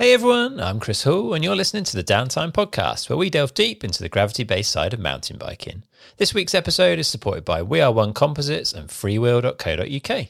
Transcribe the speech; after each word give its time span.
Hey 0.00 0.14
everyone, 0.14 0.60
I'm 0.60 0.80
Chris 0.80 1.02
Hall, 1.02 1.34
and 1.34 1.44
you're 1.44 1.54
listening 1.54 1.84
to 1.84 1.94
the 1.94 2.02
Downtime 2.02 2.52
Podcast, 2.52 3.10
where 3.10 3.18
we 3.18 3.28
delve 3.28 3.52
deep 3.52 3.84
into 3.84 4.02
the 4.02 4.08
gravity 4.08 4.44
based 4.44 4.72
side 4.72 4.94
of 4.94 4.98
mountain 4.98 5.36
biking. 5.36 5.82
This 6.16 6.32
week's 6.32 6.54
episode 6.54 6.98
is 6.98 7.06
supported 7.06 7.44
by 7.44 7.60
We 7.60 7.82
Are 7.82 7.92
One 7.92 8.14
Composites 8.14 8.72
and 8.72 8.88
freewheel.co.uk. 8.88 10.28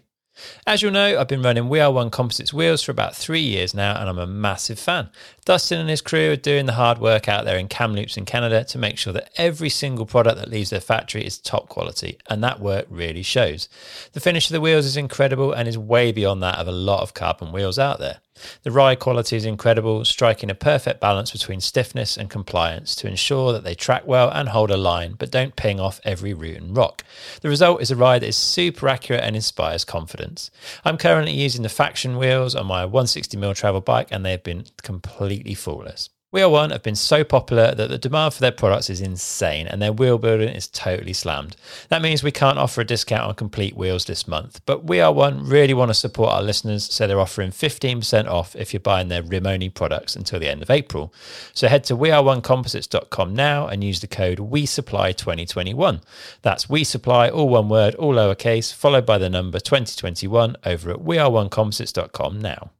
As 0.67 0.83
you'll 0.83 0.91
know, 0.91 1.21
I've 1.21 1.29
been 1.29 1.43
running 1.43 1.69
We 1.69 1.79
Are 1.79 1.93
One 1.93 2.11
Composites 2.11 2.52
wheels 2.52 2.83
for 2.83 2.91
about 2.91 3.14
three 3.14 3.43
years 3.43 3.73
now, 3.73 4.01
and 4.01 4.09
I'm 4.09 4.19
a 4.19 4.27
massive 4.27 4.80
fan. 4.80 5.09
Dustin 5.45 5.79
and 5.79 5.89
his 5.89 6.00
crew 6.00 6.32
are 6.32 6.37
doing 6.37 6.66
the 6.66 6.73
hard 6.73 6.98
work 6.98 7.29
out 7.29 7.45
there 7.45 7.57
in 7.57 7.68
Kamloops 7.68 8.16
in 8.16 8.25
Canada 8.25 8.64
to 8.64 8.79
make 8.79 8.98
sure 8.98 9.12
that 9.12 9.30
every 9.37 9.68
single 9.68 10.05
product 10.05 10.39
that 10.39 10.50
leaves 10.50 10.71
their 10.71 10.80
factory 10.80 11.25
is 11.25 11.39
top 11.39 11.68
quality, 11.68 12.18
and 12.29 12.43
that 12.43 12.59
work 12.59 12.87
really 12.91 13.23
shows. 13.23 13.68
The 14.14 14.21
finish 14.21 14.50
of 14.50 14.55
the 14.55 14.61
wheels 14.61 14.84
is 14.84 14.96
incredible 14.96 15.52
and 15.52 15.68
is 15.68 15.79
way 15.79 16.11
beyond 16.11 16.43
that 16.43 16.59
of 16.59 16.66
a 16.66 16.73
lot 16.73 17.02
of 17.02 17.14
carbon 17.14 17.52
wheels 17.52 17.79
out 17.79 18.01
there. 18.01 18.18
The 18.62 18.71
ride 18.71 18.99
quality 18.99 19.37
is 19.37 19.45
incredible, 19.45 20.05
striking 20.05 20.51
a 20.51 20.55
perfect 20.55 21.01
balance 21.01 21.30
between 21.30 21.61
stiffness 21.61 22.17
and 22.17 22.30
compliance 22.30 22.95
to 22.97 23.09
ensure 23.09 23.53
that 23.53 23.65
they 23.65 23.75
track 23.75 24.07
well 24.07 24.30
and 24.30 24.49
hold 24.49 24.71
a 24.71 24.77
line, 24.77 25.15
but 25.19 25.30
don't 25.30 25.57
ping 25.57 25.80
off 25.80 26.01
every 26.05 26.35
root 26.35 26.57
and 26.57 26.77
rock. 26.77 27.05
The 27.41 27.49
result 27.49 27.83
is 27.83 27.91
a 27.91 27.97
ride 27.97 28.23
that 28.23 28.29
is 28.29 28.37
super 28.37 28.89
accurate 28.89 29.23
and 29.23 29.37
inspires 29.37 29.85
confidence. 29.85 30.51
I'm 30.85 30.97
currently 30.97 31.33
using 31.33 31.63
the 31.63 31.69
Faction 31.69 32.16
wheels 32.19 32.55
on 32.55 32.66
my 32.66 32.87
160mm 32.87 33.55
travel 33.55 33.80
bike, 33.80 34.09
and 34.11 34.25
they 34.25 34.33
have 34.33 34.43
been 34.43 34.65
completely 34.83 35.55
flawless. 35.55 36.11
Are 36.33 36.48
One 36.48 36.70
have 36.70 36.84
been 36.84 36.95
so 36.95 37.25
popular 37.25 37.75
that 37.75 37.91
the 37.91 37.98
demand 37.98 38.34
for 38.34 38.41
their 38.41 38.52
products 38.52 38.88
is 38.88 39.01
insane 39.01 39.66
and 39.66 39.83
their 39.83 39.93
wheel 39.93 40.16
building 40.16 40.48
is 40.48 40.69
totally 40.69 41.12
slammed. 41.12 41.57
That 41.88 42.02
means 42.02 42.23
we 42.23 42.30
can't 42.30 42.59
offer 42.59 42.83
a 42.83 42.87
discount 42.87 43.25
on 43.25 43.34
complete 43.34 43.77
wheels 43.77 44.05
this 44.05 44.29
month, 44.29 44.65
but 44.65 44.85
We 44.85 45.01
Are 45.01 45.12
One 45.12 45.45
really 45.45 45.74
want 45.74 45.91
to 45.91 45.95
support 45.95 46.30
our 46.30 46.41
listeners, 46.41 46.85
so 46.85 47.09
they're 47.09 47.19
offering 47.19 47.51
15% 47.51 48.29
off 48.29 48.55
if 48.55 48.73
you're 48.73 48.79
buying 48.79 49.09
their 49.09 49.24
Rimoni 49.24 49.74
products 49.74 50.15
until 50.15 50.38
the 50.38 50.49
end 50.49 50.63
of 50.63 50.71
April. 50.71 51.13
So 51.52 51.66
head 51.66 51.82
to 51.85 51.96
weareonecomposites.com 51.96 53.35
now 53.35 53.66
and 53.66 53.82
use 53.82 54.01
the 54.01 54.07
code 54.07 54.38
WeSupply2021. 54.38 56.01
That's 56.43 56.66
WeSupply, 56.66 57.32
all 57.32 57.49
one 57.49 57.69
word, 57.69 57.97
all 57.97 58.15
lowercase, 58.15 58.73
followed 58.73 59.04
by 59.04 59.19
the 59.19 59.29
number 59.29 59.59
2021 59.59 60.57
over 60.65 60.93
at 60.93 60.99
weareonecomposites.com 60.99 62.38
now. 62.41 62.71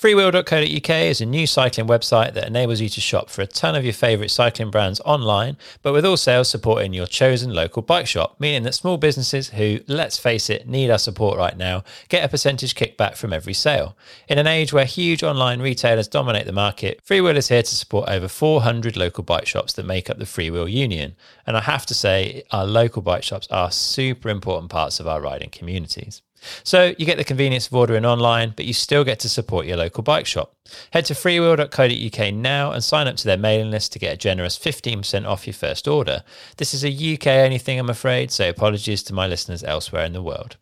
Freewheel.co.uk 0.00 0.90
is 0.90 1.20
a 1.20 1.26
new 1.26 1.46
cycling 1.46 1.86
website 1.86 2.34
that 2.34 2.48
enables 2.48 2.80
you 2.80 2.88
to 2.88 3.00
shop 3.00 3.30
for 3.30 3.42
a 3.42 3.46
ton 3.46 3.76
of 3.76 3.84
your 3.84 3.92
favourite 3.92 4.30
cycling 4.30 4.70
brands 4.70 5.00
online, 5.04 5.56
but 5.82 5.92
with 5.92 6.04
all 6.04 6.16
sales 6.16 6.48
supporting 6.48 6.92
your 6.92 7.06
chosen 7.06 7.54
local 7.54 7.80
bike 7.80 8.08
shop, 8.08 8.34
meaning 8.40 8.64
that 8.64 8.74
small 8.74 8.96
businesses 8.96 9.50
who, 9.50 9.78
let's 9.86 10.18
face 10.18 10.50
it, 10.50 10.68
need 10.68 10.90
our 10.90 10.98
support 10.98 11.38
right 11.38 11.56
now, 11.56 11.84
get 12.08 12.24
a 12.24 12.28
percentage 12.28 12.74
kickback 12.74 13.16
from 13.16 13.32
every 13.32 13.54
sale. 13.54 13.96
In 14.28 14.36
an 14.36 14.48
age 14.48 14.72
where 14.72 14.84
huge 14.84 15.22
online 15.22 15.62
retailers 15.62 16.08
dominate 16.08 16.46
the 16.46 16.52
market, 16.52 17.00
Freewheel 17.08 17.36
is 17.36 17.48
here 17.48 17.62
to 17.62 17.74
support 17.74 18.08
over 18.08 18.26
400 18.26 18.96
local 18.96 19.22
bike 19.22 19.46
shops 19.46 19.74
that 19.74 19.86
make 19.86 20.10
up 20.10 20.18
the 20.18 20.24
Freewheel 20.24 20.70
Union. 20.70 21.14
And 21.46 21.56
I 21.56 21.60
have 21.60 21.86
to 21.86 21.94
say, 21.94 22.42
our 22.50 22.66
local 22.66 23.00
bike 23.00 23.22
shops 23.22 23.46
are 23.50 23.70
super 23.70 24.28
important 24.28 24.72
parts 24.72 24.98
of 24.98 25.06
our 25.06 25.20
riding 25.20 25.50
communities. 25.50 26.20
So 26.62 26.94
you 26.98 27.06
get 27.06 27.18
the 27.18 27.24
convenience 27.24 27.66
of 27.66 27.74
ordering 27.74 28.04
online, 28.04 28.52
but 28.56 28.64
you 28.64 28.72
still 28.72 29.04
get 29.04 29.18
to 29.20 29.28
support 29.28 29.66
your 29.66 29.76
local 29.76 30.02
bike 30.02 30.26
shop. 30.26 30.54
Head 30.92 31.04
to 31.06 31.14
freewheel.co.uk 31.14 32.34
now 32.34 32.72
and 32.72 32.82
sign 32.82 33.08
up 33.08 33.16
to 33.16 33.24
their 33.24 33.36
mailing 33.36 33.70
list 33.70 33.92
to 33.92 33.98
get 33.98 34.14
a 34.14 34.16
generous 34.16 34.58
15% 34.58 35.26
off 35.26 35.46
your 35.46 35.54
first 35.54 35.88
order. 35.88 36.24
This 36.56 36.74
is 36.74 36.84
a 36.84 37.14
UK 37.14 37.26
only 37.26 37.58
thing, 37.58 37.78
I'm 37.78 37.90
afraid, 37.90 38.30
so 38.30 38.48
apologies 38.48 39.02
to 39.04 39.14
my 39.14 39.26
listeners 39.26 39.64
elsewhere 39.64 40.04
in 40.04 40.12
the 40.12 40.22
world. 40.22 40.56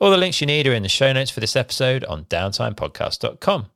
All 0.00 0.10
the 0.10 0.16
links 0.16 0.40
you 0.40 0.46
need 0.46 0.66
are 0.66 0.74
in 0.74 0.82
the 0.82 0.88
show 0.88 1.12
notes 1.12 1.30
for 1.30 1.40
this 1.40 1.56
episode 1.56 2.04
on 2.04 2.24
downtimepodcast.com. 2.24 3.66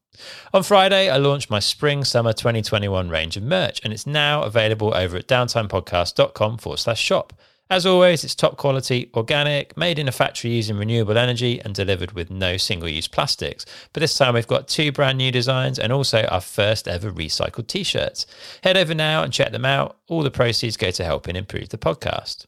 On 0.52 0.62
Friday, 0.62 1.10
I 1.10 1.18
launched 1.18 1.50
my 1.50 1.58
spring 1.58 2.04
summer 2.04 2.32
2021 2.32 3.08
range 3.08 3.36
of 3.36 3.42
merch, 3.42 3.80
and 3.84 3.92
it's 3.92 4.06
now 4.06 4.42
available 4.42 4.94
over 4.94 5.16
at 5.16 5.28
downtimepodcast.com 5.28 6.58
forward 6.58 6.78
slash 6.78 7.00
shop. 7.00 7.32
As 7.68 7.84
always, 7.84 8.22
it's 8.22 8.36
top 8.36 8.56
quality, 8.56 9.10
organic, 9.14 9.76
made 9.76 9.98
in 9.98 10.06
a 10.06 10.12
factory 10.12 10.52
using 10.52 10.76
renewable 10.76 11.18
energy 11.18 11.60
and 11.60 11.74
delivered 11.74 12.12
with 12.12 12.30
no 12.30 12.56
single 12.56 12.88
use 12.88 13.08
plastics. 13.08 13.66
But 13.92 14.00
this 14.00 14.16
time 14.16 14.34
we've 14.34 14.46
got 14.46 14.68
two 14.68 14.92
brand 14.92 15.18
new 15.18 15.32
designs 15.32 15.76
and 15.76 15.92
also 15.92 16.22
our 16.26 16.40
first 16.40 16.86
ever 16.86 17.10
recycled 17.10 17.66
t 17.66 17.82
shirts. 17.82 18.24
Head 18.62 18.76
over 18.76 18.94
now 18.94 19.24
and 19.24 19.32
check 19.32 19.50
them 19.50 19.64
out. 19.64 19.96
All 20.06 20.22
the 20.22 20.30
proceeds 20.30 20.76
go 20.76 20.92
to 20.92 21.04
helping 21.04 21.34
improve 21.34 21.70
the 21.70 21.78
podcast. 21.78 22.46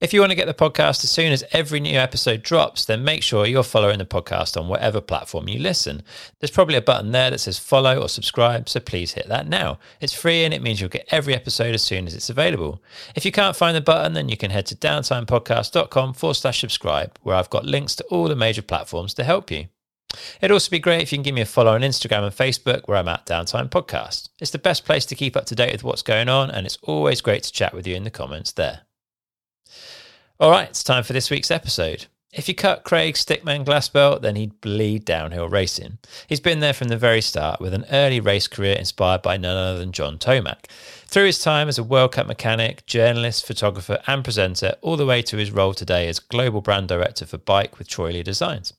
If 0.00 0.12
you 0.12 0.20
want 0.20 0.30
to 0.30 0.36
get 0.36 0.46
the 0.46 0.54
podcast 0.54 1.02
as 1.02 1.10
soon 1.10 1.32
as 1.32 1.42
every 1.50 1.80
new 1.80 1.98
episode 1.98 2.44
drops, 2.44 2.84
then 2.84 3.02
make 3.02 3.20
sure 3.20 3.46
you're 3.46 3.64
following 3.64 3.98
the 3.98 4.04
podcast 4.04 4.56
on 4.56 4.68
whatever 4.68 5.00
platform 5.00 5.48
you 5.48 5.58
listen. 5.58 6.04
There's 6.38 6.52
probably 6.52 6.76
a 6.76 6.80
button 6.80 7.10
there 7.10 7.32
that 7.32 7.40
says 7.40 7.58
follow 7.58 8.00
or 8.00 8.08
subscribe, 8.08 8.68
so 8.68 8.78
please 8.78 9.14
hit 9.14 9.26
that 9.26 9.48
now. 9.48 9.80
It's 10.00 10.12
free 10.12 10.44
and 10.44 10.54
it 10.54 10.62
means 10.62 10.80
you'll 10.80 10.88
get 10.88 11.08
every 11.10 11.34
episode 11.34 11.74
as 11.74 11.82
soon 11.82 12.06
as 12.06 12.14
it's 12.14 12.30
available. 12.30 12.80
If 13.16 13.24
you 13.24 13.32
can't 13.32 13.56
find 13.56 13.74
the 13.74 13.80
button, 13.80 14.12
then 14.12 14.28
you 14.28 14.36
can 14.36 14.52
head 14.52 14.66
to 14.66 14.76
downtimepodcast.com 14.76 16.14
forward 16.14 16.34
slash 16.34 16.60
subscribe, 16.60 17.18
where 17.24 17.34
I've 17.34 17.50
got 17.50 17.64
links 17.64 17.96
to 17.96 18.04
all 18.04 18.28
the 18.28 18.36
major 18.36 18.62
platforms 18.62 19.14
to 19.14 19.24
help 19.24 19.50
you. 19.50 19.66
It'd 20.40 20.52
also 20.52 20.70
be 20.70 20.78
great 20.78 21.02
if 21.02 21.10
you 21.10 21.16
can 21.16 21.24
give 21.24 21.34
me 21.34 21.40
a 21.40 21.44
follow 21.44 21.74
on 21.74 21.80
Instagram 21.80 22.22
and 22.22 22.32
Facebook, 22.32 22.86
where 22.86 22.98
I'm 22.98 23.08
at 23.08 23.26
Downtime 23.26 23.68
Podcast. 23.68 24.28
It's 24.40 24.52
the 24.52 24.58
best 24.58 24.84
place 24.84 25.04
to 25.06 25.16
keep 25.16 25.36
up 25.36 25.46
to 25.46 25.56
date 25.56 25.72
with 25.72 25.82
what's 25.82 26.02
going 26.02 26.28
on, 26.28 26.52
and 26.52 26.66
it's 26.66 26.78
always 26.82 27.20
great 27.20 27.42
to 27.42 27.52
chat 27.52 27.74
with 27.74 27.84
you 27.84 27.96
in 27.96 28.04
the 28.04 28.10
comments 28.10 28.52
there. 28.52 28.87
All 30.40 30.52
right, 30.52 30.68
it's 30.68 30.84
time 30.84 31.02
for 31.02 31.14
this 31.14 31.30
week's 31.30 31.50
episode. 31.50 32.06
If 32.32 32.46
you 32.46 32.54
cut 32.54 32.84
Craig 32.84 33.16
Stickman 33.16 33.64
Glasspool, 33.64 34.20
then 34.20 34.36
he'd 34.36 34.60
bleed 34.60 35.04
downhill 35.04 35.48
racing. 35.48 35.98
He's 36.28 36.38
been 36.38 36.60
there 36.60 36.72
from 36.72 36.86
the 36.86 36.96
very 36.96 37.20
start 37.20 37.60
with 37.60 37.74
an 37.74 37.84
early 37.90 38.20
race 38.20 38.46
career 38.46 38.76
inspired 38.76 39.20
by 39.20 39.36
none 39.36 39.56
other 39.56 39.80
than 39.80 39.90
John 39.90 40.16
Tomac. 40.16 40.66
Through 41.10 41.24
his 41.24 41.38
time 41.38 41.68
as 41.68 41.78
a 41.78 41.82
World 41.82 42.12
Cup 42.12 42.26
mechanic, 42.26 42.84
journalist, 42.84 43.46
photographer, 43.46 43.98
and 44.06 44.22
presenter, 44.22 44.74
all 44.82 44.98
the 44.98 45.06
way 45.06 45.22
to 45.22 45.38
his 45.38 45.50
role 45.50 45.72
today 45.72 46.06
as 46.06 46.18
global 46.18 46.60
brand 46.60 46.88
director 46.88 47.24
for 47.24 47.38
Bike 47.38 47.78
with 47.78 47.88
Troy 47.88 48.10
Lee 48.10 48.22
Designs. 48.22 48.74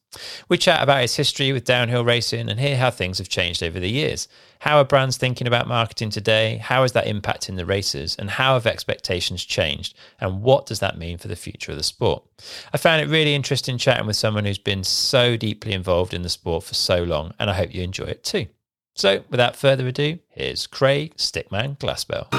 We 0.48 0.60
chat 0.60 0.84
about 0.84 1.02
his 1.02 1.16
history 1.16 1.52
with 1.52 1.66
downhill 1.66 2.06
racing 2.06 2.48
and 2.48 2.60
hear 2.60 2.78
how 2.78 2.92
things 2.92 3.18
have 3.18 3.30
changed 3.30 3.64
over 3.64 3.80
the 3.80 3.90
years. 3.90 4.28
How 4.60 4.78
are 4.78 4.86
brands 4.86 5.18
thinking 5.18 5.48
about 5.48 5.68
marketing 5.68 6.12
today? 6.12 6.58
How 6.58 6.84
is 6.84 6.92
that 6.92 7.08
impacting 7.08 7.56
the 7.56 7.66
races? 7.66 8.16
And 8.20 8.30
how 8.30 8.54
have 8.54 8.68
expectations 8.68 9.44
changed? 9.44 9.98
And 10.22 10.44
what 10.44 10.68
does 10.68 10.82
that 10.82 11.00
mean 11.00 11.18
for 11.18 11.30
the 11.30 11.36
future 11.36 11.72
of 11.72 11.80
the 11.80 11.84
sport? 11.84 12.24
I 12.72 12.78
found 12.78 13.02
it 13.02 13.12
really 13.12 13.34
interesting 13.34 13.80
chatting 13.80 14.06
with 14.06 14.18
someone 14.18 14.46
who's 14.46 14.60
been 14.60 14.84
so 14.84 15.36
deeply 15.36 15.74
involved 15.74 16.14
in 16.14 16.22
the 16.22 16.30
sport 16.30 16.64
for 16.64 16.76
so 16.76 17.02
long, 17.02 17.34
and 17.40 17.50
I 17.50 17.56
hope 17.56 17.74
you 17.74 17.82
enjoy 17.82 18.06
it 18.06 18.24
too. 18.24 18.46
So, 19.00 19.24
without 19.30 19.56
further 19.56 19.88
ado, 19.88 20.20
here's 20.28 20.68
Craig 20.68 21.16
Stickman 21.16 21.78
Glasspool. 21.80 22.30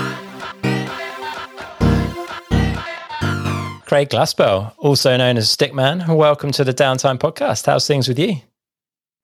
Craig 3.87 4.11
Glasspool, 4.11 4.75
also 4.77 5.17
known 5.17 5.39
as 5.39 5.49
Stickman, 5.49 6.07
welcome 6.15 6.51
to 6.51 6.63
the 6.63 6.75
Downtime 6.75 7.19
Podcast. 7.19 7.65
How's 7.65 7.87
things 7.87 8.09
with 8.09 8.19
you? 8.19 8.43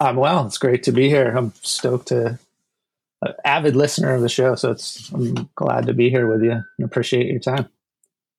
I'm 0.00 0.16
well. 0.16 0.46
It's 0.46 0.56
great 0.56 0.82
to 0.84 0.92
be 0.92 1.10
here. 1.10 1.28
I'm 1.36 1.52
stoked 1.60 2.08
to 2.08 2.38
uh, 3.20 3.32
avid 3.44 3.76
listener 3.76 4.14
of 4.14 4.22
the 4.22 4.30
show, 4.30 4.54
so 4.54 4.70
it's 4.70 5.12
I'm 5.12 5.50
glad 5.56 5.84
to 5.88 5.92
be 5.92 6.08
here 6.08 6.26
with 6.26 6.42
you 6.42 6.52
and 6.52 6.84
appreciate 6.86 7.26
your 7.26 7.40
time. 7.40 7.68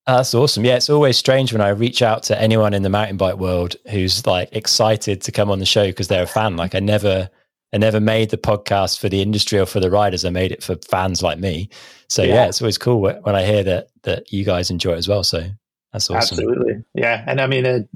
That's 0.07 0.33
awesome. 0.33 0.65
Yeah, 0.65 0.77
it's 0.77 0.89
always 0.89 1.19
strange 1.19 1.53
when 1.53 1.61
I 1.61 1.69
reach 1.69 2.01
out 2.01 2.23
to 2.23 2.41
anyone 2.41 2.73
in 2.73 2.81
the 2.81 2.89
mountain 2.89 3.17
bike 3.17 3.37
world 3.37 3.75
who's 3.91 4.25
like 4.25 4.49
excited 4.53 5.21
to 5.21 5.31
come 5.31 5.51
on 5.51 5.59
the 5.59 5.67
show 5.67 5.85
because 5.85 6.07
they're 6.07 6.23
a 6.23 6.25
fan. 6.25 6.57
Like 6.57 6.73
I 6.73 6.79
never 6.79 7.29
I 7.73 7.77
never 7.77 7.99
made 7.99 8.29
the 8.29 8.37
podcast 8.37 8.99
for 8.99 9.09
the 9.09 9.21
industry 9.21 9.59
or 9.59 9.65
for 9.65 9.79
the 9.79 9.91
riders. 9.91 10.23
I 10.23 10.29
made 10.29 10.51
it 10.51 10.63
for 10.63 10.75
fans 10.89 11.21
like 11.21 11.39
me. 11.39 11.69
So 12.07 12.23
yeah, 12.23 12.35
yeah 12.35 12.47
it's 12.47 12.61
always 12.61 12.77
cool 12.77 13.01
when 13.01 13.35
I 13.35 13.43
hear 13.45 13.63
that 13.63 13.89
that 14.03 14.31
you 14.31 14.45
guys 14.45 14.69
enjoy 14.69 14.93
it 14.93 14.97
as 14.97 15.07
well. 15.07 15.23
So 15.23 15.43
that's 15.91 16.09
awesome. 16.09 16.39
Absolutely. 16.39 16.83
Yeah. 16.93 17.23
And 17.27 17.41
I 17.41 17.47
mean 17.47 17.65
a 17.65 17.87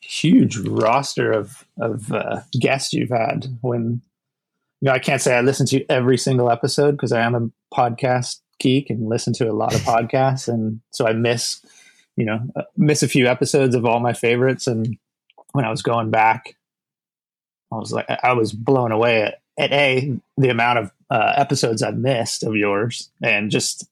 huge 0.00 0.56
roster 0.58 1.32
of 1.32 1.64
of 1.80 2.12
uh, 2.12 2.40
guests 2.60 2.92
you've 2.92 3.10
had 3.10 3.46
when 3.60 4.02
you 4.80 4.86
know, 4.86 4.92
I 4.92 4.98
can't 4.98 5.20
say 5.20 5.36
I 5.36 5.40
listen 5.40 5.66
to 5.66 5.84
every 5.90 6.16
single 6.16 6.50
episode 6.50 6.92
because 6.92 7.12
I 7.12 7.22
am 7.22 7.34
a 7.34 7.76
podcast 7.76 8.40
geek 8.60 8.90
and 8.90 9.08
listen 9.08 9.32
to 9.34 9.50
a 9.50 9.52
lot 9.52 9.74
of 9.74 9.80
podcasts, 9.82 10.48
and 10.48 10.80
so 10.90 11.06
I 11.06 11.12
miss, 11.12 11.64
you 12.16 12.24
know, 12.24 12.40
uh, 12.56 12.62
miss 12.76 13.02
a 13.02 13.08
few 13.08 13.26
episodes 13.26 13.74
of 13.74 13.84
all 13.84 14.00
my 14.00 14.12
favorites. 14.12 14.66
And 14.66 14.96
when 15.52 15.64
I 15.64 15.70
was 15.70 15.82
going 15.82 16.10
back, 16.10 16.56
I 17.72 17.76
was 17.76 17.92
like, 17.92 18.06
I 18.22 18.32
was 18.32 18.52
blown 18.52 18.92
away 18.92 19.22
at, 19.22 19.40
at 19.58 19.72
a 19.72 20.16
the 20.36 20.48
amount 20.48 20.78
of 20.78 20.92
uh, 21.10 21.34
episodes 21.36 21.82
I've 21.82 21.98
missed 21.98 22.42
of 22.42 22.54
yours, 22.54 23.10
and 23.22 23.50
just 23.50 23.88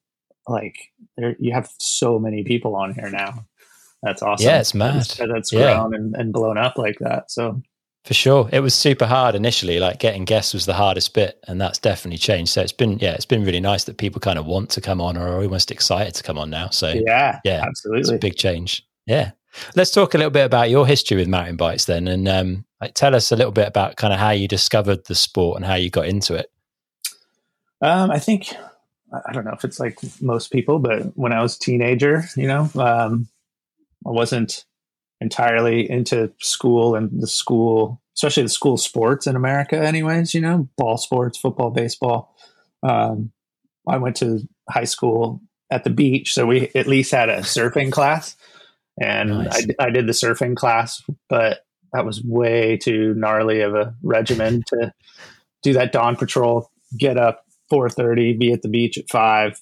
like 0.49 0.93
there, 1.17 1.37
you 1.39 1.53
have 1.53 1.71
so 1.79 2.19
many 2.19 2.45
people 2.45 2.75
on 2.77 2.95
here 2.95 3.11
now. 3.11 3.45
That's 4.03 4.23
awesome. 4.23 4.47
Yeah, 4.47 4.61
it's 4.61 4.75
mad. 4.75 4.95
That's, 4.95 5.17
that's 5.17 5.51
grown 5.51 5.95
and, 5.95 6.15
and 6.15 6.33
blown 6.33 6.59
up 6.59 6.79
like 6.79 6.99
that. 7.01 7.31
So 7.31 7.63
for 8.07 8.15
sure. 8.15 8.49
It 8.53 8.61
was 8.61 8.73
super 8.73 9.05
hard 9.05 9.35
initially. 9.35 9.81
Like 9.81 9.99
getting 9.99 10.25
guests 10.25 10.55
was 10.55 10.65
the 10.65 10.75
hardest 10.75 11.13
bit, 11.13 11.43
and 11.49 11.61
that's 11.61 11.79
definitely 11.79 12.19
changed. 12.19 12.53
So 12.53 12.63
it's 12.63 12.71
been, 12.71 13.01
yeah, 13.01 13.15
it's 13.15 13.27
been 13.27 13.45
really 13.45 13.59
nice 13.59 13.83
that 13.85 13.99
people 13.99 14.21
kind 14.21 14.39
of 14.39 14.47
want 14.47 14.71
to 14.71 14.81
come 14.81 15.01
on 15.01 15.17
or 15.17 15.27
are 15.27 15.43
almost 15.43 15.73
excited 15.73 16.15
to 16.15 16.23
come 16.23 16.39
on 16.39 16.49
now. 16.49 16.69
So 16.69 16.95
yeah, 17.05 17.41
yeah, 17.45 17.65
absolutely. 17.67 18.01
It's 18.03 18.11
a 18.11 18.19
big 18.19 18.37
change. 18.37 18.87
Yeah. 19.07 19.33
Let's 19.75 19.91
talk 19.91 20.15
a 20.15 20.19
little 20.19 20.31
bit 20.31 20.45
about 20.45 20.71
your 20.71 20.87
history 20.87 21.17
with 21.17 21.29
mountain 21.29 21.57
bikes 21.57 21.85
then. 21.87 22.09
And 22.09 22.29
um, 22.29 22.65
Like, 22.81 22.95
tell 22.95 23.15
us 23.15 23.33
a 23.33 23.37
little 23.37 23.53
bit 23.53 23.69
about 23.69 23.97
kind 23.97 24.13
of 24.13 24.19
how 24.19 24.31
you 24.31 24.49
discovered 24.49 25.07
the 25.07 25.15
sport 25.15 25.57
and 25.57 25.65
how 25.65 25.75
you 25.75 25.91
got 25.91 26.07
into 26.07 26.35
it. 26.35 26.51
Um, 27.81 28.11
I 28.11 28.19
think 28.19 28.55
I 29.13 29.33
don't 29.33 29.45
know 29.45 29.53
if 29.53 29.65
it's 29.65 29.81
like 29.81 29.99
most 30.21 30.51
people, 30.51 30.79
but 30.79 31.17
when 31.17 31.33
I 31.33 31.41
was 31.43 31.57
a 31.57 31.61
teenager, 31.61 32.25
you 32.37 32.47
know, 32.47 32.71
um, 32.75 33.29
I 34.07 34.11
wasn't 34.11 34.65
entirely 35.21 35.89
into 35.89 36.33
school 36.39 36.95
and 36.95 37.23
the 37.23 37.27
school, 37.27 38.01
especially 38.17 38.43
the 38.43 38.49
school 38.49 38.77
sports 38.77 39.27
in 39.27 39.37
America, 39.37 39.79
anyways. 39.79 40.35
You 40.35 40.41
know, 40.41 40.69
ball 40.77 40.99
sports, 40.99 41.39
football, 41.39 41.71
baseball. 41.71 42.35
Um, 42.83 43.33
I 43.89 43.99
went 43.99 44.17
to 44.17 44.41
high 44.69 44.85
school 44.85 45.41
at 45.71 45.85
the 45.85 45.91
beach, 45.91 46.35
so 46.35 46.47
we 46.47 46.71
at 46.75 46.87
least 46.87 47.13
had 47.13 47.29
a 47.29 47.39
surfing 47.39 47.91
class, 47.91 48.37
and 49.01 49.31
nice. 49.31 49.67
I, 49.79 49.87
I 49.87 49.91
did 49.91 50.07
the 50.07 50.13
surfing 50.13 50.57
class, 50.57 51.03
but 51.29 51.61
that 51.93 52.05
was 52.05 52.23
way 52.23 52.77
too 52.77 53.15
gnarly 53.15 53.61
of 53.61 53.75
a 53.75 53.95
regimen 54.03 54.63
to 54.69 54.93
do 55.63 55.73
that 55.75 55.93
dawn 55.93 56.17
patrol, 56.17 56.71
get 56.99 57.17
up 57.17 57.45
4.30 57.73 58.39
be 58.39 58.53
at 58.53 58.63
the 58.63 58.69
beach 58.69 58.97
at 58.97 59.09
5 59.09 59.61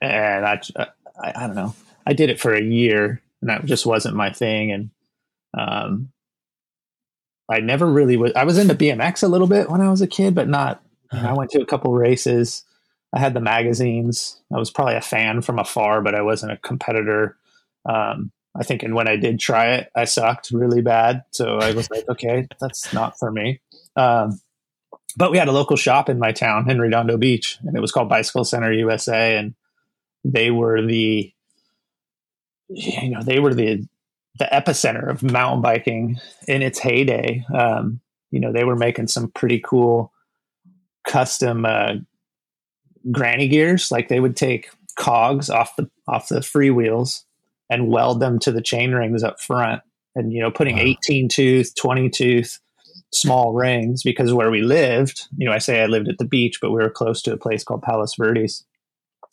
and 0.00 0.44
I, 0.44 0.60
I, 0.76 0.86
I 1.22 1.46
don't 1.46 1.54
know. 1.54 1.74
I 2.06 2.12
did 2.12 2.30
it 2.30 2.40
for 2.40 2.52
a 2.52 2.62
year 2.62 3.22
and 3.40 3.50
that 3.50 3.64
just 3.64 3.86
wasn't 3.86 4.16
my 4.16 4.30
thing 4.30 4.72
and 4.72 4.90
um 5.56 6.10
i 7.48 7.58
never 7.58 7.86
really 7.86 8.16
was 8.16 8.32
i 8.36 8.44
was 8.44 8.56
into 8.56 8.74
bmx 8.74 9.22
a 9.22 9.28
little 9.28 9.48
bit 9.48 9.68
when 9.68 9.80
i 9.80 9.90
was 9.90 10.00
a 10.00 10.06
kid 10.06 10.34
but 10.34 10.48
not 10.48 10.82
you 11.12 11.20
know, 11.20 11.28
i 11.28 11.32
went 11.32 11.50
to 11.50 11.60
a 11.60 11.66
couple 11.66 11.92
races. 11.92 12.64
I 13.12 13.18
had 13.18 13.34
the 13.34 13.40
magazines. 13.40 14.40
I 14.54 14.58
was 14.58 14.70
probably 14.70 14.94
a 14.94 15.00
fan 15.00 15.42
from 15.42 15.58
afar 15.58 16.00
but 16.02 16.14
i 16.14 16.22
wasn't 16.22 16.52
a 16.52 16.56
competitor 16.58 17.36
um 17.88 18.30
i 18.58 18.62
think 18.62 18.82
and 18.82 18.94
when 18.94 19.08
i 19.08 19.16
did 19.16 19.38
try 19.38 19.74
it 19.74 19.90
i 19.94 20.04
sucked 20.04 20.50
really 20.50 20.82
bad 20.82 21.22
so 21.30 21.58
i 21.58 21.72
was 21.72 21.88
like 21.90 22.04
okay 22.08 22.46
that's 22.60 22.92
not 22.92 23.18
for 23.18 23.30
me 23.30 23.60
um 23.96 24.40
but 25.16 25.30
we 25.30 25.38
had 25.38 25.48
a 25.48 25.52
local 25.52 25.76
shop 25.76 26.08
in 26.08 26.18
my 26.18 26.32
town 26.32 26.70
in 26.70 26.80
Redondo 26.80 27.16
Beach, 27.16 27.58
and 27.62 27.76
it 27.76 27.80
was 27.80 27.92
called 27.92 28.08
Bicycle 28.08 28.44
Center 28.44 28.72
USA, 28.72 29.36
and 29.36 29.54
they 30.24 30.50
were 30.50 30.82
the 30.82 31.32
you 32.68 33.10
know 33.10 33.22
they 33.22 33.40
were 33.40 33.54
the 33.54 33.86
the 34.38 34.48
epicenter 34.52 35.10
of 35.10 35.22
mountain 35.22 35.62
biking 35.62 36.20
in 36.46 36.62
its 36.62 36.78
heyday. 36.78 37.44
Um, 37.52 38.00
you 38.30 38.40
know 38.40 38.52
they 38.52 38.64
were 38.64 38.76
making 38.76 39.08
some 39.08 39.30
pretty 39.30 39.60
cool 39.60 40.12
custom 41.06 41.64
uh, 41.64 41.94
granny 43.10 43.48
gears. 43.48 43.90
Like 43.90 44.08
they 44.08 44.20
would 44.20 44.36
take 44.36 44.70
cogs 44.96 45.50
off 45.50 45.74
the 45.76 45.90
off 46.06 46.28
the 46.28 46.40
freewheels 46.40 47.24
and 47.70 47.88
weld 47.88 48.20
them 48.20 48.38
to 48.40 48.52
the 48.52 48.60
chain 48.60 48.92
rings 48.92 49.22
up 49.22 49.40
front, 49.40 49.80
and 50.14 50.32
you 50.32 50.40
know 50.40 50.50
putting 50.50 50.76
wow. 50.76 50.82
18 50.82 51.28
tooth, 51.28 51.74
20 51.76 52.10
tooth 52.10 52.58
small 53.12 53.54
rings 53.54 54.02
because 54.02 54.32
where 54.32 54.50
we 54.50 54.62
lived, 54.62 55.26
you 55.36 55.46
know, 55.46 55.52
I 55.52 55.58
say 55.58 55.82
I 55.82 55.86
lived 55.86 56.08
at 56.08 56.18
the 56.18 56.24
beach, 56.24 56.58
but 56.60 56.70
we 56.70 56.82
were 56.82 56.90
close 56.90 57.22
to 57.22 57.32
a 57.32 57.38
place 57.38 57.64
called 57.64 57.82
Palos 57.82 58.14
Verdes. 58.16 58.64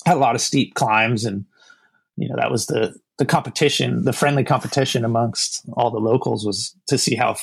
Had 0.05 0.17
a 0.17 0.19
lot 0.19 0.35
of 0.35 0.41
steep 0.41 0.75
climbs, 0.75 1.25
and 1.25 1.45
you 2.15 2.29
know 2.29 2.35
that 2.37 2.51
was 2.51 2.67
the 2.67 2.95
the 3.17 3.25
competition, 3.25 4.05
the 4.05 4.13
friendly 4.13 4.43
competition 4.43 5.03
amongst 5.03 5.63
all 5.73 5.89
the 5.89 5.99
locals 5.99 6.45
was 6.45 6.75
to 6.87 6.97
see 6.97 7.15
how 7.15 7.35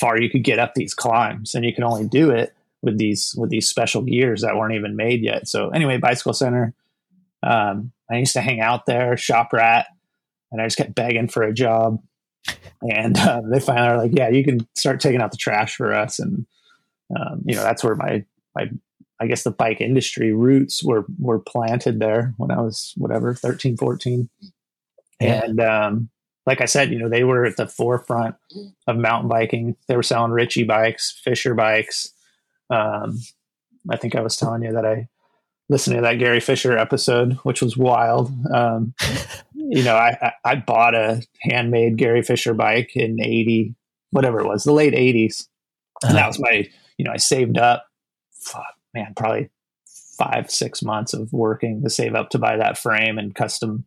far 0.00 0.18
you 0.18 0.30
could 0.30 0.42
get 0.42 0.58
up 0.58 0.74
these 0.74 0.94
climbs, 0.94 1.54
and 1.54 1.64
you 1.64 1.74
can 1.74 1.84
only 1.84 2.08
do 2.08 2.30
it 2.30 2.54
with 2.82 2.98
these 2.98 3.34
with 3.36 3.50
these 3.50 3.68
special 3.68 4.02
gears 4.02 4.42
that 4.42 4.56
weren't 4.56 4.74
even 4.74 4.96
made 4.96 5.22
yet. 5.22 5.46
So 5.46 5.68
anyway, 5.70 5.98
bicycle 5.98 6.32
center. 6.32 6.74
Um, 7.42 7.92
I 8.10 8.16
used 8.16 8.34
to 8.34 8.40
hang 8.40 8.60
out 8.60 8.86
there, 8.86 9.16
shop 9.16 9.52
rat, 9.52 9.86
and 10.50 10.60
I 10.60 10.66
just 10.66 10.78
kept 10.78 10.94
begging 10.94 11.28
for 11.28 11.42
a 11.42 11.52
job 11.52 11.98
and 12.82 13.16
uh, 13.18 13.42
they 13.44 13.60
finally 13.60 13.88
are 13.88 13.98
like, 13.98 14.12
yeah, 14.14 14.28
you 14.28 14.44
can 14.44 14.66
start 14.74 15.00
taking 15.00 15.20
out 15.20 15.30
the 15.30 15.36
trash 15.36 15.76
for 15.76 15.92
us. 15.92 16.18
And, 16.18 16.46
um, 17.14 17.42
you 17.44 17.54
know, 17.54 17.62
that's 17.62 17.84
where 17.84 17.94
my, 17.94 18.24
my, 18.54 18.70
I 19.20 19.26
guess 19.26 19.42
the 19.42 19.50
bike 19.50 19.80
industry 19.80 20.32
roots 20.32 20.82
were, 20.82 21.04
were 21.18 21.38
planted 21.38 22.00
there 22.00 22.34
when 22.38 22.50
I 22.50 22.60
was 22.60 22.94
whatever, 22.96 23.34
13, 23.34 23.76
14. 23.76 24.30
Yeah. 25.20 25.44
And, 25.44 25.60
um, 25.60 26.10
like 26.46 26.62
I 26.62 26.64
said, 26.64 26.90
you 26.90 26.98
know, 26.98 27.08
they 27.08 27.22
were 27.22 27.44
at 27.44 27.58
the 27.58 27.68
forefront 27.68 28.34
of 28.86 28.96
mountain 28.96 29.28
biking. 29.28 29.76
They 29.88 29.96
were 29.96 30.02
selling 30.02 30.32
Ritchey 30.32 30.64
bikes, 30.64 31.20
Fisher 31.22 31.54
bikes. 31.54 32.12
Um, 32.70 33.18
I 33.90 33.96
think 33.96 34.14
I 34.14 34.22
was 34.22 34.36
telling 34.36 34.62
you 34.62 34.72
that 34.72 34.86
I 34.86 35.08
listened 35.68 35.96
to 35.96 36.02
that 36.02 36.18
Gary 36.18 36.40
Fisher 36.40 36.76
episode, 36.76 37.34
which 37.42 37.60
was 37.60 37.76
wild. 37.76 38.32
Um, 38.52 38.94
you 39.70 39.84
know, 39.84 39.94
I, 39.94 40.32
I 40.44 40.56
bought 40.56 40.96
a 40.96 41.22
handmade 41.42 41.96
Gary 41.96 42.22
Fisher 42.22 42.54
bike 42.54 42.96
in 42.96 43.22
80, 43.22 43.76
whatever 44.10 44.40
it 44.40 44.46
was, 44.46 44.64
the 44.64 44.72
late 44.72 44.94
80s. 44.94 45.46
And 46.02 46.16
that 46.16 46.22
uh-huh. 46.22 46.28
was 46.28 46.40
my, 46.40 46.68
you 46.98 47.04
know, 47.04 47.12
I 47.12 47.18
saved 47.18 47.56
up, 47.56 47.86
fuck, 48.32 48.74
man, 48.92 49.12
probably 49.16 49.48
five, 50.18 50.50
six 50.50 50.82
months 50.82 51.14
of 51.14 51.32
working 51.32 51.84
to 51.84 51.90
save 51.90 52.16
up 52.16 52.30
to 52.30 52.38
buy 52.38 52.56
that 52.56 52.78
frame 52.78 53.16
and 53.16 53.32
custom, 53.32 53.84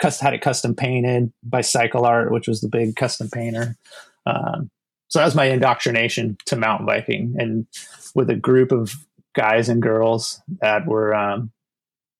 custom 0.00 0.24
had 0.24 0.34
it 0.34 0.40
custom 0.40 0.74
painted 0.74 1.30
by 1.42 1.60
Cycle 1.60 2.06
Art, 2.06 2.32
which 2.32 2.48
was 2.48 2.62
the 2.62 2.68
big 2.68 2.96
custom 2.96 3.28
painter. 3.28 3.76
Um, 4.24 4.70
so 5.08 5.18
that 5.18 5.26
was 5.26 5.34
my 5.34 5.44
indoctrination 5.44 6.38
to 6.46 6.56
mountain 6.56 6.86
biking. 6.86 7.36
And 7.38 7.66
with 8.14 8.30
a 8.30 8.34
group 8.34 8.72
of 8.72 8.94
guys 9.36 9.68
and 9.68 9.82
girls 9.82 10.40
that 10.62 10.86
were, 10.86 11.14
um, 11.14 11.52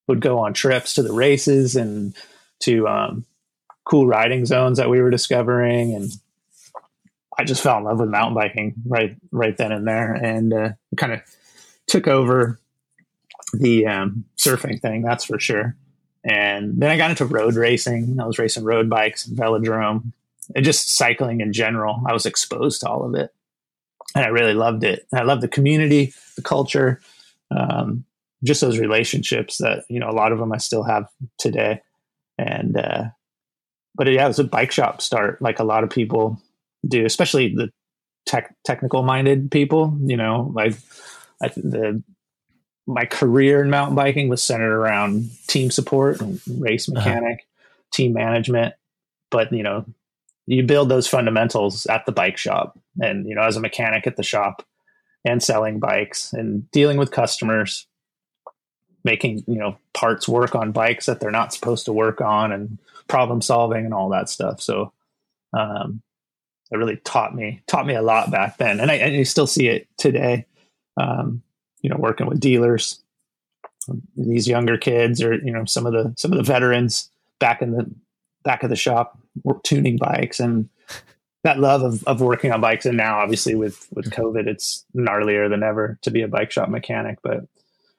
would 0.09 0.21
go 0.21 0.39
on 0.39 0.53
trips 0.53 0.95
to 0.95 1.03
the 1.03 1.13
races 1.13 1.75
and 1.75 2.15
to 2.61 2.87
um, 2.89 3.25
cool 3.85 4.07
riding 4.07 4.47
zones 4.47 4.79
that 4.79 4.91
we 4.91 5.01
were 5.01 5.11
discovering, 5.11 5.95
and 5.95 6.11
I 7.39 7.45
just 7.45 7.63
fell 7.63 7.79
in 7.79 7.85
love 7.85 8.01
with 8.01 8.09
mountain 8.09 8.35
biking 8.35 8.75
right 8.87 9.17
right 9.31 9.57
then 9.57 9.73
and 9.73 9.87
there, 9.87 10.13
and 10.13 10.53
uh, 10.53 10.71
kind 10.97 11.13
of 11.13 11.21
took 11.87 12.07
over 12.07 12.61
the 13.53 13.87
um, 13.87 14.25
surfing 14.37 14.81
thing. 14.81 15.03
That's 15.03 15.25
for 15.25 15.41
sure. 15.41 15.77
And 16.25 16.81
then 16.81 16.91
I 16.91 16.97
got 16.97 17.11
into 17.11 17.25
road 17.25 17.55
racing. 17.55 18.19
I 18.21 18.27
was 18.27 18.39
racing 18.39 18.65
road 18.65 18.91
bikes, 18.91 19.27
velodrome, 19.27 20.13
and 20.55 20.65
just 20.65 20.97
cycling 20.97 21.41
in 21.41 21.53
general. 21.53 22.03
I 22.07 22.13
was 22.13 22.27
exposed 22.27 22.83
to 22.83 22.89
all 22.89 23.05
of 23.05 23.15
it, 23.15 23.33
and 24.15 24.25
I 24.25 24.29
really 24.29 24.55
loved 24.55 24.85
it. 24.85 25.07
And 25.13 25.21
I 25.21 25.25
loved 25.25 25.43
the 25.43 25.49
community, 25.49 26.13
the 26.37 26.43
culture, 26.43 27.01
um, 27.51 28.05
just 28.45 28.61
those 28.61 28.79
relationships 28.79 29.59
that 29.59 29.85
you 29.89 30.01
know 30.01 30.11
a 30.11 30.13
lot 30.13 30.33
of 30.33 30.39
them 30.39 30.53
I 30.53 30.59
still 30.59 30.83
have 30.83 31.09
today 31.39 31.81
and 32.39 32.77
uh, 32.77 33.05
but 33.95 34.11
yeah, 34.11 34.25
it 34.25 34.29
was 34.29 34.39
a 34.39 34.45
bike 34.45 34.73
shop 34.73 35.03
start, 35.03 35.43
like 35.43 35.59
a 35.59 35.65
lot 35.65 35.85
of 35.85 35.91
people 35.91 36.41
do, 36.87 37.05
especially 37.05 37.55
the 37.55 37.71
tech 38.27 38.55
technical 38.65 39.03
minded 39.03 39.51
people. 39.51 39.99
You 40.01 40.17
know, 40.17 40.53
like 40.55 40.75
I, 41.43 41.49
the 41.49 42.03
my 42.87 43.05
career 43.05 43.63
in 43.63 43.71
mountain 43.71 43.97
biking 43.97 44.29
was 44.29 44.43
centered 44.43 44.73
around 44.73 45.31
team 45.49 45.71
support 45.71 46.21
and 46.21 46.41
race 46.49 46.89
uh-huh. 46.89 46.99
mechanic, 46.99 47.41
uh-huh. 47.41 47.89
team 47.93 48.13
management. 48.13 48.75
But 49.31 49.53
you 49.53 49.65
know, 49.65 49.85
you 50.47 50.63
build 50.63 50.89
those 50.89 51.09
fundamentals 51.09 51.85
at 51.87 52.07
the 52.07 52.13
bike 52.13 52.39
shop, 52.39 52.79
and 53.03 53.27
you 53.27 53.35
know, 53.35 53.43
as 53.43 53.57
a 53.57 53.61
mechanic 53.61 54.07
at 54.07 54.17
the 54.17 54.23
shop, 54.23 54.65
and 55.25 55.43
selling 55.43 55.81
bikes 55.81 56.33
and 56.33 56.71
dealing 56.71 56.99
with 56.99 57.11
customers 57.11 57.88
making 59.09 59.43
you 59.47 59.59
know 59.59 59.79
parts 59.95 60.29
work 60.29 60.55
on 60.55 60.71
bikes 60.71 61.07
that 61.07 61.19
they're 61.19 61.31
not 61.31 61.55
supposed 61.55 61.87
to 61.87 61.93
work 61.93 62.21
on 62.21 62.53
and 62.53 62.79
problem 63.07 63.41
solving 63.41 63.87
and 63.87 63.95
all 63.95 64.11
that 64.11 64.29
stuff. 64.29 64.61
So 64.61 64.93
um, 65.55 66.03
it 66.71 66.77
really 66.77 66.99
taught 66.99 67.35
me 67.35 67.63
taught 67.67 67.87
me 67.87 67.95
a 67.95 68.03
lot 68.03 68.31
back 68.31 68.59
then. 68.59 68.81
And 68.81 68.91
i, 68.91 68.95
and 68.97 69.17
I 69.17 69.23
still 69.23 69.47
see 69.47 69.69
it 69.69 69.89
today 69.97 70.45
um, 70.99 71.43
you 71.81 71.89
know 71.89 71.97
working 71.97 72.27
with 72.27 72.39
dealers 72.39 73.01
these 74.15 74.47
younger 74.47 74.77
kids 74.77 75.23
or 75.23 75.35
you 75.35 75.53
know 75.53 75.65
some 75.65 75.87
of 75.87 75.95
the 75.95 76.13
some 76.19 76.33
of 76.33 76.37
the 76.37 76.45
veterans 76.45 77.11
back 77.39 77.63
in 77.63 77.73
the 77.73 77.91
back 78.45 78.63
of 78.63 78.69
the 78.69 78.77
shop 78.77 79.19
tuning 79.63 79.97
bikes 79.97 80.39
and 80.39 80.69
that 81.45 81.61
love 81.61 81.83
of, 81.83 82.05
of 82.05 82.21
working 82.21 82.53
on 82.53 82.61
bikes. 82.61 82.85
And 82.85 82.99
now 82.99 83.21
obviously 83.21 83.55
with 83.55 83.89
with 83.95 84.11
covid 84.11 84.47
it's 84.47 84.85
gnarlier 84.95 85.49
than 85.49 85.63
ever 85.63 85.99
to 86.03 86.11
be 86.11 86.21
a 86.21 86.29
bike 86.29 86.51
shop 86.51 86.69
mechanic 86.69 87.21
but 87.23 87.47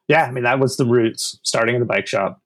yeah, 0.09 0.23
I 0.25 0.31
mean 0.31 0.43
that 0.43 0.59
was 0.59 0.75
the 0.75 0.85
roots, 0.85 1.39
starting 1.43 1.75
in 1.75 1.81
the 1.81 1.87
bike 1.87 2.07
shop, 2.07 2.41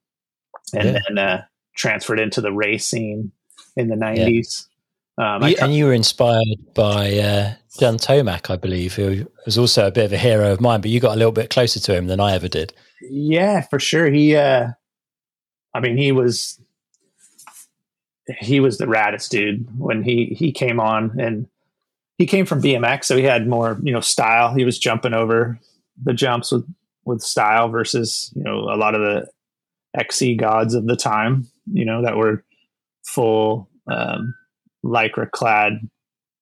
and 0.74 0.86
yeah. 0.86 1.00
then 1.08 1.18
uh, 1.18 1.44
transferred 1.76 2.20
into 2.20 2.42
the 2.42 2.52
race 2.52 2.86
scene 2.86 3.32
in 3.76 3.88
the 3.88 3.96
nineties. 3.96 4.68
Yeah. 5.18 5.36
Um, 5.36 5.44
you, 5.44 5.56
and 5.62 5.74
you 5.74 5.86
were 5.86 5.94
inspired 5.94 6.74
by 6.74 7.18
uh, 7.18 7.54
John 7.80 7.98
Tomac, 7.98 8.50
I 8.50 8.58
believe, 8.58 8.96
who 8.96 9.28
was 9.46 9.58
also 9.58 9.88
a 9.88 9.92
bit 9.92 10.06
of 10.06 10.14
a 10.14 10.18
hero 10.18 10.52
of 10.52 10.60
mine. 10.60 10.82
But 10.82 10.90
you 10.90 11.00
got 11.00 11.14
a 11.14 11.18
little 11.18 11.32
bit 11.32 11.50
closer 11.50 11.80
to 11.80 11.96
him 11.96 12.08
than 12.08 12.20
I 12.20 12.34
ever 12.34 12.48
did. 12.48 12.74
Yeah, 13.02 13.62
for 13.62 13.80
sure. 13.80 14.08
He, 14.08 14.36
uh, 14.36 14.70
I 15.74 15.80
mean, 15.80 15.98
he 15.98 16.12
was 16.12 16.60
he 18.40 18.60
was 18.60 18.78
the 18.78 18.86
raddest 18.86 19.30
dude 19.30 19.68
when 19.80 20.04
he 20.04 20.36
he 20.38 20.52
came 20.52 20.82
on, 20.82 21.18
and 21.18 21.48
he 22.18 22.26
came 22.26 22.46
from 22.46 22.62
BMX, 22.62 23.06
so 23.06 23.16
he 23.16 23.24
had 23.24 23.48
more 23.48 23.80
you 23.84 23.94
know 23.94 24.02
style. 24.02 24.54
He 24.54 24.66
was 24.66 24.78
jumping 24.78 25.14
over 25.14 25.60
the 26.04 26.14
jumps 26.14 26.52
with 26.52 26.66
with 27.06 27.22
style 27.22 27.70
versus 27.70 28.32
you 28.36 28.44
know 28.44 28.60
a 28.60 28.78
lot 28.78 28.96
of 28.96 29.02
the 29.02 29.28
XC 29.98 30.36
gods 30.36 30.74
of 30.74 30.88
the 30.88 30.96
time, 30.96 31.48
you 31.72 31.86
know, 31.86 32.02
that 32.02 32.18
were 32.18 32.44
full 33.06 33.70
um, 33.88 34.34
lycra 34.84 35.30
clad, 35.30 35.90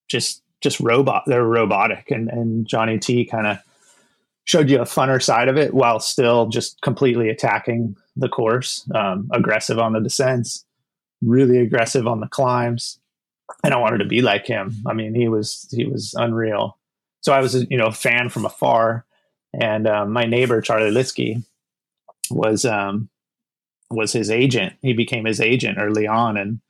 just 0.08 0.41
just 0.62 0.80
robot. 0.80 1.24
They're 1.25 1.44
robotic, 1.44 2.12
and 2.12 2.30
and 2.30 2.68
Johnny 2.68 3.00
T 3.00 3.25
kind 3.25 3.48
of 3.48 3.58
showed 4.44 4.70
you 4.70 4.80
a 4.80 4.86
funner 4.86 5.22
side 5.22 5.48
of 5.48 5.58
it 5.58 5.74
while 5.74 6.00
still 6.00 6.48
just 6.48 6.82
completely 6.82 7.30
attacking 7.30 7.96
the 8.15 8.30
course, 8.30 8.89
um, 8.96 9.30
aggressive 9.32 9.80
on 9.80 9.94
the 9.94 10.00
descents, 10.00 10.65
really 11.22 11.60
aggressive 11.60 12.08
on 12.08 12.20
the 12.20 12.27
climbs. 12.27 13.00
And 13.63 13.74
I 13.74 13.77
wanted 13.77 14.00
to 14.00 14.06
be 14.06 14.22
like 14.22 14.46
him. 14.46 14.75
I 14.86 14.94
mean, 14.94 15.13
he 15.13 15.27
was 15.27 15.68
he 15.72 15.86
was 15.86 16.13
unreal. 16.18 16.77
So 17.22 17.34
I 17.34 17.41
was 17.41 17.65
you 17.70 17.77
know 17.77 17.88
a 17.88 17.91
fan 17.91 18.30
from 18.30 18.46
afar, 18.46 19.06
and 19.53 19.88
um, 19.88 20.12
my 20.12 20.25
neighbor 20.25 20.62
Charlie 20.62 20.91
Litsky 20.91 21.43
was 22.29 22.65
um, 22.65 23.10
was 23.89 24.13
his 24.13 24.29
agent. 24.31 24.74
He 24.81 24.93
became 24.93 25.25
his 25.25 25.41
agent 25.41 25.77
early 25.79 26.08
on, 26.08 26.38
and 26.38 26.62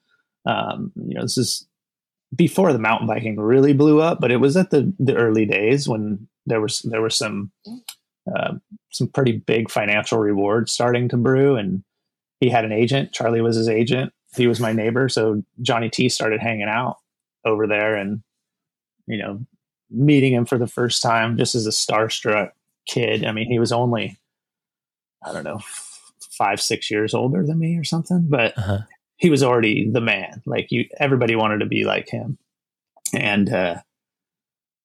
um, 0.46 0.92
you 0.96 1.16
know 1.16 1.22
this 1.22 1.38
is 1.38 1.68
before 2.36 2.74
the 2.74 2.80
mountain 2.80 3.08
biking 3.08 3.40
really 3.40 3.74
blew 3.74 4.02
up, 4.02 4.20
but 4.20 4.32
it 4.32 4.38
was 4.38 4.58
at 4.58 4.72
the 4.72 4.94
the 5.00 5.16
early 5.16 5.46
days 5.46 5.88
when 5.88 6.28
there 6.46 6.62
was 6.62 6.80
there 6.80 7.02
were 7.02 7.10
some 7.10 7.52
uh, 8.36 8.54
some 8.92 9.08
pretty 9.08 9.34
big 9.34 9.70
financial 9.70 10.18
rewards 10.18 10.72
starting 10.72 11.08
to 11.10 11.18
brew, 11.18 11.56
and 11.56 11.84
he 12.40 12.50
had 12.50 12.66
an 12.66 12.72
agent. 12.72 13.12
Charlie 13.12 13.42
was 13.42 13.56
his 13.56 13.70
agent. 13.70 14.14
He 14.36 14.48
was 14.48 14.60
my 14.60 14.72
neighbor, 14.72 15.10
so 15.10 15.44
Johnny 15.62 15.90
T 15.90 16.10
started 16.10 16.42
hanging 16.42 16.70
out 16.70 16.98
over 17.46 17.68
there, 17.68 17.96
and 17.96 18.24
you 19.08 19.18
know, 19.18 19.46
meeting 19.90 20.34
him 20.34 20.46
for 20.46 20.58
the 20.58 20.68
first 20.68 21.02
time 21.02 21.38
just 21.38 21.54
as 21.54 21.68
a 21.68 21.72
starstruck 21.72 22.52
kid. 22.88 23.26
I 23.26 23.32
mean, 23.32 23.48
he 23.48 23.60
was 23.60 23.72
only 23.72 24.20
I 25.24 25.34
don't 25.34 25.44
know 25.44 25.62
five 26.32 26.62
six 26.62 26.90
years 26.90 27.14
older 27.14 27.46
than 27.46 27.60
me 27.60 27.78
or 27.78 27.84
something, 27.84 28.28
but 28.30 28.58
uh-huh. 28.58 28.80
he 29.18 29.30
was 29.30 29.44
already 29.44 29.90
the 29.90 30.02
man. 30.02 30.42
Like 30.46 30.68
you, 30.72 30.86
everybody 31.00 31.36
wanted 31.36 31.60
to 31.60 31.66
be 31.66 31.84
like 31.84 32.10
him, 32.10 32.38
and 33.14 33.52
uh, 33.52 33.76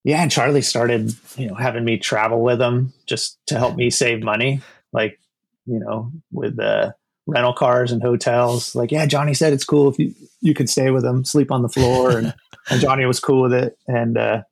yeah, 0.07 0.23
and 0.23 0.31
Charlie 0.31 0.63
started, 0.63 1.13
you 1.37 1.49
know, 1.49 1.57
having 1.57 1.85
me 1.85 1.99
travel 1.99 2.41
with 2.41 2.63
him 2.63 2.93
just 3.07 3.41
to 3.49 3.59
help 3.59 3.75
me 3.75 3.91
save 3.91 4.23
money, 4.23 4.61
like, 4.93 5.19
you 5.65 5.81
know, 5.81 6.13
with 6.31 6.55
the 6.55 6.95
rental 7.27 7.53
cars 7.53 7.91
and 7.91 8.01
hotels. 8.01 8.77
Like, 8.77 8.93
yeah, 8.93 9.07
Johnny 9.07 9.35
said 9.35 9.53
it's 9.53 9.65
cool 9.65 9.89
if 9.89 9.99
you 9.99 10.15
you 10.41 10.55
could 10.55 10.71
stay 10.71 10.91
with 10.93 11.05
him, 11.05 11.25
sleep 11.25 11.51
on 11.51 11.63
the 11.63 11.69
floor, 11.69 12.17
and, 12.17 12.33
and 12.71 12.81
Johnny 12.81 13.05
was 13.05 13.19
cool 13.19 13.43
with 13.43 13.53
it. 13.53 13.77
And 13.89 14.17
uh, 14.17 14.43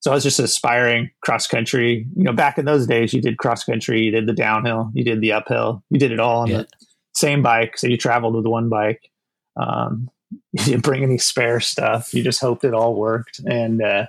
so 0.00 0.10
I 0.10 0.14
was 0.14 0.22
just 0.22 0.38
aspiring 0.38 1.10
cross 1.22 1.46
country. 1.46 2.06
You 2.16 2.24
know, 2.24 2.32
back 2.32 2.58
in 2.58 2.64
those 2.64 2.86
days, 2.86 3.12
you 3.12 3.20
did 3.20 3.38
cross 3.38 3.64
country, 3.64 4.02
you 4.02 4.10
did 4.10 4.26
the 4.26 4.32
downhill, 4.32 4.90
you 4.94 5.04
did 5.04 5.20
the 5.20 5.32
uphill, 5.32 5.82
you 5.90 5.98
did 5.98 6.12
it 6.12 6.20
all 6.20 6.42
on 6.42 6.48
yeah. 6.48 6.58
the 6.58 6.68
same 7.14 7.42
bike. 7.42 7.78
So 7.78 7.86
you 7.86 7.96
traveled 7.96 8.34
with 8.34 8.46
one 8.46 8.68
bike. 8.68 9.10
Um, 9.56 10.10
you 10.52 10.64
didn't 10.64 10.84
bring 10.84 11.02
any 11.02 11.18
spare 11.18 11.60
stuff. 11.60 12.12
You 12.12 12.22
just 12.22 12.40
hoped 12.40 12.64
it 12.64 12.74
all 12.74 12.94
worked. 12.94 13.40
And 13.46 13.82
uh, 13.82 14.06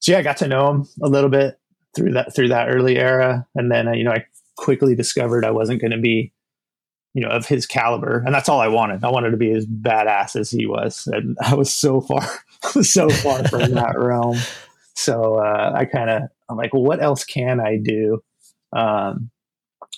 so 0.00 0.12
yeah, 0.12 0.18
I 0.18 0.22
got 0.22 0.36
to 0.38 0.48
know 0.48 0.70
him 0.70 0.88
a 1.02 1.08
little 1.08 1.30
bit 1.30 1.58
through 1.96 2.12
that 2.12 2.34
through 2.34 2.48
that 2.48 2.68
early 2.68 2.96
era, 2.96 3.46
and 3.54 3.72
then 3.72 3.88
uh, 3.88 3.92
you 3.92 4.04
know 4.04 4.12
I 4.12 4.26
quickly 4.56 4.94
discovered 4.94 5.44
I 5.44 5.50
wasn't 5.50 5.80
going 5.80 5.90
to 5.92 5.98
be 5.98 6.32
you 7.14 7.22
know 7.22 7.28
of 7.28 7.46
his 7.46 7.66
caliber, 7.66 8.22
and 8.24 8.34
that's 8.34 8.48
all 8.48 8.60
I 8.60 8.68
wanted. 8.68 9.02
I 9.02 9.10
wanted 9.10 9.30
to 9.30 9.36
be 9.36 9.50
as 9.50 9.66
badass 9.66 10.38
as 10.38 10.50
he 10.50 10.66
was, 10.66 11.08
and 11.12 11.36
I 11.42 11.54
was 11.54 11.74
so 11.74 12.00
far 12.00 12.28
so 12.82 13.08
far 13.08 13.48
from 13.48 13.72
that 13.72 13.98
realm. 13.98 14.36
So 14.96 15.36
uh, 15.36 15.72
I 15.74 15.84
kind 15.84 16.10
of 16.10 16.22
I'm 16.48 16.56
like, 16.56 16.72
well, 16.72 16.82
what 16.82 17.02
else 17.02 17.24
can 17.24 17.60
I 17.60 17.76
do? 17.76 18.22
Um, 18.72 19.30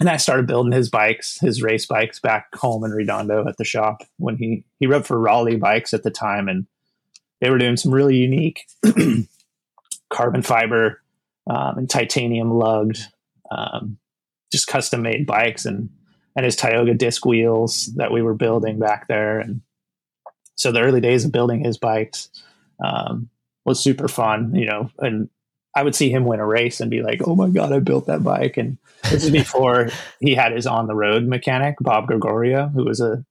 and 0.00 0.08
I 0.08 0.16
started 0.16 0.46
building 0.46 0.72
his 0.72 0.90
bikes, 0.90 1.38
his 1.40 1.62
race 1.62 1.86
bikes, 1.86 2.20
back 2.20 2.54
home 2.54 2.84
in 2.84 2.90
Redondo 2.90 3.46
at 3.48 3.56
the 3.56 3.64
shop 3.64 4.02
when 4.18 4.36
he 4.36 4.64
he 4.78 4.86
rode 4.86 5.06
for 5.06 5.18
Raleigh 5.18 5.56
Bikes 5.56 5.94
at 5.94 6.02
the 6.02 6.10
time, 6.10 6.48
and 6.48 6.66
they 7.40 7.50
were 7.50 7.58
doing 7.58 7.76
some 7.76 7.92
really 7.92 8.16
unique 8.16 8.66
carbon 10.10 10.42
fiber 10.42 11.00
um, 11.48 11.78
and 11.78 11.90
titanium 11.90 12.52
lugged, 12.52 13.00
um, 13.50 13.98
just 14.52 14.66
custom 14.66 15.02
made 15.02 15.26
bikes 15.26 15.64
and 15.64 15.90
and 16.36 16.44
his 16.44 16.56
Tioga 16.56 16.94
disc 16.94 17.26
wheels 17.26 17.86
that 17.96 18.12
we 18.12 18.22
were 18.22 18.34
building 18.34 18.78
back 18.78 19.08
there. 19.08 19.40
And 19.40 19.60
so 20.54 20.70
the 20.70 20.80
early 20.80 21.00
days 21.00 21.24
of 21.24 21.32
building 21.32 21.64
his 21.64 21.78
bikes 21.78 22.30
um, 22.84 23.28
was 23.68 23.82
super 23.82 24.08
fun, 24.08 24.54
you 24.54 24.66
know. 24.66 24.90
And 24.98 25.28
I 25.76 25.82
would 25.82 25.94
see 25.94 26.10
him 26.10 26.24
win 26.24 26.40
a 26.40 26.46
race 26.46 26.80
and 26.80 26.90
be 26.90 27.02
like, 27.02 27.20
"Oh 27.26 27.36
my 27.36 27.48
god, 27.48 27.72
I 27.72 27.78
built 27.78 28.06
that 28.06 28.24
bike!" 28.24 28.56
And 28.56 28.78
this 29.10 29.24
is 29.24 29.30
before 29.30 29.90
he 30.20 30.34
had 30.34 30.52
his 30.52 30.66
on 30.66 30.86
the 30.86 30.94
road 30.94 31.24
mechanic, 31.24 31.76
Bob 31.80 32.06
Gregorio, 32.08 32.68
who 32.68 32.84
was 32.84 33.00
a 33.00 33.24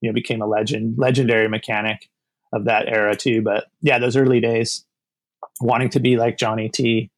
you 0.00 0.08
know 0.08 0.14
became 0.14 0.40
a 0.40 0.46
legend, 0.46 0.98
legendary 0.98 1.48
mechanic 1.48 2.08
of 2.52 2.64
that 2.64 2.88
era 2.88 3.16
too. 3.16 3.42
But 3.42 3.66
yeah, 3.82 3.98
those 3.98 4.16
early 4.16 4.40
days 4.40 4.84
wanting 5.60 5.90
to 5.90 6.00
be 6.00 6.16
like 6.16 6.38
Johnny 6.38 6.68
T, 6.68 7.10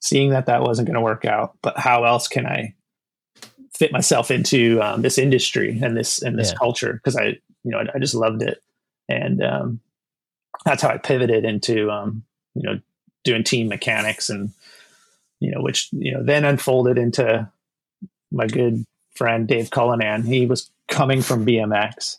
seeing 0.00 0.30
that 0.30 0.46
that 0.46 0.62
wasn't 0.62 0.86
going 0.86 0.94
to 0.94 1.00
work 1.00 1.24
out, 1.24 1.56
but 1.62 1.78
how 1.78 2.04
else 2.04 2.28
can 2.28 2.46
I 2.46 2.74
fit 3.74 3.92
myself 3.92 4.30
into 4.30 4.80
um, 4.80 5.02
this 5.02 5.18
industry 5.18 5.78
and 5.82 5.96
this 5.96 6.22
and 6.22 6.38
this 6.38 6.50
yeah. 6.50 6.58
culture? 6.58 6.92
Because 6.94 7.16
I, 7.16 7.38
you 7.64 7.70
know, 7.70 7.78
I, 7.78 7.86
I, 7.94 7.98
just 7.98 8.14
loved 8.14 8.42
it, 8.42 8.62
and 9.08 9.42
um, 9.42 9.80
that's 10.64 10.82
how 10.82 10.90
I 10.90 10.98
pivoted 10.98 11.44
into, 11.44 11.90
um, 11.90 12.24
you 12.54 12.62
know, 12.62 12.80
doing 13.24 13.44
team 13.44 13.68
mechanics 13.68 14.30
and 14.30 14.52
you 15.42 15.50
know, 15.50 15.60
which 15.60 15.88
you 15.92 16.12
know 16.12 16.22
then 16.22 16.44
unfolded 16.44 16.98
into 16.98 17.50
my 18.30 18.46
good 18.46 18.84
friend 19.14 19.48
Dave 19.48 19.70
Cullinan. 19.70 20.22
He 20.22 20.46
was 20.46 20.70
coming 20.88 21.20
from 21.20 21.44
BMX, 21.44 22.18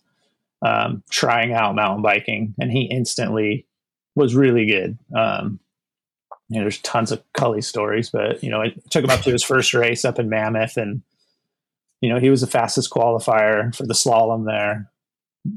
um, 0.61 1.03
trying 1.09 1.53
out 1.53 1.73
mountain 1.73 2.01
biking, 2.01 2.53
and 2.59 2.69
he 2.69 2.83
instantly 2.83 3.65
was 4.15 4.35
really 4.35 4.65
good. 4.65 4.97
Um, 5.15 5.59
you 6.49 6.57
know, 6.57 6.65
there's 6.65 6.79
tons 6.79 7.13
of 7.13 7.23
Cully 7.33 7.61
stories, 7.61 8.09
but 8.09 8.43
you 8.43 8.49
know, 8.49 8.61
I 8.61 8.75
took 8.89 9.05
him 9.05 9.09
up 9.09 9.21
to 9.21 9.31
his 9.31 9.43
first 9.43 9.73
race 9.73 10.03
up 10.03 10.19
in 10.19 10.29
Mammoth, 10.29 10.75
and 10.75 11.01
you 12.01 12.09
know, 12.09 12.19
he 12.19 12.29
was 12.29 12.41
the 12.41 12.47
fastest 12.47 12.91
qualifier 12.91 13.73
for 13.73 13.85
the 13.85 13.93
slalom 13.93 14.45
there. 14.45 14.91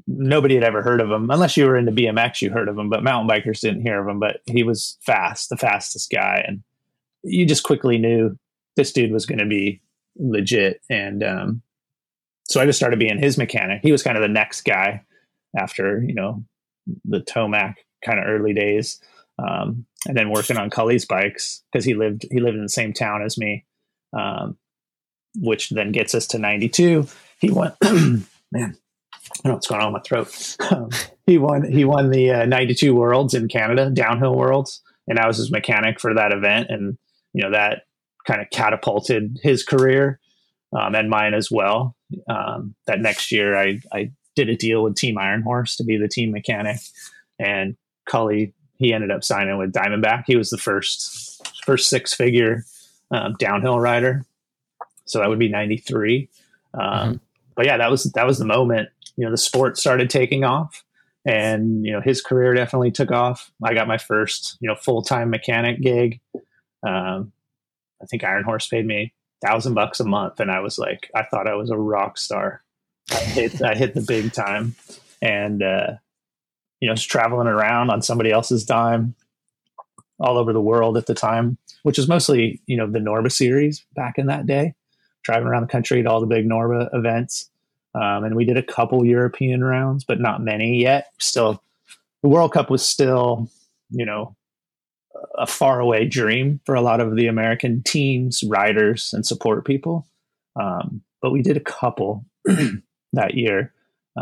Nobody 0.06 0.54
had 0.54 0.64
ever 0.64 0.82
heard 0.82 1.00
of 1.00 1.10
him, 1.10 1.30
unless 1.30 1.56
you 1.56 1.64
were 1.66 1.76
into 1.76 1.92
BMX. 1.92 2.42
You 2.42 2.50
heard 2.50 2.68
of 2.68 2.76
him, 2.76 2.90
but 2.90 3.04
mountain 3.04 3.28
bikers 3.28 3.60
didn't 3.60 3.82
hear 3.82 4.00
of 4.00 4.08
him. 4.08 4.18
But 4.18 4.40
he 4.46 4.62
was 4.62 4.98
fast, 5.02 5.48
the 5.48 5.56
fastest 5.56 6.10
guy, 6.10 6.44
and 6.46 6.62
you 7.22 7.46
just 7.46 7.62
quickly 7.62 7.98
knew 7.98 8.36
this 8.74 8.92
dude 8.92 9.12
was 9.12 9.26
going 9.26 9.38
to 9.38 9.46
be 9.46 9.80
legit. 10.16 10.80
And 10.90 11.22
um, 11.22 11.62
so 12.48 12.60
I 12.60 12.66
just 12.66 12.78
started 12.78 12.98
being 12.98 13.18
his 13.18 13.38
mechanic. 13.38 13.80
He 13.82 13.92
was 13.92 14.02
kind 14.02 14.16
of 14.16 14.22
the 14.22 14.28
next 14.28 14.62
guy 14.62 15.02
after 15.56 16.02
you 16.02 16.14
know 16.14 16.44
the 17.04 17.20
Tomac 17.20 17.74
kind 18.04 18.18
of 18.18 18.26
early 18.26 18.52
days. 18.52 19.00
Um, 19.38 19.84
and 20.08 20.16
then 20.16 20.30
working 20.30 20.56
on 20.56 20.70
Cully's 20.70 21.04
bikes 21.04 21.62
because 21.70 21.84
he 21.84 21.94
lived 21.94 22.26
he 22.30 22.40
lived 22.40 22.56
in 22.56 22.62
the 22.62 22.68
same 22.68 22.92
town 22.92 23.22
as 23.22 23.36
me, 23.36 23.64
um, 24.16 24.56
which 25.36 25.70
then 25.70 25.92
gets 25.92 26.14
us 26.14 26.26
to 26.28 26.38
'92. 26.38 27.06
He 27.40 27.50
went, 27.50 27.74
man. 28.52 28.76
I 29.32 29.36
don't 29.42 29.50
know 29.50 29.54
what's 29.54 29.66
going 29.66 29.80
on 29.80 29.92
with 29.92 30.02
my 30.02 30.08
throat. 30.08 30.56
Um, 30.70 30.90
he 31.26 31.38
won. 31.38 31.70
He 31.70 31.84
won 31.84 32.10
the 32.10 32.30
uh, 32.30 32.46
'92 32.46 32.94
Worlds 32.94 33.34
in 33.34 33.48
Canada, 33.48 33.90
downhill 33.90 34.36
Worlds, 34.36 34.82
and 35.08 35.18
I 35.18 35.26
was 35.26 35.36
his 35.36 35.50
mechanic 35.50 36.00
for 36.00 36.14
that 36.14 36.32
event. 36.32 36.68
And 36.70 36.96
you 37.32 37.42
know 37.42 37.50
that 37.50 37.82
kind 38.26 38.40
of 38.40 38.50
catapulted 38.50 39.38
his 39.42 39.62
career 39.62 40.20
um, 40.76 40.94
and 40.94 41.08
mine 41.08 41.34
as 41.34 41.50
well. 41.50 41.96
Um, 42.28 42.74
that 42.86 43.00
next 43.00 43.32
year, 43.32 43.56
I 43.56 43.80
I 43.92 44.12
did 44.34 44.48
a 44.48 44.56
deal 44.56 44.82
with 44.82 44.96
Team 44.96 45.18
Iron 45.18 45.42
Horse 45.42 45.76
to 45.76 45.84
be 45.84 45.96
the 45.96 46.08
team 46.08 46.32
mechanic, 46.32 46.78
and 47.38 47.76
Cully 48.06 48.54
he 48.78 48.92
ended 48.92 49.10
up 49.10 49.24
signing 49.24 49.56
with 49.58 49.72
Diamondback. 49.72 50.24
He 50.26 50.36
was 50.36 50.50
the 50.50 50.58
first 50.58 51.42
first 51.64 51.88
six 51.88 52.14
figure 52.14 52.64
um, 53.10 53.34
downhill 53.38 53.80
rider, 53.80 54.24
so 55.04 55.18
that 55.18 55.28
would 55.28 55.38
be 55.38 55.48
ninety 55.48 55.78
three. 55.78 56.28
Um, 56.74 56.82
mm-hmm. 56.82 57.16
But 57.54 57.66
yeah, 57.66 57.78
that 57.78 57.90
was 57.90 58.04
that 58.14 58.26
was 58.26 58.38
the 58.38 58.44
moment. 58.44 58.90
You 59.16 59.24
know, 59.24 59.30
the 59.30 59.38
sport 59.38 59.78
started 59.78 60.10
taking 60.10 60.44
off, 60.44 60.84
and 61.24 61.84
you 61.84 61.92
know 61.92 62.00
his 62.00 62.22
career 62.22 62.54
definitely 62.54 62.90
took 62.90 63.10
off. 63.10 63.50
I 63.62 63.74
got 63.74 63.88
my 63.88 63.98
first 63.98 64.56
you 64.60 64.68
know 64.68 64.76
full 64.76 65.02
time 65.02 65.30
mechanic 65.30 65.80
gig. 65.80 66.20
Um, 66.86 67.32
I 68.02 68.06
think 68.06 68.24
Iron 68.24 68.44
Horse 68.44 68.66
paid 68.66 68.86
me 68.86 69.12
thousand 69.44 69.74
bucks 69.74 70.00
a 70.00 70.04
month, 70.04 70.40
and 70.40 70.50
I 70.50 70.60
was 70.60 70.78
like, 70.78 71.10
I 71.14 71.22
thought 71.24 71.48
I 71.48 71.54
was 71.54 71.70
a 71.70 71.76
rock 71.76 72.18
star. 72.18 72.62
I 73.10 73.16
hit 73.16 73.62
I 73.62 73.74
hit 73.74 73.94
the 73.94 74.04
big 74.06 74.32
time, 74.32 74.74
and 75.22 75.62
uh, 75.62 75.92
you 76.80 76.88
know, 76.88 76.94
just 76.94 77.10
traveling 77.10 77.46
around 77.46 77.90
on 77.90 78.02
somebody 78.02 78.30
else's 78.30 78.64
dime 78.64 79.14
all 80.18 80.38
over 80.38 80.52
the 80.52 80.60
world 80.60 80.96
at 80.96 81.06
the 81.06 81.14
time, 81.14 81.58
which 81.82 81.98
is 81.98 82.08
mostly, 82.08 82.60
you 82.66 82.76
know, 82.76 82.90
the 82.90 82.98
Norba 82.98 83.30
series 83.30 83.84
back 83.94 84.18
in 84.18 84.26
that 84.26 84.46
day, 84.46 84.74
driving 85.22 85.46
around 85.46 85.62
the 85.62 85.68
country 85.68 86.00
at 86.00 86.06
all 86.06 86.20
the 86.20 86.26
big 86.26 86.48
Norba 86.48 86.88
events. 86.94 87.50
Um, 87.96 88.24
and 88.24 88.36
we 88.36 88.44
did 88.44 88.58
a 88.58 88.62
couple 88.62 89.04
European 89.06 89.64
rounds, 89.64 90.04
but 90.04 90.20
not 90.20 90.42
many 90.42 90.82
yet. 90.82 91.12
Still, 91.18 91.62
the 92.22 92.28
World 92.28 92.52
Cup 92.52 92.68
was 92.68 92.86
still, 92.86 93.50
you 93.90 94.04
know, 94.04 94.36
a 95.38 95.46
faraway 95.46 96.04
dream 96.04 96.60
for 96.66 96.74
a 96.74 96.82
lot 96.82 97.00
of 97.00 97.16
the 97.16 97.26
American 97.26 97.82
teams, 97.82 98.42
riders, 98.44 99.12
and 99.14 99.24
support 99.24 99.64
people. 99.64 100.06
Um, 100.60 101.02
but 101.22 101.30
we 101.30 101.40
did 101.40 101.56
a 101.56 101.60
couple 101.60 102.26
that 103.12 103.34
year. 103.34 103.72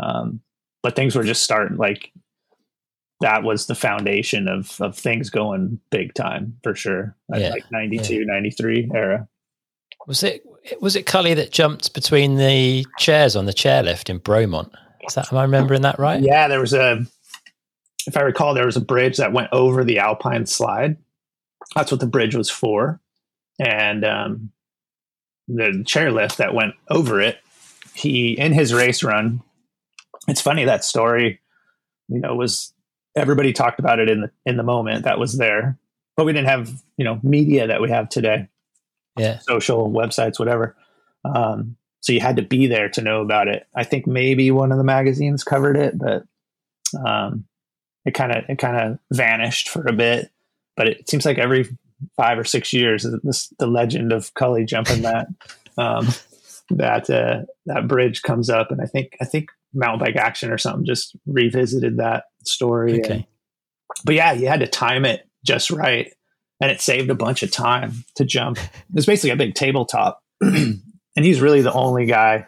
Um, 0.01 0.39
but 0.81 0.95
things 0.95 1.15
were 1.15 1.23
just 1.23 1.43
starting 1.43 1.77
like 1.77 2.11
that 3.21 3.43
was 3.43 3.65
the 3.65 3.75
foundation 3.75 4.47
of 4.47 4.79
of 4.81 4.97
things 4.97 5.29
going 5.29 5.79
big 5.89 6.13
time 6.13 6.57
for 6.63 6.75
sure. 6.75 7.15
Yeah, 7.33 7.49
Like 7.49 7.71
92, 7.71 8.13
yeah. 8.13 8.25
93 8.25 8.91
era. 8.93 9.27
Was 10.07 10.23
it 10.23 10.45
was 10.81 10.95
it 10.95 11.05
Cully 11.05 11.33
that 11.33 11.51
jumped 11.51 11.93
between 11.93 12.37
the 12.37 12.85
chairs 12.97 13.35
on 13.35 13.45
the 13.45 13.53
chairlift 13.53 14.09
in 14.09 14.19
Bromont? 14.19 14.71
Is 15.07 15.15
that 15.15 15.31
am 15.31 15.37
I 15.37 15.43
remembering 15.43 15.81
that 15.81 15.99
right? 15.99 16.21
Yeah, 16.21 16.47
there 16.47 16.59
was 16.59 16.73
a, 16.73 17.05
if 18.07 18.17
I 18.17 18.21
recall, 18.21 18.53
there 18.53 18.65
was 18.65 18.77
a 18.77 18.81
bridge 18.81 19.17
that 19.17 19.33
went 19.33 19.49
over 19.51 19.83
the 19.83 19.99
Alpine 19.99 20.45
slide. 20.45 20.97
That's 21.75 21.91
what 21.91 21.99
the 21.99 22.07
bridge 22.07 22.35
was 22.35 22.49
for. 22.49 22.99
And 23.59 24.03
um, 24.03 24.51
the 25.47 25.83
chairlift 25.85 26.37
that 26.37 26.53
went 26.53 26.73
over 26.89 27.21
it, 27.21 27.37
he, 27.93 28.33
in 28.33 28.53
his 28.53 28.73
race 28.73 29.03
run, 29.03 29.41
it's 30.27 30.41
funny 30.41 30.65
that 30.65 30.83
story, 30.83 31.39
you 32.07 32.19
know, 32.19 32.35
was 32.35 32.73
everybody 33.15 33.53
talked 33.53 33.79
about 33.79 33.99
it 33.99 34.09
in 34.09 34.21
the, 34.21 34.31
in 34.45 34.57
the 34.57 34.63
moment 34.63 35.05
that 35.05 35.19
was 35.19 35.37
there, 35.37 35.77
but 36.17 36.25
we 36.25 36.33
didn't 36.33 36.49
have, 36.49 36.71
you 36.97 37.05
know, 37.05 37.19
media 37.23 37.67
that 37.67 37.81
we 37.81 37.89
have 37.89 38.09
today 38.09 38.49
Yeah. 39.17 39.39
social 39.39 39.89
websites, 39.89 40.39
whatever. 40.39 40.75
Um, 41.23 41.77
so 42.01 42.13
you 42.13 42.19
had 42.19 42.35
to 42.35 42.43
be 42.43 42.67
there 42.67 42.89
to 42.89 43.01
know 43.01 43.21
about 43.21 43.47
it. 43.47 43.65
I 43.75 43.83
think 43.83 44.05
maybe 44.05 44.51
one 44.51 44.71
of 44.71 44.77
the 44.77 44.83
magazines 44.83 45.43
covered 45.43 45.77
it, 45.77 45.97
but 45.97 46.23
um, 47.03 47.45
it 48.05 48.13
kind 48.13 48.31
of 48.31 48.43
it 48.47 48.59
kind 48.59 48.77
of 48.77 48.99
vanished 49.11 49.69
for 49.69 49.87
a 49.87 49.93
bit. 49.93 50.29
But 50.77 50.87
it 50.87 51.09
seems 51.09 51.25
like 51.25 51.39
every 51.39 51.67
five 52.15 52.37
or 52.37 52.43
six 52.43 52.73
years, 52.73 53.07
this 53.23 53.51
the 53.57 53.67
legend 53.67 54.11
of 54.11 54.33
Cully 54.35 54.65
jumping 54.65 55.01
that 55.01 55.27
um, 55.77 56.07
that 56.69 57.09
uh, 57.09 57.41
that 57.65 57.87
bridge 57.87 58.21
comes 58.21 58.49
up, 58.49 58.69
and 58.69 58.81
I 58.81 58.85
think 58.85 59.17
I 59.19 59.25
think 59.25 59.49
Mountain 59.73 59.99
Bike 60.05 60.15
Action 60.15 60.51
or 60.51 60.57
something 60.57 60.85
just 60.85 61.15
revisited 61.25 61.97
that 61.97 62.25
story. 62.43 62.99
Okay. 62.99 63.13
And, 63.13 63.25
but 64.03 64.15
yeah, 64.15 64.33
you 64.33 64.47
had 64.47 64.59
to 64.59 64.67
time 64.67 65.05
it 65.05 65.27
just 65.43 65.71
right 65.71 66.11
and 66.61 66.71
it 66.71 66.81
saved 66.81 67.09
a 67.09 67.15
bunch 67.15 67.43
of 67.43 67.51
time 67.51 68.05
to 68.15 68.25
jump. 68.25 68.57
It 68.57 68.71
was 68.93 69.05
basically 69.05 69.31
a 69.31 69.35
big 69.35 69.55
tabletop, 69.55 70.21
and 70.41 70.81
he's 71.15 71.41
really 71.41 71.61
the 71.61 71.73
only 71.73 72.05
guy 72.05 72.47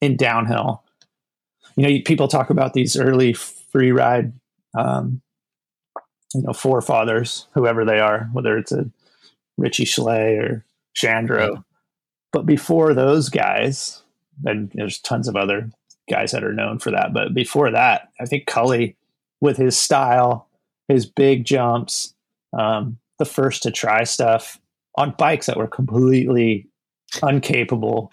in 0.00 0.16
downhill. 0.16 0.82
You 1.76 1.88
know, 1.88 2.02
people 2.04 2.28
talk 2.28 2.50
about 2.50 2.74
these 2.74 2.96
early 2.96 3.32
free 3.32 3.92
ride, 3.92 4.32
um, 4.76 5.22
you 6.34 6.42
know, 6.42 6.52
forefathers, 6.52 7.46
whoever 7.54 7.84
they 7.84 7.98
are, 7.98 8.28
whether 8.32 8.56
it's 8.56 8.72
a 8.72 8.90
Richie 9.56 9.84
Schley 9.84 10.38
or 10.38 10.64
Chandro. 10.94 11.64
But 12.32 12.46
before 12.46 12.94
those 12.94 13.28
guys, 13.28 14.02
and 14.44 14.70
there's 14.74 14.98
tons 14.98 15.28
of 15.28 15.36
other 15.36 15.70
guys 16.10 16.32
that 16.32 16.44
are 16.44 16.52
known 16.52 16.78
for 16.78 16.90
that. 16.90 17.12
But 17.12 17.34
before 17.34 17.70
that, 17.70 18.08
I 18.20 18.26
think 18.26 18.46
Cully, 18.46 18.96
with 19.40 19.56
his 19.56 19.76
style, 19.76 20.48
his 20.88 21.06
big 21.06 21.44
jumps, 21.44 22.14
um, 22.52 22.98
the 23.22 23.30
first 23.30 23.62
to 23.62 23.70
try 23.70 24.02
stuff 24.02 24.58
on 24.96 25.14
bikes 25.16 25.46
that 25.46 25.56
were 25.56 25.68
completely 25.68 26.68
incapable 27.22 28.12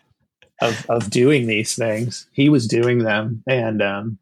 of, 0.61 0.85
of 0.87 1.09
doing 1.09 1.47
these 1.47 1.75
things. 1.75 2.27
He 2.31 2.47
was 2.47 2.67
doing 2.67 2.99
them. 2.99 3.43
And, 3.47 3.81
um, 3.81 4.19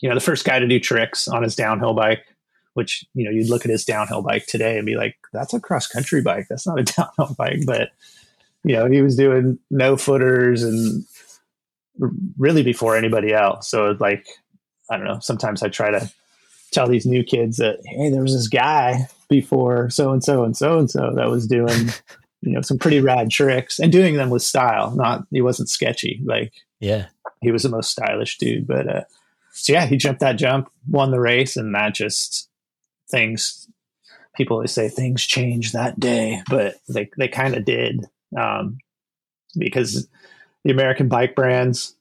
you 0.00 0.08
know, 0.08 0.14
the 0.14 0.22
first 0.22 0.46
guy 0.46 0.58
to 0.58 0.66
do 0.66 0.80
tricks 0.80 1.28
on 1.28 1.42
his 1.42 1.54
downhill 1.54 1.92
bike, 1.92 2.24
which, 2.72 3.04
you 3.12 3.26
know, 3.26 3.30
you'd 3.30 3.50
look 3.50 3.66
at 3.66 3.70
his 3.70 3.84
downhill 3.84 4.22
bike 4.22 4.46
today 4.46 4.78
and 4.78 4.86
be 4.86 4.96
like, 4.96 5.16
that's 5.34 5.52
a 5.52 5.60
cross 5.60 5.86
country 5.86 6.22
bike. 6.22 6.46
That's 6.48 6.66
not 6.66 6.80
a 6.80 6.84
downhill 6.96 7.34
bike. 7.36 7.66
But, 7.66 7.90
you 8.64 8.74
know, 8.74 8.86
he 8.86 9.02
was 9.02 9.16
doing 9.16 9.58
no 9.70 9.98
footers 9.98 10.62
and 10.62 11.04
really 12.38 12.62
before 12.62 12.96
anybody 12.96 13.34
else. 13.34 13.68
So, 13.68 13.94
like, 14.00 14.26
I 14.90 14.96
don't 14.96 15.06
know. 15.06 15.18
Sometimes 15.20 15.62
I 15.62 15.68
try 15.68 15.90
to 15.90 16.10
tell 16.76 16.86
these 16.88 17.06
new 17.06 17.24
kids 17.24 17.56
that, 17.56 17.78
hey, 17.84 18.10
there 18.10 18.22
was 18.22 18.34
this 18.34 18.48
guy 18.48 19.08
before 19.28 19.90
so 19.90 20.12
and 20.12 20.22
so 20.22 20.44
and 20.44 20.56
so 20.56 20.78
and 20.78 20.88
so 20.90 21.12
that 21.16 21.28
was 21.28 21.48
doing, 21.48 21.88
you 22.42 22.52
know, 22.52 22.60
some 22.60 22.78
pretty 22.78 23.00
rad 23.00 23.30
tricks 23.30 23.80
and 23.80 23.90
doing 23.90 24.14
them 24.14 24.30
with 24.30 24.42
style. 24.42 24.92
Not 24.94 25.26
he 25.32 25.40
wasn't 25.40 25.68
sketchy. 25.70 26.20
Like 26.24 26.52
Yeah. 26.78 27.06
he 27.40 27.50
was 27.50 27.64
the 27.64 27.68
most 27.68 27.90
stylish 27.90 28.38
dude. 28.38 28.66
But 28.68 28.88
uh, 28.88 29.04
so 29.52 29.72
yeah, 29.72 29.86
he 29.86 29.96
jumped 29.96 30.20
that 30.20 30.34
jump, 30.36 30.70
won 30.88 31.10
the 31.10 31.18
race, 31.20 31.56
and 31.56 31.74
that 31.74 31.94
just 31.94 32.48
things. 33.10 33.66
People 34.36 34.56
always 34.58 34.70
say 34.72 34.88
things 34.90 35.24
change 35.24 35.72
that 35.72 35.98
day, 35.98 36.42
but 36.50 36.76
they 36.88 37.08
they 37.16 37.26
kind 37.26 37.54
of 37.56 37.64
did 37.64 38.04
um, 38.38 38.78
because 39.58 40.06
the 40.62 40.70
American 40.70 41.08
bike 41.08 41.34
brands 41.34 41.95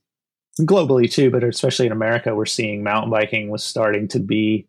globally 0.61 1.11
too, 1.11 1.29
but 1.29 1.43
especially 1.43 1.85
in 1.85 1.91
America, 1.91 2.35
we're 2.35 2.45
seeing 2.45 2.83
mountain 2.83 3.11
biking 3.11 3.49
was 3.49 3.63
starting 3.63 4.07
to 4.09 4.19
be 4.19 4.67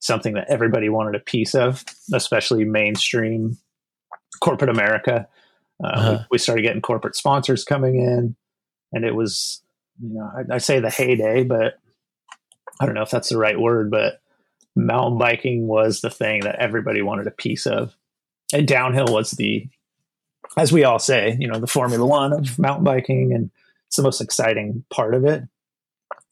something 0.00 0.34
that 0.34 0.48
everybody 0.48 0.88
wanted 0.88 1.14
a 1.14 1.20
piece 1.20 1.54
of, 1.54 1.84
especially 2.12 2.64
mainstream 2.64 3.56
corporate 4.40 4.70
America. 4.70 5.28
Uh, 5.82 5.86
Uh-huh. 5.86 6.12
we, 6.12 6.26
we 6.32 6.38
started 6.38 6.62
getting 6.62 6.82
corporate 6.82 7.14
sponsors 7.16 7.64
coming 7.64 8.00
in, 8.00 8.34
and 8.92 9.04
it 9.04 9.14
was, 9.14 9.62
you 10.00 10.14
know, 10.14 10.30
I, 10.36 10.56
I 10.56 10.58
say 10.58 10.80
the 10.80 10.90
heyday, 10.90 11.44
but 11.44 11.78
I 12.80 12.86
don't 12.86 12.94
know 12.94 13.02
if 13.02 13.10
that's 13.10 13.28
the 13.28 13.38
right 13.38 13.58
word, 13.58 13.90
but 13.90 14.20
mountain 14.74 15.18
biking 15.18 15.66
was 15.66 16.00
the 16.00 16.10
thing 16.10 16.40
that 16.40 16.56
everybody 16.56 17.02
wanted 17.02 17.26
a 17.26 17.32
piece 17.32 17.66
of, 17.66 17.94
and 18.52 18.66
downhill 18.66 19.12
was 19.12 19.32
the, 19.32 19.68
as 20.56 20.72
we 20.72 20.84
all 20.84 20.98
say, 20.98 21.36
you 21.38 21.46
know, 21.46 21.58
the 21.60 21.66
Formula 21.66 22.04
One 22.04 22.32
of 22.32 22.58
mountain 22.58 22.84
biking, 22.84 23.32
and 23.32 23.50
it's 23.88 23.96
the 23.96 24.02
most 24.02 24.20
exciting 24.20 24.84
part 24.90 25.14
of 25.14 25.24
it. 25.24 25.42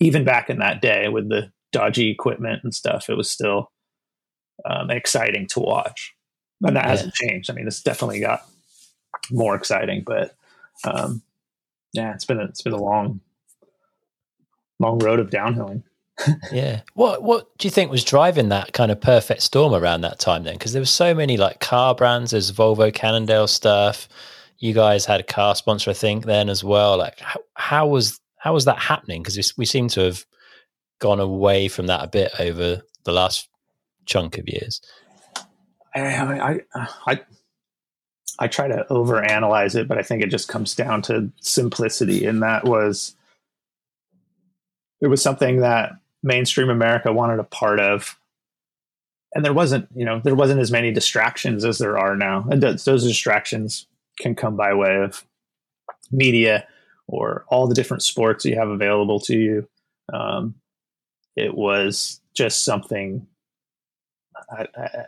Even 0.01 0.25
back 0.25 0.49
in 0.51 0.59
that 0.59 0.81
day 0.81 1.09
with 1.09 1.29
the 1.29 1.51
dodgy 1.73 2.11
equipment 2.11 2.61
and 2.63 2.75
stuff, 2.75 3.09
it 3.11 3.17
was 3.17 3.31
still 3.31 3.71
um, 4.69 4.91
exciting 4.91 5.47
to 5.49 5.61
watch, 5.61 6.15
and 6.63 6.77
that 6.77 6.85
Yeah. 6.85 6.91
hasn't 6.91 7.15
changed. 7.15 7.51
I 7.51 7.55
mean, 7.55 7.67
it's 7.67 7.83
definitely 7.83 8.21
got 8.21 8.41
more 9.31 9.55
exciting, 9.55 10.03
but 10.07 10.35
um, 10.85 11.23
yeah, 11.93 12.13
it's 12.15 12.25
been 12.25 12.41
a, 12.41 12.45
it's 12.45 12.63
been 12.63 12.73
a 12.75 12.83
long, 12.83 13.21
long 14.79 14.99
road 14.99 15.19
of 15.21 15.31
downhilling. 15.31 15.83
Yeah. 16.51 16.81
What 16.95 17.23
What 17.23 17.57
do 17.59 17.67
you 17.67 17.71
think 17.71 17.91
was 17.91 18.03
driving 18.05 18.49
that 18.49 18.73
kind 18.73 18.91
of 18.91 19.01
perfect 19.01 19.43
storm 19.43 19.75
around 19.75 20.01
that 20.01 20.19
time 20.19 20.45
then? 20.45 20.55
Because 20.55 20.73
there 20.73 20.81
were 20.81 20.87
so 20.87 21.15
many 21.15 21.37
like 21.37 21.61
car 21.61 21.95
brands. 21.95 22.31
There's 22.31 22.51
Volvo 22.53 22.93
Cannondale 22.93 23.47
stuff. 23.47 24.09
You 24.59 24.73
guys 24.73 25.05
had 25.05 25.21
a 25.21 25.25
car 25.25 25.55
sponsor, 25.55 25.91
I 25.91 25.95
think, 25.95 26.25
then 26.25 26.49
as 26.49 26.65
well. 26.65 26.97
Like, 26.97 27.21
how, 27.21 27.41
how 27.55 27.87
was 27.89 28.21
how 28.39 28.55
was 28.55 28.65
that 28.65 28.79
happening? 28.79 29.23
Because 29.23 29.55
we 29.57 29.67
seem 29.67 29.89
to 29.89 30.01
have 30.03 30.25
gone 30.99 31.21
away 31.21 31.69
from 31.69 31.89
that 31.89 32.05
a 32.05 32.09
bit 32.09 32.33
over 32.39 32.83
the 33.05 33.13
last 33.13 33.49
chunk 34.07 34.39
of 34.39 34.49
years. 34.49 34.81
I, 35.95 36.61
I, 36.75 36.85
I, 37.07 37.21
I 38.39 38.47
try 38.49 38.69
to 38.69 38.87
overanalyze 38.91 39.75
it, 39.75 39.89
but 39.89 39.99
I 39.99 40.03
think 40.03 40.23
it 40.23 40.31
just 40.31 40.49
comes 40.49 40.75
down 40.75 41.03
to 41.03 41.31
simplicity, 41.41 42.27
and 42.27 42.43
that 42.43 42.65
was 42.65 43.15
it 45.01 45.09
was 45.09 45.23
something 45.23 45.61
that 45.61 45.93
mainstream 46.23 46.71
America 46.71 47.13
wanted 47.13 47.39
a 47.39 47.45
part 47.45 47.81
of, 47.81 48.19
and 49.35 49.45
there 49.45 49.53
wasn't, 49.53 49.89
you 49.95 50.05
know, 50.05 50.21
there 50.21 50.35
wasn't 50.35 50.61
as 50.61 50.71
many 50.71 50.93
distractions 50.93 51.65
as 51.65 51.79
there 51.79 51.99
are 51.99 52.17
now, 52.17 52.47
and 52.51 52.63
those, 52.63 52.85
those 52.85 53.05
distractions 53.05 53.87
can 54.19 54.35
come 54.35 54.57
by 54.57 54.75
way 54.75 54.97
of 54.97 55.25
media 56.11 56.67
or 57.07 57.45
all 57.49 57.67
the 57.67 57.75
different 57.75 58.03
sports 58.03 58.45
you 58.45 58.57
have 58.57 58.69
available 58.69 59.21
to 59.21 59.37
you. 59.39 59.69
Um, 60.13 60.55
it 61.37 61.55
was 61.55 62.21
just 62.35 62.65
something. 62.65 63.27
I, 64.51 64.67
I, 64.77 65.05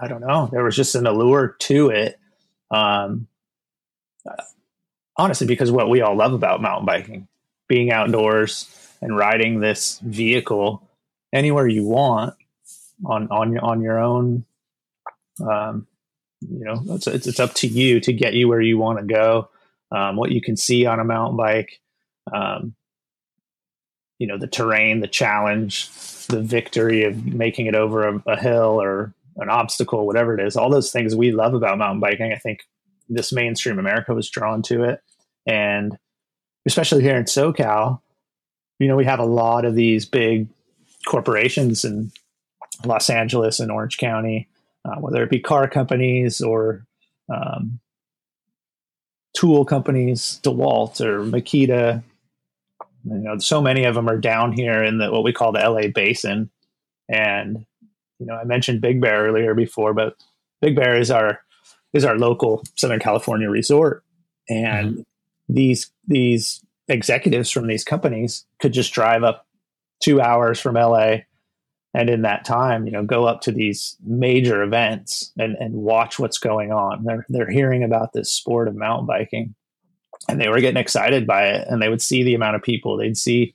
I 0.00 0.08
don't 0.08 0.20
know. 0.20 0.48
There 0.50 0.64
was 0.64 0.76
just 0.76 0.94
an 0.94 1.06
allure 1.06 1.56
to 1.60 1.90
it. 1.90 2.18
Um, 2.70 3.28
honestly, 5.16 5.46
because 5.46 5.70
what 5.70 5.90
we 5.90 6.00
all 6.00 6.16
love 6.16 6.32
about 6.32 6.62
mountain 6.62 6.86
biking, 6.86 7.28
being 7.68 7.92
outdoors 7.92 8.68
and 9.00 9.16
riding 9.16 9.60
this 9.60 9.98
vehicle 10.00 10.88
anywhere 11.32 11.66
you 11.66 11.84
want 11.84 12.34
on 13.04 13.28
on 13.30 13.58
on 13.58 13.82
your 13.82 13.98
own. 13.98 14.44
Um, 15.40 15.86
you 16.50 16.64
know, 16.64 16.82
it's, 16.94 17.06
it's 17.06 17.26
it's 17.26 17.40
up 17.40 17.54
to 17.54 17.66
you 17.66 18.00
to 18.00 18.12
get 18.12 18.34
you 18.34 18.48
where 18.48 18.60
you 18.60 18.78
want 18.78 18.98
to 18.98 19.04
go. 19.04 19.48
Um, 19.90 20.16
what 20.16 20.32
you 20.32 20.40
can 20.40 20.56
see 20.56 20.86
on 20.86 21.00
a 21.00 21.04
mountain 21.04 21.36
bike. 21.36 21.80
Um, 22.32 22.74
you 24.18 24.28
know 24.28 24.38
the 24.38 24.46
terrain, 24.46 25.00
the 25.00 25.08
challenge, 25.08 25.88
the 26.28 26.40
victory 26.40 27.04
of 27.04 27.26
making 27.26 27.66
it 27.66 27.74
over 27.74 28.06
a, 28.06 28.22
a 28.26 28.40
hill 28.40 28.80
or 28.80 29.12
an 29.36 29.48
obstacle, 29.48 30.06
whatever 30.06 30.38
it 30.38 30.46
is, 30.46 30.56
all 30.56 30.70
those 30.70 30.92
things 30.92 31.16
we 31.16 31.32
love 31.32 31.54
about 31.54 31.78
mountain 31.78 32.00
biking. 32.00 32.32
I 32.32 32.36
think 32.36 32.60
this 33.08 33.32
mainstream 33.32 33.78
America 33.78 34.14
was 34.14 34.30
drawn 34.30 34.62
to 34.62 34.84
it. 34.84 35.00
And 35.46 35.98
especially 36.66 37.02
here 37.02 37.16
in 37.16 37.24
SoCal, 37.24 38.00
you 38.78 38.88
know, 38.88 38.96
we 38.96 39.04
have 39.04 39.18
a 39.18 39.24
lot 39.24 39.64
of 39.64 39.74
these 39.74 40.06
big 40.06 40.48
corporations 41.06 41.84
in 41.84 42.12
Los 42.84 43.10
Angeles 43.10 43.60
and 43.60 43.70
Orange 43.70 43.98
County, 43.98 44.48
uh, 44.84 44.96
whether 44.96 45.22
it 45.22 45.30
be 45.30 45.40
car 45.40 45.68
companies 45.68 46.40
or 46.40 46.84
um, 47.32 47.80
tool 49.36 49.64
companies, 49.64 50.40
DeWalt 50.42 51.00
or 51.00 51.24
Makita. 51.24 52.02
You 53.04 53.18
know, 53.18 53.38
so 53.38 53.60
many 53.60 53.84
of 53.84 53.94
them 53.94 54.08
are 54.08 54.18
down 54.18 54.52
here 54.52 54.82
in 54.82 54.98
the 54.98 55.10
what 55.10 55.24
we 55.24 55.32
call 55.32 55.52
the 55.52 55.58
LA 55.58 55.88
basin 55.88 56.50
And 57.08 57.66
you 58.18 58.26
know, 58.26 58.34
I 58.34 58.44
mentioned 58.44 58.80
Big 58.80 59.00
Bear 59.00 59.26
earlier 59.26 59.54
before, 59.54 59.92
but 59.94 60.16
Big 60.60 60.76
Bear 60.76 60.98
is 60.98 61.10
our 61.10 61.40
is 61.92 62.04
our 62.04 62.16
local 62.16 62.62
Southern 62.76 63.00
California 63.00 63.50
resort, 63.50 64.04
and 64.48 64.92
mm-hmm. 64.92 65.02
these 65.48 65.90
these 66.06 66.64
executives 66.88 67.50
from 67.50 67.66
these 67.66 67.82
companies 67.84 68.44
could 68.60 68.72
just 68.72 68.92
drive 68.92 69.24
up 69.24 69.46
two 70.00 70.20
hours 70.20 70.60
from 70.60 70.76
LA 70.76 71.18
and 71.94 72.08
in 72.08 72.22
that 72.22 72.44
time, 72.44 72.86
you 72.86 72.92
know, 72.92 73.04
go 73.04 73.26
up 73.26 73.42
to 73.42 73.52
these 73.52 73.96
major 74.04 74.62
events 74.62 75.32
and, 75.38 75.56
and 75.56 75.74
watch 75.74 76.18
what's 76.18 76.38
going 76.38 76.72
on. 76.72 77.04
They're 77.04 77.26
they're 77.28 77.50
hearing 77.50 77.82
about 77.82 78.12
this 78.12 78.32
sport 78.32 78.68
of 78.68 78.74
mountain 78.74 79.06
biking 79.06 79.54
and 80.28 80.40
they 80.40 80.48
were 80.48 80.60
getting 80.60 80.80
excited 80.80 81.26
by 81.26 81.48
it 81.48 81.68
and 81.68 81.82
they 81.82 81.88
would 81.88 82.02
see 82.02 82.22
the 82.22 82.34
amount 82.34 82.56
of 82.56 82.62
people. 82.62 82.96
They'd 82.96 83.16
see, 83.16 83.54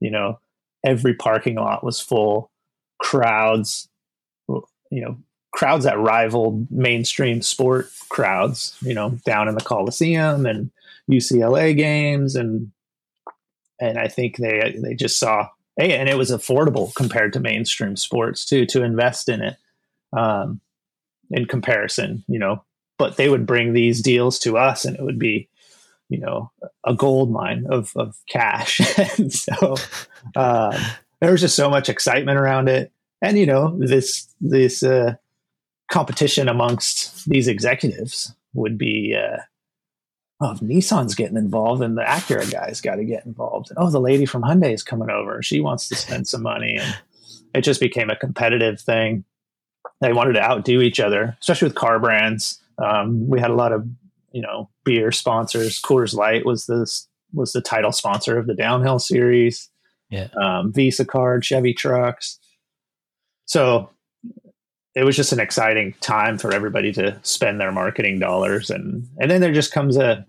you 0.00 0.10
know, 0.10 0.38
every 0.84 1.14
parking 1.14 1.56
lot 1.56 1.84
was 1.84 2.00
full, 2.00 2.50
crowds, 3.00 3.88
you 4.48 5.02
know, 5.02 5.18
crowds 5.52 5.84
that 5.84 5.98
rivaled 5.98 6.70
mainstream 6.70 7.42
sport 7.42 7.90
crowds, 8.08 8.76
you 8.80 8.94
know, 8.94 9.10
down 9.24 9.48
in 9.48 9.54
the 9.54 9.60
Coliseum 9.60 10.46
and 10.46 10.70
UCLA 11.10 11.76
games 11.76 12.36
and 12.36 12.70
and 13.80 13.98
I 13.98 14.06
think 14.06 14.36
they 14.36 14.78
they 14.80 14.94
just 14.94 15.18
saw 15.18 15.48
hey, 15.76 15.96
and 15.96 16.08
it 16.08 16.16
was 16.18 16.30
affordable 16.30 16.94
compared 16.94 17.32
to 17.32 17.40
mainstream 17.40 17.96
sports 17.96 18.44
too 18.44 18.66
to 18.66 18.82
invest 18.82 19.28
in 19.28 19.42
it 19.42 19.56
um, 20.12 20.60
in 21.30 21.46
comparison, 21.46 22.24
you 22.28 22.38
know. 22.38 22.64
But 22.98 23.16
they 23.16 23.28
would 23.28 23.46
bring 23.46 23.72
these 23.72 24.00
deals 24.00 24.38
to 24.40 24.58
us, 24.58 24.84
and 24.84 24.96
it 24.96 25.02
would 25.02 25.18
be, 25.18 25.48
you 26.08 26.18
know, 26.18 26.50
a 26.84 26.94
gold 26.94 27.32
mine 27.32 27.66
of 27.68 27.92
of 27.96 28.16
cash. 28.28 28.80
and 29.18 29.32
so 29.32 29.76
um, 30.36 30.74
there 31.20 31.32
was 31.32 31.40
just 31.40 31.56
so 31.56 31.70
much 31.70 31.88
excitement 31.88 32.38
around 32.38 32.68
it, 32.68 32.92
and 33.20 33.38
you 33.38 33.46
know, 33.46 33.76
this 33.78 34.28
this 34.40 34.82
uh, 34.82 35.14
competition 35.90 36.48
amongst 36.48 37.28
these 37.28 37.48
executives 37.48 38.34
would 38.54 38.76
be. 38.78 39.16
Uh, 39.16 39.38
oh, 40.42 40.54
Nissan's 40.60 41.14
getting 41.14 41.36
involved 41.36 41.82
and 41.82 41.96
the 41.96 42.02
Acura 42.02 42.50
guy's 42.50 42.80
got 42.80 42.96
to 42.96 43.04
get 43.04 43.24
involved. 43.24 43.70
And, 43.70 43.78
oh, 43.78 43.90
the 43.90 44.00
lady 44.00 44.26
from 44.26 44.42
Hyundai 44.42 44.74
is 44.74 44.82
coming 44.82 45.08
over. 45.08 45.42
She 45.42 45.60
wants 45.60 45.88
to 45.88 45.94
spend 45.94 46.26
some 46.26 46.42
money. 46.42 46.76
And 46.80 46.96
it 47.54 47.62
just 47.62 47.80
became 47.80 48.10
a 48.10 48.16
competitive 48.16 48.80
thing. 48.80 49.24
They 50.00 50.12
wanted 50.12 50.32
to 50.34 50.42
outdo 50.42 50.80
each 50.80 50.98
other, 50.98 51.36
especially 51.40 51.68
with 51.68 51.76
car 51.76 52.00
brands. 52.00 52.60
Um, 52.78 53.28
we 53.28 53.38
had 53.38 53.50
a 53.50 53.54
lot 53.54 53.72
of, 53.72 53.86
you 54.32 54.42
know, 54.42 54.68
beer 54.84 55.12
sponsors. 55.12 55.80
Coors 55.80 56.14
Light 56.14 56.44
was 56.44 56.66
this 56.66 57.06
was 57.32 57.52
the 57.52 57.60
title 57.60 57.92
sponsor 57.92 58.36
of 58.36 58.46
the 58.46 58.54
downhill 58.54 58.98
series. 58.98 59.68
Yeah. 60.10 60.28
Um, 60.40 60.72
Visa 60.72 61.04
card, 61.04 61.44
Chevy 61.44 61.72
trucks. 61.72 62.38
So 63.46 63.90
it 64.94 65.04
was 65.04 65.16
just 65.16 65.32
an 65.32 65.40
exciting 65.40 65.94
time 66.00 66.36
for 66.36 66.52
everybody 66.52 66.92
to 66.92 67.18
spend 67.22 67.60
their 67.60 67.72
marketing 67.72 68.18
dollars 68.18 68.70
and 68.70 69.08
and 69.18 69.30
then 69.30 69.40
there 69.40 69.52
just 69.52 69.72
comes 69.72 69.96
a 69.96 70.26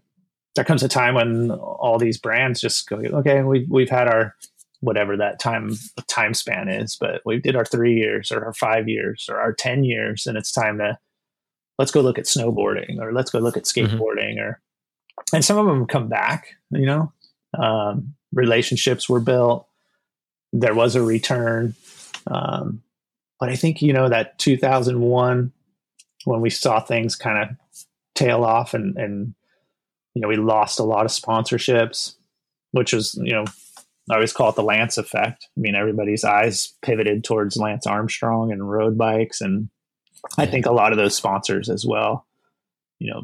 there 0.56 0.66
comes 0.66 0.84
a 0.84 0.88
time 0.88 1.16
when 1.16 1.52
all 1.52 1.98
these 1.98 2.18
brands 2.18 2.62
just 2.62 2.88
go, 2.88 2.98
okay, 2.98 3.42
we 3.42 3.66
we've 3.70 3.90
had 3.90 4.08
our 4.08 4.36
whatever 4.82 5.16
that 5.18 5.40
time 5.40 5.76
time 6.08 6.34
span 6.34 6.70
is, 6.70 6.98
but 7.00 7.22
we 7.26 7.40
did 7.40 7.56
our 7.56 7.66
three 7.66 7.96
years 7.96 8.32
or 8.32 8.46
our 8.46 8.54
five 8.54 8.88
years 8.88 9.28
or 9.30 9.40
our 9.40 9.54
ten 9.54 9.84
years, 9.84 10.28
and 10.28 10.38
it's 10.38 10.52
time 10.52 10.78
to 10.78 10.98
let's 11.80 11.92
go 11.92 12.02
look 12.02 12.20
at 12.20 12.26
snowboarding 12.26 13.00
or 13.00 13.14
let's 13.14 13.32
go 13.32 13.40
look 13.40 13.58
at 13.58 13.64
mm-hmm. 13.64 13.96
skateboarding 13.96 14.36
mm-hmm. 14.36 14.48
or 14.48 14.62
and 15.34 15.44
some 15.44 15.58
of 15.58 15.66
them 15.66 15.88
come 15.88 16.08
back. 16.08 16.56
You 16.72 16.86
know, 16.86 17.14
um, 17.58 18.14
relationships 18.32 19.10
were 19.10 19.22
built. 19.22 19.68
There 20.52 20.76
was 20.76 20.96
a 20.96 21.02
return, 21.02 21.76
um, 22.28 22.84
but 23.40 23.50
I 23.50 23.56
think 23.56 23.82
you 23.82 23.94
know 23.94 24.10
that 24.10 24.38
2001 24.40 25.52
when 26.26 26.42
we 26.42 26.50
saw 26.50 26.80
things 26.80 27.16
kind 27.16 27.50
of 27.50 27.58
tail 28.16 28.44
off 28.44 28.74
and 28.74 28.98
and 28.98 29.34
you 30.14 30.22
know, 30.22 30.28
we 30.28 30.36
lost 30.36 30.80
a 30.80 30.84
lot 30.84 31.06
of 31.06 31.12
sponsorships, 31.12 32.16
which 32.72 32.94
is, 32.94 33.16
you 33.22 33.34
know, 33.34 33.46
I 34.10 34.16
always 34.16 34.34
call 34.34 34.50
it 34.50 34.56
the 34.56 34.64
Lance 34.64 34.98
effect. 34.98 35.48
I 35.58 35.60
mean, 35.60 35.76
everybody's 35.76 36.24
eyes 36.24 36.74
pivoted 36.82 37.24
towards 37.24 37.58
Lance 37.58 37.88
Armstrong 37.88 38.52
and 38.52 38.70
road 38.70 38.98
bikes. 38.98 39.42
And 39.42 39.70
I 40.38 40.46
think 40.46 40.66
a 40.66 40.74
lot 40.74 40.92
of 40.92 40.98
those 40.98 41.16
sponsors 41.16 41.70
as 41.70 41.86
well, 41.86 42.26
you 43.00 43.12
know, 43.12 43.24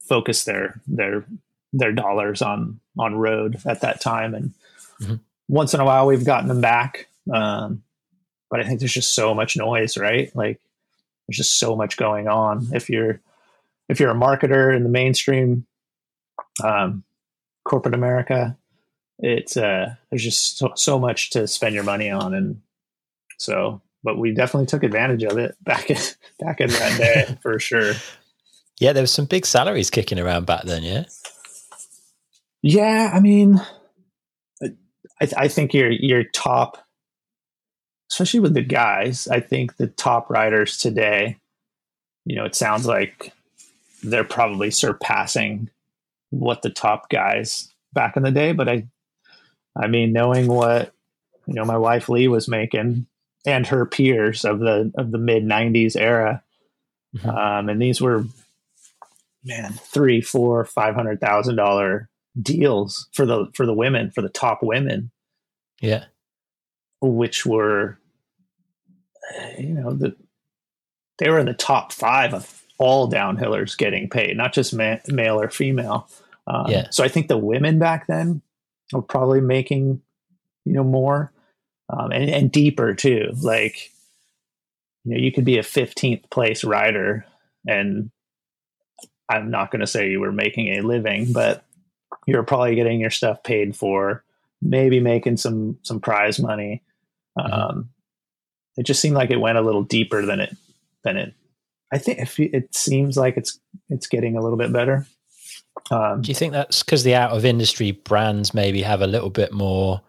focus 0.00 0.44
their, 0.44 0.80
their, 0.86 1.24
their 1.72 1.92
dollars 1.92 2.42
on, 2.42 2.80
on 2.98 3.14
road 3.14 3.58
at 3.64 3.80
that 3.80 4.00
time. 4.00 4.34
And 4.34 4.52
mm-hmm. 5.00 5.14
once 5.48 5.72
in 5.72 5.80
a 5.80 5.84
while 5.84 6.06
we've 6.06 6.26
gotten 6.26 6.48
them 6.48 6.60
back. 6.60 7.08
Um, 7.32 7.82
but 8.50 8.60
I 8.60 8.64
think 8.64 8.80
there's 8.80 8.92
just 8.92 9.14
so 9.14 9.34
much 9.34 9.56
noise, 9.56 9.96
right? 9.96 10.34
Like 10.36 10.60
there's 11.26 11.38
just 11.38 11.58
so 11.58 11.74
much 11.74 11.96
going 11.96 12.28
on. 12.28 12.68
If 12.74 12.90
you're, 12.90 13.20
if 13.88 13.98
you're 13.98 14.10
a 14.10 14.14
marketer 14.14 14.76
in 14.76 14.82
the 14.82 14.88
mainstream 14.88 15.66
um, 16.62 17.04
corporate 17.64 17.94
America, 17.94 18.56
it's 19.18 19.56
uh, 19.56 19.94
there's 20.10 20.24
just 20.24 20.58
so, 20.58 20.72
so 20.74 20.98
much 20.98 21.30
to 21.30 21.46
spend 21.46 21.74
your 21.74 21.84
money 21.84 22.10
on, 22.10 22.34
and 22.34 22.60
so 23.38 23.80
but 24.02 24.18
we 24.18 24.32
definitely 24.32 24.66
took 24.66 24.82
advantage 24.82 25.22
of 25.24 25.38
it 25.38 25.56
back 25.62 25.90
in 25.90 25.96
back 26.40 26.60
in 26.60 26.70
that 26.70 26.98
day 26.98 27.38
for 27.42 27.58
sure. 27.58 27.94
Yeah, 28.78 28.92
there 28.92 29.02
was 29.02 29.12
some 29.12 29.26
big 29.26 29.44
salaries 29.44 29.90
kicking 29.90 30.18
around 30.18 30.46
back 30.46 30.64
then. 30.64 30.82
Yeah. 30.82 31.04
Yeah, 32.62 33.10
I 33.12 33.20
mean, 33.20 33.60
I, 34.62 35.28
I 35.36 35.48
think 35.48 35.74
your 35.74 35.90
your 35.90 36.24
top, 36.24 36.78
especially 38.10 38.40
with 38.40 38.54
the 38.54 38.62
guys. 38.62 39.28
I 39.28 39.40
think 39.40 39.76
the 39.76 39.86
top 39.86 40.30
riders 40.30 40.76
today, 40.76 41.38
you 42.24 42.36
know, 42.36 42.44
it 42.44 42.54
sounds 42.54 42.86
like 42.86 43.32
they're 44.02 44.24
probably 44.24 44.70
surpassing 44.70 45.70
what 46.30 46.62
the 46.62 46.70
top 46.70 47.10
guys 47.10 47.72
back 47.92 48.16
in 48.16 48.22
the 48.22 48.30
day, 48.30 48.52
but 48.52 48.68
I, 48.68 48.86
I 49.76 49.86
mean, 49.86 50.12
knowing 50.12 50.46
what 50.46 50.92
you 51.46 51.54
know, 51.54 51.64
my 51.64 51.76
wife 51.76 52.08
Lee 52.08 52.28
was 52.28 52.48
making 52.48 53.06
and 53.46 53.66
her 53.66 53.86
peers 53.86 54.44
of 54.44 54.60
the 54.60 54.92
of 54.96 55.10
the 55.10 55.18
mid 55.18 55.44
'90s 55.44 55.96
era, 55.96 56.42
mm-hmm. 57.16 57.28
um, 57.28 57.68
and 57.68 57.82
these 57.82 58.00
were 58.00 58.24
man 59.44 59.72
three, 59.72 60.20
four, 60.20 60.64
five 60.64 60.94
hundred 60.94 61.20
thousand 61.20 61.56
dollar 61.56 62.08
deals 62.40 63.08
for 63.12 63.26
the 63.26 63.46
for 63.54 63.66
the 63.66 63.74
women 63.74 64.10
for 64.10 64.22
the 64.22 64.28
top 64.28 64.60
women, 64.62 65.10
yeah, 65.80 66.04
which 67.00 67.44
were 67.44 67.98
you 69.58 69.70
know 69.70 69.92
the 69.92 70.14
they 71.18 71.30
were 71.30 71.38
in 71.38 71.46
the 71.46 71.54
top 71.54 71.92
five 71.92 72.32
of 72.32 72.62
all 72.80 73.10
downhillers 73.10 73.76
getting 73.76 74.08
paid, 74.08 74.36
not 74.36 74.54
just 74.54 74.74
ma- 74.74 74.96
male 75.06 75.38
or 75.38 75.50
female. 75.50 76.08
Um, 76.46 76.66
yeah. 76.68 76.88
So 76.90 77.04
I 77.04 77.08
think 77.08 77.28
the 77.28 77.36
women 77.36 77.78
back 77.78 78.06
then 78.06 78.40
were 78.90 79.02
probably 79.02 79.42
making, 79.42 80.00
you 80.64 80.72
know, 80.72 80.82
more 80.82 81.30
um, 81.90 82.10
and, 82.10 82.30
and 82.30 82.50
deeper 82.50 82.94
too. 82.94 83.32
Like, 83.42 83.90
you 85.04 85.12
know, 85.14 85.20
you 85.20 85.30
could 85.30 85.44
be 85.44 85.58
a 85.58 85.62
15th 85.62 86.30
place 86.30 86.64
rider 86.64 87.26
and 87.68 88.10
I'm 89.28 89.50
not 89.50 89.70
going 89.70 89.80
to 89.80 89.86
say 89.86 90.10
you 90.10 90.20
were 90.20 90.32
making 90.32 90.68
a 90.68 90.80
living, 90.80 91.34
but 91.34 91.64
you're 92.26 92.42
probably 92.42 92.76
getting 92.76 92.98
your 92.98 93.10
stuff 93.10 93.42
paid 93.42 93.76
for, 93.76 94.24
maybe 94.62 95.00
making 95.00 95.36
some, 95.36 95.78
some 95.82 96.00
prize 96.00 96.40
money. 96.40 96.82
Mm-hmm. 97.38 97.52
Um, 97.52 97.90
it 98.78 98.86
just 98.86 99.00
seemed 99.02 99.16
like 99.16 99.30
it 99.30 99.40
went 99.40 99.58
a 99.58 99.62
little 99.62 99.82
deeper 99.82 100.24
than 100.24 100.40
it, 100.40 100.56
than 101.04 101.18
it 101.18 101.34
I 101.92 101.98
think 101.98 102.18
it 102.38 102.74
seems 102.74 103.16
like 103.16 103.36
it's 103.36 103.58
it's 103.88 104.06
getting 104.06 104.36
a 104.36 104.40
little 104.40 104.58
bit 104.58 104.72
better. 104.72 105.06
Um, 105.90 106.22
Do 106.22 106.28
you 106.28 106.34
think 106.34 106.52
that's 106.52 106.82
because 106.82 107.04
the 107.04 107.14
out 107.14 107.32
of 107.32 107.44
industry 107.44 107.92
brands 107.92 108.54
maybe 108.54 108.82
have 108.82 109.02
a 109.02 109.06
little 109.06 109.30
bit 109.30 109.52
more 109.52 110.00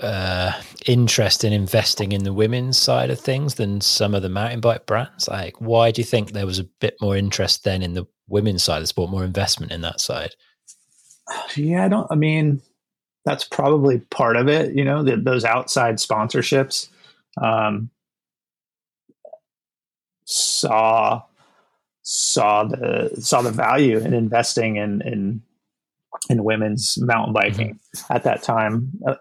uh, 0.00 0.52
interest 0.86 1.44
in 1.44 1.52
investing 1.52 2.12
in 2.12 2.24
the 2.24 2.32
women's 2.32 2.78
side 2.78 3.10
of 3.10 3.20
things 3.20 3.54
than 3.54 3.80
some 3.80 4.14
of 4.14 4.22
the 4.22 4.28
mountain 4.28 4.60
bike 4.60 4.86
brands? 4.86 5.28
Like, 5.28 5.60
why 5.60 5.90
do 5.90 6.00
you 6.00 6.04
think 6.04 6.32
there 6.32 6.46
was 6.46 6.58
a 6.58 6.64
bit 6.64 6.96
more 7.00 7.16
interest 7.16 7.64
then 7.64 7.82
in 7.82 7.94
the 7.94 8.06
women's 8.28 8.62
side 8.62 8.78
of 8.78 8.82
the 8.84 8.88
sport, 8.88 9.10
more 9.10 9.24
investment 9.24 9.72
in 9.72 9.82
that 9.82 10.00
side? 10.00 10.34
Yeah, 11.56 11.84
I 11.84 11.88
don't. 11.88 12.06
I 12.10 12.14
mean, 12.14 12.62
that's 13.24 13.44
probably 13.44 13.98
part 13.98 14.36
of 14.36 14.48
it. 14.48 14.74
You 14.74 14.84
know, 14.84 15.02
the, 15.02 15.16
those 15.16 15.44
outside 15.44 15.96
sponsorships. 15.96 16.88
Um, 17.40 17.90
saw 20.24 21.22
saw 22.02 22.64
the 22.64 23.10
saw 23.20 23.42
the 23.42 23.50
value 23.50 23.98
in 23.98 24.12
investing 24.14 24.76
in 24.76 25.00
in 25.02 25.42
in 26.28 26.44
women's 26.44 26.98
mountain 26.98 27.32
biking 27.32 27.74
mm-hmm. 27.74 28.12
at 28.12 28.24
that 28.24 28.42
time, 28.42 28.90
uh, 29.06 29.16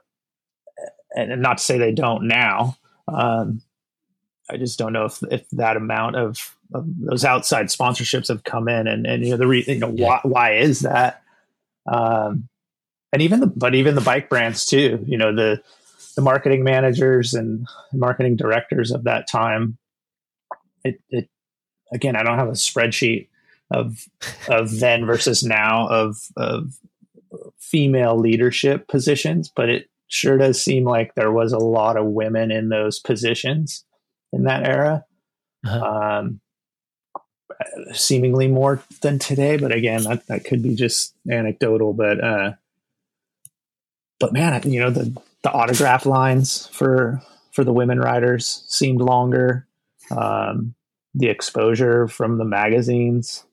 and 1.16 1.42
not 1.42 1.58
to 1.58 1.64
say 1.64 1.78
they 1.78 1.92
don't 1.92 2.28
now. 2.28 2.78
Um, 3.08 3.62
I 4.50 4.58
just 4.58 4.78
don't 4.78 4.94
know 4.94 5.06
if 5.06 5.22
if 5.32 5.48
that 5.52 5.78
amount 5.78 6.16
of, 6.16 6.56
of, 6.74 6.86
those 7.00 7.26
outside 7.26 7.68
sponsorships 7.68 8.28
have 8.28 8.44
come 8.44 8.68
in, 8.68 8.88
and 8.88 9.06
and 9.06 9.24
you 9.24 9.32
know 9.32 9.38
the 9.38 9.48
re, 9.48 9.64
you 9.68 9.80
know 9.80 9.94
yeah. 9.96 10.08
why 10.08 10.20
why 10.24 10.54
is 10.56 10.82
that? 10.82 11.24
Um, 11.92 12.50
and 13.14 13.22
even 13.22 13.40
the 13.40 13.48
but 13.48 13.76
even 13.76 13.96
the 13.96 14.02
bike 14.02 14.30
brands 14.30 14.66
too. 14.66 15.04
You 15.06 15.18
know 15.18 15.36
the 15.36 15.62
the 16.16 16.22
marketing 16.22 16.64
managers 16.64 17.34
and 17.34 17.68
marketing 17.94 18.36
directors 18.36 18.92
of 18.92 19.06
that 19.06 19.28
time, 19.28 19.78
it, 20.84 21.02
it 21.10 21.30
again, 21.94 22.16
I 22.16 22.24
don't 22.24 22.38
have 22.38 22.48
a 22.48 22.52
spreadsheet 22.52 23.28
of 23.72 24.06
of 24.48 24.72
then 24.80 25.06
versus 25.06 25.44
now 25.44 25.88
of 25.88 26.18
of 26.38 26.74
female 27.60 28.18
leadership 28.18 28.88
positions, 28.88 29.52
but 29.56 29.70
it 29.70 29.90
sure 30.08 30.38
does 30.38 30.62
seem 30.62 30.84
like 30.84 31.16
there 31.16 31.32
was 31.32 31.54
a 31.54 31.58
lot 31.58 31.98
of 31.98 32.06
women 32.06 32.52
in 32.52 32.70
those 32.70 33.00
positions 33.00 33.86
in 34.34 34.44
that 34.44 34.68
era. 34.68 35.06
Uh-huh. 35.66 35.86
Um, 35.86 36.42
seemingly 37.94 38.48
more 38.48 38.82
than 39.02 39.20
today, 39.20 39.58
but 39.58 39.72
again, 39.72 40.04
that, 40.04 40.26
that 40.28 40.44
could 40.44 40.64
be 40.64 40.76
just 40.76 41.14
anecdotal. 41.30 41.94
But 41.94 42.24
uh, 42.24 42.54
but 44.20 44.34
man, 44.34 44.62
you 44.64 44.80
know 44.80 44.90
the 44.90 45.16
the 45.44 45.52
autograph 45.52 46.06
lines 46.06 46.68
for 46.68 47.22
for 47.52 47.64
the 47.64 47.74
women 47.74 48.00
riders 48.00 48.64
seemed 48.68 49.02
longer. 49.02 49.68
Um, 50.16 50.76
the 51.14 51.28
exposure 51.28 52.08
from 52.08 52.38
the 52.38 52.46
magazines, 52.46 53.46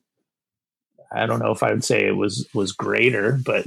I 1.11 1.25
don't 1.25 1.39
know 1.39 1.51
if 1.51 1.63
I 1.63 1.71
would 1.71 1.83
say 1.83 2.05
it 2.05 2.15
was 2.15 2.47
was 2.53 2.71
greater, 2.71 3.39
but 3.43 3.65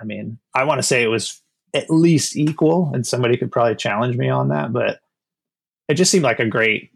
I 0.00 0.04
mean, 0.04 0.38
I 0.54 0.64
want 0.64 0.78
to 0.78 0.86
say 0.86 1.02
it 1.02 1.08
was 1.08 1.40
at 1.74 1.90
least 1.90 2.36
equal, 2.36 2.90
and 2.94 3.06
somebody 3.06 3.36
could 3.36 3.52
probably 3.52 3.76
challenge 3.76 4.16
me 4.16 4.28
on 4.28 4.48
that. 4.48 4.72
But 4.72 5.00
it 5.88 5.94
just 5.94 6.10
seemed 6.10 6.24
like 6.24 6.40
a 6.40 6.46
great 6.46 6.90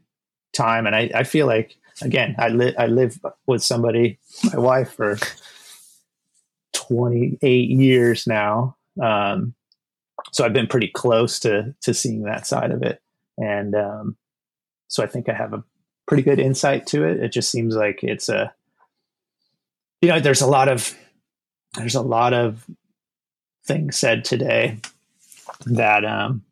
time, 0.53 0.87
and 0.87 0.97
I, 0.97 1.11
I 1.15 1.25
feel 1.25 1.47
like 1.47 1.77
again, 2.01 2.35
I 2.39 2.49
live 2.49 2.75
I 2.79 2.87
live 2.87 3.19
with 3.47 3.63
somebody, 3.63 4.19
my 4.53 4.59
wife, 4.59 4.93
for 4.93 5.19
twenty 6.73 7.39
eight 7.43 7.71
years 7.71 8.27
now. 8.27 8.77
Um, 9.01 9.55
so 10.33 10.45
I've 10.45 10.53
been 10.53 10.67
pretty 10.67 10.89
close 10.89 11.39
to 11.41 11.75
to 11.83 11.95
seeing 11.95 12.23
that 12.23 12.47
side 12.47 12.71
of 12.71 12.83
it, 12.83 13.01
and 13.37 13.75
um, 13.75 14.17
so 14.93 15.03
I 15.03 15.07
think 15.07 15.31
I 15.31 15.33
have 15.33 15.55
a 15.55 15.65
pretty 16.07 16.23
good 16.23 16.39
insight 16.39 16.87
to 16.89 17.05
it. 17.05 17.19
It 17.19 17.33
just 17.33 17.51
seems 17.51 17.75
like 17.75 18.05
it's 18.05 18.29
a, 18.29 18.53
you 20.03 20.11
know, 20.11 20.21
there's 20.21 20.43
a 20.43 20.47
lot 20.47 20.69
of 20.69 20.95
there's 21.79 21.95
a 21.95 22.03
lot 22.03 22.35
of 22.35 22.67
things 23.65 23.97
said 23.97 24.23
today 24.23 24.77
that 25.65 26.05
um, 26.05 26.43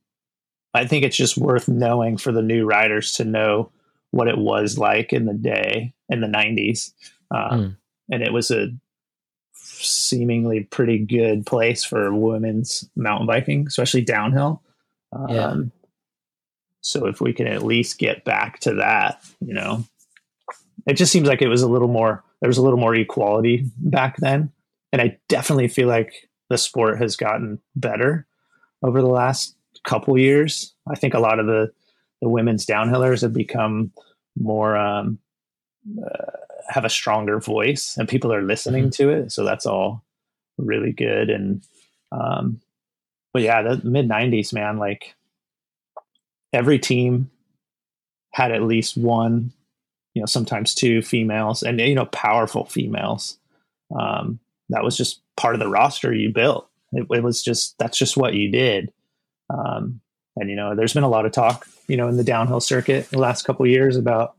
I 0.72 0.87
think 0.87 1.05
it's 1.05 1.18
just 1.18 1.37
worth 1.37 1.68
knowing 1.68 2.16
for 2.16 2.33
the 2.33 2.40
new 2.40 2.64
riders 2.64 3.12
to 3.16 3.26
know 3.26 3.70
what 4.11 4.26
it 4.26 4.38
was 4.38 4.79
like 4.79 5.12
in 5.12 5.26
the 5.26 5.35
day 5.35 5.92
in 6.09 6.22
the 6.22 6.26
90s. 6.26 6.94
Um, 7.31 7.61
mm. 7.61 7.76
And 8.11 8.22
it 8.22 8.33
was 8.33 8.50
a 8.50 8.68
seemingly 9.53 10.64
pretty 10.64 10.96
good 10.96 11.44
place 11.44 11.85
for 11.85 12.14
women's 12.14 12.88
mountain 12.96 13.26
biking, 13.26 13.66
especially 13.66 14.00
downhill. 14.00 14.62
Um, 15.12 15.29
yeah. 15.29 15.57
So 16.81 17.07
if 17.07 17.21
we 17.21 17.33
can 17.33 17.47
at 17.47 17.62
least 17.62 17.99
get 17.99 18.25
back 18.25 18.61
to 18.61 18.75
that, 18.75 19.23
you 19.40 19.55
know, 19.55 19.85
it 20.87 20.95
just 20.95 21.12
seems 21.12 21.29
like 21.29 21.43
it 21.43 21.49
was 21.49 21.62
a 21.62 21.69
little 21.69 21.88
more, 21.88 22.25
there 22.40 22.49
was 22.49 22.59
a 22.59 22.62
little 22.62 22.79
more 22.79 22.95
equality 22.95 23.64
back 23.79 24.16
then. 24.19 24.51
And 24.93 25.01
I 25.01 25.19
definitely 25.29 25.69
feel 25.69 25.88
like 25.88 26.29
the 26.49 26.59
sport 26.59 26.99
has 27.01 27.16
gotten 27.16 27.61
better 27.77 28.27
over 28.83 29.01
the 29.01 29.09
last 29.09 29.55
couple 29.85 30.19
years. 30.19 30.75
I 30.90 30.95
think 30.95 31.14
a 31.14 31.21
lot 31.21 31.38
of 31.38 31.47
the, 31.47 31.71
the 32.21 32.29
women's 32.29 32.66
downhillers 32.66 33.23
have 33.23 33.33
become 33.33 33.93
more, 34.38 34.77
um, 34.77 35.19
uh, 36.03 36.33
have 36.69 36.85
a 36.85 36.90
stronger 36.90 37.40
voice 37.40 37.97
and 37.97 38.09
people 38.09 38.33
are 38.33 38.43
listening 38.43 38.85
mm-hmm. 38.85 39.03
to 39.03 39.11
it. 39.11 39.33
So 39.33 39.45
that's 39.45 39.66
all 39.66 40.03
really 40.57 40.93
good. 40.93 41.31
And, 41.31 41.62
um, 42.11 42.61
but 43.33 43.43
yeah, 43.43 43.62
the 43.62 43.81
mid 43.85 44.09
90s, 44.09 44.53
man, 44.53 44.79
like 44.79 45.14
every 46.53 46.79
team 46.79 47.31
had 48.33 48.53
at 48.53 48.63
least 48.63 48.97
one, 48.97 49.53
you 50.15 50.23
know, 50.23 50.27
sometimes 50.27 50.75
two 50.75 51.03
females 51.03 51.63
and, 51.63 51.81
you 51.81 51.95
know, 51.95 52.07
powerful 52.07 52.65
females. 52.65 53.39
Um, 53.99 54.39
that 54.69 54.85
was 54.85 54.97
just 54.97 55.21
part 55.37 55.55
of 55.55 55.61
the 55.61 55.69
roster 55.69 56.13
you 56.15 56.33
built. 56.33 56.69
It, 56.93 57.07
it 57.11 57.23
was 57.23 57.43
just, 57.43 57.77
that's 57.79 57.99
just 57.99 58.17
what 58.17 58.35
you 58.35 58.51
did. 58.51 58.93
Um, 59.49 60.01
and, 60.37 60.49
you 60.49 60.57
know, 60.57 60.75
there's 60.75 60.95
been 60.95 61.03
a 61.03 61.09
lot 61.09 61.27
of 61.27 61.33
talk, 61.33 61.67
you 61.89 61.97
know, 61.97 62.09
in 62.09 62.17
the 62.17 62.25
downhill 62.25 62.61
circuit 62.61 63.11
the 63.11 63.19
last 63.19 63.45
couple 63.45 63.67
years 63.67 63.97
about, 63.97 64.37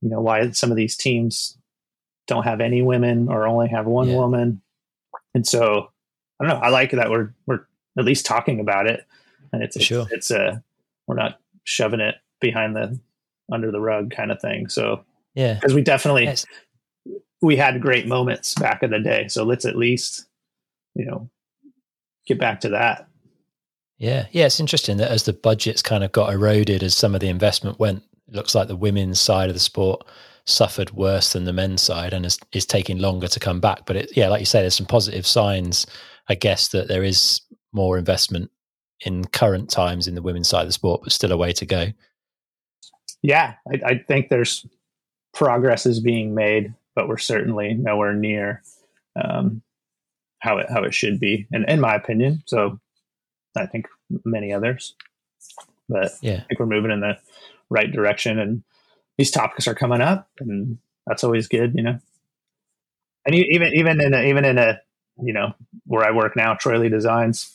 you 0.00 0.08
know, 0.08 0.20
why 0.20 0.50
some 0.50 0.70
of 0.70 0.76
these 0.76 0.96
teams 0.96 1.58
don't 2.28 2.44
have 2.44 2.60
any 2.60 2.82
women 2.82 3.28
or 3.28 3.48
only 3.48 3.68
have 3.68 3.86
one 3.86 4.08
yeah. 4.08 4.16
woman. 4.16 4.62
And 5.34 5.46
so 5.46 5.90
I 6.40 6.44
don't 6.44 6.54
know. 6.54 6.64
I 6.64 6.68
like 6.68 6.92
that 6.92 7.10
we're, 7.10 7.30
we're 7.46 7.66
at 7.98 8.04
least 8.04 8.26
talking 8.26 8.60
about 8.60 8.86
it 8.86 9.04
and 9.52 9.62
it's, 9.62 9.80
sure. 9.82 10.02
it's, 10.02 10.12
it's 10.12 10.30
a, 10.30 10.62
we're 11.08 11.16
not 11.16 11.40
shoving 11.64 12.00
it 12.00 12.14
behind 12.40 12.76
the 12.76 13.00
under 13.52 13.72
the 13.72 13.80
rug 13.80 14.10
kind 14.10 14.30
of 14.30 14.40
thing. 14.40 14.68
So 14.68 15.04
yeah, 15.34 15.54
because 15.54 15.74
we 15.74 15.82
definitely 15.82 16.24
yes. 16.24 16.46
we 17.42 17.56
had 17.56 17.80
great 17.80 18.06
moments 18.06 18.54
back 18.54 18.82
in 18.82 18.90
the 18.90 19.00
day. 19.00 19.26
So 19.26 19.42
let's 19.44 19.64
at 19.64 19.76
least 19.76 20.26
you 20.94 21.06
know 21.06 21.28
get 22.26 22.38
back 22.38 22.60
to 22.60 22.68
that. 22.70 23.08
Yeah, 23.96 24.26
yeah, 24.30 24.46
it's 24.46 24.60
interesting 24.60 24.98
that 24.98 25.10
as 25.10 25.24
the 25.24 25.32
budgets 25.32 25.82
kind 25.82 26.04
of 26.04 26.12
got 26.12 26.32
eroded 26.32 26.84
as 26.84 26.96
some 26.96 27.16
of 27.16 27.20
the 27.20 27.28
investment 27.28 27.80
went, 27.80 28.04
it 28.28 28.34
looks 28.34 28.54
like 28.54 28.68
the 28.68 28.76
women's 28.76 29.20
side 29.20 29.48
of 29.48 29.54
the 29.54 29.60
sport 29.60 30.06
suffered 30.44 30.92
worse 30.92 31.32
than 31.32 31.44
the 31.44 31.52
men's 31.52 31.82
side 31.82 32.12
and 32.14 32.24
is, 32.24 32.38
is 32.52 32.64
taking 32.64 32.98
longer 32.98 33.26
to 33.26 33.40
come 33.40 33.60
back. 33.60 33.86
But 33.86 33.96
it, 33.96 34.16
yeah, 34.16 34.28
like 34.28 34.40
you 34.40 34.46
say, 34.46 34.60
there's 34.60 34.76
some 34.76 34.86
positive 34.86 35.26
signs, 35.26 35.84
I 36.28 36.36
guess, 36.36 36.68
that 36.68 36.86
there 36.86 37.02
is 37.02 37.40
more 37.72 37.98
investment 37.98 38.50
in 39.04 39.24
current 39.26 39.70
times 39.70 40.08
in 40.08 40.14
the 40.14 40.22
women's 40.22 40.48
side 40.48 40.62
of 40.62 40.68
the 40.68 40.72
sport, 40.72 41.02
but 41.02 41.12
still 41.12 41.32
a 41.32 41.36
way 41.36 41.52
to 41.52 41.66
go. 41.66 41.86
Yeah, 43.22 43.54
I, 43.70 43.80
I 43.84 43.98
think 43.98 44.28
there's 44.28 44.66
progress 45.34 45.86
is 45.86 46.00
being 46.00 46.34
made, 46.34 46.74
but 46.94 47.08
we're 47.08 47.18
certainly 47.18 47.74
nowhere 47.74 48.14
near 48.14 48.62
um, 49.22 49.62
how 50.40 50.58
it 50.58 50.66
how 50.70 50.84
it 50.84 50.94
should 50.94 51.18
be, 51.18 51.46
and 51.52 51.68
in, 51.68 51.80
my 51.80 51.94
opinion. 51.94 52.42
So 52.46 52.78
I 53.56 53.66
think 53.66 53.86
many 54.24 54.52
others, 54.52 54.94
but 55.88 56.12
yeah, 56.20 56.36
I 56.36 56.44
think 56.44 56.60
we're 56.60 56.66
moving 56.66 56.90
in 56.90 57.00
the 57.00 57.18
right 57.70 57.90
direction, 57.90 58.38
and 58.38 58.62
these 59.16 59.30
topics 59.30 59.66
are 59.66 59.74
coming 59.74 60.00
up, 60.00 60.28
and 60.38 60.78
that's 61.06 61.24
always 61.24 61.48
good, 61.48 61.74
you 61.74 61.82
know. 61.82 61.98
And 63.26 63.34
even 63.34 63.74
even 63.74 64.00
in 64.00 64.14
a, 64.14 64.22
even 64.22 64.44
in 64.44 64.58
a 64.58 64.80
you 65.20 65.32
know 65.32 65.54
where 65.86 66.04
I 66.04 66.12
work 66.12 66.36
now, 66.36 66.54
Troy 66.54 66.78
Lee 66.78 66.88
Designs, 66.88 67.52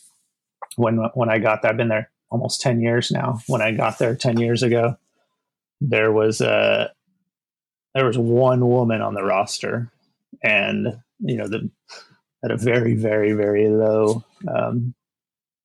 when 0.75 0.97
when 1.13 1.29
I 1.29 1.39
got 1.39 1.62
there. 1.62 1.71
I've 1.71 1.77
been 1.77 1.89
there 1.89 2.09
almost 2.29 2.62
ten 2.62 2.81
years 2.81 3.12
now. 3.12 3.39
When 3.47 3.62
I 3.62 3.71
got 3.71 3.99
there 3.99 4.15
ten 4.15 4.39
years 4.39 4.63
ago, 4.63 4.97
there 5.81 6.12
was 6.12 6.41
a 6.41 6.91
there 7.93 8.05
was 8.05 8.17
one 8.17 8.67
woman 8.67 9.01
on 9.01 9.13
the 9.13 9.23
roster, 9.23 9.91
and 10.43 10.99
you 11.19 11.38
know 11.38 11.47
the 11.47 11.69
at 12.43 12.51
a 12.51 12.57
very 12.57 12.95
very 12.95 13.33
very 13.33 13.69
low 13.69 14.23
um, 14.53 14.93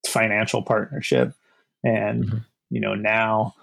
financial 0.06 0.62
partnership, 0.62 1.34
and 1.84 2.24
mm-hmm. 2.24 2.38
you 2.70 2.80
know 2.80 2.94
now 2.94 3.54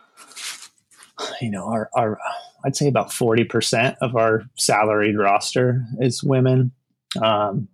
you 1.41 1.51
know 1.51 1.65
our 1.67 1.89
our 1.95 2.19
I'd 2.65 2.75
say 2.75 2.87
about 2.87 3.13
forty 3.13 3.43
percent 3.43 3.97
of 4.01 4.15
our 4.15 4.43
salaried 4.57 5.17
roster 5.17 5.85
is 5.99 6.23
women. 6.23 6.71
Um, 7.21 7.69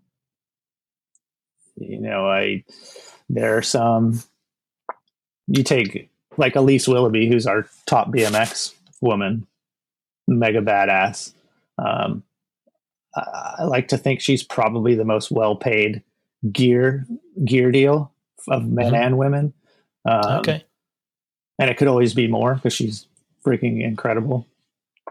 you 1.78 2.00
know, 2.00 2.28
I 2.28 2.64
there 3.34 3.58
are 3.58 3.62
some. 3.62 4.22
You 5.48 5.64
take 5.64 6.10
like 6.38 6.56
Elise 6.56 6.88
Willoughby, 6.88 7.28
who's 7.28 7.48
our 7.48 7.68
top 7.86 8.10
BMX 8.10 8.74
woman, 9.02 9.48
mega 10.28 10.62
badass. 10.62 11.34
Um, 11.78 12.24
I 13.16 13.64
like 13.64 13.90
to 13.90 13.98
think 13.98 14.22
she's 14.22 14.44
probably 14.44 14.96
the 14.96 15.06
most 15.06 15.32
well 15.32 15.56
paid 15.56 16.04
gear 16.52 17.06
gear 17.44 17.72
deal 17.72 18.12
of 18.48 18.68
men 18.68 18.88
mm-hmm. 18.88 18.96
and 18.96 19.18
women. 19.18 19.54
Um, 20.06 20.40
okay, 20.40 20.66
and 21.60 21.70
it 21.70 21.78
could 21.78 21.88
always 21.88 22.14
be 22.14 22.28
more 22.28 22.56
because 22.56 22.74
she's 22.74 23.08
freaking 23.46 23.84
incredible. 23.84 24.48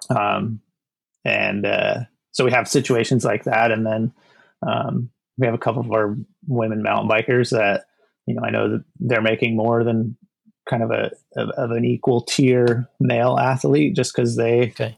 Um, 0.08 0.60
and 1.24 1.66
uh, 1.66 2.00
so 2.32 2.44
we 2.44 2.52
have 2.52 2.68
situations 2.68 3.24
like 3.24 3.44
that, 3.44 3.70
and 3.70 3.84
then 3.84 4.12
um, 4.66 5.10
we 5.38 5.46
have 5.46 5.54
a 5.54 5.58
couple 5.58 5.82
of 5.82 5.92
our 5.92 6.16
women 6.46 6.82
mountain 6.82 7.08
bikers 7.08 7.50
that 7.50 7.86
you 8.30 8.36
know, 8.36 8.42
I 8.46 8.50
know 8.50 8.70
that 8.70 8.84
they're 9.00 9.20
making 9.20 9.56
more 9.56 9.82
than 9.84 10.16
kind 10.68 10.82
of 10.82 10.90
a 10.90 11.10
of, 11.36 11.50
of 11.50 11.70
an 11.72 11.84
equal 11.84 12.22
tier 12.22 12.88
male 13.00 13.38
athlete 13.38 13.96
just 13.96 14.14
because 14.14 14.36
they 14.36 14.70
okay. 14.70 14.96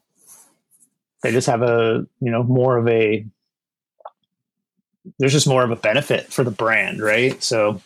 they 1.22 1.32
just 1.32 1.46
have 1.46 1.62
a 1.62 2.06
you 2.20 2.30
know 2.30 2.42
more 2.42 2.76
of 2.76 2.86
a 2.88 3.24
there's 5.18 5.32
just 5.32 5.48
more 5.48 5.64
of 5.64 5.70
a 5.70 5.76
benefit 5.76 6.32
for 6.32 6.44
the 6.44 6.50
brand, 6.50 7.00
right? 7.00 7.42
So 7.42 7.80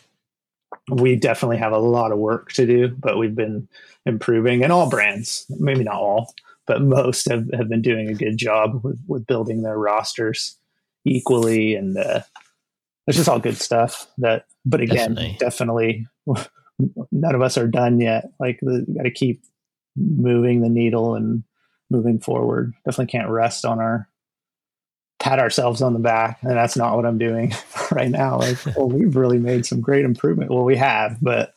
we 0.89 1.15
definitely 1.15 1.57
have 1.57 1.71
a 1.71 1.79
lot 1.79 2.11
of 2.11 2.19
work 2.19 2.51
to 2.53 2.65
do, 2.65 2.89
but 2.89 3.17
we've 3.17 3.35
been 3.35 3.67
improving 4.05 4.63
and 4.63 4.71
all 4.71 4.89
brands, 4.89 5.45
maybe 5.49 5.83
not 5.83 5.95
all, 5.95 6.33
but 6.67 6.81
most 6.81 7.27
have, 7.29 7.49
have 7.53 7.69
been 7.69 7.81
doing 7.81 8.09
a 8.09 8.13
good 8.13 8.37
job 8.37 8.83
with, 8.83 8.99
with 9.07 9.25
building 9.25 9.63
their 9.63 9.77
rosters 9.77 10.57
equally. 11.05 11.73
And 11.73 11.97
uh, 11.97 12.21
it's 13.07 13.17
just 13.17 13.29
all 13.29 13.39
good 13.39 13.57
stuff 13.57 14.07
that 14.17 14.45
but 14.65 14.81
again, 14.81 15.15
definitely. 15.15 15.37
definitely. 15.39 16.07
none 17.11 17.35
of 17.35 17.41
us 17.41 17.57
are 17.57 17.67
done 17.67 17.99
yet. 17.99 18.29
Like, 18.39 18.59
got 18.61 19.03
to 19.03 19.11
keep 19.11 19.43
moving 19.95 20.61
the 20.61 20.69
needle 20.69 21.15
and 21.15 21.43
moving 21.89 22.19
forward. 22.19 22.73
Definitely 22.85 23.11
can't 23.11 23.29
rest 23.29 23.65
on 23.65 23.79
our 23.79 24.07
pat 25.19 25.39
ourselves 25.39 25.81
on 25.81 25.93
the 25.93 25.99
back, 25.99 26.39
and 26.41 26.51
that's 26.51 26.77
not 26.77 26.95
what 26.95 27.05
I'm 27.05 27.17
doing 27.17 27.53
right 27.91 28.09
now. 28.09 28.37
Like, 28.39 28.57
well, 28.75 28.89
we've 28.89 29.15
really 29.15 29.39
made 29.39 29.65
some 29.65 29.81
great 29.81 30.05
improvement. 30.05 30.51
Well, 30.51 30.63
we 30.63 30.75
have, 30.75 31.17
but 31.21 31.53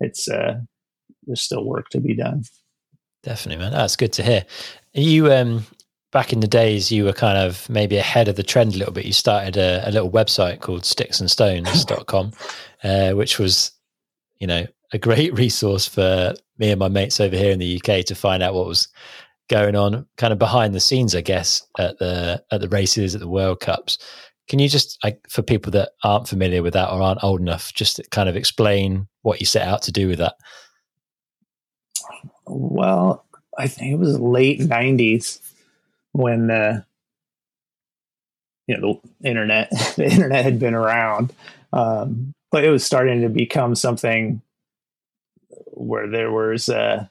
it's 0.00 0.28
uh, 0.28 0.60
there's 1.26 1.42
still 1.42 1.64
work 1.64 1.88
to 1.90 2.00
be 2.00 2.14
done. 2.14 2.44
Definitely, 3.22 3.64
man. 3.64 3.72
That's 3.72 3.96
good 3.96 4.12
to 4.14 4.22
hear. 4.22 4.44
You 4.92 5.32
um 5.32 5.66
back 6.14 6.32
in 6.32 6.38
the 6.38 6.46
days 6.46 6.92
you 6.92 7.04
were 7.04 7.12
kind 7.12 7.36
of 7.36 7.68
maybe 7.68 7.96
ahead 7.96 8.28
of 8.28 8.36
the 8.36 8.42
trend 8.44 8.72
a 8.72 8.78
little 8.78 8.94
bit. 8.94 9.04
You 9.04 9.12
started 9.12 9.56
a, 9.56 9.86
a 9.86 9.90
little 9.90 10.10
website 10.10 10.60
called 10.60 10.82
sticksandstones.com, 10.82 12.32
uh, 12.84 13.10
which 13.14 13.40
was, 13.40 13.72
you 14.38 14.46
know, 14.46 14.64
a 14.92 14.98
great 14.98 15.34
resource 15.38 15.88
for 15.88 16.32
me 16.56 16.70
and 16.70 16.78
my 16.78 16.88
mates 16.88 17.18
over 17.18 17.36
here 17.36 17.50
in 17.50 17.58
the 17.58 17.76
UK 17.76 18.06
to 18.06 18.14
find 18.14 18.44
out 18.44 18.54
what 18.54 18.68
was 18.68 18.86
going 19.48 19.74
on 19.74 20.06
kind 20.16 20.32
of 20.32 20.38
behind 20.38 20.72
the 20.72 20.78
scenes, 20.78 21.16
I 21.16 21.20
guess, 21.20 21.66
at 21.78 21.98
the 21.98 22.42
at 22.52 22.60
the 22.60 22.68
races, 22.68 23.16
at 23.16 23.20
the 23.20 23.28
World 23.28 23.58
Cups. 23.58 23.98
Can 24.46 24.60
you 24.60 24.68
just, 24.68 25.02
like, 25.02 25.20
for 25.28 25.42
people 25.42 25.72
that 25.72 25.92
aren't 26.04 26.28
familiar 26.28 26.62
with 26.62 26.74
that 26.74 26.90
or 26.90 27.02
aren't 27.02 27.24
old 27.24 27.40
enough, 27.40 27.74
just 27.74 28.00
kind 28.10 28.28
of 28.28 28.36
explain 28.36 29.08
what 29.22 29.40
you 29.40 29.46
set 29.46 29.66
out 29.66 29.82
to 29.82 29.92
do 29.92 30.06
with 30.06 30.18
that? 30.18 30.34
Well, 32.46 33.24
I 33.58 33.66
think 33.66 33.92
it 33.92 33.98
was 33.98 34.20
late 34.20 34.60
'90s 34.60 35.40
when 36.14 36.50
uh, 36.50 36.82
you 38.66 38.78
know 38.78 39.00
the 39.20 39.28
internet 39.28 39.70
the 39.96 40.08
internet 40.08 40.44
had 40.44 40.58
been 40.58 40.74
around, 40.74 41.32
um, 41.72 42.32
but 42.50 42.64
it 42.64 42.70
was 42.70 42.84
starting 42.84 43.20
to 43.22 43.28
become 43.28 43.74
something 43.74 44.40
where 45.72 46.08
there 46.08 46.30
was 46.30 46.68
uh, 46.68 47.06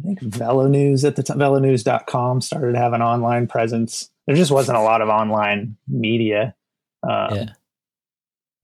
I 0.00 0.06
think 0.06 0.20
VeloNews 0.20 1.06
at 1.06 1.16
the 1.16 1.22
time, 1.22 1.38
VeloNews.com 1.38 2.40
started 2.40 2.72
to 2.72 2.78
have 2.78 2.92
an 2.92 3.02
online 3.02 3.46
presence. 3.46 4.10
There 4.26 4.36
just 4.36 4.50
wasn't 4.50 4.78
a 4.78 4.82
lot 4.82 5.00
of 5.00 5.08
online 5.08 5.76
media. 5.86 6.54
Um, 7.02 7.34
yeah. 7.34 7.46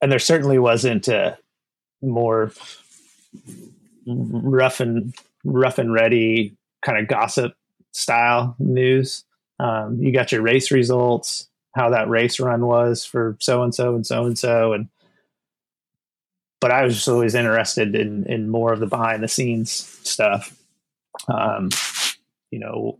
And 0.01 0.11
there 0.11 0.19
certainly 0.19 0.59
wasn't 0.59 1.07
a 1.07 1.37
more 2.01 2.51
rough 4.05 4.79
and 4.79 5.13
rough 5.45 5.77
and 5.77 5.93
ready 5.93 6.57
kind 6.83 6.97
of 6.97 7.07
gossip 7.07 7.53
style 7.91 8.55
news. 8.59 9.23
Um, 9.61 9.99
you 10.01 10.11
got 10.11 10.31
your 10.31 10.41
race 10.41 10.71
results, 10.71 11.47
how 11.75 11.91
that 11.91 12.09
race 12.09 12.39
run 12.39 12.65
was 12.65 13.05
for 13.05 13.37
so 13.39 13.61
and 13.61 13.73
so 13.73 13.93
and 13.93 14.05
so 14.05 14.25
and 14.25 14.37
so, 14.37 14.73
and 14.73 14.89
but 16.59 16.71
I 16.71 16.83
was 16.83 16.95
just 16.95 17.07
always 17.07 17.35
interested 17.35 17.95
in 17.95 18.25
in 18.25 18.49
more 18.49 18.73
of 18.73 18.79
the 18.79 18.87
behind 18.87 19.21
the 19.21 19.27
scenes 19.27 19.71
stuff. 19.71 20.57
Um, 21.27 21.69
you 22.49 22.59
know, 22.59 22.97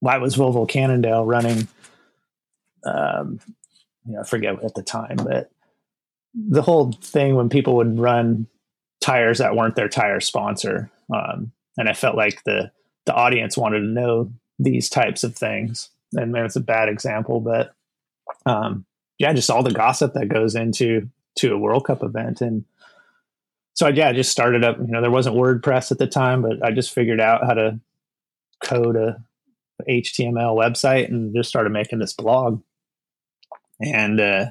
why 0.00 0.18
was 0.18 0.36
Volvo 0.36 0.68
Cannondale 0.68 1.24
running? 1.24 1.68
Um, 2.84 3.40
you 4.06 4.12
know, 4.12 4.20
I 4.20 4.24
forget 4.24 4.62
at 4.62 4.74
the 4.74 4.82
time, 4.82 5.16
but 5.16 5.50
the 6.34 6.62
whole 6.62 6.92
thing 6.92 7.34
when 7.34 7.48
people 7.48 7.76
would 7.76 7.98
run 7.98 8.46
tires 9.00 9.38
that 9.38 9.56
weren't 9.56 9.74
their 9.74 9.88
tire 9.88 10.20
sponsor, 10.20 10.90
um, 11.14 11.52
and 11.78 11.88
I 11.88 11.94
felt 11.94 12.16
like 12.16 12.44
the 12.44 12.70
the 13.06 13.14
audience 13.14 13.56
wanted 13.56 13.80
to 13.80 13.86
know 13.86 14.30
these 14.58 14.88
types 14.88 15.24
of 15.24 15.36
things. 15.36 15.90
And 16.16 16.32
maybe 16.32 16.46
it's 16.46 16.56
a 16.56 16.60
bad 16.60 16.88
example, 16.88 17.40
but 17.40 17.74
um, 18.46 18.84
yeah, 19.18 19.32
just 19.32 19.50
all 19.50 19.62
the 19.62 19.72
gossip 19.72 20.14
that 20.14 20.28
goes 20.28 20.54
into 20.54 21.08
to 21.36 21.52
a 21.52 21.58
World 21.58 21.84
Cup 21.84 22.02
event, 22.02 22.40
and 22.40 22.64
so 23.74 23.86
yeah, 23.88 24.08
I 24.08 24.12
just 24.12 24.32
started 24.32 24.64
up. 24.64 24.78
You 24.78 24.88
know, 24.88 25.00
there 25.00 25.10
wasn't 25.10 25.36
WordPress 25.36 25.92
at 25.92 25.98
the 25.98 26.06
time, 26.06 26.42
but 26.42 26.64
I 26.64 26.72
just 26.72 26.92
figured 26.92 27.20
out 27.20 27.44
how 27.46 27.54
to 27.54 27.78
code 28.64 28.96
a 28.96 29.22
HTML 29.88 30.56
website 30.56 31.08
and 31.08 31.34
just 31.34 31.48
started 31.48 31.70
making 31.70 31.98
this 32.00 32.12
blog. 32.12 32.60
And 33.80 34.20
uh, 34.20 34.46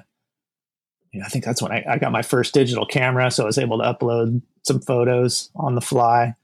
you 1.12 1.20
know, 1.20 1.26
I 1.26 1.30
think 1.30 1.44
that's 1.44 1.62
when 1.62 1.72
I, 1.72 1.84
I, 1.90 1.98
got 1.98 2.12
my 2.12 2.22
first 2.22 2.54
digital 2.54 2.86
camera, 2.86 3.30
so 3.32 3.44
I 3.44 3.48
was 3.48 3.58
able 3.58 3.80
to 3.80 3.84
upload 3.84 4.42
some 4.66 4.80
photos 4.80 5.50
on 5.56 5.76
the 5.76 5.82
fly. 5.82 6.36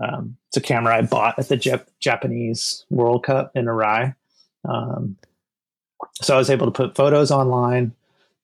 Um, 0.00 0.36
it's 0.48 0.56
a 0.56 0.60
camera 0.60 0.96
I 0.96 1.02
bought 1.02 1.38
at 1.38 1.48
the 1.48 1.56
Jap- 1.56 1.86
Japanese 2.00 2.84
World 2.90 3.24
Cup 3.24 3.52
in 3.54 3.66
Arai. 3.66 4.14
Um, 4.68 5.16
so 6.22 6.34
I 6.34 6.38
was 6.38 6.50
able 6.50 6.66
to 6.66 6.72
put 6.72 6.94
photos 6.94 7.30
online, 7.30 7.94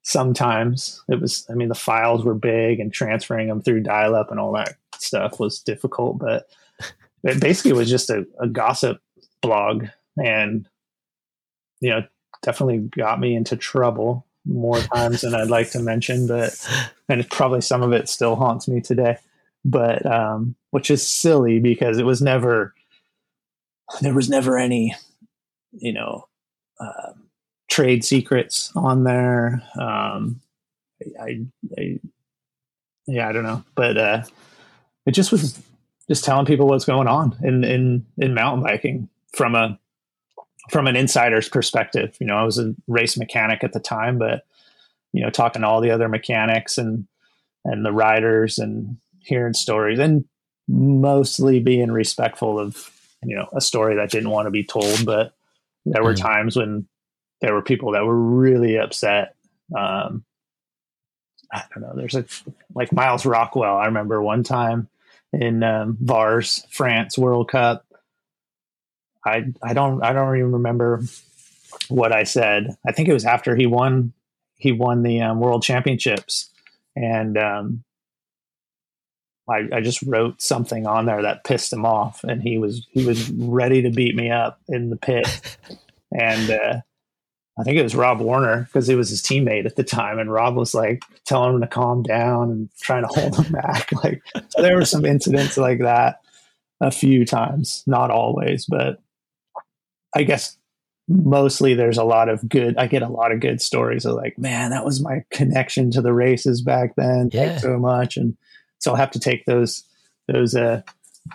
sometimes 0.04 1.02
it 1.08 1.18
was 1.18 1.46
i 1.50 1.54
mean 1.54 1.68
the 1.68 1.74
files 1.74 2.24
were 2.24 2.34
big 2.34 2.78
and 2.78 2.92
transferring 2.92 3.48
them 3.48 3.62
through 3.62 3.80
dial 3.80 4.14
up 4.14 4.30
and 4.30 4.38
all 4.38 4.52
that 4.52 4.76
stuff 4.98 5.40
was 5.40 5.60
difficult 5.60 6.18
but 6.18 6.46
it 7.24 7.40
basically 7.40 7.72
was 7.72 7.88
just 7.88 8.10
a, 8.10 8.26
a 8.38 8.46
gossip 8.46 9.00
blog 9.40 9.86
and 10.22 10.68
you 11.80 11.88
know 11.88 12.02
definitely 12.42 12.78
got 12.78 13.18
me 13.18 13.34
into 13.34 13.56
trouble 13.56 14.26
more 14.44 14.78
times 14.78 15.22
than 15.22 15.34
i'd 15.34 15.48
like 15.48 15.70
to 15.70 15.80
mention 15.80 16.26
but 16.26 16.54
and 17.08 17.28
probably 17.30 17.62
some 17.62 17.82
of 17.82 17.92
it 17.92 18.06
still 18.06 18.36
haunts 18.36 18.68
me 18.68 18.82
today 18.82 19.16
but 19.64 20.04
um 20.06 20.54
which 20.70 20.90
is 20.90 21.06
silly 21.08 21.60
because 21.60 21.98
it 21.98 22.04
was 22.04 22.20
never 22.20 22.74
there 24.00 24.14
was 24.14 24.28
never 24.28 24.58
any 24.58 24.94
you 25.72 25.92
know 25.92 26.26
um, 26.80 27.28
trade 27.70 28.04
secrets 28.04 28.72
on 28.74 29.04
there. 29.04 29.62
Um, 29.78 30.40
I, 31.20 31.44
I, 31.78 32.00
yeah, 33.06 33.28
I 33.28 33.32
don't 33.32 33.42
know, 33.42 33.64
but 33.74 33.96
uh, 33.96 34.22
it 35.06 35.12
just 35.12 35.32
was 35.32 35.60
just 36.08 36.24
telling 36.24 36.46
people 36.46 36.66
what's 36.66 36.84
going 36.84 37.08
on 37.08 37.36
in 37.42 37.64
in 37.64 38.06
in 38.18 38.34
mountain 38.34 38.64
biking 38.64 39.08
from 39.34 39.54
a 39.54 39.78
from 40.70 40.86
an 40.86 40.96
insider's 40.96 41.48
perspective. 41.48 42.16
You 42.20 42.26
know, 42.26 42.36
I 42.36 42.44
was 42.44 42.58
a 42.58 42.74
race 42.86 43.16
mechanic 43.16 43.64
at 43.64 43.72
the 43.72 43.80
time, 43.80 44.18
but 44.18 44.46
you 45.12 45.22
know, 45.22 45.30
talking 45.30 45.62
to 45.62 45.68
all 45.68 45.80
the 45.80 45.90
other 45.90 46.08
mechanics 46.08 46.78
and 46.78 47.06
and 47.64 47.84
the 47.84 47.92
riders 47.92 48.58
and 48.58 48.98
hearing 49.24 49.54
stories 49.54 49.98
and 49.98 50.24
mostly 50.68 51.60
being 51.60 51.90
respectful 51.90 52.58
of 52.58 52.90
you 53.22 53.36
know 53.36 53.48
a 53.52 53.60
story 53.60 53.96
that 53.96 54.10
didn't 54.10 54.30
want 54.30 54.46
to 54.46 54.50
be 54.50 54.64
told, 54.64 55.04
but 55.04 55.34
there 55.84 56.02
were 56.02 56.14
mm. 56.14 56.20
times 56.20 56.56
when 56.56 56.86
there 57.40 57.54
were 57.54 57.62
people 57.62 57.92
that 57.92 58.04
were 58.04 58.18
really 58.18 58.78
upset. 58.78 59.34
Um, 59.76 60.24
I 61.52 61.62
don't 61.72 61.82
know. 61.82 61.92
There's 61.94 62.14
a 62.14 62.24
like 62.74 62.92
Miles 62.92 63.26
Rockwell. 63.26 63.76
I 63.76 63.86
remember 63.86 64.20
one 64.22 64.42
time 64.42 64.88
in 65.32 65.62
um, 65.62 65.96
Vars, 66.00 66.66
France 66.70 67.18
World 67.18 67.48
Cup. 67.48 67.84
I 69.24 69.52
I 69.62 69.74
don't 69.74 70.02
I 70.02 70.12
don't 70.12 70.36
even 70.36 70.52
remember 70.52 71.02
what 71.88 72.12
I 72.12 72.24
said. 72.24 72.76
I 72.86 72.92
think 72.92 73.08
it 73.08 73.12
was 73.12 73.24
after 73.24 73.54
he 73.56 73.66
won 73.66 74.12
he 74.56 74.72
won 74.72 75.02
the 75.02 75.20
um, 75.20 75.40
World 75.40 75.62
Championships, 75.62 76.50
and 76.96 77.36
um, 77.38 77.83
I, 79.48 79.68
I 79.72 79.80
just 79.80 80.02
wrote 80.02 80.40
something 80.40 80.86
on 80.86 81.06
there 81.06 81.22
that 81.22 81.44
pissed 81.44 81.72
him 81.72 81.84
off, 81.84 82.24
and 82.24 82.42
he 82.42 82.58
was 82.58 82.86
he 82.90 83.04
was 83.04 83.30
ready 83.30 83.82
to 83.82 83.90
beat 83.90 84.16
me 84.16 84.30
up 84.30 84.60
in 84.68 84.90
the 84.90 84.96
pit, 84.96 85.58
and 86.12 86.50
uh, 86.50 86.80
I 87.58 87.62
think 87.62 87.76
it 87.76 87.82
was 87.82 87.94
Rob 87.94 88.20
Warner 88.20 88.64
because 88.64 88.86
he 88.86 88.94
was 88.94 89.10
his 89.10 89.22
teammate 89.22 89.66
at 89.66 89.76
the 89.76 89.84
time, 89.84 90.18
and 90.18 90.32
Rob 90.32 90.56
was 90.56 90.74
like 90.74 91.04
telling 91.24 91.54
him 91.54 91.60
to 91.60 91.66
calm 91.66 92.02
down 92.02 92.50
and 92.50 92.68
trying 92.80 93.02
to 93.02 93.08
hold 93.08 93.36
him 93.36 93.52
back. 93.62 93.90
Like, 94.02 94.22
so 94.48 94.62
there 94.62 94.76
were 94.76 94.84
some 94.84 95.04
incidents 95.04 95.56
like 95.56 95.80
that 95.80 96.20
a 96.80 96.90
few 96.90 97.24
times, 97.24 97.84
not 97.86 98.10
always, 98.10 98.66
but 98.66 99.00
I 100.16 100.24
guess 100.24 100.56
mostly 101.06 101.74
there's 101.74 101.98
a 101.98 102.04
lot 102.04 102.28
of 102.28 102.48
good. 102.48 102.76
I 102.76 102.86
get 102.86 103.02
a 103.02 103.08
lot 103.08 103.30
of 103.30 103.40
good 103.40 103.60
stories 103.60 104.04
of 104.04 104.16
like, 104.16 104.38
man, 104.38 104.70
that 104.70 104.84
was 104.84 105.02
my 105.02 105.24
connection 105.30 105.90
to 105.92 106.02
the 106.02 106.12
races 106.12 106.62
back 106.62 106.96
then. 106.96 107.30
Yeah. 107.32 107.58
So 107.58 107.78
much, 107.78 108.16
and 108.16 108.36
so 108.84 108.90
I'll 108.90 108.98
have 108.98 109.10
to 109.12 109.18
take 109.18 109.46
those 109.46 109.82
those 110.28 110.54
uh, 110.54 110.82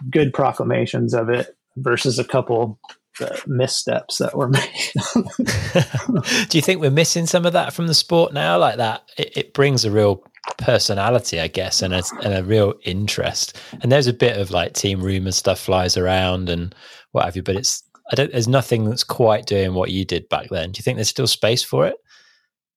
good 0.09 0.33
proclamations 0.33 1.13
of 1.13 1.29
it 1.29 1.55
versus 1.77 2.19
a 2.19 2.23
couple 2.23 2.79
the 3.17 3.41
missteps 3.47 4.19
that 4.19 4.37
were 4.37 4.47
made. 4.49 6.47
Do 6.49 6.57
you 6.57 6.61
think 6.61 6.79
we're 6.79 6.91
missing 6.91 7.25
some 7.25 7.45
of 7.45 7.53
that 7.53 7.73
from 7.73 7.87
the 7.87 7.93
sport 7.93 8.33
now? 8.33 8.57
Like 8.57 8.77
that, 8.77 9.03
it, 9.17 9.35
it 9.35 9.53
brings 9.53 9.83
a 9.83 9.91
real 9.91 10.23
personality, 10.57 11.39
I 11.39 11.47
guess, 11.47 11.81
and 11.81 11.93
a, 11.93 12.03
and 12.23 12.33
a, 12.33 12.43
real 12.43 12.75
interest. 12.83 13.59
And 13.81 13.91
there's 13.91 14.07
a 14.07 14.13
bit 14.13 14.37
of 14.37 14.51
like 14.51 14.73
team 14.73 15.01
rumors 15.01 15.35
stuff 15.35 15.59
flies 15.59 15.97
around 15.97 16.49
and 16.49 16.73
what 17.11 17.25
have 17.25 17.35
you, 17.35 17.43
but 17.43 17.55
it's 17.55 17.83
I 18.11 18.15
don't. 18.15 18.31
There's 18.31 18.47
nothing 18.47 18.85
that's 18.85 19.03
quite 19.03 19.47
doing 19.47 19.73
what 19.73 19.91
you 19.91 20.05
did 20.05 20.29
back 20.29 20.49
then. 20.49 20.71
Do 20.71 20.79
you 20.79 20.83
think 20.83 20.97
there's 20.97 21.09
still 21.09 21.27
space 21.27 21.63
for 21.63 21.87
it? 21.87 21.95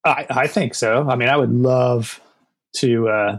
I, 0.04 0.26
I 0.30 0.46
think 0.46 0.74
so. 0.74 1.08
I 1.08 1.14
mean, 1.14 1.28
I 1.28 1.36
would 1.36 1.52
love 1.52 2.20
to. 2.76 3.08
Uh, 3.08 3.38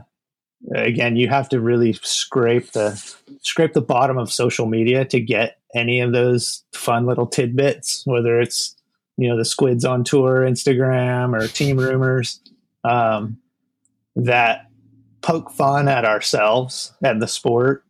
again, 0.71 1.15
you 1.15 1.27
have 1.29 1.49
to 1.49 1.59
really 1.59 1.93
scrape 1.93 2.71
the 2.71 2.93
scrape 3.41 3.73
the 3.73 3.81
bottom 3.81 4.17
of 4.17 4.31
social 4.31 4.65
media 4.65 5.05
to 5.05 5.19
get 5.19 5.59
any 5.75 5.99
of 5.99 6.11
those 6.11 6.63
fun 6.73 7.05
little 7.05 7.27
tidbits, 7.27 8.03
whether 8.05 8.39
it's 8.39 8.75
you 9.17 9.27
know 9.27 9.37
the 9.37 9.45
squids 9.45 9.85
on 9.85 10.03
tour 10.03 10.41
Instagram 10.41 11.39
or 11.39 11.47
team 11.47 11.77
rumors, 11.77 12.39
um, 12.83 13.37
that 14.15 14.67
poke 15.21 15.51
fun 15.51 15.87
at 15.87 16.05
ourselves 16.05 16.93
and 17.03 17.21
the 17.21 17.27
sport, 17.27 17.83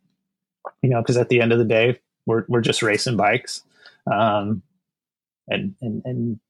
you 0.82 0.90
know, 0.90 1.00
because 1.00 1.16
at 1.16 1.28
the 1.28 1.40
end 1.40 1.52
of 1.52 1.58
the 1.58 1.64
day, 1.64 2.00
we're 2.26 2.44
we're 2.48 2.60
just 2.60 2.82
racing 2.82 3.16
bikes, 3.16 3.62
um, 4.10 4.62
and 5.48 5.74
and 5.80 6.02
and 6.04 6.40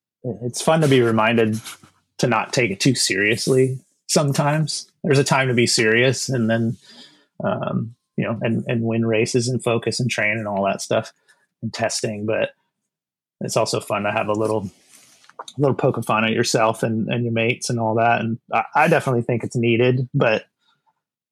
it's 0.43 0.63
fun 0.63 0.81
to 0.81 0.89
be 0.89 1.01
reminded 1.01 1.61
to 2.19 2.27
not 2.27 2.53
take 2.53 2.71
it 2.71 2.81
too 2.81 2.95
seriously. 2.95 3.79
Sometimes 4.07 4.91
there's 5.03 5.19
a 5.19 5.25
time 5.25 5.49
to 5.49 5.55
be 5.55 5.67
serious, 5.67 6.29
and 6.29 6.49
then 6.49 6.77
um, 7.43 7.95
you 8.17 8.25
know, 8.25 8.39
and 8.43 8.65
and 8.69 8.83
win 8.83 9.07
races 9.07 9.49
and 9.49 9.63
focus 9.63 10.01
and 10.01 10.11
train 10.11 10.39
and 10.39 10.47
all 10.47 10.65
that 10.65 10.83
stuff 10.83 11.13
and 11.63 11.73
testing. 11.73 12.27
But 12.27 12.51
it's 13.41 13.57
also 13.57 13.81
fun 13.81 14.03
to 14.03 14.13
have 14.13 14.29
a 14.29 14.33
little 14.33 14.71
little 15.59 15.75
poke 15.75 15.97
of 15.97 16.07
fun 16.07 16.25
at 16.25 16.33
yourself 16.33 16.83
and, 16.83 17.09
and 17.09 17.25
your 17.25 17.33
mates 17.33 17.71
and 17.71 17.79
all 17.79 17.95
that. 17.97 18.21
And 18.21 18.39
I, 18.53 18.65
I 18.75 18.89
definitely 18.89 19.23
think 19.23 19.45
it's 19.45 19.57
needed. 19.57 20.09
But 20.15 20.47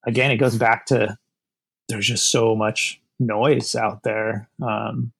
again, 0.04 0.30
it 0.30 0.36
goes 0.36 0.56
back 0.56 0.86
to 0.86 1.16
there's 1.88 2.06
just 2.06 2.30
so 2.30 2.54
much 2.54 3.00
noise 3.18 3.74
out 3.74 4.02
there. 4.02 4.48
Um, 4.62 5.12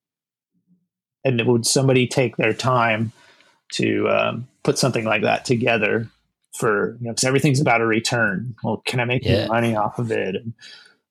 and 1.24 1.40
would 1.46 1.66
somebody 1.66 2.07
take 2.07 2.36
their 2.36 2.53
time 2.53 3.12
to 3.72 4.09
um, 4.09 4.48
put 4.64 4.78
something 4.78 5.05
like 5.05 5.22
that 5.22 5.44
together 5.44 6.09
for 6.53 6.96
you 7.00 7.07
know 7.07 7.12
because 7.12 7.24
everything's 7.24 7.61
about 7.61 7.80
a 7.80 7.86
return 7.86 8.55
well 8.62 8.82
can 8.84 9.00
i 9.00 9.05
make 9.05 9.24
yeah. 9.24 9.46
money 9.46 9.74
off 9.74 9.98
of 9.98 10.11
it 10.11 10.36
and 10.36 10.53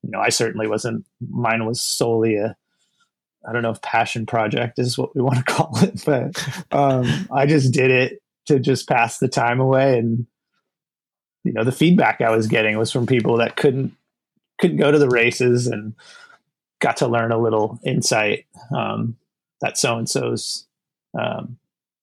you 0.03 0.11
know 0.11 0.19
i 0.19 0.29
certainly 0.29 0.67
wasn't 0.67 1.05
mine 1.29 1.65
was 1.65 1.81
solely 1.81 2.35
a 2.35 2.55
I 3.47 3.53
don't 3.53 3.63
know 3.63 3.71
if 3.71 3.81
passion 3.81 4.25
project 4.25 4.79
is 4.79 4.97
what 4.97 5.15
we 5.15 5.21
want 5.23 5.37
to 5.37 5.43
call 5.43 5.77
it, 5.81 6.03
but 6.05 6.47
um, 6.71 7.27
I 7.31 7.45
just 7.45 7.73
did 7.73 7.91
it 7.91 8.21
to 8.47 8.59
just 8.59 8.87
pass 8.87 9.17
the 9.17 9.27
time 9.27 9.59
away. 9.59 9.97
And 9.97 10.25
you 11.43 11.53
know, 11.53 11.63
the 11.63 11.71
feedback 11.71 12.21
I 12.21 12.29
was 12.29 12.47
getting 12.47 12.77
was 12.77 12.91
from 12.91 13.05
people 13.07 13.37
that 13.37 13.55
couldn't 13.55 13.95
couldn't 14.59 14.77
go 14.77 14.91
to 14.91 14.99
the 14.99 15.09
races 15.09 15.67
and 15.67 15.95
got 16.79 16.97
to 16.97 17.07
learn 17.07 17.31
a 17.31 17.37
little 17.37 17.79
insight 17.83 18.45
um, 18.75 19.17
that 19.61 19.77
so 19.77 19.97
and 19.97 20.09
so's 20.09 20.67
um, 21.19 21.57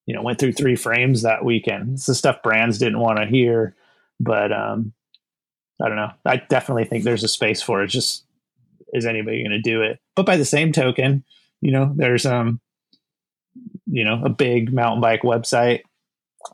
you 0.09 0.15
know 0.15 0.23
went 0.23 0.39
through 0.39 0.53
three 0.53 0.75
frames 0.75 1.21
that 1.23 1.45
weekend. 1.45 1.93
It's 1.93 2.07
the 2.07 2.15
stuff 2.15 2.43
brands 2.43 2.79
didn't 2.79 2.99
want 2.99 3.19
to 3.19 3.27
hear, 3.27 3.77
but 4.19 4.51
um, 4.51 4.95
I 5.83 5.89
don't 5.89 5.99
know. 5.99 6.13
I 6.25 6.39
definitely 6.49 6.87
think 6.87 7.05
there's 7.05 7.25
a 7.25 7.29
space 7.29 7.61
for 7.61 7.83
it. 7.83 7.89
Just 7.89 8.25
is 8.95 9.05
anybody 9.05 9.43
going 9.43 9.51
to 9.51 9.61
do 9.61 9.83
it? 9.83 10.01
But 10.17 10.25
by 10.25 10.39
the 10.39 10.47
same 10.47 10.73
token, 10.73 11.25
you 11.61 11.73
know, 11.73 11.93
there's 11.95 12.25
um, 12.25 12.59
you 13.87 14.03
know, 14.03 14.23
a 14.25 14.31
big 14.31 14.73
mountain 14.73 15.03
bike 15.03 15.23
website, 15.23 15.83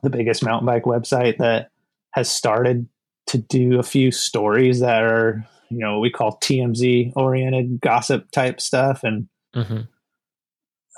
the 0.03 0.11
biggest 0.11 0.45
mountain 0.45 0.67
bike 0.67 0.83
website 0.83 1.39
that 1.39 1.71
has 2.11 2.29
started 2.29 2.89
to 3.29 3.39
do 3.39 3.79
a 3.79 3.85
few 3.85 4.11
stories 4.11 4.81
that 4.81 5.05
are, 5.05 5.47
you 5.71 5.79
know, 5.79 5.93
what 5.93 6.01
we 6.01 6.11
call 6.11 6.39
TMZ 6.39 7.13
oriented 7.15 7.81
gossip 7.81 8.33
type 8.33 8.61
stuff, 8.61 9.05
and 9.05 9.29
mm-hmm. 9.55 9.83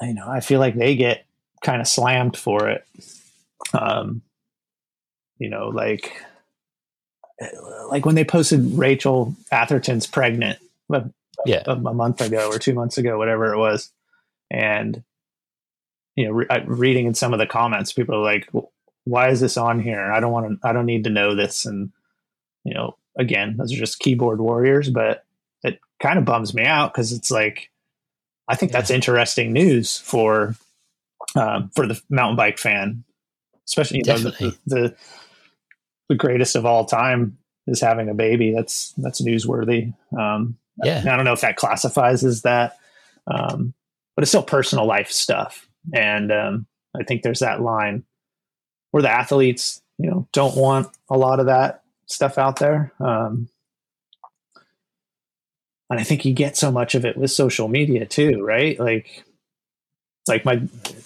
you 0.07 0.15
know, 0.15 0.27
I 0.27 0.41
feel 0.41 0.59
like 0.59 0.75
they 0.75 0.97
get 0.97 1.26
kind 1.63 1.81
of 1.81 1.89
slammed 1.89 2.37
for 2.37 2.69
it. 2.69 2.87
Um, 3.73 4.23
you 5.39 5.51
know, 5.51 5.69
like 5.69 6.23
uh, 7.41 7.89
like 7.89 8.07
when 8.07 8.15
they 8.15 8.25
posted 8.25 8.79
Rachel 8.79 9.35
Atherton's 9.51 10.07
pregnant, 10.07 10.59
uh, 10.93 11.03
yeah. 11.45 11.63
a, 11.67 11.73
a, 11.73 11.95
month 11.95 12.21
ago 12.21 12.49
or 12.51 12.59
two 12.59 12.75
months 12.75 12.99
ago, 12.99 13.19
whatever 13.19 13.53
it 13.53 13.59
was. 13.59 13.91
And, 14.51 15.03
you 16.15 16.27
know, 16.27 16.33
re- 16.33 16.47
uh, 16.49 16.65
reading 16.67 17.07
in 17.07 17.15
some 17.15 17.33
of 17.33 17.39
the 17.39 17.47
comments, 17.47 17.93
people 17.93 18.17
are 18.17 18.23
like, 18.23 18.49
why 19.05 19.29
is 19.29 19.41
this 19.41 19.57
on 19.57 19.81
here? 19.81 20.11
I 20.11 20.21
don't 20.21 20.33
want 20.33 20.61
to, 20.61 20.69
I 20.69 20.73
don't 20.73 20.87
need 20.87 21.05
to 21.05 21.11
know 21.11 21.35
this. 21.35 21.67
And, 21.67 21.93
you 22.65 22.75
know, 22.75 22.97
again, 23.19 23.57
those 23.57 23.73
are 23.73 23.77
just 23.77 23.99
keyboard 23.99 24.41
warriors, 24.41 24.89
but 24.89 25.25
it 25.63 25.81
kind 26.01 26.19
of 26.19 26.25
bums 26.25 26.55
me 26.55 26.65
out 26.65 26.93
because 26.93 27.13
it's 27.13 27.31
like, 27.31 27.71
I 28.49 28.55
think 28.57 28.73
yeah. 28.73 28.79
that's 28.79 28.91
interesting 28.91 29.53
news 29.53 29.99
for, 29.99 30.55
um, 31.35 31.71
for 31.75 31.87
the 31.87 32.01
mountain 32.09 32.37
bike 32.37 32.59
fan, 32.59 33.05
especially, 33.67 33.99
you 33.99 34.05
know, 34.05 34.19
the, 34.19 34.57
the, 34.67 34.97
the 36.09 36.15
greatest 36.15 36.55
of 36.57 36.65
all 36.65 36.85
time 36.85 37.37
is 37.67 37.81
having 37.81 38.09
a 38.09 38.15
baby. 38.15 38.53
That's, 38.55 38.93
that's 38.97 39.21
newsworthy. 39.21 39.93
Um, 40.17 40.57
yeah. 40.85 41.03
I 41.11 41.17
don't 41.17 41.25
know 41.25 41.33
if 41.33 41.41
that 41.41 41.57
classifies 41.57 42.25
as 42.25 42.43
that, 42.43 42.79
um, 43.27 43.75
but 44.15 44.23
it's 44.23 44.31
still 44.31 44.43
personal 44.43 44.87
life 44.87 45.11
stuff. 45.11 45.69
And 45.93 46.31
um, 46.33 46.67
I 46.99 47.03
think 47.03 47.23
there's 47.23 47.41
that 47.41 47.61
line 47.61 48.05
where 48.93 49.03
the 49.03 49.11
athletes, 49.11 49.83
you 49.99 50.09
know, 50.11 50.29
don't 50.33 50.57
want 50.57 50.89
a 51.11 51.19
lot 51.19 51.41
of 51.41 51.47
that 51.47 51.83
stuff 52.07 52.39
out 52.39 52.59
there. 52.59 52.93
Um, 53.01 53.49
and 55.91 56.01
I 56.01 56.03
think 56.03 56.25
you 56.25 56.33
get 56.33 56.57
so 56.57 56.73
much 56.73 56.95
of 56.95 57.05
it 57.05 57.17
with 57.17 57.31
social 57.31 57.69
media 57.69 58.07
too, 58.07 58.43
right? 58.45 58.79
Like, 58.79 59.25
like 60.29 60.45
my 60.45 60.61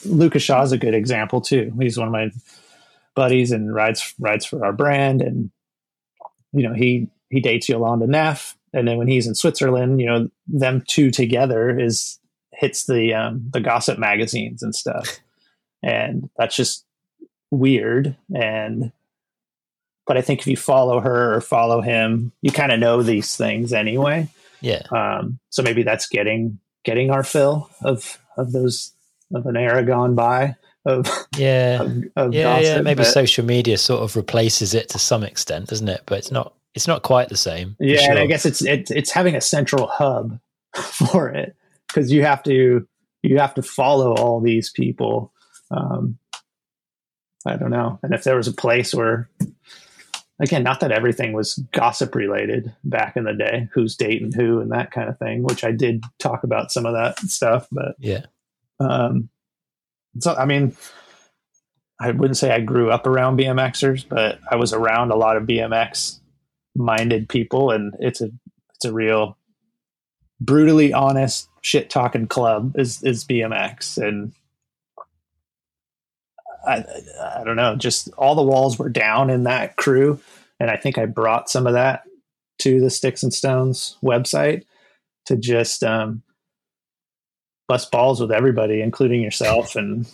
Lucas 0.05 0.43
Shaw 0.43 0.63
is 0.63 0.73
a 0.73 0.79
good 0.79 0.95
example 0.95 1.41
too. 1.41 1.73
He's 1.81 1.99
one 1.99 2.09
of 2.09 2.13
my 2.13 2.31
buddies 3.15 3.53
and 3.53 3.75
rides 3.75 4.15
rides 4.19 4.45
for 4.45 4.65
our 4.65 4.73
brand, 4.73 5.23
and 5.23 5.51
you 6.53 6.67
know 6.67 6.75
he 6.75 7.09
he 7.29 7.41
dates 7.41 7.69
Jolanda 7.69 8.09
Neff, 8.09 8.57
and 8.73 8.87
then 8.87 8.99
when 8.99 9.09
he's 9.09 9.27
in 9.27 9.35
Switzerland, 9.35 10.01
you 10.01 10.07
know, 10.07 10.31
them 10.47 10.83
two 10.87 11.11
together 11.11 11.79
is 11.79 12.19
hits 12.53 12.87
the 12.87 13.15
um, 13.15 13.49
the 13.53 13.61
gossip 13.61 13.99
magazines 13.99 14.63
and 14.63 14.75
stuff, 14.75 15.21
and 15.83 16.31
that's 16.37 16.57
just 16.57 16.85
weird. 17.51 18.17
And 18.35 18.93
but 20.07 20.17
I 20.17 20.23
think 20.23 20.41
if 20.41 20.47
you 20.47 20.57
follow 20.57 21.01
her 21.01 21.35
or 21.35 21.41
follow 21.41 21.81
him, 21.81 22.33
you 22.43 22.51
kind 22.51 22.73
of 22.73 22.81
know 22.81 23.03
these 23.03 23.37
things 23.37 23.73
anyway. 23.73 24.29
Yeah. 24.61 24.83
Um, 24.91 25.39
so 25.51 25.63
maybe 25.63 25.83
that's 25.83 26.09
getting 26.09 26.59
getting 26.85 27.11
our 27.11 27.23
fill 27.23 27.71
of 27.83 28.19
of 28.37 28.53
those 28.53 28.93
of 29.35 29.47
an 29.47 29.57
era 29.57 29.85
gone 29.85 30.15
by 30.15 30.55
of 30.87 31.07
yeah 31.37 31.83
of, 31.83 32.05
of 32.17 32.35
yeah 32.35 32.43
gossip, 32.45 32.65
yeah 32.65 32.81
maybe 32.81 33.05
social 33.05 33.45
media 33.45 33.77
sort 33.77 34.03
of 34.03 34.17
replaces 34.17 34.73
it 34.75 34.89
to 34.89 34.99
some 34.99 35.23
extent 35.23 35.69
doesn't 35.69 35.89
it 35.89 36.03
but 36.07 36.19
it's 36.19 36.31
not 36.31 36.55
it's 36.75 36.87
not 36.87 37.03
quite 37.03 37.29
the 37.29 37.37
same. 37.37 37.77
Yeah, 37.81 38.01
sure. 38.01 38.11
and 38.11 38.19
I 38.19 38.27
guess 38.27 38.47
it's 38.47 38.63
it, 38.63 38.91
it's 38.91 39.11
having 39.11 39.35
a 39.35 39.41
central 39.41 39.87
hub 39.89 40.39
for 40.75 41.29
it 41.31 41.57
because 41.89 42.13
you 42.13 42.23
have 42.23 42.43
to 42.45 42.87
you 43.23 43.39
have 43.39 43.55
to 43.55 43.63
follow 43.63 44.15
all 44.15 44.41
these 44.41 44.71
people. 44.71 45.33
Um, 45.71 46.19
I 47.47 47.57
don't 47.57 47.71
know, 47.71 47.99
and 48.03 48.13
if 48.15 48.25
there 48.25 48.37
was 48.37 48.49
a 48.49 48.53
place 48.53 48.95
where, 48.95 49.31
again, 50.41 50.63
not 50.63 50.81
that 50.81 50.93
everything 50.93 51.33
was 51.33 51.55
gossip 51.73 52.15
related 52.15 52.73
back 52.85 53.17
in 53.17 53.25
the 53.25 53.33
day, 53.33 53.69
who's 53.73 53.97
dating 53.97 54.33
who 54.33 54.61
and 54.61 54.71
that 54.73 54.91
kind 54.91 55.09
of 55.09 55.19
thing, 55.19 55.43
which 55.43 55.65
I 55.65 55.73
did 55.73 56.05
talk 56.19 56.45
about 56.45 56.71
some 56.71 56.85
of 56.85 56.93
that 56.93 57.19
stuff, 57.21 57.67
but 57.73 57.95
yeah. 57.99 58.27
Um, 58.81 59.29
so 60.19 60.35
I 60.35 60.45
mean, 60.45 60.77
I 62.01 62.11
wouldn't 62.11 62.39
say 62.39 62.51
I 62.51 62.61
grew 62.61 62.91
up 62.91 63.07
around 63.07 63.39
BMXers, 63.39 64.09
but 64.09 64.41
I 64.51 64.57
was 64.57 64.73
around 64.73 65.11
a 65.11 65.17
lot 65.17 65.37
of 65.37 65.45
BMX 65.45 66.19
minded 66.75 67.29
people 67.29 67.71
and 67.71 67.95
it's 67.99 68.21
a 68.21 68.31
it's 68.75 68.85
a 68.85 68.93
real 68.93 69.37
brutally 70.41 70.93
honest 70.93 71.49
shit 71.63 71.91
talking 71.91 72.27
club 72.27 72.75
is 72.79 73.03
is 73.03 73.25
BMX 73.25 73.99
and 73.99 74.33
I 76.67 76.85
I 77.21 77.43
don't 77.45 77.57
know 77.57 77.77
just 77.77 78.11
all 78.17 78.35
the 78.35 78.43
walls 78.43 78.79
were 78.79 78.89
down 78.89 79.31
in 79.31 79.45
that 79.45 79.77
crew 79.77 80.21
and 80.61 80.71
I 80.71 80.77
think 80.77 80.97
I 80.97 81.07
brought 81.07 81.51
some 81.51 81.67
of 81.67 81.73
that 81.73 82.05
to 82.61 82.81
the 82.81 82.91
Sticks 82.91 83.23
and 83.23 83.33
Stones 83.33 83.97
website 84.03 84.65
to 85.27 85.37
just 85.37 85.83
um, 85.83 86.23
bust 87.71 87.93
balls 87.93 88.21
with 88.21 88.33
everybody 88.33 88.83
including 88.83 89.23
yourself. 89.23 89.77
And 89.77 90.05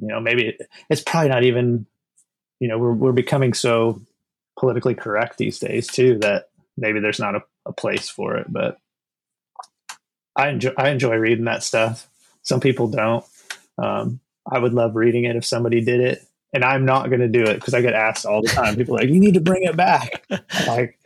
you 0.00 0.08
know 0.08 0.20
maybe 0.20 0.48
it, 0.48 0.62
it's 0.88 1.02
probably 1.02 1.28
not 1.28 1.42
even 1.42 1.84
you 2.60 2.68
know 2.68 2.78
we're 2.78 2.94
we're 2.94 3.12
becoming 3.12 3.52
so 3.52 4.00
politically 4.58 4.94
correct 4.94 5.36
these 5.36 5.58
days 5.58 5.86
too 5.86 6.18
that 6.20 6.48
maybe 6.78 6.98
there's 6.98 7.20
not 7.20 7.34
a, 7.34 7.42
a 7.66 7.74
place 7.74 8.08
for 8.08 8.38
it. 8.38 8.46
But 8.50 8.78
i 10.34 10.48
enjoy 10.48 10.72
i 10.78 10.88
enjoy 10.88 11.16
reading 11.16 11.44
that 11.44 11.62
stuff. 11.62 12.08
Some 12.42 12.60
people 12.60 12.88
don't. 12.88 13.22
Um, 13.76 14.20
i 14.50 14.58
would 14.58 14.72
love 14.72 14.96
reading 14.96 15.24
it 15.24 15.36
if 15.36 15.44
somebody 15.44 15.82
did 15.84 16.00
it. 16.00 16.24
And 16.54 16.64
i'm 16.64 16.86
not 16.86 17.10
going 17.10 17.20
to 17.20 17.28
do 17.28 17.42
it 17.42 17.56
because 17.56 17.74
i 17.74 17.82
get 17.82 17.92
asked 17.92 18.24
all 18.24 18.40
the 18.40 18.48
time. 18.48 18.76
People 18.76 18.94
like 18.94 19.08
you 19.10 19.20
need 19.20 19.34
to 19.34 19.40
bring 19.40 19.64
it 19.64 19.76
back. 19.76 20.24
Like 20.66 20.98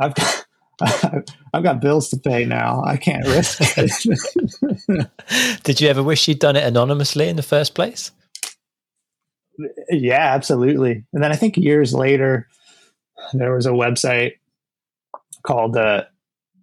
i've 0.00 0.16
got 0.16 0.41
I've 1.54 1.62
got 1.62 1.80
bills 1.80 2.08
to 2.10 2.16
pay 2.16 2.44
now. 2.44 2.82
I 2.84 2.96
can't 2.96 3.26
risk 3.26 3.60
it. 3.76 5.62
Did 5.62 5.80
you 5.80 5.88
ever 5.88 6.02
wish 6.02 6.26
you'd 6.28 6.38
done 6.38 6.56
it 6.56 6.64
anonymously 6.64 7.28
in 7.28 7.36
the 7.36 7.42
first 7.42 7.74
place? 7.74 8.10
Yeah, 9.90 10.34
absolutely. 10.34 11.04
And 11.12 11.22
then 11.22 11.30
I 11.32 11.36
think 11.36 11.56
years 11.56 11.94
later, 11.94 12.48
there 13.32 13.54
was 13.54 13.66
a 13.66 13.70
website 13.70 14.38
called 15.42 15.76
uh, 15.76 16.04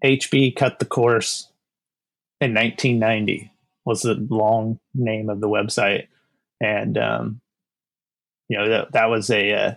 HB 0.03 0.55
Cut 0.55 0.79
the 0.79 0.85
Course 0.85 1.47
in 2.41 2.53
1990 2.53 3.51
was 3.85 4.01
the 4.01 4.15
long 4.29 4.79
name 4.93 5.29
of 5.29 5.41
the 5.41 5.49
website, 5.49 6.07
and 6.61 6.97
um, 6.97 7.41
you 8.47 8.57
know 8.57 8.69
that 8.69 8.91
that 8.91 9.09
was 9.09 9.29
a 9.29 9.53
uh, 9.53 9.73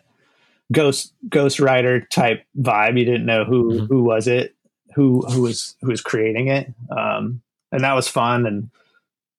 ghost 0.72 1.12
ghost 1.28 1.60
rider 1.60 2.00
type 2.00 2.44
vibe. 2.58 2.98
You 2.98 3.04
didn't 3.04 3.26
know 3.26 3.44
who 3.44 3.72
mm-hmm. 3.72 3.86
who 3.86 4.02
was 4.02 4.26
it, 4.26 4.56
who 4.94 5.20
who 5.22 5.42
was 5.42 5.76
who 5.80 5.88
was 5.88 6.00
creating 6.00 6.48
it, 6.48 6.72
um, 6.90 7.42
and 7.70 7.82
that 7.84 7.94
was 7.94 8.08
fun. 8.08 8.46
And 8.46 8.70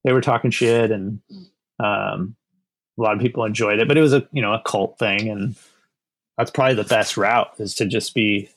they 0.04 0.12
were 0.12 0.20
talking 0.20 0.50
shit, 0.50 0.90
and 0.90 1.20
um, 1.78 2.36
a 2.98 3.02
lot 3.02 3.14
of 3.14 3.20
people 3.20 3.44
enjoyed 3.44 3.80
it. 3.80 3.88
But 3.88 3.98
it 3.98 4.02
was 4.02 4.12
a 4.12 4.26
you 4.32 4.42
know 4.42 4.52
a 4.52 4.62
cult 4.64 4.98
thing, 4.98 5.28
and 5.28 5.56
that's 6.38 6.50
probably 6.50 6.76
the 6.76 6.84
best 6.84 7.16
route 7.16 7.52
is 7.58 7.74
to 7.76 7.86
just 7.86 8.14
be 8.14 8.50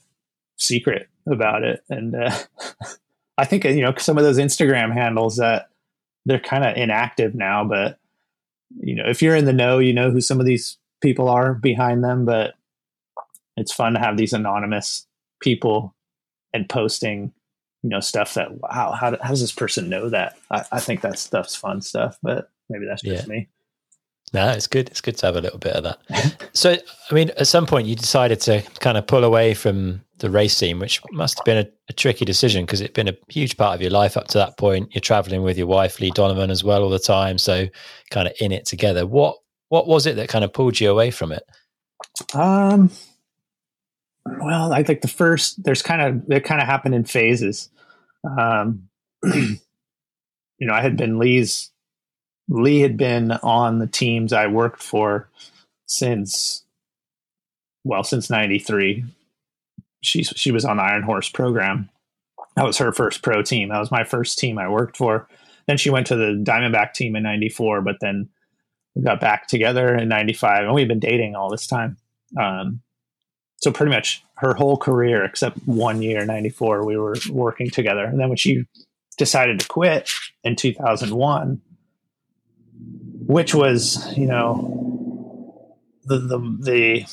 secret 0.58 1.08
about 1.28 1.64
it. 1.64 1.84
And 1.90 2.16
uh, 2.16 2.38
I 3.38 3.46
think 3.46 3.64
you 3.66 3.82
know 3.82 3.94
some 3.98 4.18
of 4.18 4.24
those 4.24 4.38
Instagram 4.38 4.94
handles 4.94 5.38
that 5.38 5.70
they're 6.26 6.40
kind 6.40 6.64
of 6.64 6.76
inactive 6.76 7.34
now, 7.34 7.64
but 7.64 7.98
you 8.80 8.96
know 8.96 9.06
if 9.08 9.22
you're 9.22 9.36
in 9.36 9.46
the 9.46 9.54
know, 9.54 9.80
you 9.80 9.94
know 9.94 10.12
who 10.12 10.22
some 10.22 10.40
of 10.40 10.46
these 10.46 10.78
people 11.02 11.30
are 11.30 11.54
behind 11.54 12.04
them. 12.04 12.26
But 12.26 12.56
it's 13.58 13.74
fun 13.74 13.94
to 13.94 14.00
have 14.00 14.18
these 14.18 14.34
anonymous 14.34 15.06
people 15.42 15.96
and 16.54 16.70
posting 16.70 17.34
you 17.84 17.90
know 17.90 18.00
stuff 18.00 18.34
that 18.36 18.50
wow 18.62 18.92
how, 18.92 19.16
how 19.22 19.30
does 19.30 19.42
this 19.42 19.52
person 19.52 19.90
know 19.90 20.10
that 20.10 20.38
I, 20.50 20.64
I 20.72 20.80
think 20.80 21.02
that 21.02 21.20
stuff's 21.20 21.56
fun 21.56 21.82
stuff 21.82 22.18
but 22.24 22.50
maybe 22.70 22.86
that's 22.86 23.02
just 23.02 23.28
yeah. 23.28 23.34
me 23.34 23.50
no, 24.34 24.50
it's 24.50 24.68
good. 24.68 24.90
It's 24.90 25.00
good 25.00 25.18
to 25.18 25.26
have 25.26 25.38
a 25.38 25.42
little 25.42 25.60
bit 25.60 25.74
of 25.74 25.84
that. 25.84 26.50
so, 26.54 26.76
I 27.10 27.14
mean, 27.14 27.30
at 27.38 27.48
some 27.48 27.66
point 27.66 27.88
you 27.88 27.96
decided 27.96 28.42
to 28.42 28.62
kind 28.80 28.98
of 28.98 29.08
pull 29.08 29.24
away 29.24 29.54
from 29.54 30.02
the 30.18 30.30
race 30.30 30.58
scene, 30.58 30.80
which 30.80 31.02
must 31.12 31.40
have 31.40 31.46
been 31.46 31.66
a, 31.66 31.70
a 31.90 31.94
tricky 31.94 32.26
decision 32.26 32.66
because 32.66 32.82
it'd 32.82 32.94
been 32.94 33.08
a 33.08 33.18
huge 33.30 33.56
part 33.56 33.76
of 33.76 33.82
your 33.82 33.92
life 33.92 34.18
up 34.18 34.28
to 34.30 34.38
that 34.38 34.58
point. 34.58 34.94
You're 34.94 35.02
traveling 35.02 35.44
with 35.44 35.58
your 35.58 35.68
wife, 35.68 36.02
Lee 36.02 36.12
Donovan, 36.12 36.52
as 36.52 36.64
well 36.64 36.84
all 36.84 36.90
the 36.90 37.00
time. 37.00 37.38
So, 37.38 37.68
kind 38.12 38.28
of 38.28 38.34
in 38.42 38.52
it 38.52 38.66
together. 38.66 39.06
What 39.06 39.38
What 39.70 39.88
was 39.88 40.06
it 40.06 40.18
that 40.18 40.28
kind 40.30 40.44
of 40.44 40.52
pulled 40.52 40.80
you 40.80 40.92
away 40.92 41.10
from 41.10 41.32
it? 41.32 41.44
Um, 42.34 42.92
well, 44.40 44.74
I 44.74 44.84
think 44.84 45.02
the 45.02 45.08
first 45.08 45.64
there's 45.64 45.82
kind 45.82 46.02
of 46.02 46.32
it 46.32 46.44
kind 46.44 46.62
of 46.62 46.68
happened 46.68 46.96
in 46.96 47.04
phases. 47.04 47.70
Um, 48.38 48.90
you 49.24 49.58
know, 50.60 50.74
I 50.74 50.82
had 50.82 50.98
been 50.98 51.20
Lee's 51.20 51.72
Lee 52.50 52.80
had 52.80 52.98
been 52.98 53.32
on 53.32 53.80
the 53.80 53.88
teams 53.88 54.34
I 54.34 54.48
worked 54.48 54.82
for 54.82 55.30
since 55.88 56.64
well 57.84 58.04
since 58.04 58.30
93 58.30 59.06
she 60.02 60.24
she 60.24 60.52
was 60.52 60.66
on 60.66 60.78
the 60.78 60.84
Iron 60.84 61.04
Horse 61.04 61.30
program. 61.30 61.90
That 62.56 62.66
was 62.66 62.78
her 62.78 62.92
first 62.92 63.22
pro 63.22 63.42
team. 63.42 63.70
That 63.70 63.80
was 63.80 63.92
my 63.92 64.04
first 64.04 64.40
team 64.40 64.58
I 64.58 64.70
worked 64.70 64.98
for. 64.98 65.28
Then 65.68 65.78
she 65.78 65.90
went 65.90 66.08
to 66.08 66.16
the 66.16 66.42
Diamondback 66.44 66.94
team 66.94 67.16
in 67.16 67.24
94 67.24 67.82
but 67.82 67.98
then 68.02 68.30
we 68.96 69.04
got 69.04 69.20
back 69.20 69.48
together 69.48 69.96
in 69.96 70.10
95 70.10 70.66
and 70.66 70.74
we've 70.74 70.88
been 70.88 71.00
dating 71.00 71.36
all 71.36 71.50
this 71.50 71.68
time. 71.68 71.98
Um, 72.40 72.82
so 73.58 73.72
pretty 73.72 73.92
much 73.92 74.24
her 74.36 74.54
whole 74.54 74.78
career 74.78 75.24
except 75.24 75.58
one 75.66 76.02
year 76.02 76.26
94 76.26 76.86
we 76.86 76.98
were 76.98 77.16
working 77.30 77.70
together. 77.70 78.06
And 78.06 78.20
then 78.20 78.30
when 78.30 78.38
she 78.38 78.66
decided 79.18 79.60
to 79.60 79.68
quit 79.68 80.10
in 80.44 80.56
2001 80.56 81.62
which 83.26 83.54
was 83.54 84.16
you 84.18 84.28
know 84.28 85.76
the 86.06 86.18
the 86.20 86.40
the, 86.62 87.06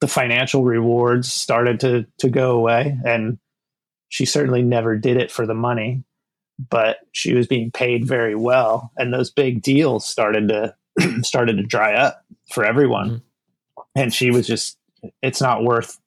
the 0.00 0.08
financial 0.08 0.64
rewards 0.64 1.32
started 1.32 1.80
to 1.80 2.06
to 2.18 2.28
go 2.28 2.52
away. 2.52 2.98
And 3.04 3.38
she 4.08 4.24
certainly 4.24 4.62
never 4.62 4.96
did 4.96 5.16
it 5.16 5.30
for 5.30 5.46
the 5.46 5.54
money 5.54 6.04
but 6.68 6.98
she 7.12 7.34
was 7.34 7.46
being 7.46 7.70
paid 7.70 8.06
very 8.06 8.34
well. 8.34 8.92
And 8.96 9.12
those 9.12 9.30
big 9.30 9.62
deals 9.62 10.06
started 10.06 10.48
to 10.48 10.74
started 11.22 11.56
to 11.56 11.62
dry 11.62 11.94
up 11.94 12.24
for 12.52 12.64
everyone. 12.64 13.10
Mm-hmm. 13.10 14.00
and 14.00 14.14
she 14.14 14.30
was 14.30 14.46
just 14.46 14.76
it's 15.22 15.40
not 15.40 15.64
worth 15.64 15.98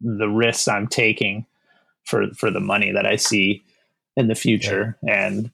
the 0.00 0.28
risks 0.28 0.68
i'm 0.68 0.86
taking 0.86 1.46
for 2.04 2.30
for 2.34 2.50
the 2.50 2.60
money 2.60 2.92
that 2.92 3.06
i 3.06 3.16
see 3.16 3.64
in 4.16 4.28
the 4.28 4.34
future 4.34 4.96
yeah. 5.02 5.26
and 5.26 5.50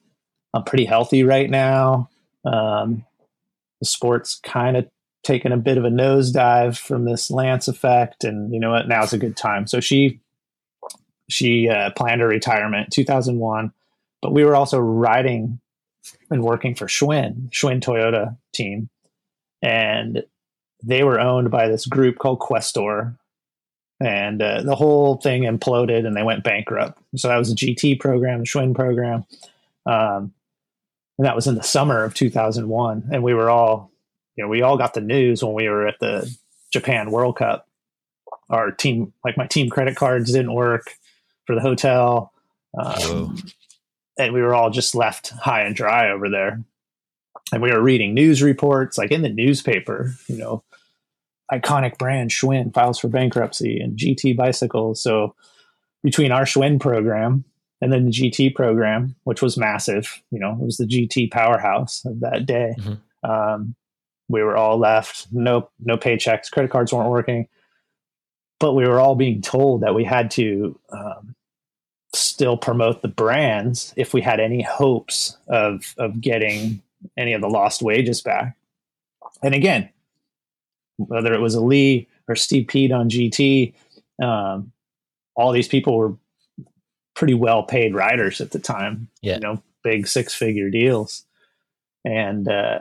i'm 0.54 0.64
pretty 0.64 0.84
healthy 0.84 1.24
right 1.24 1.50
now 1.50 2.08
um, 2.44 3.04
the 3.80 3.86
sport's 3.86 4.40
kind 4.42 4.76
of 4.76 4.88
taken 5.22 5.52
a 5.52 5.56
bit 5.56 5.78
of 5.78 5.84
a 5.84 5.90
nosedive 5.90 6.78
from 6.78 7.04
this 7.04 7.30
Lance 7.30 7.68
effect, 7.68 8.24
and 8.24 8.52
you 8.52 8.60
know 8.60 8.70
what? 8.70 8.88
Now's 8.88 9.12
a 9.12 9.18
good 9.18 9.36
time. 9.36 9.66
So 9.66 9.80
she 9.80 10.20
she 11.28 11.68
uh, 11.68 11.90
planned 11.96 12.20
her 12.20 12.28
retirement 12.28 12.92
2001, 12.92 13.72
but 14.22 14.32
we 14.32 14.44
were 14.44 14.56
also 14.56 14.78
riding 14.78 15.60
and 16.30 16.42
working 16.42 16.74
for 16.74 16.86
Schwinn, 16.86 17.50
Schwinn 17.50 17.80
Toyota 17.80 18.36
team, 18.52 18.88
and 19.62 20.24
they 20.82 21.02
were 21.04 21.20
owned 21.20 21.50
by 21.50 21.68
this 21.68 21.86
group 21.86 22.18
called 22.18 22.38
Questor, 22.38 23.14
and 24.00 24.40
uh, 24.40 24.62
the 24.62 24.74
whole 24.74 25.16
thing 25.16 25.42
imploded 25.42 26.06
and 26.06 26.16
they 26.16 26.22
went 26.22 26.42
bankrupt. 26.42 26.98
So 27.16 27.28
that 27.28 27.36
was 27.36 27.52
a 27.52 27.54
GT 27.54 28.00
program, 28.00 28.40
a 28.40 28.44
Schwinn 28.44 28.74
program. 28.74 29.26
Um, 29.84 30.32
and 31.18 31.26
that 31.26 31.36
was 31.36 31.46
in 31.46 31.54
the 31.54 31.62
summer 31.62 32.02
of 32.02 32.14
2001 32.14 33.10
and 33.12 33.22
we 33.22 33.34
were 33.34 33.50
all 33.50 33.90
you 34.36 34.44
know 34.44 34.48
we 34.48 34.62
all 34.62 34.78
got 34.78 34.94
the 34.94 35.02
news 35.02 35.44
when 35.44 35.52
we 35.52 35.68
were 35.68 35.86
at 35.86 36.00
the 36.00 36.34
japan 36.72 37.10
world 37.10 37.36
cup. 37.36 37.68
Our 38.48 38.70
team 38.70 39.12
like 39.22 39.36
my 39.36 39.46
team 39.46 39.68
credit 39.68 39.96
cards 39.96 40.32
didn't 40.32 40.54
work 40.54 40.94
for 41.46 41.54
the 41.54 41.60
hotel. 41.60 42.32
Um, 42.78 43.36
and 44.18 44.32
we 44.32 44.40
were 44.40 44.54
all 44.54 44.70
just 44.70 44.94
left 44.94 45.30
high 45.30 45.62
and 45.62 45.74
dry 45.74 46.10
over 46.10 46.30
there. 46.30 46.62
And 47.52 47.60
we 47.60 47.70
were 47.70 47.82
reading 47.82 48.14
news 48.14 48.42
reports 48.42 48.96
like 48.96 49.10
in 49.10 49.20
the 49.20 49.28
newspaper 49.28 50.14
you 50.26 50.38
know 50.38 50.62
iconic 51.52 51.98
brand 51.98 52.30
schwinn 52.30 52.72
files 52.72 52.98
for 52.98 53.08
bankruptcy 53.08 53.80
and 53.80 53.98
gt 53.98 54.36
bicycles 54.36 55.02
so 55.02 55.34
between 56.02 56.32
our 56.32 56.44
schwinn 56.44 56.80
program 56.80 57.44
and 57.80 57.92
then 57.92 58.04
the 58.04 58.10
GT 58.10 58.54
program, 58.54 59.16
which 59.24 59.42
was 59.42 59.56
massive. 59.56 60.22
You 60.30 60.38
know, 60.38 60.52
it 60.52 60.64
was 60.64 60.76
the 60.76 60.86
GT 60.86 61.30
powerhouse 61.30 62.04
of 62.04 62.20
that 62.20 62.46
day. 62.46 62.74
Mm-hmm. 62.78 63.30
Um, 63.30 63.74
we 64.28 64.42
were 64.42 64.56
all 64.56 64.78
left, 64.78 65.26
no 65.32 65.70
no 65.80 65.96
paychecks, 65.96 66.50
credit 66.50 66.70
cards 66.70 66.92
weren't 66.92 67.10
working, 67.10 67.48
but 68.60 68.74
we 68.74 68.86
were 68.86 69.00
all 69.00 69.16
being 69.16 69.42
told 69.42 69.80
that 69.80 69.94
we 69.94 70.04
had 70.04 70.30
to 70.32 70.78
um, 70.92 71.34
still 72.14 72.56
promote 72.56 73.02
the 73.02 73.08
brands 73.08 73.92
if 73.96 74.14
we 74.14 74.20
had 74.20 74.40
any 74.40 74.62
hopes 74.62 75.36
of 75.48 75.94
of 75.98 76.20
getting 76.20 76.80
any 77.16 77.32
of 77.32 77.40
the 77.40 77.48
lost 77.48 77.82
wages 77.82 78.20
back. 78.20 78.56
And 79.42 79.54
again, 79.54 79.88
whether 81.08 81.32
it 81.32 81.40
was 81.40 81.54
a 81.54 81.60
Lee 81.60 82.08
or 82.28 82.36
Steve 82.36 82.68
Peat 82.68 82.92
on 82.92 83.08
GT, 83.08 83.74
um, 84.22 84.72
all 85.34 85.52
these 85.52 85.68
people 85.68 85.96
were 85.96 86.14
pretty 87.14 87.34
well 87.34 87.62
paid 87.62 87.94
riders 87.94 88.40
at 88.40 88.50
the 88.50 88.58
time. 88.58 89.08
Yeah. 89.22 89.34
You 89.34 89.40
know, 89.40 89.62
big 89.82 90.06
six 90.06 90.34
figure 90.34 90.70
deals. 90.70 91.24
And 92.04 92.48
uh, 92.48 92.80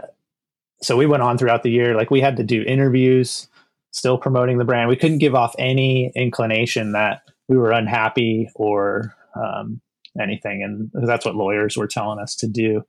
so 0.81 0.95
we 0.95 1.05
went 1.05 1.23
on 1.23 1.37
throughout 1.37 1.63
the 1.63 1.71
year. 1.71 1.95
Like 1.95 2.11
we 2.11 2.21
had 2.21 2.37
to 2.37 2.43
do 2.43 2.63
interviews, 2.63 3.47
still 3.91 4.17
promoting 4.17 4.57
the 4.57 4.65
brand. 4.65 4.89
We 4.89 4.95
couldn't 4.95 5.17
give 5.17 5.35
off 5.35 5.55
any 5.59 6.11
inclination 6.15 6.93
that 6.93 7.23
we 7.47 7.57
were 7.57 7.71
unhappy 7.71 8.49
or 8.55 9.15
um, 9.35 9.81
anything. 10.19 10.63
And 10.63 11.07
that's 11.07 11.25
what 11.25 11.35
lawyers 11.35 11.75
were 11.75 11.87
telling 11.87 12.19
us 12.19 12.35
to 12.37 12.47
do. 12.47 12.85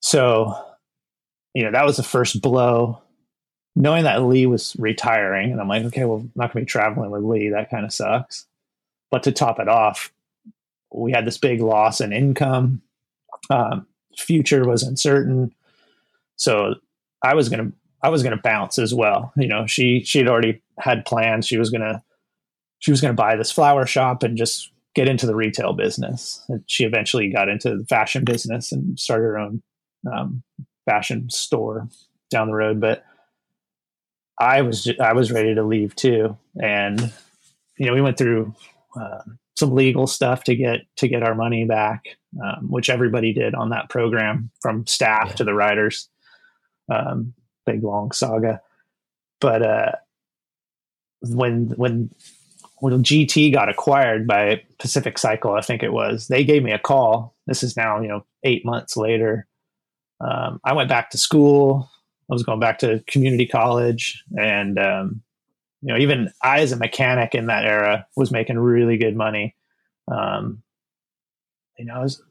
So, 0.00 0.56
you 1.54 1.64
know, 1.64 1.72
that 1.72 1.84
was 1.84 1.96
the 1.96 2.02
first 2.02 2.40
blow. 2.40 3.01
Knowing 3.74 4.04
that 4.04 4.22
Lee 4.22 4.46
was 4.46 4.76
retiring, 4.78 5.50
and 5.50 5.60
I'm 5.60 5.68
like, 5.68 5.84
okay, 5.84 6.04
well, 6.04 6.18
I'm 6.18 6.32
not 6.34 6.52
to 6.52 6.58
be 6.58 6.64
traveling 6.64 7.10
with 7.10 7.22
Lee. 7.22 7.48
That 7.48 7.70
kind 7.70 7.86
of 7.86 7.92
sucks. 7.92 8.46
But 9.10 9.22
to 9.22 9.32
top 9.32 9.58
it 9.60 9.68
off, 9.68 10.12
we 10.92 11.12
had 11.12 11.26
this 11.26 11.38
big 11.38 11.60
loss 11.60 12.00
in 12.00 12.12
income. 12.12 12.82
Um, 13.48 13.86
future 14.16 14.66
was 14.66 14.82
uncertain, 14.82 15.54
so 16.36 16.74
I 17.22 17.34
was 17.34 17.48
gonna 17.48 17.72
I 18.02 18.10
was 18.10 18.22
gonna 18.22 18.36
bounce 18.36 18.78
as 18.78 18.94
well. 18.94 19.32
You 19.36 19.48
know, 19.48 19.66
she 19.66 20.02
she 20.04 20.18
had 20.18 20.28
already 20.28 20.60
had 20.78 21.06
plans. 21.06 21.46
She 21.46 21.56
was 21.56 21.70
gonna 21.70 22.02
she 22.80 22.90
was 22.90 23.00
gonna 23.00 23.14
buy 23.14 23.36
this 23.36 23.52
flower 23.52 23.86
shop 23.86 24.22
and 24.22 24.36
just 24.36 24.70
get 24.94 25.08
into 25.08 25.26
the 25.26 25.34
retail 25.34 25.72
business. 25.72 26.44
And 26.48 26.62
she 26.66 26.84
eventually 26.84 27.30
got 27.30 27.48
into 27.48 27.76
the 27.76 27.86
fashion 27.86 28.24
business 28.24 28.72
and 28.72 28.98
started 28.98 29.24
her 29.24 29.38
own 29.38 29.62
um, 30.12 30.42
fashion 30.84 31.30
store 31.30 31.88
down 32.30 32.48
the 32.48 32.54
road. 32.54 32.80
But 32.80 33.04
I 34.38 34.62
was 34.62 34.90
I 35.00 35.12
was 35.12 35.30
ready 35.32 35.54
to 35.54 35.62
leave 35.62 35.94
too, 35.94 36.36
and 36.60 37.12
you 37.78 37.86
know 37.86 37.94
we 37.94 38.02
went 38.02 38.18
through. 38.18 38.54
Uh, 38.98 39.22
some 39.54 39.74
legal 39.74 40.06
stuff 40.06 40.44
to 40.44 40.56
get 40.56 40.80
to 40.96 41.08
get 41.08 41.22
our 41.22 41.34
money 41.34 41.64
back, 41.64 42.04
um, 42.42 42.70
which 42.70 42.88
everybody 42.90 43.32
did 43.32 43.54
on 43.54 43.70
that 43.70 43.88
program, 43.88 44.50
from 44.60 44.86
staff 44.86 45.28
yeah. 45.28 45.34
to 45.34 45.44
the 45.44 45.54
riders. 45.54 46.08
Um, 46.90 47.34
big 47.64 47.84
long 47.84 48.12
saga, 48.12 48.60
but 49.40 49.62
uh, 49.62 49.92
when 51.20 51.68
when 51.76 52.10
when 52.78 53.04
GT 53.04 53.52
got 53.52 53.68
acquired 53.68 54.26
by 54.26 54.62
Pacific 54.80 55.16
Cycle, 55.16 55.52
I 55.52 55.60
think 55.60 55.84
it 55.84 55.92
was, 55.92 56.26
they 56.26 56.44
gave 56.44 56.64
me 56.64 56.72
a 56.72 56.78
call. 56.78 57.36
This 57.46 57.62
is 57.62 57.76
now 57.76 58.00
you 58.00 58.08
know 58.08 58.24
eight 58.42 58.64
months 58.64 58.96
later. 58.96 59.46
Um, 60.20 60.60
I 60.64 60.72
went 60.72 60.88
back 60.88 61.10
to 61.10 61.18
school. 61.18 61.90
I 62.30 62.34
was 62.34 62.42
going 62.42 62.60
back 62.60 62.78
to 62.80 63.02
community 63.06 63.46
college, 63.46 64.24
and 64.38 64.78
um, 64.78 65.22
you 65.82 65.88
know, 65.88 65.98
even 65.98 66.30
I 66.42 66.60
as 66.60 66.72
a 66.72 66.76
mechanic 66.76 67.34
in 67.34 67.46
that 67.46 67.64
era 67.64 68.06
was 68.16 68.30
making 68.30 68.58
really 68.58 68.96
good 68.96 69.16
money. 69.16 69.54
Um, 70.10 70.62
you 71.78 71.84
know, 71.84 71.94
I 71.94 72.00
was 72.00 72.22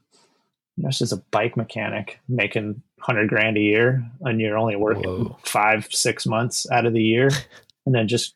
you 0.78 0.84
know, 0.84 0.90
just 0.90 1.12
a 1.12 1.24
bike 1.32 1.58
mechanic 1.58 2.20
making 2.28 2.82
hundred 3.00 3.30
grand 3.30 3.58
a 3.58 3.62
year, 3.62 4.10
and 4.22 4.40
you're 4.40 4.58
only 4.58 4.76
working 4.76 5.26
Whoa. 5.26 5.38
five, 5.44 5.88
six 5.92 6.26
months 6.26 6.70
out 6.72 6.86
of 6.86 6.94
the 6.94 7.04
year, 7.04 7.30
and 7.86 7.94
then 7.94 8.08
just 8.08 8.36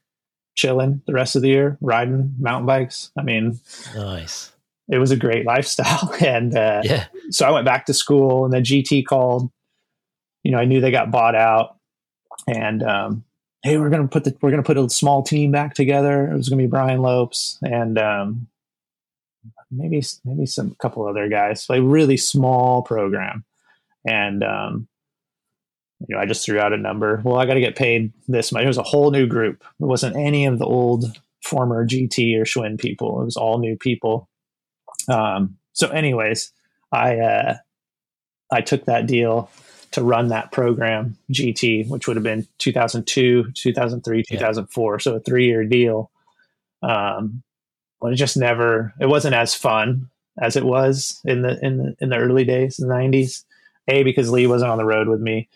chilling 0.55 1.01
the 1.05 1.13
rest 1.13 1.35
of 1.35 1.41
the 1.41 1.49
year, 1.49 1.77
riding 1.81 2.35
mountain 2.39 2.65
bikes. 2.65 3.11
I 3.17 3.23
mean, 3.23 3.59
nice. 3.95 4.51
It 4.87 4.99
was 4.99 5.11
a 5.11 5.15
great 5.15 5.45
lifestyle, 5.45 6.13
and 6.23 6.55
uh, 6.55 6.81
yeah. 6.83 7.05
So 7.29 7.47
I 7.47 7.51
went 7.51 7.65
back 7.65 7.85
to 7.85 7.93
school, 7.93 8.45
and 8.45 8.53
the 8.53 8.57
GT 8.57 9.05
called. 9.05 9.49
You 10.45 10.51
know, 10.51 10.59
I 10.59 10.65
knew 10.65 10.79
they 10.79 10.91
got 10.91 11.09
bought 11.09 11.33
out, 11.33 11.77
and 12.47 12.83
um, 12.83 13.23
hey, 13.63 13.79
we're 13.79 13.89
gonna 13.89 14.07
put 14.07 14.25
the 14.25 14.37
we're 14.41 14.51
gonna 14.51 14.61
put 14.61 14.77
a 14.77 14.87
small 14.91 15.23
team 15.23 15.49
back 15.49 15.73
together. 15.73 16.29
It 16.31 16.37
was 16.37 16.49
gonna 16.49 16.61
be 16.61 16.67
Brian 16.67 17.01
Lopes 17.01 17.57
and 17.63 17.97
um, 17.97 18.47
maybe 19.71 20.03
maybe 20.23 20.45
some 20.45 20.75
couple 20.79 21.07
other 21.07 21.27
guys. 21.29 21.65
Like 21.67 21.81
really 21.83 22.15
small 22.15 22.83
program, 22.83 23.43
and 24.07 24.43
um, 24.43 24.87
you 26.07 26.15
know, 26.15 26.21
I 26.21 26.27
just 26.27 26.45
threw 26.45 26.59
out 26.59 26.73
a 26.73 26.77
number. 26.77 27.23
Well, 27.23 27.37
I 27.37 27.47
got 27.47 27.55
to 27.55 27.59
get 27.59 27.75
paid 27.75 28.13
this 28.27 28.51
much. 28.51 28.63
It 28.63 28.67
was 28.67 28.77
a 28.77 28.83
whole 28.83 29.09
new 29.09 29.25
group. 29.25 29.63
It 29.79 29.85
wasn't 29.85 30.15
any 30.15 30.45
of 30.45 30.59
the 30.59 30.65
old 30.65 31.05
former 31.43 31.87
GT 31.87 32.37
or 32.37 32.45
Schwinn 32.45 32.79
people. 32.79 33.19
It 33.19 33.25
was 33.25 33.37
all 33.37 33.57
new 33.57 33.77
people. 33.77 34.29
Um, 35.09 35.57
so, 35.73 35.89
anyways, 35.89 36.51
I 36.91 37.17
uh, 37.17 37.55
I 38.51 38.61
took 38.61 38.85
that 38.85 39.07
deal 39.07 39.49
to 39.95 40.03
run 40.03 40.27
that 40.27 40.51
program 40.51 41.17
GT, 41.31 41.87
which 41.87 42.07
would 42.07 42.17
have 42.17 42.23
been 42.23 42.47
2002, 42.59 43.51
2003, 43.53 44.23
2004. 44.23 44.93
Yeah. 44.93 44.97
So 44.99 45.15
a 45.15 45.19
three 45.19 45.47
year 45.47 45.63
deal. 45.63 46.11
Um, 46.83 47.43
but 47.99 48.13
it 48.13 48.17
just 48.17 48.37
never, 48.37 48.93
it 48.99 49.07
wasn't 49.07 49.35
as 49.35 49.55
fun 49.55 50.09
as 50.39 50.55
it 50.55 50.65
was 50.65 51.19
in 51.25 51.41
the, 51.41 51.57
in 51.65 51.77
the, 51.77 51.95
in 51.99 52.09
the 52.09 52.17
early 52.17 52.43
days, 52.43 52.77
the 52.77 52.87
nineties, 52.87 53.45
a, 53.87 54.03
because 54.03 54.29
Lee 54.29 54.47
wasn't 54.47 54.71
on 54.71 54.77
the 54.77 54.85
road 54.85 55.07
with 55.07 55.21
me. 55.21 55.49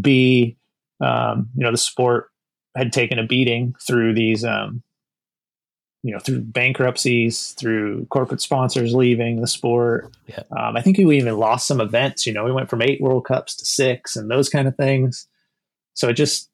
B, 0.00 0.56
um, 1.00 1.50
you 1.56 1.64
know, 1.64 1.72
the 1.72 1.76
sport 1.76 2.30
had 2.76 2.92
taken 2.92 3.18
a 3.18 3.26
beating 3.26 3.74
through 3.84 4.14
these, 4.14 4.44
um, 4.44 4.82
you 6.02 6.12
know, 6.12 6.18
through 6.18 6.40
bankruptcies, 6.40 7.52
through 7.52 8.06
corporate 8.06 8.40
sponsors 8.40 8.94
leaving 8.94 9.40
the 9.40 9.46
sport. 9.46 10.10
Yeah. 10.26 10.42
Um, 10.56 10.76
I 10.76 10.80
think 10.80 10.96
we 10.98 11.18
even 11.18 11.36
lost 11.36 11.66
some 11.66 11.80
events. 11.80 12.26
You 12.26 12.32
know, 12.32 12.44
we 12.44 12.52
went 12.52 12.70
from 12.70 12.82
eight 12.82 13.00
World 13.00 13.26
Cups 13.26 13.56
to 13.56 13.64
six, 13.64 14.16
and 14.16 14.30
those 14.30 14.48
kind 14.48 14.66
of 14.66 14.76
things. 14.76 15.26
So 15.94 16.08
it 16.08 16.14
just, 16.14 16.48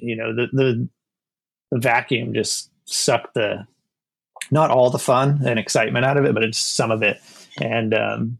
you 0.00 0.16
know, 0.16 0.34
the 0.34 0.48
the 0.52 0.88
the 1.70 1.78
vacuum 1.78 2.34
just 2.34 2.70
sucked 2.84 3.34
the 3.34 3.66
not 4.50 4.70
all 4.70 4.90
the 4.90 4.98
fun 4.98 5.40
and 5.46 5.58
excitement 5.58 6.04
out 6.04 6.16
of 6.16 6.24
it, 6.24 6.34
but 6.34 6.42
it's 6.42 6.58
some 6.58 6.90
of 6.90 7.02
it. 7.02 7.20
And 7.60 7.94
um, 7.94 8.38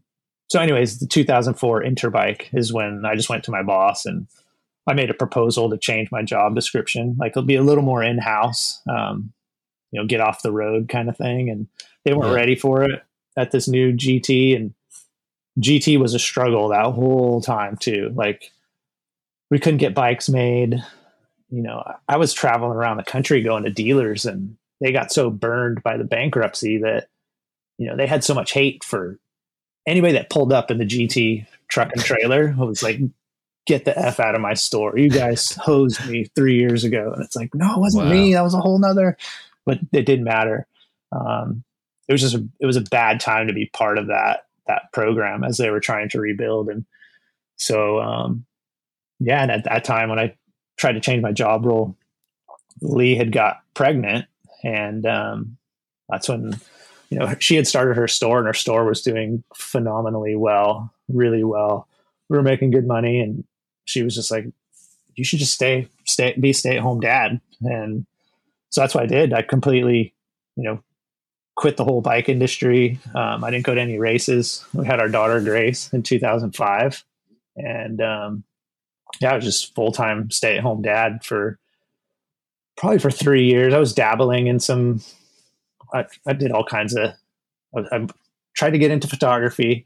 so, 0.49 0.59
anyways, 0.59 0.99
the 0.99 1.07
2004 1.07 1.83
Interbike 1.83 2.47
is 2.53 2.71
when 2.71 3.03
I 3.05 3.15
just 3.15 3.29
went 3.29 3.43
to 3.45 3.51
my 3.51 3.63
boss 3.63 4.05
and 4.05 4.27
I 4.87 4.93
made 4.93 5.09
a 5.09 5.15
proposal 5.15 5.69
to 5.69 5.77
change 5.77 6.11
my 6.11 6.21
job 6.21 6.55
description. 6.55 7.15
Like 7.19 7.31
it'll 7.31 7.43
be 7.43 7.55
a 7.55 7.63
little 7.63 7.83
more 7.83 8.03
in 8.03 8.19
house. 8.19 8.81
Um, 8.87 9.33
you 9.95 10.01
know, 10.01 10.07
get 10.07 10.19
off 10.19 10.41
the 10.41 10.51
road 10.51 10.89
kind 10.89 11.07
of 11.07 11.15
thing. 11.15 11.49
And 11.49 11.67
they 12.03 12.13
weren't 12.13 12.31
yeah. 12.31 12.35
ready 12.35 12.55
for 12.57 12.83
it 12.83 13.01
at 13.37 13.51
this 13.51 13.69
new 13.69 13.93
GT. 13.93 14.53
And 14.53 14.73
GT 15.57 15.97
was 15.97 16.13
a 16.13 16.19
struggle 16.19 16.67
that 16.67 16.91
whole 16.91 17.39
time 17.39 17.77
too. 17.77 18.11
Like 18.13 18.51
we 19.49 19.57
couldn't 19.57 19.77
get 19.77 19.95
bikes 19.95 20.27
made. 20.27 20.83
You 21.49 21.61
know, 21.61 21.81
I 22.09 22.17
was 22.17 22.33
traveling 22.33 22.73
around 22.73 22.97
the 22.97 23.03
country 23.03 23.41
going 23.41 23.63
to 23.63 23.69
dealers 23.69 24.25
and 24.25 24.57
they 24.81 24.91
got 24.91 25.13
so 25.13 25.29
burned 25.29 25.81
by 25.81 25.95
the 25.95 26.03
bankruptcy 26.03 26.79
that, 26.79 27.07
you 27.77 27.87
know, 27.87 27.95
they 27.95 28.05
had 28.05 28.25
so 28.25 28.33
much 28.33 28.51
hate 28.51 28.83
for 28.83 29.17
anybody 29.87 30.13
that 30.13 30.29
pulled 30.29 30.51
up 30.51 30.71
in 30.71 30.77
the 30.77 30.85
GT 30.85 31.47
truck 31.69 31.91
and 31.93 32.03
trailer 32.03 32.49
It 32.49 32.57
was 32.57 32.83
like, 32.83 32.99
get 33.65 33.85
the 33.85 33.97
F 33.97 34.19
out 34.19 34.35
of 34.35 34.41
my 34.41 34.55
store. 34.55 34.97
You 34.97 35.09
guys 35.09 35.53
hosed 35.53 36.05
me 36.05 36.25
three 36.35 36.57
years 36.57 36.83
ago. 36.83 37.13
And 37.15 37.23
it's 37.23 37.35
like, 37.37 37.55
no, 37.55 37.75
it 37.75 37.79
wasn't 37.79 38.07
wow. 38.07 38.11
me. 38.11 38.33
That 38.33 38.43
was 38.43 38.53
a 38.53 38.59
whole 38.59 38.77
nother 38.77 39.17
but 39.65 39.79
it 39.91 40.05
didn't 40.05 40.25
matter. 40.25 40.67
Um, 41.11 41.63
it 42.07 42.13
was 42.13 42.21
just 42.21 42.35
a, 42.35 42.47
it 42.59 42.65
was 42.65 42.77
a 42.77 42.81
bad 42.81 43.19
time 43.19 43.47
to 43.47 43.53
be 43.53 43.69
part 43.73 43.97
of 43.97 44.07
that 44.07 44.45
that 44.67 44.91
program 44.93 45.43
as 45.43 45.57
they 45.57 45.69
were 45.69 45.79
trying 45.79 46.09
to 46.09 46.19
rebuild, 46.19 46.69
and 46.69 46.85
so 47.57 47.99
um, 47.99 48.45
yeah. 49.19 49.41
And 49.41 49.51
at 49.51 49.63
that 49.65 49.83
time, 49.83 50.09
when 50.09 50.19
I 50.19 50.35
tried 50.77 50.93
to 50.93 50.99
change 50.99 51.21
my 51.21 51.31
job 51.31 51.65
role, 51.65 51.95
Lee 52.81 53.15
had 53.15 53.31
got 53.31 53.61
pregnant, 53.73 54.25
and 54.63 55.05
um, 55.05 55.57
that's 56.09 56.29
when 56.29 56.59
you 57.09 57.19
know 57.19 57.33
she 57.39 57.55
had 57.55 57.67
started 57.67 57.97
her 57.97 58.07
store, 58.07 58.37
and 58.39 58.47
her 58.47 58.53
store 58.53 58.85
was 58.85 59.01
doing 59.01 59.43
phenomenally 59.55 60.35
well, 60.35 60.93
really 61.07 61.43
well. 61.43 61.87
We 62.29 62.37
were 62.37 62.43
making 62.43 62.71
good 62.71 62.87
money, 62.87 63.19
and 63.19 63.43
she 63.85 64.03
was 64.03 64.15
just 64.15 64.31
like, 64.31 64.45
"You 65.15 65.23
should 65.23 65.39
just 65.39 65.53
stay, 65.53 65.87
stay, 66.05 66.35
be 66.39 66.53
stay 66.53 66.77
at 66.77 66.83
home 66.83 66.99
dad." 66.99 67.39
And 67.61 68.05
so 68.69 68.81
that's 68.81 68.95
what 68.95 69.03
I 69.03 69.07
did. 69.07 69.33
I 69.33 69.41
completely, 69.41 70.13
you 70.55 70.63
know, 70.63 70.83
quit 71.55 71.77
the 71.77 71.85
whole 71.85 72.01
bike 72.01 72.29
industry. 72.29 72.99
Um, 73.13 73.43
I 73.43 73.51
didn't 73.51 73.65
go 73.65 73.75
to 73.75 73.81
any 73.81 73.97
races. 73.97 74.65
We 74.73 74.85
had 74.85 74.99
our 74.99 75.09
daughter 75.09 75.39
Grace 75.41 75.91
in 75.93 76.03
2005, 76.03 77.03
and 77.55 78.01
um, 78.01 78.43
yeah, 79.21 79.31
I 79.31 79.35
was 79.35 79.45
just 79.45 79.73
full 79.75 79.91
time 79.91 80.29
stay 80.31 80.57
at 80.57 80.63
home 80.63 80.81
dad 80.81 81.23
for 81.23 81.59
probably 82.77 82.99
for 82.99 83.11
three 83.11 83.45
years. 83.45 83.73
I 83.73 83.79
was 83.79 83.93
dabbling 83.93 84.47
in 84.47 84.59
some. 84.59 85.01
I, 85.93 86.05
I 86.27 86.33
did 86.33 86.51
all 86.51 86.65
kinds 86.65 86.95
of. 86.95 87.11
I, 87.75 87.95
I, 87.95 88.07
tried 88.55 88.71
to 88.71 88.77
get 88.77 88.91
into 88.91 89.07
photography. 89.07 89.85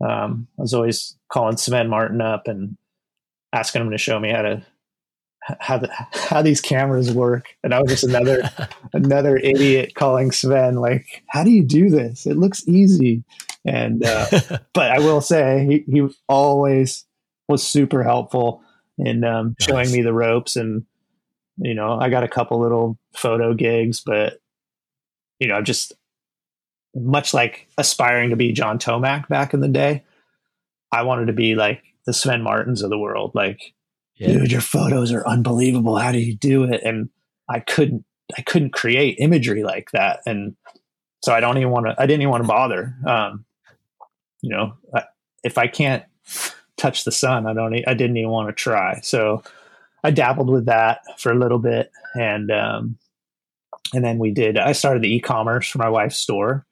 Um, 0.00 0.46
I 0.58 0.62
was 0.62 0.74
always 0.74 1.16
calling 1.28 1.56
Sven 1.56 1.88
Martin 1.88 2.20
up 2.20 2.46
and 2.46 2.76
asking 3.52 3.82
him 3.82 3.90
to 3.90 3.98
show 3.98 4.20
me 4.20 4.30
how 4.30 4.42
to 4.42 4.64
how 5.60 5.78
the, 5.78 5.90
how 6.12 6.42
these 6.42 6.60
cameras 6.60 7.12
work. 7.12 7.54
And 7.62 7.74
i 7.74 7.80
was 7.80 7.90
just 7.90 8.04
another 8.04 8.50
another 8.92 9.36
idiot 9.36 9.94
calling 9.94 10.30
sven 10.30 10.76
like 10.76 11.22
how 11.28 11.44
do 11.44 11.50
you 11.50 11.64
do 11.64 11.90
this? 11.90 12.26
It 12.26 12.36
looks 12.36 12.66
easy. 12.66 13.24
And 13.64 14.04
uh, 14.04 14.26
but 14.72 14.90
i 14.90 14.98
will 14.98 15.20
say 15.20 15.66
he, 15.68 15.92
he 15.92 16.08
always 16.28 17.04
was 17.48 17.66
super 17.66 18.02
helpful 18.02 18.62
in 18.98 19.24
um, 19.24 19.54
showing 19.60 19.92
me 19.92 20.02
the 20.02 20.12
ropes. 20.12 20.56
And 20.56 20.84
you 21.58 21.74
know 21.74 21.98
i 21.98 22.10
got 22.10 22.22
a 22.22 22.28
couple 22.28 22.60
little 22.60 22.98
photo 23.14 23.54
gigs 23.54 24.02
but 24.04 24.40
you 25.38 25.48
know 25.48 25.62
just 25.62 25.94
much 26.94 27.32
like 27.32 27.66
aspiring 27.78 28.28
to 28.28 28.36
be 28.36 28.52
john 28.52 28.78
tomac 28.78 29.26
back 29.28 29.54
in 29.54 29.60
the 29.60 29.68
day 29.68 30.04
i 30.92 31.02
wanted 31.02 31.28
to 31.28 31.32
be 31.32 31.54
like 31.54 31.82
the 32.06 32.12
sven 32.12 32.42
martins 32.42 32.82
of 32.82 32.90
the 32.90 32.98
world. 32.98 33.32
Like 33.34 33.74
yeah. 34.16 34.28
dude, 34.28 34.52
your 34.52 34.60
photos 34.60 35.12
are 35.12 35.26
unbelievable. 35.26 35.96
How 35.96 36.12
do 36.12 36.18
you 36.18 36.34
do 36.36 36.64
it? 36.64 36.82
And 36.82 37.10
I 37.48 37.60
couldn't, 37.60 38.04
I 38.36 38.42
couldn't 38.42 38.72
create 38.72 39.18
imagery 39.20 39.62
like 39.62 39.90
that. 39.92 40.20
And 40.26 40.56
so 41.22 41.32
I 41.32 41.40
don't 41.40 41.58
even 41.58 41.70
want 41.70 41.86
to, 41.86 41.94
I 41.98 42.06
didn't 42.06 42.22
even 42.22 42.30
want 42.30 42.44
to 42.44 42.48
bother. 42.48 42.94
Um, 43.06 43.44
you 44.42 44.50
know, 44.50 44.74
I, 44.94 45.04
if 45.44 45.58
I 45.58 45.66
can't 45.66 46.04
touch 46.76 47.04
the 47.04 47.12
sun, 47.12 47.46
I 47.46 47.52
don't, 47.52 47.74
I 47.86 47.94
didn't 47.94 48.16
even 48.16 48.30
want 48.30 48.48
to 48.48 48.52
try. 48.52 49.00
So 49.02 49.42
I 50.02 50.10
dabbled 50.10 50.50
with 50.50 50.66
that 50.66 51.00
for 51.18 51.32
a 51.32 51.38
little 51.38 51.58
bit. 51.58 51.90
And, 52.14 52.50
um, 52.50 52.98
and 53.94 54.04
then 54.04 54.18
we 54.18 54.30
did, 54.30 54.58
I 54.58 54.72
started 54.72 55.02
the 55.02 55.14
e-commerce 55.14 55.68
for 55.68 55.78
my 55.78 55.88
wife's 55.88 56.16
store. 56.16 56.66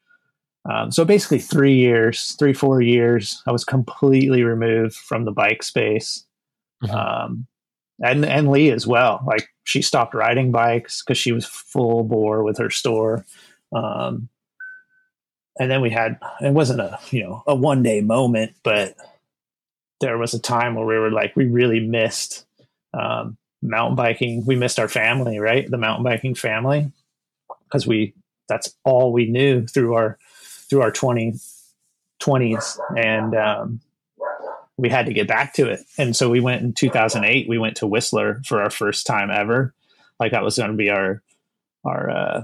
Um, 0.68 0.90
so 0.90 1.04
basically 1.04 1.38
three 1.38 1.74
years, 1.74 2.32
three, 2.38 2.54
four 2.54 2.80
years, 2.80 3.42
I 3.46 3.52
was 3.52 3.64
completely 3.64 4.42
removed 4.42 4.94
from 4.94 5.24
the 5.24 5.32
bike 5.32 5.62
space. 5.62 6.24
Mm-hmm. 6.84 6.94
Um, 6.96 7.46
and 8.02 8.24
and 8.24 8.50
Lee 8.50 8.70
as 8.70 8.86
well. 8.86 9.22
Like 9.26 9.48
she 9.64 9.82
stopped 9.82 10.14
riding 10.14 10.50
bikes 10.50 11.02
because 11.02 11.18
she 11.18 11.32
was 11.32 11.46
full 11.46 12.04
bore 12.04 12.42
with 12.42 12.58
her 12.58 12.70
store. 12.70 13.24
Um, 13.74 14.28
and 15.58 15.70
then 15.70 15.80
we 15.80 15.90
had 15.90 16.18
it 16.40 16.52
wasn't 16.52 16.80
a 16.80 16.98
you 17.10 17.22
know 17.22 17.42
a 17.46 17.54
one 17.54 17.82
day 17.82 18.00
moment, 18.00 18.54
but 18.62 18.96
there 20.00 20.18
was 20.18 20.34
a 20.34 20.40
time 20.40 20.74
where 20.74 20.86
we 20.86 20.98
were 20.98 21.10
like 21.10 21.36
we 21.36 21.46
really 21.46 21.80
missed 21.80 22.44
um, 22.92 23.36
mountain 23.62 23.96
biking. 23.96 24.44
We 24.44 24.56
missed 24.56 24.78
our 24.78 24.88
family, 24.88 25.38
right? 25.38 25.68
The 25.70 25.78
mountain 25.78 26.04
biking 26.04 26.34
family, 26.34 26.90
because 27.64 27.86
we 27.86 28.14
that's 28.48 28.74
all 28.84 29.12
we 29.12 29.26
knew 29.26 29.66
through 29.66 29.94
our 29.94 30.18
through 30.68 30.82
our 30.82 30.90
20, 30.90 31.34
20s 32.20 32.78
and 32.96 33.34
um, 33.34 33.80
we 34.76 34.88
had 34.88 35.06
to 35.06 35.12
get 35.12 35.28
back 35.28 35.54
to 35.54 35.68
it. 35.68 35.80
And 35.98 36.16
so 36.16 36.28
we 36.28 36.40
went 36.40 36.62
in 36.62 36.72
2008, 36.72 37.48
we 37.48 37.58
went 37.58 37.76
to 37.76 37.86
Whistler 37.86 38.40
for 38.44 38.62
our 38.62 38.70
first 38.70 39.06
time 39.06 39.30
ever. 39.30 39.72
Like 40.18 40.32
that 40.32 40.42
was 40.42 40.56
going 40.56 40.70
to 40.70 40.76
be 40.76 40.90
our, 40.90 41.22
our, 41.84 42.10
uh, 42.10 42.42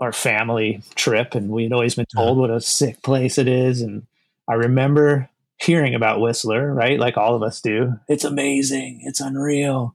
our 0.00 0.12
family 0.12 0.82
trip. 0.94 1.34
And 1.34 1.50
we 1.50 1.64
had 1.64 1.72
always 1.72 1.94
been 1.94 2.06
told 2.14 2.38
what 2.38 2.50
a 2.50 2.60
sick 2.60 3.02
place 3.02 3.38
it 3.38 3.48
is. 3.48 3.82
And 3.82 4.06
I 4.48 4.54
remember 4.54 5.28
hearing 5.60 5.94
about 5.94 6.20
Whistler, 6.20 6.72
right? 6.72 6.98
Like 6.98 7.16
all 7.16 7.34
of 7.34 7.42
us 7.42 7.60
do. 7.60 7.94
It's 8.08 8.24
amazing. 8.24 9.00
It's 9.04 9.20
unreal. 9.20 9.94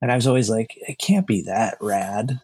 And 0.00 0.12
I 0.12 0.16
was 0.16 0.26
always 0.26 0.48
like, 0.48 0.74
it 0.76 0.98
can't 0.98 1.26
be 1.26 1.42
that 1.42 1.76
rad. 1.80 2.40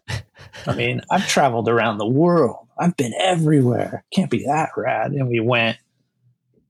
I 0.67 0.75
mean, 0.75 1.01
I've 1.09 1.27
traveled 1.27 1.69
around 1.69 1.97
the 1.97 2.07
world. 2.07 2.67
I've 2.77 2.97
been 2.97 3.13
everywhere. 3.17 4.03
It 4.11 4.15
can't 4.15 4.31
be 4.31 4.45
that 4.45 4.71
rad. 4.75 5.11
And 5.11 5.29
we 5.29 5.39
went. 5.39 5.77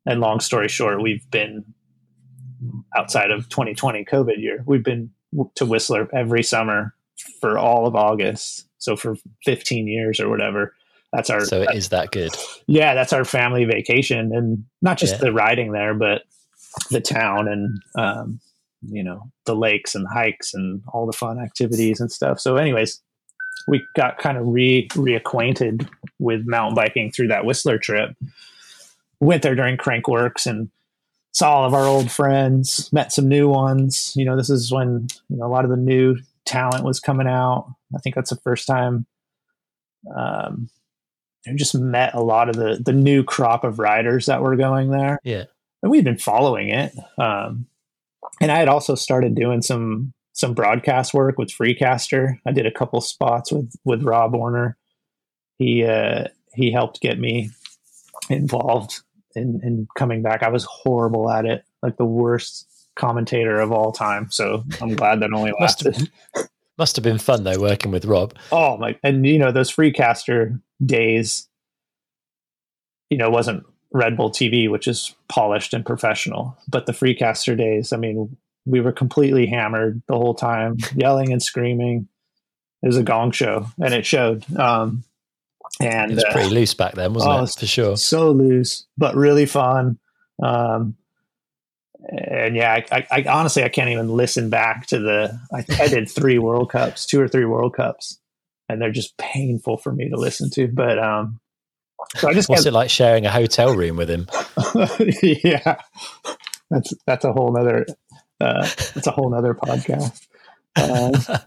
And 0.06 0.20
long 0.20 0.40
story 0.40 0.68
short, 0.68 1.02
we've 1.02 1.30
been 1.32 1.64
outside 2.96 3.32
of 3.32 3.50
2020 3.50 4.06
COVID 4.06 4.38
year. 4.38 4.64
We've 4.66 4.84
been 4.84 5.12
to 5.56 5.66
Whistler 5.66 6.08
every 6.14 6.44
summer 6.44 6.94
for 7.42 7.58
all 7.58 7.88
of 7.88 7.96
August. 7.96 8.68
So 8.78 8.96
for 8.96 9.16
15 9.46 9.88
years 9.88 10.20
or 10.20 10.30
whatever. 10.30 10.74
That's 11.14 11.30
our. 11.30 11.46
So 11.46 11.62
it 11.62 11.76
is 11.76 11.90
that 11.90 12.12
good. 12.12 12.32
Yeah, 12.68 12.96
that's 12.96 13.14
our 13.14 13.24
family 13.24 13.66
vacation, 13.66 14.32
and 14.34 14.66
not 14.82 14.98
just 14.98 15.14
Yeah. 15.14 15.20
the 15.20 15.32
riding 15.32 15.72
there, 15.72 15.94
but 15.94 16.24
the 16.90 17.02
town 17.02 17.48
and 17.48 17.80
um, 17.96 18.40
you 18.82 19.04
know 19.04 19.32
the 19.46 19.56
lakes 19.56 19.94
and 19.94 20.08
hikes 20.12 20.56
and 20.56 20.82
all 20.92 21.06
the 21.06 21.14
fun 21.14 21.40
activities 21.40 22.00
and 22.00 22.12
stuff. 22.12 22.40
So, 22.40 22.56
anyways, 22.58 23.00
we 23.68 23.84
got 23.96 24.18
kind 24.18 24.40
of 24.40 24.48
re 24.48 24.88
reacquainted 24.94 25.88
with 26.18 26.48
mountain 26.48 26.74
biking 26.76 27.12
through 27.12 27.28
that 27.28 27.46
Whistler 27.46 27.78
trip. 27.78 28.16
Went 29.24 29.42
there 29.44 29.56
during 29.56 29.78
Crankworx 29.78 30.46
and 30.46 30.70
saw 31.32 31.52
all 31.54 31.66
of 31.66 31.74
our 31.74 31.86
old 31.86 32.12
friends, 32.12 32.92
met 32.94 33.12
some 33.12 33.28
new 33.28 33.48
ones. 33.50 34.14
You 34.16 34.26
know, 34.26 34.36
this 34.36 34.50
is 34.50 34.72
when 34.72 35.08
you 35.30 35.38
know 35.38 35.46
a 35.46 35.48
lot 35.48 35.64
of 35.66 35.72
the 35.72 35.78
new 35.78 36.18
talent 36.46 36.84
was 36.84 37.00
coming 37.00 37.28
out. 37.28 37.74
I 37.96 38.00
think 38.00 38.16
that's 38.16 38.30
the 38.30 38.36
first 38.38 38.68
time. 38.68 39.06
Um, 40.16 40.70
I 41.48 41.54
just 41.56 41.76
met 41.76 42.14
a 42.14 42.22
lot 42.22 42.50
of 42.50 42.56
the 42.56 42.82
the 42.84 42.94
new 42.94 43.24
crop 43.24 43.64
of 43.64 43.80
riders 43.80 44.26
that 44.28 44.42
were 44.42 44.56
going 44.56 44.92
there 44.92 45.20
Yeah. 45.24 45.46
and 45.82 45.92
we'd 45.92 46.04
been 46.06 46.18
following 46.18 46.70
it. 46.70 46.94
Um, 47.18 47.68
and 48.42 48.52
I 48.52 48.58
had 48.58 48.68
also 48.68 48.96
started 48.96 49.36
doing 49.36 49.62
some 49.62 50.14
some 50.34 50.54
broadcast 50.54 51.14
work 51.14 51.38
with 51.38 51.50
Freecaster. 51.50 52.38
I 52.46 52.52
did 52.52 52.66
a 52.66 52.72
couple 52.72 53.00
spots 53.02 53.52
with 53.52 53.74
with 53.86 54.04
Rob 54.04 54.34
Warner. 54.36 54.78
He 55.60 55.84
uh, 55.86 56.26
he 56.54 56.72
helped 56.72 57.02
get 57.02 57.20
me 57.20 57.52
involved 58.30 59.02
in, 59.36 59.60
in 59.64 59.88
coming 59.98 60.22
back. 60.22 60.44
I 60.44 60.50
was 60.50 60.64
horrible 60.66 61.30
at 61.30 61.46
it, 61.46 61.64
like 61.82 61.98
the 61.98 62.06
worst 62.06 62.68
commentator 62.96 63.60
of 63.60 63.72
all 63.72 63.92
time. 63.92 64.30
So 64.32 64.64
I'm 64.82 64.96
glad 64.96 65.20
that 65.22 65.34
only 65.34 65.52
Must 65.60 65.84
have- 65.84 65.94
lasted. 65.94 66.12
Must 66.78 66.96
have 66.96 67.04
been 67.04 67.20
fun 67.20 67.44
though 67.44 67.60
working 67.60 67.92
with 67.92 68.06
Rob. 68.06 68.34
Oh 68.52 68.78
my! 68.78 68.98
And 69.04 69.24
you 69.28 69.38
know 69.38 69.52
those 69.52 69.72
Freecaster 69.72 70.60
days. 70.84 71.48
You 73.12 73.18
know, 73.18 73.30
wasn't 73.30 73.64
Red 73.92 74.18
Bull 74.18 74.32
TV, 74.32 74.70
which 74.72 74.88
is 74.88 75.14
polished 75.30 75.76
and 75.76 75.86
professional, 75.86 76.58
but 76.68 76.88
the 76.88 76.92
Freecaster 76.92 77.56
days. 77.56 77.94
I 77.94 77.98
mean, 77.98 78.36
we 78.66 78.82
were 78.82 78.92
completely 78.92 79.46
hammered 79.46 80.02
the 80.08 80.16
whole 80.18 80.34
time, 80.34 80.78
yelling 80.96 81.32
and 81.32 81.44
screaming. 81.44 82.08
It 82.82 82.88
was 82.88 82.98
a 82.98 83.04
gong 83.04 83.30
show, 83.32 83.68
and 83.80 83.94
it 83.94 84.04
showed. 84.06 84.44
Um, 84.58 85.04
and 85.80 86.12
It 86.12 86.16
was 86.16 86.24
uh, 86.24 86.32
pretty 86.32 86.50
loose 86.50 86.74
back 86.74 86.94
then, 86.94 87.14
wasn't 87.14 87.34
oh, 87.34 87.44
it? 87.44 87.56
For 87.58 87.66
sure. 87.66 87.98
so 87.98 88.32
loose, 88.32 88.86
but 88.98 89.16
really 89.16 89.46
fun. 89.46 89.98
Um, 90.42 90.96
and 92.10 92.56
yeah, 92.56 92.82
I, 92.92 92.98
I, 92.98 93.08
I 93.12 93.24
honestly 93.32 93.64
I 93.64 93.70
can't 93.70 93.90
even 93.90 94.10
listen 94.10 94.50
back 94.50 94.88
to 94.88 95.00
the. 95.00 95.40
I, 95.54 95.66
I 95.82 95.88
did 95.88 96.10
three 96.10 96.38
World 96.40 96.72
Cups, 96.72 97.06
two 97.06 97.22
or 97.22 97.28
three 97.28 97.46
World 97.46 97.76
Cups, 97.76 98.20
and 98.68 98.82
they're 98.82 98.92
just 98.92 99.18
painful 99.18 99.78
for 99.78 99.92
me 99.92 100.10
to 100.10 100.18
listen 100.18 100.50
to. 100.52 100.68
But 100.68 101.00
um, 101.00 101.40
so 102.16 102.30
I 102.30 102.34
just 102.34 102.50
What's 102.50 102.64
kept, 102.64 102.74
it 102.74 102.78
like 102.78 102.90
sharing 102.90 103.26
a 103.26 103.32
hotel 103.32 103.76
room 103.76 103.96
with 103.96 104.10
him? 104.10 104.28
yeah, 105.22 105.82
that's 106.70 106.94
that's 107.06 107.26
a 107.26 107.32
whole 107.32 107.54
nother 107.54 107.86
uh, 108.42 108.62
that's 108.94 109.08
a 109.08 109.12
whole 109.12 109.30
nother 109.30 109.54
podcast. 109.54 110.28
Uh, 110.76 111.38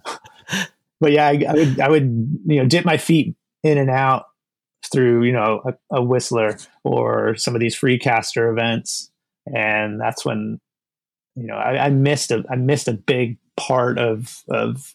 but 1.00 1.12
yeah, 1.12 1.26
I, 1.26 1.44
I 1.48 1.52
would 1.52 1.80
I 1.80 1.88
would 1.88 2.40
you 2.46 2.62
know 2.62 2.66
dip 2.66 2.84
my 2.84 2.96
feet 2.96 3.36
in 3.66 3.78
and 3.78 3.90
out 3.90 4.26
through 4.92 5.24
you 5.24 5.32
know 5.32 5.62
a, 5.90 5.96
a 5.96 6.02
Whistler 6.02 6.58
or 6.84 7.34
some 7.36 7.54
of 7.54 7.60
these 7.60 7.76
Freecaster 7.78 8.50
events, 8.50 9.10
and 9.46 10.00
that's 10.00 10.24
when 10.24 10.60
you 11.34 11.46
know 11.46 11.56
I, 11.56 11.86
I 11.86 11.90
missed 11.90 12.30
a 12.30 12.44
I 12.50 12.56
missed 12.56 12.88
a 12.88 12.92
big 12.92 13.38
part 13.56 13.98
of 13.98 14.42
of 14.48 14.94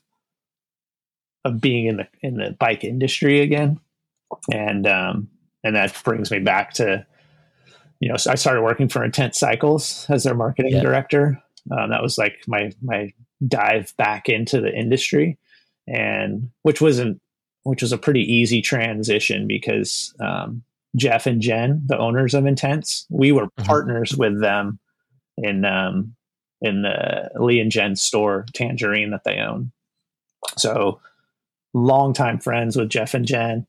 of 1.44 1.60
being 1.60 1.88
in 1.88 1.98
the 1.98 2.08
in 2.22 2.38
the 2.38 2.56
bike 2.60 2.84
industry 2.84 3.42
again, 3.42 3.80
and 4.52 4.88
um, 4.88 5.28
and 5.64 5.76
that 5.76 5.96
brings 6.04 6.32
me 6.32 6.40
back 6.40 6.74
to 6.76 7.06
you 8.00 8.10
know 8.10 8.18
so 8.18 8.32
I 8.32 8.36
started 8.36 8.62
working 8.62 8.88
for 8.88 9.04
Intense 9.04 9.38
Cycles 9.40 10.06
as 10.10 10.24
their 10.24 10.36
marketing 10.36 10.74
Yeah. 10.74 10.82
director. 10.82 11.42
Um, 11.70 11.90
that 11.92 12.02
was 12.02 12.18
like 12.18 12.44
my 12.48 12.72
my 12.82 13.14
dive 13.48 13.94
back 13.98 14.30
into 14.30 14.62
the 14.62 14.74
industry, 14.74 15.38
and 15.88 16.50
which 16.64 16.80
wasn't 16.82 17.20
which 17.64 17.82
was 17.82 17.92
a 17.92 17.98
pretty 17.98 18.22
easy 18.22 18.62
transition 18.62 19.48
because 19.48 20.14
um, 20.20 20.64
Jeff 20.96 21.26
and 21.26 21.42
Jen, 21.42 21.82
the 21.86 21.98
owners 21.98 22.34
of 22.34 22.46
Intense, 22.46 23.06
we 23.10 23.32
were 23.32 23.48
Mhm. 23.60 23.66
partners 23.66 24.16
with 24.16 24.42
them 24.42 24.80
in 25.38 25.66
um, 25.66 26.16
in 26.62 26.82
the 26.84 27.30
Lee 27.36 27.60
and 27.60 27.72
Jen 27.72 27.96
store, 27.96 28.46
Tangerine, 28.54 29.10
that 29.12 29.24
they 29.24 29.38
own. 29.38 29.72
So, 30.58 31.00
longtime 31.74 32.40
friends 32.40 32.76
with 32.76 32.90
Jeff 32.90 33.14
and 33.14 33.26
Jen. 33.26 33.66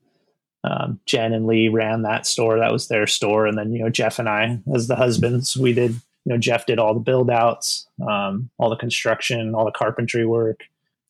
Um, 0.65 0.99
Jen 1.05 1.33
and 1.33 1.45
Lee 1.45 1.67
ran 1.67 2.03
that 2.03 2.25
store. 2.25 2.57
That 2.59 2.71
was 2.71 2.87
their 2.87 3.07
store, 3.07 3.47
and 3.47 3.57
then 3.57 3.73
you 3.73 3.83
know 3.83 3.89
Jeff 3.89 4.19
and 4.19 4.29
I, 4.29 4.59
as 4.73 4.87
the 4.87 4.95
husbands, 4.95 5.57
we 5.57 5.73
did. 5.73 5.91
You 6.25 6.31
know, 6.31 6.37
Jeff 6.37 6.65
did 6.65 6.79
all 6.79 6.93
the 6.93 7.01
build 7.01 7.29
outs, 7.29 7.85
um, 8.07 8.49
all 8.57 8.69
the 8.69 8.77
construction, 8.77 9.53
all 9.53 9.65
the 9.65 9.71
carpentry 9.73 10.25
work. 10.25 10.61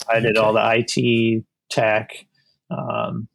I 0.10 0.20
did 0.20 0.38
all 0.38 0.54
the 0.54 0.84
IT 0.98 1.44
tech, 1.70 2.26
um, 2.78 3.28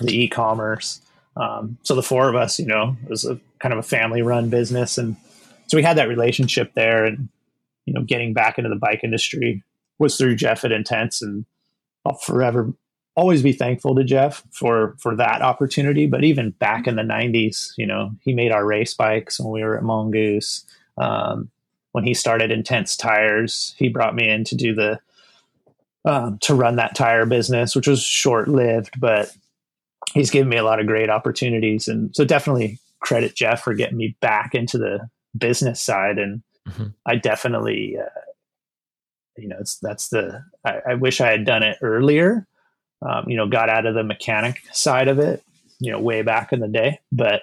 the 0.00 0.24
e-commerce. 0.24 1.00
Um, 1.36 1.78
so 1.82 1.94
the 1.94 2.02
four 2.02 2.28
of 2.28 2.34
us, 2.34 2.58
you 2.58 2.66
know, 2.66 2.96
it 3.04 3.10
was 3.10 3.24
a 3.24 3.40
kind 3.58 3.72
of 3.72 3.78
a 3.78 3.82
family-run 3.82 4.50
business, 4.50 4.98
and 4.98 5.16
so 5.66 5.76
we 5.76 5.82
had 5.82 5.96
that 5.96 6.08
relationship 6.08 6.74
there. 6.74 7.04
And 7.04 7.28
you 7.86 7.94
know, 7.94 8.02
getting 8.02 8.32
back 8.32 8.58
into 8.58 8.68
the 8.70 8.76
bike 8.76 9.00
industry 9.02 9.62
was 9.98 10.16
through 10.16 10.36
Jeff 10.36 10.64
at 10.64 10.72
Intense, 10.72 11.22
and 11.22 11.44
I'll 12.04 12.14
forever 12.14 12.74
always 13.14 13.42
be 13.42 13.52
thankful 13.52 13.94
to 13.94 14.04
Jeff 14.04 14.42
for 14.50 14.94
for 14.98 15.16
that 15.16 15.42
opportunity. 15.42 16.06
But 16.06 16.24
even 16.24 16.50
back 16.50 16.86
in 16.86 16.96
the 16.96 17.02
'90s, 17.02 17.72
you 17.76 17.86
know, 17.86 18.12
he 18.20 18.34
made 18.34 18.52
our 18.52 18.64
race 18.64 18.94
bikes 18.94 19.40
when 19.40 19.52
we 19.52 19.62
were 19.62 19.76
at 19.76 19.84
Mongoose. 19.84 20.64
Um, 20.98 21.50
when 21.92 22.04
he 22.04 22.14
started 22.14 22.50
Intense 22.50 22.96
Tires, 22.96 23.74
he 23.78 23.88
brought 23.88 24.14
me 24.14 24.28
in 24.28 24.44
to 24.44 24.56
do 24.56 24.74
the 24.74 24.98
um, 26.04 26.38
to 26.42 26.54
run 26.54 26.76
that 26.76 26.94
tire 26.94 27.26
business, 27.26 27.76
which 27.76 27.86
was 27.86 28.02
short 28.02 28.48
lived, 28.48 28.98
but 29.00 29.34
he's 30.14 30.30
given 30.30 30.48
me 30.48 30.56
a 30.56 30.64
lot 30.64 30.80
of 30.80 30.86
great 30.86 31.08
opportunities. 31.10 31.88
And 31.88 32.14
so 32.14 32.24
definitely 32.24 32.78
credit 33.00 33.34
Jeff 33.34 33.62
for 33.62 33.74
getting 33.74 33.96
me 33.96 34.16
back 34.20 34.54
into 34.54 34.78
the 34.78 35.08
business 35.36 35.80
side. 35.80 36.18
And 36.18 36.42
Mhm. 36.68 36.94
I 37.06 37.16
definitely, 37.16 37.98
uh, 37.98 38.20
you 39.36 39.48
know, 39.48 39.56
it's, 39.58 39.78
that's 39.78 40.08
the, 40.10 40.44
I, 40.64 40.80
I 40.90 40.94
wish 40.94 41.20
I 41.20 41.30
had 41.30 41.44
done 41.44 41.62
it 41.62 41.78
earlier, 41.82 42.46
um, 43.00 43.28
you 43.28 43.36
know, 43.36 43.48
got 43.48 43.68
out 43.68 43.86
of 43.86 43.94
the 43.94 44.04
mechanic 44.04 44.60
side 44.72 45.08
of 45.08 45.18
it, 45.18 45.42
you 45.80 45.90
know, 45.90 45.98
way 45.98 46.22
back 46.22 46.52
in 46.52 46.60
the 46.60 46.68
day. 46.68 47.00
But, 47.10 47.42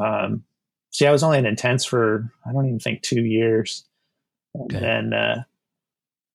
um, 0.00 0.44
see, 0.90 1.06
I 1.06 1.12
was 1.12 1.22
only 1.22 1.38
in 1.38 1.46
intense 1.46 1.84
for, 1.84 2.32
I 2.46 2.52
don't 2.52 2.66
even 2.66 2.78
think 2.78 3.02
two 3.02 3.24
years. 3.24 3.84
And 4.54 4.70
Okay. 4.70 4.80
then, 4.80 5.12
uh, 5.12 5.44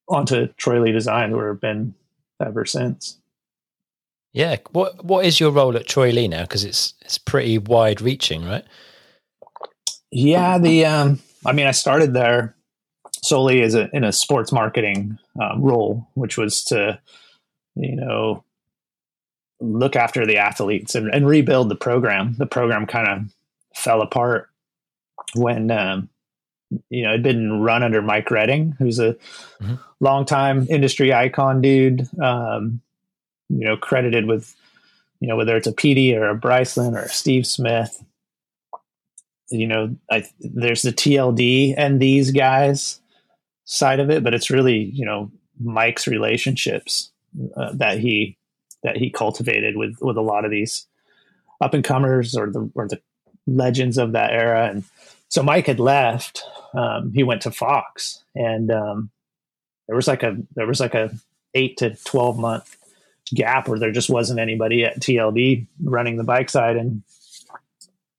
onto 0.10 0.48
Troy 0.58 0.82
Lee 0.82 0.92
Design, 0.92 1.36
where 1.36 1.52
I've 1.52 1.62
been 1.62 1.94
ever 2.42 2.66
since. 2.66 3.18
Yeah. 4.34 4.58
What 4.72 5.04
What 5.04 5.26
is 5.26 5.40
your 5.40 5.52
role 5.52 5.76
at 5.76 5.88
Troy 5.88 6.12
Lee 6.12 6.28
now? 6.28 6.44
Because 6.44 6.64
it's 6.64 6.94
it's 7.02 7.18
pretty 7.18 7.58
wide 7.58 8.02
reaching, 8.02 8.46
right? 8.46 8.66
Yeah, 10.12 10.58
the 10.58 10.86
um, 10.86 11.20
I 11.46 11.52
mean, 11.54 11.68
I 11.68 11.72
started 11.72 12.14
there 12.14 12.56
solely 13.24 13.62
as 13.62 13.76
a 13.76 13.90
in 13.96 14.04
a 14.04 14.12
sports 14.12 14.52
marketing 14.52 15.18
um, 15.42 15.62
role, 15.62 16.08
which 16.14 16.38
was 16.38 16.64
to, 16.66 17.00
you 17.76 17.96
know, 17.96 18.44
look 19.60 19.96
after 19.96 20.26
the 20.26 20.38
athletes 20.38 20.96
and, 20.96 21.14
and 21.14 21.28
rebuild 21.28 21.70
the 21.70 21.76
program. 21.76 22.36
The 22.38 22.46
program 22.46 22.86
kind 22.86 23.08
of 23.08 23.34
fell 23.76 24.02
apart 24.02 24.50
when 25.36 25.70
um, 25.70 26.10
you 26.90 27.04
know 27.04 27.10
it'd 27.10 27.24
been 27.24 27.62
run 27.62 27.84
under 27.84 28.02
Mike 28.02 28.30
Redding, 28.32 28.76
who's 28.80 29.00
a 29.00 29.16
Mhm. 29.62 29.80
longtime 30.00 30.68
industry 30.70 31.14
icon 31.14 31.62
dude. 31.62 32.08
Um, 32.22 32.82
you 33.50 33.66
know, 33.66 33.76
credited 33.78 34.26
with 34.26 34.56
you 35.20 35.28
know 35.28 35.36
whether 35.36 35.56
it's 35.58 35.68
a 35.68 35.72
Peaty 35.74 36.16
or 36.16 36.30
a 36.30 36.38
Bryceland 36.40 36.94
or 36.96 37.04
a 37.04 37.10
Steve 37.10 37.46
Smith 37.48 38.04
you 39.52 39.66
know, 39.66 39.96
I, 40.12 40.26
there's 40.40 40.84
the 40.84 40.92
TLD 40.92 41.74
and 41.76 42.00
these 42.00 42.30
guys 42.30 43.02
side 43.66 44.00
of 44.00 44.12
it, 44.12 44.24
but 44.24 44.36
it's 44.36 44.52
really, 44.52 44.78
you 44.78 45.04
know, 45.06 45.32
Mike's 45.60 46.06
relationships 46.08 47.12
uh, 47.58 47.72
that 47.74 47.98
he 48.00 48.38
that 48.84 48.96
he 48.96 49.10
cultivated 49.10 49.76
with 49.76 49.98
with 50.02 50.18
a 50.18 50.22
lot 50.22 50.46
of 50.46 50.52
these 50.52 50.86
up 51.62 51.74
and 51.74 51.84
comers 51.84 52.36
or 52.36 52.52
the 52.52 52.70
or 52.76 52.88
the 52.88 53.02
legends 53.48 53.98
of 53.98 54.12
that 54.12 54.32
era. 54.34 54.68
And 54.70 54.84
so 55.30 55.42
Mike 55.42 55.66
had 55.66 55.80
left. 55.80 56.44
Um, 56.74 57.12
he 57.14 57.24
went 57.24 57.42
to 57.44 57.52
Fox, 57.52 58.24
and 58.36 58.72
um, 58.72 59.10
there 59.88 59.96
was 59.96 60.08
like 60.08 60.24
a 60.24 60.38
there 60.56 60.68
was 60.68 60.80
like 60.80 60.96
a 60.96 61.12
eight 61.54 61.78
to 61.78 61.96
twelve 62.06 62.38
month 62.38 62.78
gap 63.34 63.68
where 63.68 63.80
there 63.80 63.92
just 63.92 64.10
wasn't 64.10 64.40
anybody 64.40 64.84
at 64.84 65.00
TLD 65.00 65.68
running 65.84 66.18
the 66.18 66.24
bike 66.24 66.50
side, 66.50 66.78
and 66.78 67.04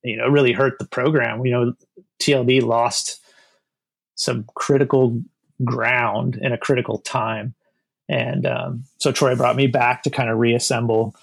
you 0.03 0.17
know, 0.17 0.29
really 0.29 0.53
hurt 0.53 0.79
the 0.79 0.87
program. 0.87 1.45
You 1.45 1.53
know, 1.53 1.75
TLD 2.21 2.63
lost 2.63 3.21
some 4.15 4.45
critical 4.55 5.23
ground 5.65 6.37
in 6.37 6.53
a 6.53 6.59
critical 6.59 6.99
time, 6.99 7.55
and 8.09 8.47
um, 8.47 8.85
so 8.99 9.13
Troy 9.13 9.37
brought 9.37 9.57
me 9.57 9.67
back 9.67 10.03
to 10.03 10.11
kind 10.11 10.31
of 10.31 10.39
reassemble 10.39 11.15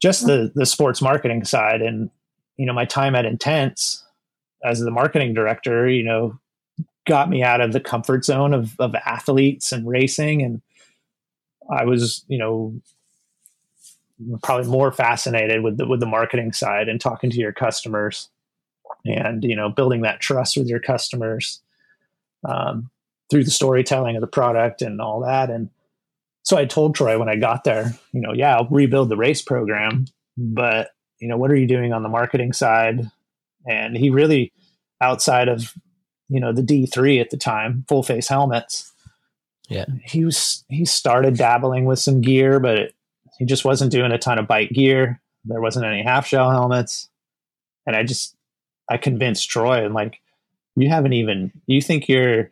just 0.00 0.26
the 0.26 0.50
the 0.54 0.66
sports 0.66 1.00
marketing 1.00 1.44
side, 1.44 1.82
and 1.82 2.10
you 2.56 2.66
know, 2.66 2.72
my 2.72 2.84
time 2.84 3.14
at 3.14 3.24
Intense 3.24 4.04
as 4.64 4.80
the 4.80 4.90
marketing 4.90 5.34
director, 5.34 5.88
you 5.88 6.04
know, 6.04 6.38
got 7.06 7.28
me 7.28 7.42
out 7.42 7.60
of 7.60 7.72
the 7.72 7.80
comfort 7.80 8.24
zone 8.24 8.54
of, 8.54 8.78
of 8.78 8.94
athletes 8.94 9.72
and 9.72 9.88
racing. 9.88 10.42
And 10.42 10.62
I 11.70 11.84
was, 11.84 12.24
you 12.28 12.38
know, 12.38 12.74
probably 14.42 14.70
more 14.70 14.92
fascinated 14.92 15.62
with 15.62 15.78
the, 15.78 15.86
with 15.86 16.00
the 16.00 16.06
marketing 16.06 16.52
side 16.52 16.88
and 16.88 17.00
talking 17.00 17.30
to 17.30 17.38
your 17.38 17.52
customers 17.52 18.28
and, 19.04 19.42
you 19.42 19.56
know, 19.56 19.68
building 19.68 20.02
that 20.02 20.20
trust 20.20 20.56
with 20.56 20.68
your 20.68 20.78
customers 20.78 21.60
um, 22.48 22.88
through 23.30 23.44
the 23.44 23.50
storytelling 23.50 24.16
of 24.16 24.20
the 24.20 24.26
product 24.26 24.82
and 24.82 25.00
all 25.00 25.20
that. 25.20 25.50
And 25.50 25.70
so 26.44 26.56
I 26.56 26.66
told 26.66 26.94
Troy 26.94 27.18
when 27.18 27.28
I 27.28 27.36
got 27.36 27.64
there, 27.64 27.92
you 28.12 28.20
know, 28.20 28.32
yeah, 28.32 28.56
I'll 28.56 28.68
rebuild 28.68 29.08
the 29.08 29.16
race 29.16 29.42
program, 29.42 30.06
but, 30.36 30.90
you 31.18 31.28
know, 31.28 31.36
what 31.36 31.50
are 31.50 31.56
you 31.56 31.66
doing 31.66 31.92
on 31.92 32.02
the 32.02 32.08
marketing 32.08 32.52
side? 32.52 33.10
And 33.66 33.96
he 33.96 34.10
really, 34.10 34.52
outside 35.00 35.48
of 35.48 35.72
you 36.32 36.40
know 36.40 36.52
the 36.52 36.62
D3 36.62 37.20
at 37.20 37.28
the 37.28 37.36
time, 37.36 37.84
full 37.88 38.02
face 38.02 38.26
helmets. 38.26 38.90
Yeah, 39.68 39.84
he 40.02 40.24
was 40.24 40.64
he 40.68 40.86
started 40.86 41.36
dabbling 41.36 41.84
with 41.84 41.98
some 41.98 42.22
gear, 42.22 42.58
but 42.58 42.78
it, 42.78 42.94
he 43.38 43.44
just 43.44 43.66
wasn't 43.66 43.92
doing 43.92 44.12
a 44.12 44.18
ton 44.18 44.38
of 44.38 44.48
bike 44.48 44.70
gear. 44.70 45.20
There 45.44 45.60
wasn't 45.60 45.84
any 45.84 46.02
half 46.02 46.26
shell 46.26 46.50
helmets, 46.50 47.10
and 47.86 47.94
I 47.94 48.02
just 48.02 48.34
I 48.88 48.96
convinced 48.96 49.50
Troy 49.50 49.84
and 49.84 49.92
like 49.92 50.20
you 50.74 50.88
haven't 50.88 51.12
even 51.12 51.52
you 51.66 51.82
think 51.82 52.08
you're 52.08 52.50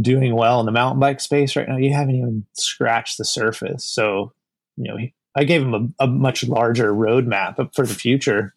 doing 0.00 0.34
well 0.34 0.60
in 0.60 0.66
the 0.66 0.72
mountain 0.72 1.00
bike 1.00 1.20
space 1.20 1.56
right 1.56 1.68
now. 1.68 1.76
You 1.76 1.92
haven't 1.92 2.16
even 2.16 2.46
scratched 2.54 3.18
the 3.18 3.24
surface. 3.26 3.84
So 3.84 4.32
you 4.76 4.90
know 4.90 4.96
he, 4.96 5.12
I 5.36 5.44
gave 5.44 5.60
him 5.60 5.74
a, 5.74 6.04
a 6.04 6.06
much 6.06 6.42
larger 6.44 6.92
roadmap 6.92 7.74
for 7.74 7.86
the 7.86 7.94
future. 7.94 8.54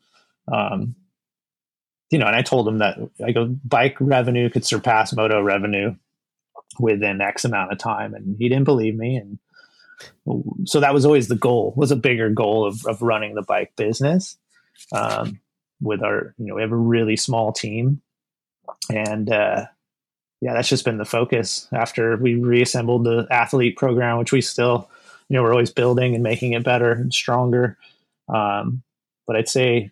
Um, 0.51 0.95
you 2.13 2.19
know, 2.19 2.27
and 2.27 2.35
I 2.35 2.43
told 2.43 2.67
him 2.67 2.77
that 2.77 2.99
I 3.25 3.31
go 3.31 3.47
bike 3.65 3.97
revenue 3.99 4.47
could 4.47 4.63
surpass 4.63 5.13
moto 5.13 5.41
revenue 5.41 5.95
within 6.79 7.21
X 7.21 7.43
amount 7.43 7.71
of 7.71 7.79
time, 7.79 8.13
and 8.13 8.35
he 8.37 8.47
didn't 8.49 8.65
believe 8.65 8.95
me. 8.95 9.15
And 9.15 9.39
so 10.67 10.79
that 10.79 10.93
was 10.93 11.07
always 11.07 11.27
the 11.27 11.35
goal. 11.35 11.73
Was 11.75 11.89
a 11.89 11.95
bigger 11.95 12.29
goal 12.29 12.67
of 12.67 12.85
of 12.85 13.01
running 13.01 13.33
the 13.33 13.41
bike 13.41 13.75
business. 13.75 14.37
Um, 14.91 15.39
with 15.81 16.03
our, 16.03 16.35
you 16.37 16.45
know, 16.45 16.55
we 16.55 16.61
have 16.61 16.71
a 16.71 16.75
really 16.75 17.17
small 17.17 17.51
team, 17.51 18.03
and 18.93 19.31
uh, 19.31 19.65
yeah, 20.39 20.53
that's 20.53 20.69
just 20.69 20.85
been 20.85 20.99
the 20.99 21.05
focus. 21.05 21.67
After 21.73 22.15
we 22.17 22.35
reassembled 22.35 23.05
the 23.05 23.25
athlete 23.31 23.75
program, 23.75 24.19
which 24.19 24.31
we 24.31 24.41
still, 24.41 24.87
you 25.29 25.35
know, 25.35 25.41
we're 25.41 25.51
always 25.51 25.71
building 25.71 26.13
and 26.13 26.21
making 26.21 26.53
it 26.53 26.63
better 26.63 26.91
and 26.91 27.11
stronger. 27.11 27.75
Um, 28.29 28.83
but 29.25 29.35
I'd 29.35 29.49
say 29.49 29.89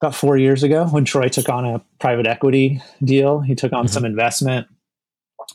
about 0.00 0.14
four 0.14 0.36
years 0.36 0.62
ago 0.62 0.86
when 0.86 1.04
Troy 1.04 1.28
took 1.28 1.48
on 1.48 1.64
a 1.64 1.82
private 1.98 2.26
equity 2.26 2.82
deal. 3.02 3.40
He 3.40 3.54
took 3.54 3.72
on 3.72 3.86
mm-hmm. 3.86 3.92
some 3.92 4.04
investment. 4.04 4.68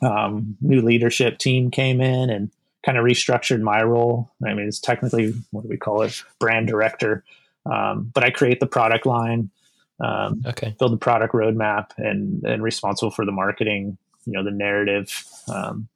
Um, 0.01 0.57
new 0.61 0.81
leadership 0.81 1.37
team 1.37 1.69
came 1.69 2.01
in 2.01 2.29
and 2.29 2.51
kind 2.85 2.97
of 2.97 3.05
restructured 3.05 3.61
my 3.61 3.83
role. 3.83 4.31
I 4.45 4.53
mean, 4.53 4.67
it's 4.67 4.79
technically 4.79 5.33
what 5.51 5.61
do 5.61 5.67
we 5.69 5.77
call 5.77 6.01
it? 6.01 6.21
Brand 6.39 6.67
director. 6.67 7.23
Um, 7.65 8.11
but 8.13 8.23
I 8.23 8.31
create 8.31 8.59
the 8.59 8.67
product 8.67 9.05
line, 9.05 9.51
um, 9.99 10.41
okay, 10.47 10.75
build 10.79 10.93
the 10.93 10.97
product 10.97 11.33
roadmap, 11.33 11.91
and 11.97 12.43
and 12.43 12.63
responsible 12.63 13.11
for 13.11 13.25
the 13.25 13.31
marketing. 13.31 13.97
You 14.25 14.33
know, 14.33 14.43
the 14.43 14.51
narrative, 14.51 15.23
um, 15.47 15.87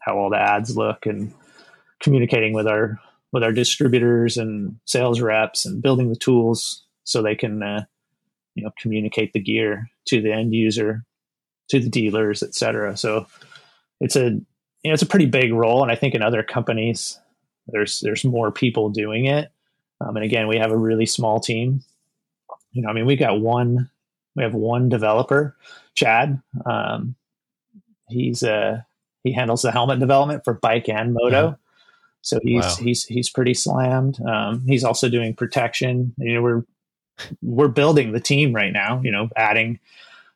how 0.00 0.16
all 0.18 0.30
the 0.30 0.40
ads 0.40 0.76
look, 0.76 1.06
and 1.06 1.32
communicating 2.00 2.52
with 2.52 2.66
our 2.66 2.98
with 3.32 3.44
our 3.44 3.52
distributors 3.52 4.36
and 4.36 4.76
sales 4.86 5.20
reps, 5.20 5.66
and 5.66 5.80
building 5.80 6.08
the 6.08 6.16
tools 6.16 6.83
so 7.04 7.22
they 7.22 7.34
can 7.34 7.62
uh, 7.62 7.84
you 8.54 8.64
know 8.64 8.70
communicate 8.78 9.32
the 9.32 9.40
gear 9.40 9.90
to 10.06 10.20
the 10.20 10.32
end 10.32 10.54
user 10.54 11.04
to 11.68 11.80
the 11.80 11.88
dealers 11.88 12.42
etc 12.42 12.96
so 12.96 13.26
it's 14.00 14.16
a 14.16 14.30
you 14.30 14.90
know 14.90 14.92
it's 14.92 15.02
a 15.02 15.06
pretty 15.06 15.26
big 15.26 15.52
role 15.52 15.82
and 15.82 15.90
i 15.90 15.94
think 15.94 16.14
in 16.14 16.22
other 16.22 16.42
companies 16.42 17.18
there's 17.68 18.00
there's 18.00 18.24
more 18.24 18.50
people 18.50 18.90
doing 18.90 19.26
it. 19.26 19.50
Um, 20.00 20.16
and 20.16 20.24
again 20.24 20.48
we 20.48 20.58
have 20.58 20.70
a 20.70 20.76
really 20.76 21.06
small 21.06 21.40
team. 21.40 21.82
You 22.72 22.82
know 22.82 22.88
i 22.88 22.92
mean 22.92 23.06
we 23.06 23.16
got 23.16 23.40
one 23.40 23.90
we 24.36 24.42
have 24.42 24.54
one 24.54 24.88
developer 24.88 25.56
chad. 25.94 26.42
Um, 26.66 27.14
he's 28.08 28.42
uh 28.42 28.80
he 29.22 29.32
handles 29.32 29.62
the 29.62 29.72
helmet 29.72 30.00
development 30.00 30.44
for 30.44 30.54
bike 30.54 30.88
and 30.88 31.14
moto. 31.14 31.48
Yeah. 31.48 31.54
so 32.22 32.38
he's 32.42 32.64
wow. 32.64 32.76
he's 32.80 33.04
he's 33.04 33.30
pretty 33.30 33.54
slammed. 33.54 34.20
Um, 34.26 34.64
he's 34.66 34.84
also 34.84 35.08
doing 35.08 35.34
protection. 35.34 36.14
You 36.18 36.34
know 36.34 36.42
we're 36.42 36.64
we're 37.42 37.68
building 37.68 38.12
the 38.12 38.20
team 38.20 38.52
right 38.52 38.72
now, 38.72 39.00
you 39.02 39.10
know, 39.10 39.28
adding 39.36 39.78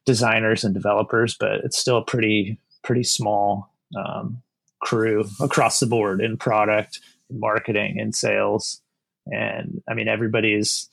designers 0.06 0.64
and 0.64 0.74
developers, 0.74 1.36
but 1.38 1.56
it's 1.64 1.78
still 1.78 1.98
a 1.98 2.04
pretty, 2.04 2.58
pretty 2.82 3.04
small 3.04 3.70
um, 3.96 4.42
crew 4.80 5.24
across 5.40 5.80
the 5.80 5.86
board 5.86 6.20
in 6.20 6.36
product, 6.36 7.00
in 7.30 7.40
marketing, 7.40 7.98
and 8.00 8.14
sales. 8.14 8.80
And 9.26 9.82
I 9.88 9.94
mean, 9.94 10.08
everybody 10.08 10.54
is 10.54 10.88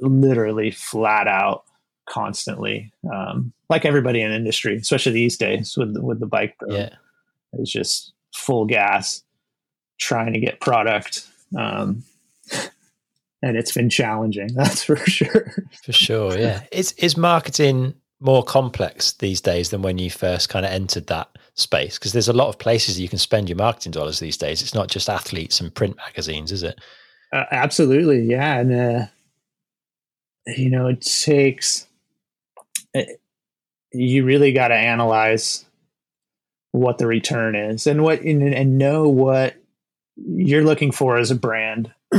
literally 0.00 0.70
flat 0.70 1.28
out 1.28 1.64
constantly, 2.06 2.92
um, 3.12 3.52
like 3.70 3.84
everybody 3.84 4.20
in 4.20 4.32
industry, 4.32 4.76
especially 4.76 5.12
these 5.12 5.36
days 5.36 5.76
with 5.76 5.96
with 5.96 6.20
the 6.20 6.26
bike. 6.26 6.56
Boom. 6.58 6.72
Yeah, 6.72 6.90
it's 7.54 7.70
just 7.70 8.12
full 8.34 8.66
gas, 8.66 9.22
trying 9.98 10.32
to 10.34 10.40
get 10.40 10.60
product. 10.60 11.26
Um, 11.56 12.02
and 13.44 13.58
it's 13.58 13.72
been 13.72 13.90
challenging. 13.90 14.48
That's 14.54 14.82
for 14.82 14.96
sure. 14.96 15.52
For 15.84 15.92
sure, 15.92 16.38
yeah. 16.38 16.62
Is 16.72 16.92
is 16.92 17.16
marketing 17.16 17.94
more 18.20 18.42
complex 18.42 19.12
these 19.12 19.40
days 19.40 19.68
than 19.68 19.82
when 19.82 19.98
you 19.98 20.08
first 20.08 20.48
kind 20.48 20.64
of 20.64 20.72
entered 20.72 21.08
that 21.08 21.28
space? 21.54 21.98
Because 21.98 22.12
there's 22.12 22.28
a 22.28 22.32
lot 22.32 22.48
of 22.48 22.58
places 22.58 22.98
you 22.98 23.08
can 23.08 23.18
spend 23.18 23.48
your 23.48 23.56
marketing 23.56 23.92
dollars 23.92 24.18
these 24.18 24.38
days. 24.38 24.62
It's 24.62 24.74
not 24.74 24.88
just 24.88 25.10
athletes 25.10 25.60
and 25.60 25.74
print 25.74 25.96
magazines, 25.96 26.52
is 26.52 26.62
it? 26.62 26.80
Uh, 27.32 27.44
absolutely, 27.50 28.22
yeah. 28.22 28.58
And 28.58 28.72
uh, 28.72 29.06
you 30.46 30.70
know, 30.70 30.88
it 30.88 31.02
takes 31.02 31.86
it, 32.94 33.08
uh, 33.10 33.12
you 33.92 34.24
really 34.24 34.52
got 34.52 34.68
to 34.68 34.74
analyze 34.74 35.66
what 36.72 36.98
the 36.98 37.06
return 37.06 37.54
is 37.54 37.86
and 37.86 38.02
what 38.02 38.22
and, 38.22 38.42
and 38.42 38.78
know 38.78 39.08
what 39.08 39.54
you're 40.16 40.64
looking 40.64 40.90
for 40.90 41.18
as 41.18 41.30
a 41.30 41.34
brand 41.34 41.92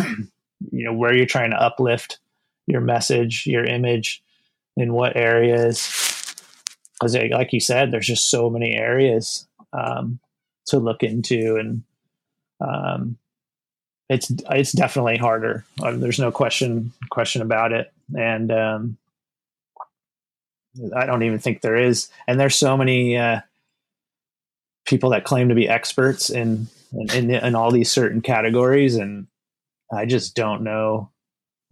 you 0.76 0.84
know 0.86 0.94
where 0.94 1.16
you're 1.16 1.26
trying 1.26 1.52
to 1.52 1.62
uplift 1.62 2.20
your 2.68 2.82
message 2.82 3.46
your 3.46 3.64
image 3.64 4.24
in 4.78 4.94
what 4.94 5.16
areas? 5.16 6.36
Because 6.94 7.16
like 7.16 7.54
you 7.54 7.60
said 7.60 7.92
there's 7.92 8.08
just 8.08 8.30
so 8.30 8.50
many 8.50 8.76
areas 8.76 9.48
um, 9.74 10.20
to 10.68 10.80
look 10.80 11.04
into 11.04 11.58
and 11.58 11.84
um, 12.62 13.18
it's 14.10 14.32
it's 14.52 14.72
definitely 14.72 15.18
harder. 15.18 15.66
Uh, 15.82 15.92
there's 15.96 16.20
no 16.20 16.32
question 16.32 16.92
question 17.10 17.42
about 17.42 17.72
it. 17.72 17.92
And 18.16 18.52
um, 18.52 18.98
i 20.96 21.06
don't 21.06 21.24
even 21.24 21.40
think 21.40 21.62
there 21.62 21.78
is. 21.78 22.10
And 22.28 22.40
there's 22.40 22.56
so 22.56 22.78
many 22.78 23.18
uh, 23.18 23.42
people 24.86 25.10
that 25.12 25.24
claim 25.24 25.50
to 25.50 25.56
be 25.56 25.68
experts 25.68 26.30
in 26.30 26.68
in, 26.94 27.12
in, 27.12 27.32
in 27.32 27.56
all 27.56 27.72
these 27.72 27.92
certain 27.92 28.22
categories 28.22 28.96
and 28.96 29.28
I 29.92 30.06
just 30.06 30.36
don't 30.36 30.64
know. 30.64 31.12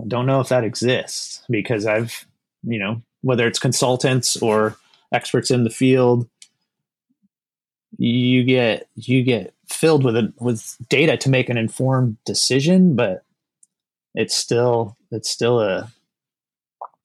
I 0.02 0.06
don't 0.08 0.26
know 0.26 0.40
if 0.40 0.50
that 0.50 0.64
exists 0.64 1.44
because 1.50 1.86
I've, 1.86 2.26
you 2.64 2.80
know, 2.80 3.02
whether 3.22 3.48
it's 3.48 3.60
consultants 3.60 4.38
or 4.38 4.76
experts 5.12 5.52
in 5.52 5.64
the 5.64 5.70
field, 5.70 6.28
you 7.98 8.44
get 8.44 8.88
you 8.96 9.24
get 9.24 9.54
filled 9.68 10.04
with 10.04 10.16
a, 10.16 10.34
with 10.40 10.78
data 10.90 11.18
to 11.18 11.30
make 11.30 11.50
an 11.50 11.58
informed 11.58 12.18
decision, 12.26 12.96
but 12.96 13.24
it's 14.16 14.36
still 14.36 14.98
it's 15.12 15.30
still 15.30 15.62
a 15.62 15.92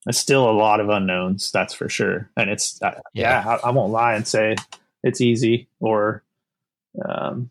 it's 0.06 0.18
still 0.18 0.48
a 0.48 0.52
lot 0.52 0.80
of 0.80 0.88
unknowns. 0.88 1.50
That's 1.52 1.74
for 1.74 1.88
sure. 1.88 2.30
And 2.36 2.50
it's 2.50 2.78
yeah, 2.82 3.00
yeah 3.12 3.44
I, 3.46 3.68
I, 3.68 3.70
won't 3.70 3.92
lie 3.92 4.14
and 4.14 4.26
say 4.26 4.56
it's 5.02 5.20
easy 5.20 5.68
or 5.80 6.22
um, 7.04 7.50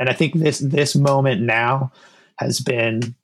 and 0.00 0.08
I 0.08 0.14
think 0.14 0.34
this 0.34 0.58
this 0.58 0.96
moment 0.96 1.42
now 1.42 1.92
has 2.38 2.58
been 2.58 3.14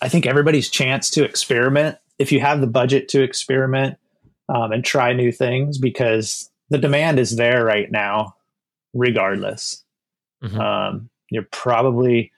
I 0.00 0.08
think 0.08 0.24
everybody's 0.26 0.70
chance 0.70 1.10
to 1.10 1.24
experiment 1.24 1.98
if 2.18 2.32
you 2.32 2.40
have 2.40 2.60
the 2.60 2.66
budget 2.66 3.08
to 3.08 3.22
experiment 3.22 3.98
um, 4.48 4.72
and 4.72 4.84
try 4.84 5.12
new 5.12 5.32
things 5.32 5.76
because 5.78 6.50
the 6.70 6.78
demand 6.78 7.18
is 7.18 7.36
there 7.36 7.64
right 7.64 7.90
now 7.90 8.36
regardless. 8.94 9.84
Mhm. 10.42 10.58
Um, 10.58 11.10
you're 11.30 11.48
probably 11.50 12.32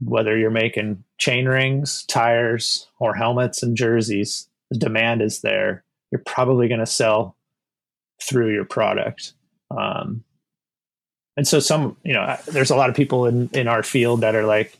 whether 0.00 0.36
you're 0.36 0.50
making 0.50 1.04
chain 1.18 1.46
rings, 1.46 2.04
tires, 2.04 2.86
or 2.98 3.14
helmets 3.14 3.62
and 3.62 3.76
jerseys, 3.76 4.48
the 4.70 4.78
demand 4.78 5.22
is 5.22 5.40
there. 5.40 5.84
You're 6.10 6.22
probably 6.26 6.68
going 6.68 6.80
to 6.80 6.86
sell 6.86 7.36
through 8.22 8.52
your 8.52 8.64
product. 8.64 9.32
Um, 9.70 10.24
and 11.36 11.46
so 11.46 11.60
some, 11.60 11.96
you 12.02 12.12
know, 12.12 12.36
there's 12.46 12.70
a 12.70 12.76
lot 12.76 12.90
of 12.90 12.96
people 12.96 13.26
in, 13.26 13.48
in 13.52 13.68
our 13.68 13.82
field 13.82 14.22
that 14.22 14.34
are 14.34 14.44
like, 14.46 14.78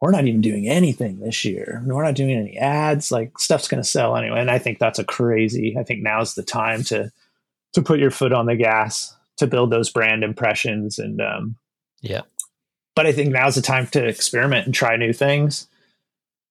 we're 0.00 0.10
not 0.10 0.26
even 0.26 0.40
doing 0.40 0.68
anything 0.68 1.20
this 1.20 1.44
year. 1.44 1.82
We're 1.86 2.04
not 2.04 2.14
doing 2.14 2.32
any 2.36 2.58
ads. 2.58 3.10
Like 3.10 3.38
stuff's 3.38 3.68
going 3.68 3.82
to 3.82 3.88
sell 3.88 4.16
anyway. 4.16 4.38
And 4.40 4.50
I 4.50 4.58
think 4.58 4.78
that's 4.78 4.98
a 4.98 5.04
crazy, 5.04 5.76
I 5.78 5.82
think 5.82 6.02
now's 6.02 6.34
the 6.34 6.42
time 6.42 6.82
to, 6.84 7.10
to 7.72 7.82
put 7.82 8.00
your 8.00 8.10
foot 8.10 8.32
on 8.32 8.46
the 8.46 8.54
gas, 8.54 9.16
to 9.38 9.46
build 9.46 9.70
those 9.70 9.90
brand 9.90 10.22
impressions. 10.22 10.98
And, 10.98 11.20
um, 11.20 11.56
Yeah. 12.02 12.20
but 12.94 13.06
I 13.06 13.12
think 13.12 13.32
now's 13.32 13.54
the 13.54 13.62
time 13.62 13.86
to 13.88 14.06
experiment 14.06 14.66
and 14.66 14.74
try 14.74 14.96
new 14.96 15.12
things 15.12 15.68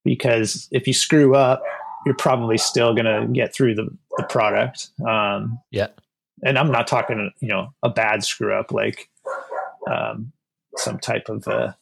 because 0.04 0.68
if 0.72 0.88
you 0.88 0.94
screw 0.94 1.36
up, 1.36 1.62
you're 2.06 2.16
probably 2.16 2.58
still 2.58 2.94
going 2.94 3.06
to 3.06 3.28
get 3.32 3.54
through 3.54 3.76
the, 3.76 3.88
the 4.18 4.24
product. 4.24 4.90
Um, 5.08 5.60
Yeah. 5.72 5.88
And 6.44 6.58
I'm 6.58 6.72
not 6.72 6.88
talking, 6.88 7.32
you 7.40 7.48
know, 7.48 7.74
a 7.82 7.90
bad 7.90 8.24
screw 8.24 8.54
up 8.54 8.72
like 8.72 9.10
um, 9.90 10.32
some 10.78 11.00
type 11.00 11.30
of 11.30 11.48
uh, 11.48 11.74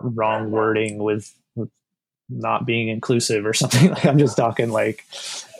wrong 0.00 0.50
wording 0.50 0.98
with, 0.98 1.34
with 1.54 1.70
not 2.28 2.66
being 2.66 2.88
inclusive 2.88 3.44
or 3.44 3.52
something. 3.54 3.90
Like 3.90 4.06
I'm 4.06 4.18
just 4.18 4.36
talking 4.36 4.70
like 4.70 5.04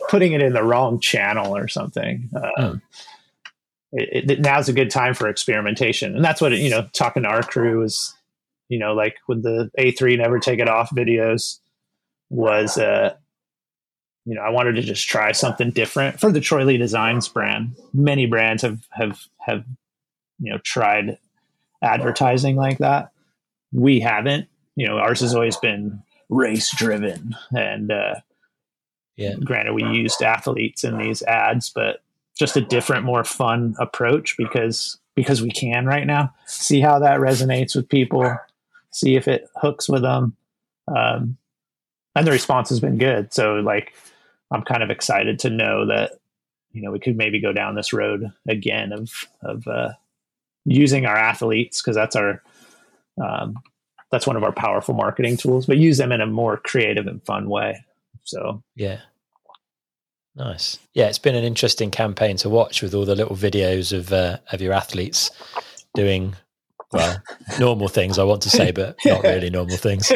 putting 0.09 0.33
it 0.33 0.41
in 0.41 0.53
the 0.53 0.63
wrong 0.63 0.99
channel 0.99 1.55
or 1.55 1.67
something. 1.67 2.29
Um, 2.57 2.81
it, 3.91 4.31
it, 4.31 4.39
now's 4.41 4.69
a 4.69 4.73
good 4.73 4.89
time 4.89 5.13
for 5.13 5.27
experimentation, 5.27 6.15
and 6.15 6.23
that's 6.23 6.41
what 6.41 6.51
it, 6.51 6.59
you 6.59 6.69
know. 6.69 6.87
Talking 6.93 7.23
to 7.23 7.29
our 7.29 7.41
crew 7.41 7.83
is, 7.83 8.13
you 8.67 8.79
know, 8.79 8.93
like 8.93 9.15
with 9.29 9.43
the 9.43 9.71
A3 9.79 10.17
never 10.17 10.39
take 10.39 10.59
it 10.59 10.67
off 10.67 10.89
videos 10.89 11.59
was 12.29 12.77
uh 12.77 13.15
you 14.27 14.35
know, 14.35 14.41
I 14.41 14.49
wanted 14.49 14.73
to 14.73 14.81
just 14.81 15.07
try 15.07 15.31
something 15.31 15.71
different 15.71 16.19
for 16.19 16.33
the 16.33 16.41
Troy 16.41 16.65
Lee 16.65 16.75
Designs 16.77 17.29
brand. 17.29 17.73
Many 17.93 18.25
brands 18.25 18.61
have 18.61 18.85
have 18.91 19.21
have 19.39 19.63
you 20.39 20.51
know 20.51 20.57
tried 20.59 21.17
advertising 21.81 22.57
like 22.57 22.79
that. 22.79 23.11
We 23.71 24.01
haven't. 24.01 24.47
You 24.75 24.87
know, 24.87 24.97
ours 24.97 25.21
has 25.21 25.33
always 25.33 25.55
been 25.55 26.03
race 26.29 26.75
driven, 26.75 27.35
and 27.55 27.89
uh, 27.89 28.15
Yeah. 29.15 29.35
granted, 29.43 29.73
we 29.73 29.83
used 29.85 30.21
athletes 30.21 30.83
in 30.83 30.97
these 30.97 31.23
ads, 31.23 31.69
but 31.69 32.01
just 32.37 32.57
a 32.57 32.61
different, 32.61 33.05
more 33.05 33.23
fun 33.23 33.75
approach 33.79 34.35
because 34.37 34.99
because 35.15 35.41
we 35.41 35.51
can 35.51 35.85
right 35.85 36.05
now. 36.05 36.33
See 36.47 36.81
how 36.81 36.99
that 36.99 37.21
resonates 37.21 37.77
with 37.77 37.87
people. 37.87 38.37
See 38.91 39.15
if 39.15 39.27
it 39.29 39.47
hooks 39.55 39.87
with 39.87 40.01
them. 40.01 40.35
Um, 40.87 41.37
and 42.13 42.27
the 42.27 42.31
response 42.31 42.67
has 42.69 42.79
been 42.81 42.97
good. 42.97 43.33
So 43.33 43.55
like 43.55 43.93
I'm 44.51 44.63
kind 44.63 44.83
of 44.83 44.89
excited 44.89 45.39
to 45.39 45.49
know 45.49 45.85
that 45.87 46.13
you 46.71 46.81
know 46.81 46.91
we 46.91 46.99
could 46.99 47.17
maybe 47.17 47.39
go 47.39 47.51
down 47.51 47.75
this 47.75 47.93
road 47.93 48.31
again 48.47 48.91
of 48.93 49.11
of 49.43 49.67
uh, 49.67 49.93
using 50.65 51.05
our 51.05 51.17
athletes 51.17 51.81
because 51.81 51.95
that's 51.95 52.15
our 52.15 52.41
um, 53.21 53.55
that's 54.11 54.27
one 54.27 54.37
of 54.37 54.43
our 54.43 54.51
powerful 54.53 54.93
marketing 54.93 55.37
tools, 55.37 55.65
but 55.65 55.77
use 55.77 55.97
them 55.97 56.11
in 56.11 56.21
a 56.21 56.27
more 56.27 56.57
creative 56.57 57.07
and 57.07 57.23
fun 57.25 57.49
way. 57.49 57.83
So 58.23 58.63
Yeah. 58.75 58.99
Nice. 60.35 60.77
Yeah, 60.93 61.07
it's 61.07 61.17
been 61.17 61.33
an 61.33 61.43
interesting 61.43 61.89
campaign 61.89 62.37
to 62.37 62.49
watch 62.49 62.83
with 62.83 62.93
all 62.93 63.05
the 63.05 63.15
little 63.15 63.35
videos 63.35 63.91
of 63.97 64.13
uh, 64.13 64.37
of 64.51 64.61
your 64.61 64.71
athletes 64.71 65.31
doing 65.95 66.35
well 66.91 67.21
normal 67.59 67.87
things. 67.87 68.19
I 68.19 68.23
want 68.23 68.43
to 68.43 68.51
say, 68.51 68.71
but 68.71 68.97
not 69.03 69.23
really 69.23 69.49
normal 69.49 69.77
things. 69.77 70.11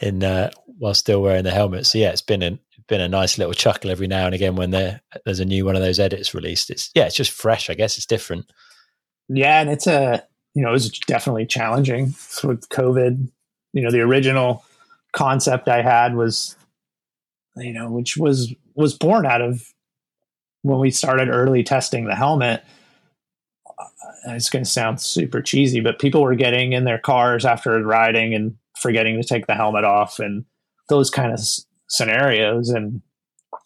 In 0.00 0.24
uh, 0.24 0.50
while 0.78 0.94
still 0.94 1.20
wearing 1.20 1.44
the 1.44 1.50
helmet. 1.50 1.84
So 1.84 1.98
yeah, 1.98 2.10
it's 2.10 2.22
been 2.22 2.42
a 2.42 2.58
been 2.88 3.00
a 3.00 3.08
nice 3.08 3.38
little 3.38 3.52
chuckle 3.54 3.90
every 3.90 4.06
now 4.06 4.26
and 4.26 4.34
again 4.34 4.56
when 4.56 4.70
there 4.70 5.00
there's 5.24 5.40
a 5.40 5.44
new 5.44 5.64
one 5.64 5.76
of 5.76 5.82
those 5.82 5.98
edits 6.00 6.34
released. 6.34 6.70
It's 6.70 6.90
yeah, 6.94 7.06
it's 7.06 7.16
just 7.16 7.32
fresh. 7.32 7.68
I 7.70 7.74
guess 7.74 7.96
it's 7.96 8.06
different. 8.06 8.50
yeah, 9.28 9.60
and 9.60 9.70
it's 9.70 9.86
a 9.86 10.22
you 10.54 10.62
know 10.62 10.68
it 10.70 10.72
was 10.72 10.90
definitely 10.90 11.46
challenging 11.46 12.14
with 12.44 12.68
COVID. 12.70 13.28
You 13.72 13.82
know, 13.82 13.90
the 13.90 14.00
original 14.00 14.64
concept 15.12 15.68
I 15.68 15.82
had 15.82 16.14
was 16.14 16.56
you 17.56 17.72
know 17.72 17.90
which 17.90 18.16
was 18.16 18.54
was 18.74 18.94
born 18.94 19.26
out 19.26 19.42
of 19.42 19.66
when 20.62 20.78
we 20.78 20.90
started 20.90 21.28
early 21.28 21.62
testing 21.62 22.04
the 22.06 22.14
helmet. 22.14 22.62
Uh, 23.68 24.32
It's 24.32 24.50
going 24.50 24.64
to 24.64 24.70
sound 24.70 25.00
super 25.00 25.40
cheesy, 25.40 25.80
but 25.80 25.98
people 25.98 26.22
were 26.22 26.34
getting 26.34 26.72
in 26.72 26.84
their 26.84 26.98
cars 26.98 27.44
after 27.44 27.82
riding 27.84 28.34
and 28.34 28.56
forgetting 28.76 29.20
to 29.20 29.26
take 29.26 29.46
the 29.46 29.54
helmet 29.54 29.84
off, 29.84 30.18
and 30.18 30.44
those 30.88 31.10
kind 31.10 31.32
of 31.32 31.40
scenarios, 31.88 32.70
and 32.70 33.02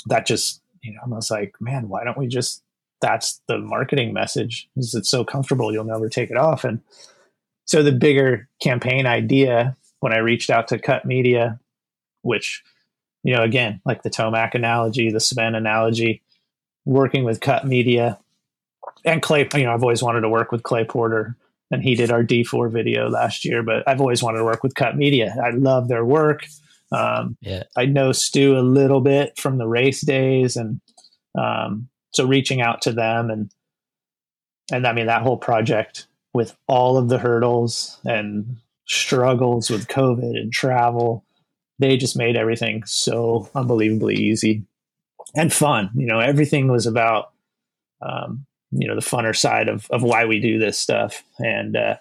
that 0.07 0.27
just 0.27 0.63
you 0.83 0.93
know 0.93 1.01
I 1.05 1.09
was 1.09 1.31
like, 1.31 1.55
man, 1.61 1.89
why 1.89 2.05
don't 2.05 2.19
we 2.19 2.27
just 2.27 2.63
that's 3.01 3.41
the 3.49 3.59
marketing 3.59 4.13
message. 4.13 4.69
Is 4.77 4.95
it's 4.95 5.11
so 5.11 5.25
comfortable 5.25 5.73
you'll 5.73 5.85
never 5.85 6.09
take 6.09 6.31
it 6.31 6.37
off? 6.37 6.65
And 6.65 6.81
so 7.71 7.85
the 7.85 7.93
bigger 7.93 8.49
campaign 8.61 9.07
idea 9.07 9.77
when 10.01 10.13
i 10.13 10.19
reached 10.19 10.51
out 10.51 10.69
to 10.69 10.79
cut 10.79 11.05
media 11.05 11.59
which 12.23 12.63
you 13.23 13.35
know 13.35 13.43
again 13.43 13.81
like 13.85 14.03
the 14.03 14.11
tomac 14.11 14.55
analogy 14.55 15.11
the 15.11 15.21
sven 15.21 15.55
analogy 15.55 16.21
working 16.85 17.25
with 17.25 17.41
cut 17.41 17.67
media 17.67 18.19
and 19.05 19.23
clay 19.23 19.49
you 19.55 19.65
know 19.65 19.73
i've 19.73 19.83
always 19.83 20.03
wanted 20.03 20.21
to 20.21 20.29
work 20.29 20.51
with 20.51 20.65
clay 20.65 20.85
porter 20.85 21.37
and 21.71 21.85
he 21.85 21.95
did 21.95 22.11
our 22.11 22.25
d4 22.25 22.71
video 22.71 23.09
last 23.09 23.45
year 23.45 23.63
but 23.63 23.87
i've 23.89 24.01
always 24.01 24.23
wanted 24.23 24.39
to 24.39 24.45
work 24.45 24.63
with 24.63 24.75
cut 24.75 24.97
media. 24.97 25.35
I 25.43 25.51
love 25.51 25.87
their 25.89 26.05
work 26.05 26.47
um, 26.93 27.37
Yeah. 27.41 27.65
I 27.77 27.87
know 27.87 28.13
Stu 28.13 28.57
a 28.57 28.61
little 28.61 29.01
bit 29.01 29.39
from 29.39 29.59
the 29.59 29.67
race 29.67 30.01
days, 30.01 30.57
and 30.57 30.81
um, 31.39 31.89
so 32.13 32.27
reaching 32.27 32.61
out 32.61 32.83
to 32.83 32.93
them 32.93 33.31
and 33.31 33.51
and 34.73 34.87
I 34.87 34.93
mean 34.93 35.07
that 35.07 35.23
whole 35.23 35.37
project 35.37 36.07
with 36.33 36.57
all 36.69 36.97
of 36.97 37.09
the 37.09 37.19
hurdles 37.19 37.99
and 38.05 38.57
struggles 38.87 39.71
with 39.71 39.89
COVID 39.89 40.37
and 40.37 40.53
travel, 40.53 41.25
they 41.79 41.97
just 41.97 42.17
made 42.17 42.37
everything 42.37 42.85
so 42.85 43.49
unbelievably 43.55 44.17
easy 44.17 44.65
and 45.35 45.53
fun. 45.53 45.91
You 45.95 46.07
know, 46.07 46.21
everything 46.21 46.69
was 46.69 46.87
about 46.87 47.31
um, 48.03 48.47
you 48.71 48.87
know 48.87 48.95
the 48.95 49.01
funner 49.01 49.37
side 49.37 49.69
of 49.69 49.89
of 49.91 50.03
why 50.03 50.25
we 50.25 50.41
do 50.41 50.59
this 50.59 50.79
stuff, 50.79 51.23
and 51.39 51.77
uh, 51.77 51.97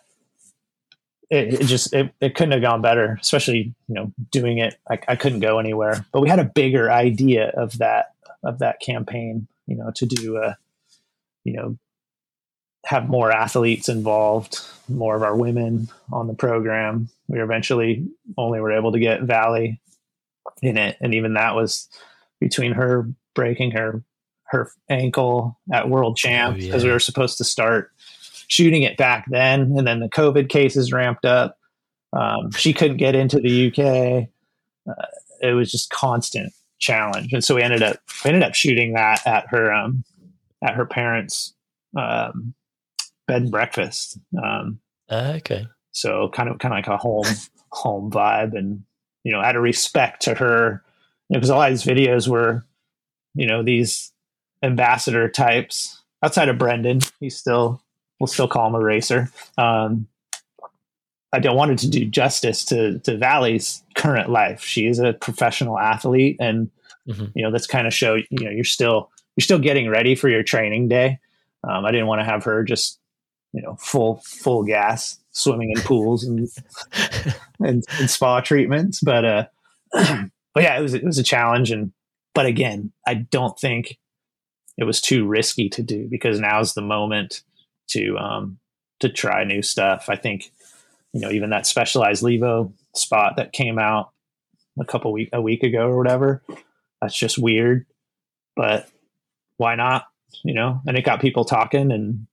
it, 1.30 1.54
it 1.56 1.66
just 1.66 1.94
it, 1.94 2.14
it 2.20 2.36
couldn't 2.36 2.54
have 2.54 2.62
gone 2.62 2.82
better. 2.82 3.18
Especially 3.22 3.74
you 3.88 3.96
know 3.96 4.12
doing 4.32 4.58
it, 4.58 4.78
I, 4.90 5.00
I 5.08 5.16
couldn't 5.16 5.42
go 5.42 5.60
anywhere. 5.60 6.06
But 6.12 6.22
we 6.22 6.30
had 6.30 6.40
a 6.40 6.46
bigger 6.46 6.92
idea 6.92 7.50
of 7.50 7.78
that 7.78 8.14
of 8.44 8.60
that 8.60 8.80
campaign. 8.80 9.48
You 9.68 9.76
know, 9.76 9.92
to 9.96 10.06
do 10.06 10.38
a 10.38 10.58
you 11.44 11.54
know 11.54 11.78
have 12.86 13.10
more 13.10 13.32
athletes 13.32 13.90
involved, 13.90 14.60
more 14.88 15.16
of 15.16 15.24
our 15.24 15.36
women 15.36 15.90
on 16.12 16.28
the 16.28 16.34
program. 16.34 17.10
We 17.28 17.42
eventually 17.42 18.08
only 18.38 18.60
were 18.60 18.72
able 18.72 18.94
to 18.94 19.00
get 19.00 19.24
Vali 19.24 19.80
in 20.62 20.78
it, 20.78 20.98
and 21.00 21.14
even 21.14 21.34
that 21.34 21.56
was 21.56 21.88
between 22.40 22.74
her 22.74 23.08
breaking 23.36 23.72
her 23.72 24.04
her 24.46 24.72
ankle 24.90 25.60
at 25.72 25.90
World 25.90 26.14
oh, 26.14 26.16
Champ 26.16 26.56
Oh, 26.56 26.60
because 26.60 26.84
yeah. 26.84 26.88
we 26.88 26.94
were 26.94 27.00
supposed 27.00 27.38
to 27.38 27.44
start 27.44 27.92
shooting 28.50 28.84
it 28.84 28.98
back 28.98 29.26
then, 29.30 29.62
and 29.78 29.88
then 29.88 30.02
the 30.02 30.10
COVID 30.10 30.50
cases 30.50 30.92
ramped 30.92 31.24
up. 31.26 31.58
Um, 32.12 32.52
she 32.52 32.74
couldn't 32.74 32.98
get 32.98 33.16
into 33.16 33.40
the 33.40 33.68
UK. 33.68 34.28
Uh, 34.90 35.06
it 35.42 35.54
was 35.54 35.72
just 35.72 35.90
constant 35.92 36.52
challenge, 36.80 37.32
and 37.32 37.44
so 37.44 37.56
we 37.56 37.62
ended 37.64 37.82
up 37.82 37.98
we 38.24 38.30
ended 38.30 38.44
up 38.44 38.56
shooting 38.56 38.94
that 38.94 39.26
at 39.26 39.46
her 39.50 39.72
um, 39.72 40.04
at 40.64 40.76
her 40.76 40.86
parents' 40.86 41.54
um, 41.98 42.54
bed 43.28 43.44
and 43.44 43.52
breakfast. 43.52 44.20
Um, 44.44 44.80
Uh, 45.10 45.34
okay. 45.38 45.68
so 45.92 46.30
kind 46.34 46.50
of 46.50 46.60
kind 46.60 46.74
of 46.74 46.78
like 46.78 46.88
a 46.88 46.98
home 46.98 47.26
home 47.72 48.12
vibe, 48.12 48.58
and 48.58 48.84
you 49.24 49.32
know, 49.32 49.42
out 49.42 49.56
of 49.56 49.62
respect 49.62 50.24
to 50.24 50.34
her, 50.34 50.84
because 51.30 51.50
a 51.50 51.56
lot 51.56 51.72
of 51.72 51.78
these 51.78 51.86
videos 51.96 52.28
were, 52.28 52.66
you 53.36 53.46
know, 53.46 53.62
these 53.62 54.12
ambassador 54.64 55.30
types 55.30 56.02
outside 56.24 56.50
of 56.50 56.58
Brendan. 56.58 57.02
He's 57.20 57.38
still 57.38 57.82
we'll 58.20 58.28
still 58.28 58.48
call 58.48 58.68
him 58.68 58.76
a 58.76 58.84
racer. 58.84 59.30
Um, 59.58 60.08
I 61.32 61.40
don't 61.40 61.56
want 61.56 61.70
wanted 61.70 61.80
to 61.80 61.90
do 61.90 62.06
justice 62.06 62.66
to 62.66 63.00
to 63.00 63.18
Vali's 63.18 63.84
current 63.96 64.30
life. 64.30 64.62
She 64.64 64.88
is 64.88 65.00
a 65.00 65.14
professional 65.14 65.78
athlete, 65.78 66.38
and 66.40 66.70
Mhm. 67.08 67.32
you 67.36 67.44
know 67.44 67.52
that's 67.52 67.68
kind 67.68 67.88
of 67.88 67.94
show 67.94 68.16
you 68.16 68.26
know 68.46 68.50
you're 68.52 68.64
still 68.64 69.10
you're 69.36 69.44
still 69.44 69.60
getting 69.60 69.90
ready 69.90 70.16
for 70.16 70.28
your 70.30 70.44
training 70.44 70.88
day. 70.90 71.20
Um, 71.64 71.86
I 71.86 71.92
didn't 71.92 72.08
want 72.08 72.22
to 72.22 72.26
have 72.26 72.44
her 72.46 72.64
just 72.64 73.00
you 73.54 73.62
know 73.62 73.76
full 73.76 74.22
full 74.26 74.64
gas 74.64 75.20
swimming 75.32 75.72
in 75.72 75.82
pools 75.82 76.24
and 76.24 76.48
and, 77.60 77.84
and 78.00 78.10
spa 78.10 78.42
treatments, 78.42 79.00
but 79.00 79.26
uh, 79.26 79.46
but 79.94 80.64
yeah, 80.64 80.78
it 80.78 80.82
was 80.82 80.94
it 80.96 81.04
was 81.04 81.18
a 81.20 81.24
challenge, 81.24 81.70
and 81.72 81.92
but 82.34 82.46
again, 82.48 82.92
I 83.08 83.14
don't 83.16 83.58
think 83.60 83.98
it 84.78 84.84
was 84.86 85.00
too 85.02 85.26
risky 85.28 85.70
to 85.70 85.84
do 85.84 86.08
because 86.10 86.40
now's 86.40 86.74
the 86.74 86.82
moment 86.82 87.42
to 87.90 88.18
um, 88.18 88.60
to 89.00 89.10
try 89.10 89.44
new 89.44 89.62
stuff. 89.62 90.06
I 90.10 90.16
think 90.16 90.52
you 91.14 91.22
know 91.22 91.32
even 91.32 91.50
that 91.52 91.68
specialized 91.68 92.24
Levo 92.24 92.72
spot 92.96 93.38
that 93.38 93.54
came 93.54 93.80
out 93.80 94.12
a 94.80 94.86
couple 94.86 95.12
week 95.12 95.30
a 95.34 95.42
week 95.42 95.64
ago 95.64 95.88
or 95.88 95.98
whatever. 95.98 96.44
That's 97.02 97.18
just 97.18 97.38
weird, 97.38 97.86
but 98.56 98.90
why 99.58 99.76
not? 99.76 100.06
You 100.44 100.54
know, 100.54 100.82
and 100.88 100.98
it 100.98 101.06
got 101.06 101.22
people 101.22 101.46
talking. 101.46 101.92
And 101.92 102.28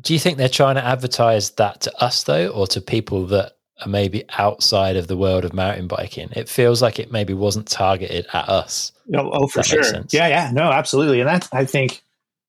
do 0.00 0.12
you 0.12 0.18
think 0.18 0.36
they're 0.36 0.48
trying 0.48 0.76
to 0.76 0.84
advertise 0.84 1.50
that 1.52 1.82
to 1.82 2.02
us 2.02 2.24
though, 2.24 2.48
or 2.48 2.66
to 2.68 2.80
people 2.80 3.26
that 3.26 3.52
are 3.84 3.88
maybe 3.88 4.24
outside 4.38 4.96
of 4.96 5.06
the 5.06 5.16
world 5.16 5.44
of 5.44 5.52
mountain 5.52 5.86
biking? 5.86 6.28
It 6.32 6.48
feels 6.48 6.82
like 6.82 6.98
it 6.98 7.12
maybe 7.12 7.34
wasn't 7.34 7.68
targeted 7.68 8.26
at 8.32 8.48
us. 8.48 8.92
Oh, 9.14 9.30
oh 9.32 9.46
for 9.46 9.62
sure. 9.62 9.82
Yeah, 10.10 10.28
yeah, 10.28 10.50
no, 10.52 10.70
absolutely. 10.70 11.20
And 11.20 11.28
that 11.28 11.48
I 11.52 11.64
think 11.64 12.02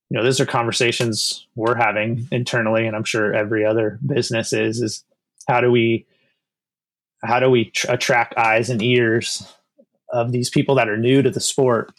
you 0.09 0.17
know 0.17 0.23
those 0.23 0.39
are 0.39 0.45
conversations 0.45 1.45
we're 1.55 1.75
having 1.75 2.27
internally 2.31 2.87
and 2.87 2.95
i'm 2.95 3.03
sure 3.03 3.33
every 3.33 3.65
other 3.65 3.99
business 4.05 4.53
is 4.53 4.81
is 4.81 5.03
how 5.47 5.61
do 5.61 5.71
we 5.71 6.05
how 7.23 7.39
do 7.39 7.49
we 7.49 7.65
tr- 7.65 7.91
attract 7.91 8.37
eyes 8.37 8.69
and 8.69 8.81
ears 8.81 9.51
of 10.13 10.31
these 10.31 10.49
people 10.49 10.75
that 10.75 10.89
are 10.89 10.97
new 10.97 11.21
to 11.21 11.29
the 11.29 11.39
sport 11.39 11.91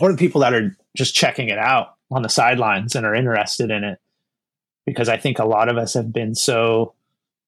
or 0.00 0.12
the 0.12 0.18
people 0.18 0.40
that 0.40 0.54
are 0.54 0.76
just 0.96 1.14
checking 1.14 1.48
it 1.48 1.58
out 1.58 1.94
on 2.10 2.22
the 2.22 2.28
sidelines 2.28 2.94
and 2.94 3.04
are 3.04 3.14
interested 3.14 3.70
in 3.70 3.84
it? 3.84 3.98
Because 4.86 5.08
i 5.08 5.16
think 5.16 5.38
a 5.38 5.44
lot 5.44 5.68
of 5.68 5.78
us 5.78 5.94
have 5.94 6.12
been 6.12 6.34
so 6.34 6.94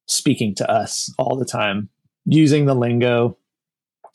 speaking 0.07 0.55
to 0.55 0.70
us 0.70 1.12
all 1.18 1.37
the 1.37 1.45
time 1.45 1.89
using 2.24 2.64
the 2.64 2.74
lingo 2.74 3.37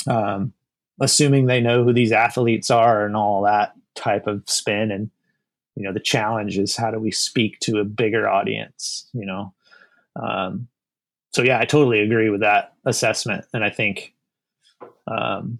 um, 0.07 0.53
assuming 0.99 1.45
they 1.45 1.61
know 1.61 1.83
who 1.83 1.93
these 1.93 2.11
athletes 2.11 2.71
are 2.71 3.05
and 3.05 3.15
all 3.15 3.43
that 3.43 3.73
type 3.93 4.25
of 4.25 4.41
spin 4.47 4.91
and 4.91 5.11
you 5.75 5.83
know 5.83 5.93
the 5.93 5.99
challenge 5.99 6.57
is 6.57 6.75
how 6.75 6.91
do 6.91 6.99
we 6.99 7.11
speak 7.11 7.59
to 7.59 7.79
a 7.79 7.85
bigger 7.85 8.27
audience 8.27 9.07
you 9.13 9.25
know? 9.25 9.53
Um, 10.15 10.67
so 11.33 11.41
yeah 11.41 11.59
i 11.59 11.65
totally 11.65 11.99
agree 11.99 12.29
with 12.29 12.41
that 12.41 12.73
assessment 12.85 13.45
and 13.53 13.63
i 13.63 13.69
think 13.69 14.13
um, 15.07 15.59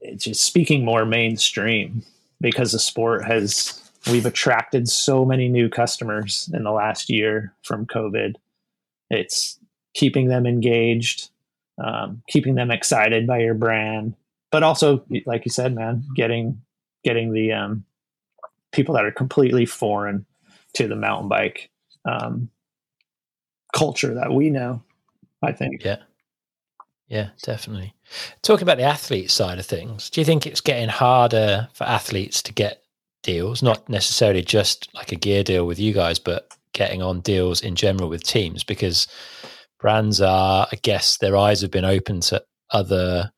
it's 0.00 0.24
just 0.24 0.44
speaking 0.44 0.84
more 0.84 1.04
mainstream 1.04 2.02
because 2.40 2.72
the 2.72 2.78
sport 2.78 3.24
has 3.24 3.82
we've 4.10 4.26
attracted 4.26 4.88
so 4.88 5.24
many 5.24 5.48
new 5.48 5.68
customers 5.68 6.48
in 6.54 6.62
the 6.62 6.70
last 6.70 7.10
year 7.10 7.54
from 7.62 7.86
covid. 7.86 8.34
It's 9.10 9.58
keeping 9.94 10.28
them 10.28 10.46
engaged 10.46 11.30
um, 11.82 12.22
keeping 12.28 12.54
them 12.54 12.70
excited 12.70 13.26
by 13.26 13.38
your 13.38 13.54
brand 13.54 14.14
but 14.50 14.62
also 14.62 15.04
like 15.26 15.44
you 15.44 15.50
said 15.50 15.74
man 15.74 16.04
getting 16.14 16.60
getting 17.04 17.32
the 17.32 17.52
um, 17.52 17.84
people 18.76 18.94
that 18.94 19.04
are 19.04 19.10
completely 19.10 19.66
foreign 19.66 20.24
to 20.74 20.86
the 20.86 20.96
mountain 20.96 21.28
bike 21.28 21.70
um, 22.04 22.48
culture 23.74 24.14
that 24.14 24.32
we 24.32 24.50
know. 24.50 24.82
I 25.42 25.52
think. 25.52 25.84
Yeah. 25.84 25.98
Yeah, 27.08 27.28
definitely. 27.42 27.94
Talking 28.42 28.64
about 28.64 28.78
the 28.78 28.84
athlete 28.84 29.30
side 29.30 29.58
of 29.58 29.66
things, 29.66 30.10
do 30.10 30.20
you 30.20 30.24
think 30.24 30.46
it's 30.46 30.60
getting 30.60 30.88
harder 30.88 31.68
for 31.72 31.84
athletes 31.84 32.42
to 32.42 32.52
get 32.52 32.82
deals? 33.22 33.62
Not 33.62 33.88
necessarily 33.88 34.42
just 34.42 34.92
like 34.94 35.12
a 35.12 35.16
gear 35.16 35.44
deal 35.44 35.66
with 35.66 35.78
you 35.78 35.92
guys, 35.92 36.18
but 36.18 36.56
getting 36.72 37.02
on 37.02 37.20
deals 37.20 37.62
in 37.62 37.76
general 37.76 38.08
with 38.08 38.24
teams 38.24 38.64
because 38.64 39.06
brands 39.78 40.20
are, 40.20 40.66
I 40.72 40.76
guess, 40.82 41.18
their 41.18 41.36
eyes 41.36 41.60
have 41.60 41.70
been 41.70 41.84
open 41.84 42.20
to 42.22 42.42
other 42.70 43.30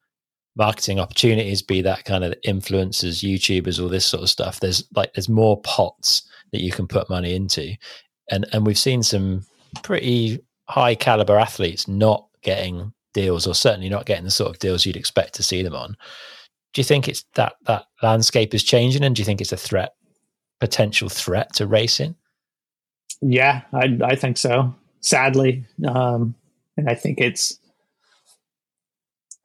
marketing 0.58 0.98
opportunities, 0.98 1.62
be 1.62 1.80
that 1.82 2.04
kind 2.04 2.24
of 2.24 2.34
influencers, 2.44 3.22
YouTubers, 3.22 3.80
all 3.80 3.88
this 3.88 4.04
sort 4.04 4.24
of 4.24 4.28
stuff. 4.28 4.60
There's 4.60 4.84
like 4.94 5.14
there's 5.14 5.28
more 5.28 5.60
pots 5.62 6.28
that 6.52 6.60
you 6.60 6.72
can 6.72 6.86
put 6.86 7.08
money 7.08 7.34
into, 7.34 7.74
and 8.30 8.44
and 8.52 8.66
we've 8.66 8.78
seen 8.78 9.02
some 9.02 9.46
pretty 9.82 10.40
high 10.68 10.94
caliber 10.94 11.38
athletes 11.38 11.88
not 11.88 12.26
getting 12.42 12.92
deals, 13.14 13.46
or 13.46 13.54
certainly 13.54 13.88
not 13.88 14.06
getting 14.06 14.24
the 14.24 14.30
sort 14.30 14.50
of 14.50 14.58
deals 14.58 14.84
you'd 14.84 14.96
expect 14.96 15.34
to 15.34 15.42
see 15.42 15.62
them 15.62 15.74
on. 15.74 15.96
Do 16.74 16.80
you 16.80 16.84
think 16.84 17.08
it's 17.08 17.24
that 17.34 17.54
that 17.66 17.86
landscape 18.02 18.52
is 18.52 18.64
changing, 18.64 19.04
and 19.04 19.14
do 19.14 19.20
you 19.20 19.26
think 19.26 19.40
it's 19.40 19.52
a 19.52 19.56
threat, 19.56 19.94
potential 20.60 21.08
threat 21.08 21.54
to 21.54 21.66
racing? 21.66 22.16
Yeah, 23.20 23.62
I 23.72 23.98
I 24.02 24.16
think 24.16 24.36
so. 24.36 24.74
Sadly, 25.00 25.64
um, 25.86 26.34
and 26.76 26.88
I 26.88 26.94
think 26.94 27.20
it's 27.20 27.58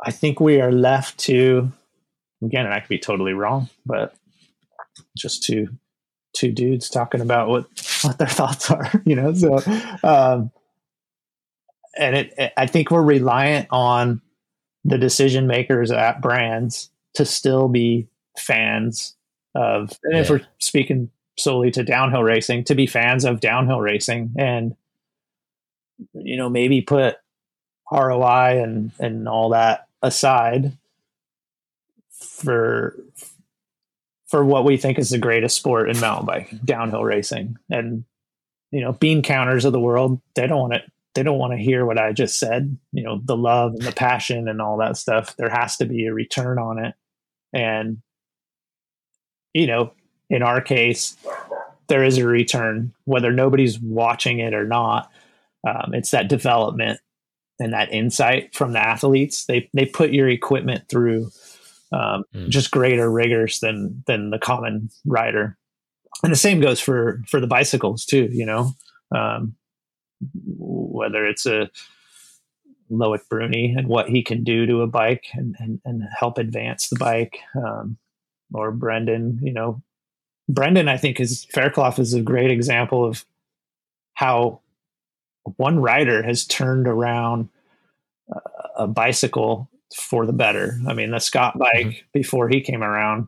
I 0.03 0.11
think 0.11 0.39
we 0.39 0.59
are 0.59 0.71
left 0.71 1.17
to 1.19 1.71
again, 2.43 2.65
and 2.65 2.73
I 2.73 2.79
could 2.79 2.89
be 2.89 2.99
totally 2.99 3.33
wrong, 3.33 3.69
but 3.85 4.15
just 5.17 5.43
two 5.43 5.69
two 6.33 6.51
dudes 6.51 6.89
talking 6.89 7.21
about 7.21 7.47
what 7.47 7.65
what 8.03 8.17
their 8.17 8.27
thoughts 8.39 8.69
are, 8.69 8.91
you 9.05 9.15
know. 9.15 9.33
So, 9.33 9.59
um, 10.03 10.51
and 11.97 12.15
it, 12.15 12.33
it, 12.37 12.53
I 12.57 12.67
think 12.67 12.91
we're 12.91 13.03
reliant 13.03 13.67
on 13.71 14.21
the 14.83 14.97
decision 14.97 15.47
makers 15.47 15.91
at 15.91 16.21
brands 16.21 16.89
to 17.13 17.25
still 17.25 17.69
be 17.69 18.07
fans 18.37 19.15
of, 19.55 19.97
and 20.03 20.15
yeah. 20.15 20.21
if 20.21 20.29
we're 20.29 20.41
speaking 20.59 21.09
solely 21.37 21.71
to 21.71 21.83
downhill 21.83 22.23
racing, 22.23 22.65
to 22.65 22.75
be 22.75 22.87
fans 22.87 23.23
of 23.23 23.39
downhill 23.39 23.79
racing, 23.79 24.33
and 24.37 24.75
you 26.13 26.35
know 26.35 26.49
maybe 26.49 26.81
put 26.81 27.15
ROI 27.91 28.61
and 28.61 28.91
and 28.99 29.27
all 29.27 29.49
that 29.49 29.87
aside 30.03 30.77
for 32.11 32.95
for 34.27 34.45
what 34.45 34.65
we 34.65 34.77
think 34.77 34.99
is 34.99 35.09
the 35.09 35.17
greatest 35.17 35.55
sport 35.55 35.89
in 35.89 35.99
mountain 35.99 36.25
bike, 36.25 36.53
downhill 36.65 37.03
racing. 37.03 37.57
And 37.69 38.03
you 38.71 38.81
know, 38.81 38.93
bean 38.93 39.21
counters 39.21 39.65
of 39.65 39.73
the 39.73 39.79
world, 39.79 40.21
they 40.35 40.45
don't 40.45 40.59
want 40.59 40.73
it 40.73 40.83
they 41.15 41.23
don't 41.23 41.37
want 41.37 41.53
to 41.53 41.63
hear 41.63 41.85
what 41.85 41.99
I 41.99 42.11
just 42.11 42.39
said, 42.39 42.75
you 42.91 43.03
know, 43.03 43.21
the 43.23 43.37
love 43.37 43.73
and 43.73 43.83
the 43.83 43.91
passion 43.91 44.47
and 44.47 44.59
all 44.59 44.77
that 44.77 44.97
stuff. 44.97 45.35
There 45.37 45.49
has 45.49 45.77
to 45.77 45.85
be 45.85 46.07
a 46.07 46.13
return 46.13 46.57
on 46.57 46.83
it. 46.83 46.95
And 47.53 48.01
you 49.53 49.67
know, 49.67 49.93
in 50.29 50.41
our 50.41 50.61
case, 50.61 51.15
there 51.87 52.03
is 52.03 52.17
a 52.17 52.25
return, 52.25 52.93
whether 53.05 53.31
nobody's 53.31 53.79
watching 53.79 54.39
it 54.39 54.53
or 54.53 54.65
not. 54.65 55.11
Um, 55.65 55.93
it's 55.93 56.11
that 56.11 56.27
development 56.27 56.99
and 57.59 57.73
that 57.73 57.91
insight 57.91 58.53
from 58.55 58.73
the 58.73 58.79
athletes. 58.79 59.45
They 59.45 59.69
they 59.73 59.85
put 59.85 60.11
your 60.11 60.29
equipment 60.29 60.89
through 60.89 61.31
um, 61.91 62.23
mm. 62.33 62.49
just 62.49 62.71
greater 62.71 63.09
rigors 63.09 63.59
than 63.59 64.03
than 64.07 64.29
the 64.29 64.39
common 64.39 64.89
rider, 65.05 65.57
and 66.23 66.31
the 66.31 66.37
same 66.37 66.59
goes 66.59 66.79
for 66.79 67.21
for 67.27 67.39
the 67.39 67.47
bicycles 67.47 68.05
too. 68.05 68.29
You 68.31 68.45
know, 68.45 68.71
um, 69.13 69.55
whether 70.45 71.25
it's 71.25 71.45
a 71.45 71.69
Loic 72.91 73.27
Bruni 73.29 73.73
and 73.77 73.87
what 73.87 74.09
he 74.09 74.23
can 74.23 74.43
do 74.43 74.65
to 74.65 74.81
a 74.81 74.87
bike 74.87 75.25
and, 75.33 75.55
and, 75.59 75.81
and 75.85 76.03
help 76.17 76.37
advance 76.37 76.89
the 76.89 76.97
bike, 76.97 77.39
um, 77.55 77.97
or 78.53 78.71
Brendan. 78.71 79.39
You 79.41 79.53
know, 79.53 79.81
Brendan, 80.49 80.87
I 80.87 80.97
think 80.97 81.19
is 81.19 81.45
Fairclough 81.45 81.95
is 81.97 82.13
a 82.13 82.21
great 82.21 82.51
example 82.51 83.05
of 83.05 83.25
how 84.13 84.61
one 85.57 85.79
rider 85.79 86.23
has 86.23 86.45
turned 86.45 86.87
around 86.87 87.49
a 88.75 88.87
bicycle 88.87 89.69
for 89.95 90.25
the 90.25 90.33
better. 90.33 90.79
I 90.87 90.93
mean, 90.93 91.11
the 91.11 91.19
Scott 91.19 91.57
bike 91.57 91.85
mm-hmm. 91.85 92.05
before 92.13 92.49
he 92.49 92.61
came 92.61 92.83
around 92.83 93.27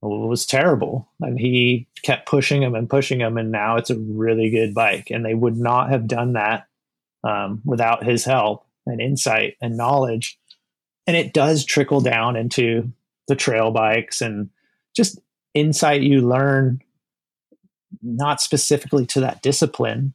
was 0.00 0.46
terrible, 0.46 1.08
and 1.20 1.38
he 1.38 1.86
kept 2.02 2.26
pushing 2.26 2.62
him 2.62 2.74
and 2.74 2.90
pushing 2.90 3.20
him, 3.20 3.36
and 3.36 3.52
now 3.52 3.76
it's 3.76 3.90
a 3.90 3.98
really 3.98 4.50
good 4.50 4.74
bike. 4.74 5.10
And 5.10 5.24
they 5.24 5.34
would 5.34 5.56
not 5.56 5.90
have 5.90 6.08
done 6.08 6.32
that 6.32 6.66
um, 7.22 7.62
without 7.64 8.04
his 8.04 8.24
help 8.24 8.66
and 8.86 9.00
insight 9.00 9.56
and 9.60 9.76
knowledge. 9.76 10.38
And 11.06 11.16
it 11.16 11.32
does 11.32 11.64
trickle 11.64 12.00
down 12.00 12.36
into 12.36 12.92
the 13.28 13.36
trail 13.36 13.70
bikes 13.70 14.20
and 14.20 14.50
just 14.94 15.20
insight 15.54 16.02
you 16.02 16.26
learn, 16.26 16.80
not 18.02 18.40
specifically 18.40 19.06
to 19.06 19.20
that 19.20 19.42
discipline, 19.42 20.14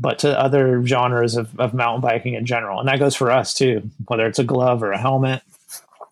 but 0.00 0.20
to 0.20 0.38
other 0.38 0.84
genres 0.86 1.34
of, 1.34 1.58
of 1.58 1.74
mountain 1.74 2.00
biking 2.00 2.34
in 2.34 2.46
general. 2.46 2.78
And 2.78 2.88
that 2.88 3.00
goes 3.00 3.16
for 3.16 3.32
us 3.32 3.52
too, 3.52 3.90
whether 4.06 4.26
it's 4.26 4.38
a 4.38 4.44
glove 4.44 4.82
or 4.82 4.92
a 4.92 4.98
helmet. 4.98 5.42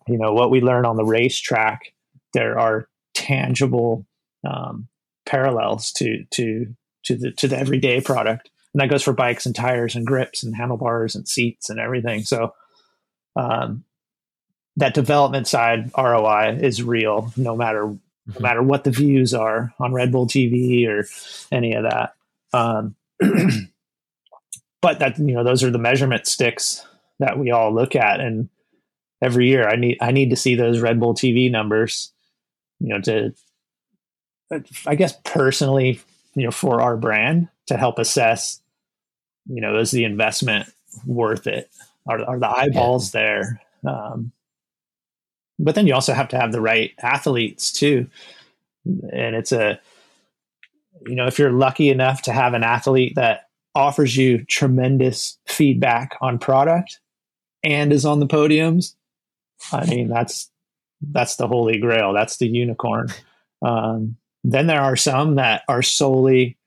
You 0.07 0.17
know, 0.17 0.33
what 0.33 0.51
we 0.51 0.61
learn 0.61 0.85
on 0.85 0.97
the 0.97 1.05
racetrack, 1.05 1.93
there 2.33 2.59
are 2.59 2.87
tangible 3.13 4.05
um, 4.45 4.87
parallels 5.25 5.91
to 5.93 6.25
to 6.31 6.75
to 7.03 7.15
the 7.15 7.31
to 7.31 7.47
the 7.47 7.57
everyday 7.57 8.01
product. 8.01 8.49
And 8.73 8.81
that 8.81 8.89
goes 8.89 9.03
for 9.03 9.13
bikes 9.13 9.45
and 9.45 9.55
tires 9.55 9.95
and 9.95 10.05
grips 10.05 10.43
and 10.43 10.55
handlebars 10.55 11.15
and 11.15 11.27
seats 11.27 11.69
and 11.69 11.79
everything. 11.79 12.23
So 12.23 12.53
um, 13.35 13.85
that 14.75 14.93
development 14.93 15.47
side 15.47 15.91
ROI 15.97 16.59
is 16.61 16.83
real, 16.83 17.31
no 17.37 17.55
matter 17.55 17.85
no 18.27 18.33
mm-hmm. 18.33 18.43
matter 18.43 18.61
what 18.61 18.83
the 18.83 18.91
views 18.91 19.33
are 19.33 19.73
on 19.79 19.93
Red 19.93 20.11
Bull 20.11 20.27
TV 20.27 20.87
or 20.87 21.07
any 21.51 21.73
of 21.73 21.83
that. 21.83 22.15
Um, 22.51 22.95
but 24.87 24.99
that 24.99 25.19
you 25.19 25.33
know 25.33 25.43
those 25.43 25.63
are 25.63 25.71
the 25.71 25.77
measurement 25.77 26.25
sticks 26.25 26.87
that 27.19 27.37
we 27.37 27.51
all 27.51 27.73
look 27.73 27.93
at 27.93 28.21
and 28.21 28.47
every 29.21 29.47
year 29.47 29.67
i 29.67 29.75
need 29.75 29.97
i 30.01 30.11
need 30.11 30.29
to 30.29 30.35
see 30.35 30.55
those 30.55 30.79
red 30.79 30.99
bull 30.99 31.13
tv 31.13 31.51
numbers 31.51 32.13
you 32.79 32.87
know 32.87 33.01
to 33.01 33.33
I 34.85 34.95
guess 34.95 35.13
personally, 35.23 35.99
you 36.35 36.43
know, 36.43 36.51
for 36.51 36.81
our 36.81 36.95
brand 36.95 37.49
to 37.67 37.77
help 37.77 37.99
assess, 37.99 38.61
you 39.47 39.61
know, 39.61 39.77
is 39.77 39.91
the 39.91 40.05
investment 40.05 40.69
worth 41.05 41.47
it? 41.47 41.69
Are, 42.07 42.23
are 42.23 42.39
the 42.39 42.49
eyeballs 42.49 43.13
yeah. 43.13 43.21
there? 43.21 43.61
Um, 43.85 44.31
but 45.59 45.75
then 45.75 45.87
you 45.87 45.93
also 45.93 46.13
have 46.13 46.29
to 46.29 46.39
have 46.39 46.51
the 46.51 46.61
right 46.61 46.93
athletes 47.01 47.71
too. 47.71 48.07
And 48.85 49.35
it's 49.35 49.51
a, 49.51 49.79
you 51.05 51.15
know, 51.15 51.27
if 51.27 51.39
you're 51.39 51.51
lucky 51.51 51.89
enough 51.89 52.21
to 52.23 52.31
have 52.31 52.53
an 52.53 52.63
athlete 52.63 53.15
that 53.15 53.46
offers 53.77 54.17
you 54.17 54.43
tremendous 54.45 55.37
feedback 55.45 56.17
on 56.19 56.39
product 56.39 56.99
and 57.63 57.93
is 57.93 58.05
on 58.05 58.19
the 58.19 58.27
podiums, 58.27 58.95
I 59.71 59.85
mean, 59.85 60.07
that's, 60.07 60.49
that's 61.11 61.35
the 61.35 61.47
holy 61.47 61.79
grail. 61.79 62.11
That's 62.11 62.37
the 62.37 62.47
unicorn. 62.47 63.09
Um, 63.61 64.17
then 64.43 64.65
there 64.65 64.81
are 64.81 64.95
some 64.95 65.35
that 65.35 65.61
are 65.67 65.83
solely 65.83 66.57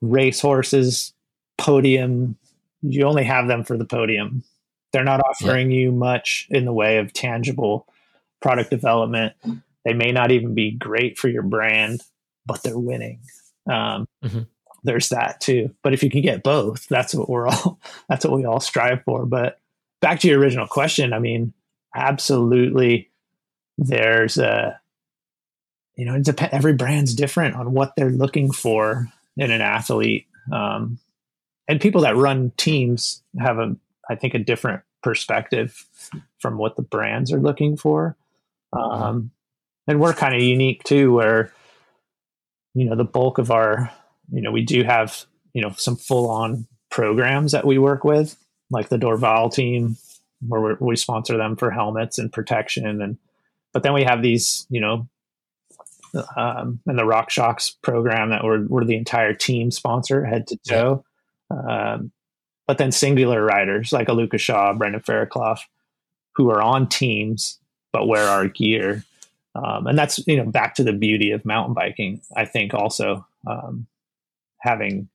racehorses, 0.00 1.12
podium. 1.58 2.36
You 2.82 3.04
only 3.04 3.24
have 3.24 3.48
them 3.48 3.64
for 3.64 3.76
the 3.76 3.84
podium. 3.84 4.44
They're 4.92 5.02
not 5.02 5.20
offering 5.20 5.70
yeah. 5.72 5.78
you 5.78 5.92
much 5.92 6.46
in 6.50 6.64
the 6.64 6.72
way 6.72 6.98
of 6.98 7.12
tangible 7.12 7.88
product 8.40 8.70
development. 8.70 9.34
They 9.84 9.94
may 9.94 10.12
not 10.12 10.30
even 10.30 10.54
be 10.54 10.70
great 10.70 11.18
for 11.18 11.28
your 11.28 11.42
brand, 11.42 12.02
but 12.44 12.62
they're 12.62 12.78
winning. 12.78 13.20
Um, 13.68 14.06
mm-hmm. 14.24 14.42
There's 14.86 15.10
that 15.10 15.40
too. 15.40 15.74
But 15.82 15.92
if 15.92 16.02
you 16.02 16.10
can 16.10 16.22
get 16.22 16.42
both, 16.42 16.86
that's 16.88 17.14
what 17.14 17.28
we're 17.28 17.48
all. 17.48 17.78
That's 18.08 18.24
what 18.24 18.36
we 18.36 18.44
all 18.44 18.60
strive 18.60 19.02
for. 19.04 19.26
But 19.26 19.58
back 20.00 20.20
to 20.20 20.28
your 20.28 20.38
original 20.38 20.66
question, 20.66 21.12
I 21.12 21.18
mean, 21.18 21.52
absolutely. 21.94 23.10
There's 23.78 24.38
a, 24.38 24.80
you 25.96 26.04
know, 26.04 26.20
dep- 26.20 26.52
every 26.54 26.72
brand's 26.72 27.14
different 27.14 27.56
on 27.56 27.72
what 27.72 27.94
they're 27.96 28.10
looking 28.10 28.52
for 28.52 29.08
in 29.36 29.50
an 29.50 29.60
athlete. 29.60 30.26
Um, 30.52 30.98
and 31.68 31.80
people 31.80 32.02
that 32.02 32.16
run 32.16 32.52
teams 32.56 33.22
have 33.38 33.58
a, 33.58 33.76
I 34.08 34.14
think, 34.14 34.34
a 34.34 34.38
different 34.38 34.82
perspective 35.02 35.84
from 36.38 36.58
what 36.58 36.76
the 36.76 36.82
brands 36.82 37.32
are 37.32 37.40
looking 37.40 37.76
for. 37.76 38.16
Um, 38.72 39.30
and 39.86 40.00
we're 40.00 40.14
kind 40.14 40.34
of 40.34 40.40
unique 40.40 40.82
too, 40.84 41.12
where 41.12 41.52
you 42.74 42.84
know 42.84 42.96
the 42.96 43.04
bulk 43.04 43.38
of 43.38 43.50
our, 43.50 43.90
you 44.32 44.42
know, 44.42 44.52
we 44.52 44.62
do 44.62 44.82
have 44.84 45.24
you 45.52 45.62
know 45.62 45.72
some 45.76 45.96
full 45.96 46.30
on 46.30 46.66
programs 46.90 47.52
that 47.52 47.66
we 47.66 47.78
work 47.78 48.04
with, 48.04 48.36
like 48.70 48.88
the 48.88 48.98
Dorval 48.98 49.52
team, 49.52 49.96
where 50.46 50.76
we 50.80 50.96
sponsor 50.96 51.36
them 51.36 51.56
for 51.56 51.70
helmets 51.70 52.18
and 52.18 52.32
protection, 52.32 53.00
and 53.02 53.18
but 53.72 53.82
then 53.82 53.92
we 53.92 54.04
have 54.04 54.22
these, 54.22 54.66
you 54.70 54.80
know, 54.80 55.08
um, 56.36 56.80
and 56.86 56.98
the 56.98 57.02
RockShox 57.02 57.74
program 57.82 58.30
that 58.30 58.42
we're, 58.42 58.64
we're 58.66 58.84
the 58.84 58.96
entire 58.96 59.34
team 59.34 59.70
sponsor 59.70 60.24
head 60.24 60.46
to 60.46 60.56
toe. 60.66 61.04
Um, 61.50 62.10
but 62.66 62.78
then 62.78 62.90
singular 62.90 63.44
riders 63.44 63.92
like 63.92 64.08
a 64.08 64.12
Lucas 64.12 64.40
Shaw, 64.40 64.72
Brendan 64.72 65.02
Fairclough, 65.02 65.58
who 66.34 66.50
are 66.50 66.62
on 66.62 66.88
teams 66.88 67.58
but 67.92 68.08
wear 68.08 68.28
our 68.28 68.46
gear. 68.48 69.04
Um, 69.54 69.86
and 69.86 69.98
that's 69.98 70.26
you 70.26 70.36
know 70.36 70.44
back 70.44 70.74
to 70.74 70.84
the 70.84 70.92
beauty 70.92 71.30
of 71.30 71.46
mountain 71.46 71.72
biking. 71.72 72.20
I 72.36 72.44
think 72.44 72.74
also 72.74 73.26
um, 73.46 73.86
having 74.60 75.08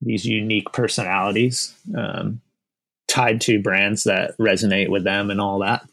these 0.00 0.24
unique 0.24 0.72
personalities 0.72 1.74
um, 1.96 2.40
tied 3.08 3.40
to 3.40 3.60
brands 3.60 4.04
that 4.04 4.36
resonate 4.38 4.88
with 4.88 5.04
them 5.04 5.30
and 5.30 5.40
all 5.40 5.58
that 5.58 5.86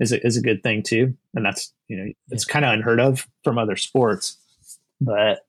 is 0.00 0.12
a, 0.12 0.26
is 0.26 0.36
a 0.36 0.42
good 0.42 0.62
thing 0.62 0.82
too. 0.82 1.16
And 1.34 1.44
that's 1.44 1.72
you 1.88 1.96
know 1.96 2.12
it's 2.30 2.44
kind 2.44 2.64
of 2.64 2.72
unheard 2.72 3.00
of 3.00 3.26
from 3.44 3.58
other 3.58 3.76
sports, 3.76 4.38
but 5.00 5.46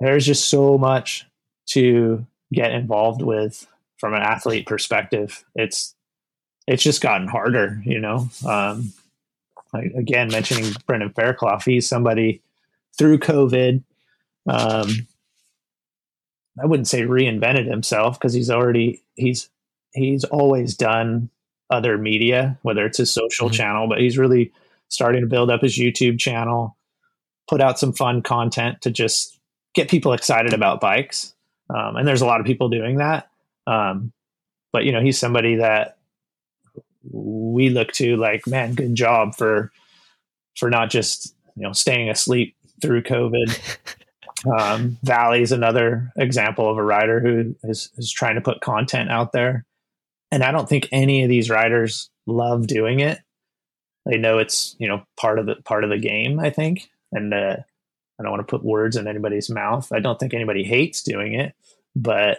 there's 0.00 0.26
just 0.26 0.48
so 0.48 0.78
much 0.78 1.26
to 1.70 2.26
get 2.52 2.72
involved 2.72 3.22
with 3.22 3.66
from 3.98 4.14
an 4.14 4.22
athlete 4.22 4.66
perspective. 4.66 5.44
It's 5.54 5.94
it's 6.66 6.82
just 6.82 7.00
gotten 7.00 7.28
harder, 7.28 7.80
you 7.84 7.98
know. 7.98 8.28
Um, 8.46 8.92
again, 9.72 10.28
mentioning 10.28 10.72
Brendan 10.86 11.12
Fairclough, 11.12 11.60
he's 11.64 11.88
somebody 11.88 12.42
through 12.96 13.18
COVID. 13.18 13.82
Um, 14.46 15.06
I 16.62 16.66
wouldn't 16.66 16.88
say 16.88 17.02
reinvented 17.02 17.68
himself 17.68 18.18
because 18.18 18.34
he's 18.34 18.50
already 18.50 19.02
he's 19.14 19.48
he's 19.92 20.24
always 20.24 20.76
done 20.76 21.30
other 21.70 21.98
media, 21.98 22.58
whether 22.62 22.86
it's 22.86 22.98
his 22.98 23.12
social 23.12 23.48
mm-hmm. 23.48 23.56
channel, 23.56 23.88
but 23.88 24.00
he's 24.00 24.18
really 24.18 24.52
starting 24.88 25.20
to 25.20 25.26
build 25.26 25.50
up 25.50 25.62
his 25.62 25.78
YouTube 25.78 26.18
channel, 26.18 26.76
put 27.48 27.60
out 27.60 27.78
some 27.78 27.92
fun 27.92 28.22
content 28.22 28.80
to 28.82 28.90
just 28.90 29.38
get 29.74 29.90
people 29.90 30.12
excited 30.12 30.54
about 30.54 30.80
bikes. 30.80 31.34
Um, 31.70 31.96
and 31.96 32.08
there's 32.08 32.22
a 32.22 32.26
lot 32.26 32.40
of 32.40 32.46
people 32.46 32.68
doing 32.68 32.96
that. 32.96 33.28
Um, 33.66 34.12
but 34.72 34.84
you 34.84 34.92
know, 34.92 35.00
he's 35.00 35.18
somebody 35.18 35.56
that 35.56 35.98
we 37.10 37.68
look 37.70 37.92
to 37.92 38.16
like, 38.16 38.46
man, 38.46 38.74
good 38.74 38.94
job 38.94 39.34
for 39.34 39.72
for 40.56 40.70
not 40.70 40.90
just 40.90 41.34
you 41.56 41.62
know 41.62 41.72
staying 41.72 42.08
asleep 42.08 42.56
through 42.80 43.02
COVID. 43.02 43.58
um, 44.46 44.98
Vali 45.02 45.42
is 45.42 45.52
another 45.52 46.12
example 46.16 46.70
of 46.70 46.78
a 46.78 46.82
rider 46.82 47.20
who 47.20 47.54
is, 47.64 47.90
is 47.96 48.12
trying 48.12 48.36
to 48.36 48.40
put 48.40 48.60
content 48.60 49.10
out 49.10 49.32
there, 49.32 49.64
and 50.30 50.42
I 50.42 50.52
don't 50.52 50.68
think 50.68 50.88
any 50.92 51.22
of 51.22 51.28
these 51.28 51.50
riders 51.50 52.10
love 52.26 52.66
doing 52.66 53.00
it. 53.00 53.20
They 54.06 54.16
know 54.16 54.38
it's 54.38 54.76
you 54.78 54.88
know 54.88 55.02
part 55.16 55.38
of 55.38 55.46
the 55.46 55.56
part 55.56 55.84
of 55.84 55.90
the 55.90 55.98
game. 55.98 56.38
I 56.38 56.50
think, 56.50 56.88
and 57.12 57.34
uh, 57.34 57.56
I 58.18 58.22
don't 58.22 58.30
want 58.30 58.46
to 58.46 58.50
put 58.50 58.64
words 58.64 58.96
in 58.96 59.06
anybody's 59.08 59.50
mouth. 59.50 59.90
I 59.92 60.00
don't 60.00 60.18
think 60.18 60.34
anybody 60.34 60.64
hates 60.64 61.02
doing 61.02 61.34
it, 61.34 61.54
but 61.96 62.38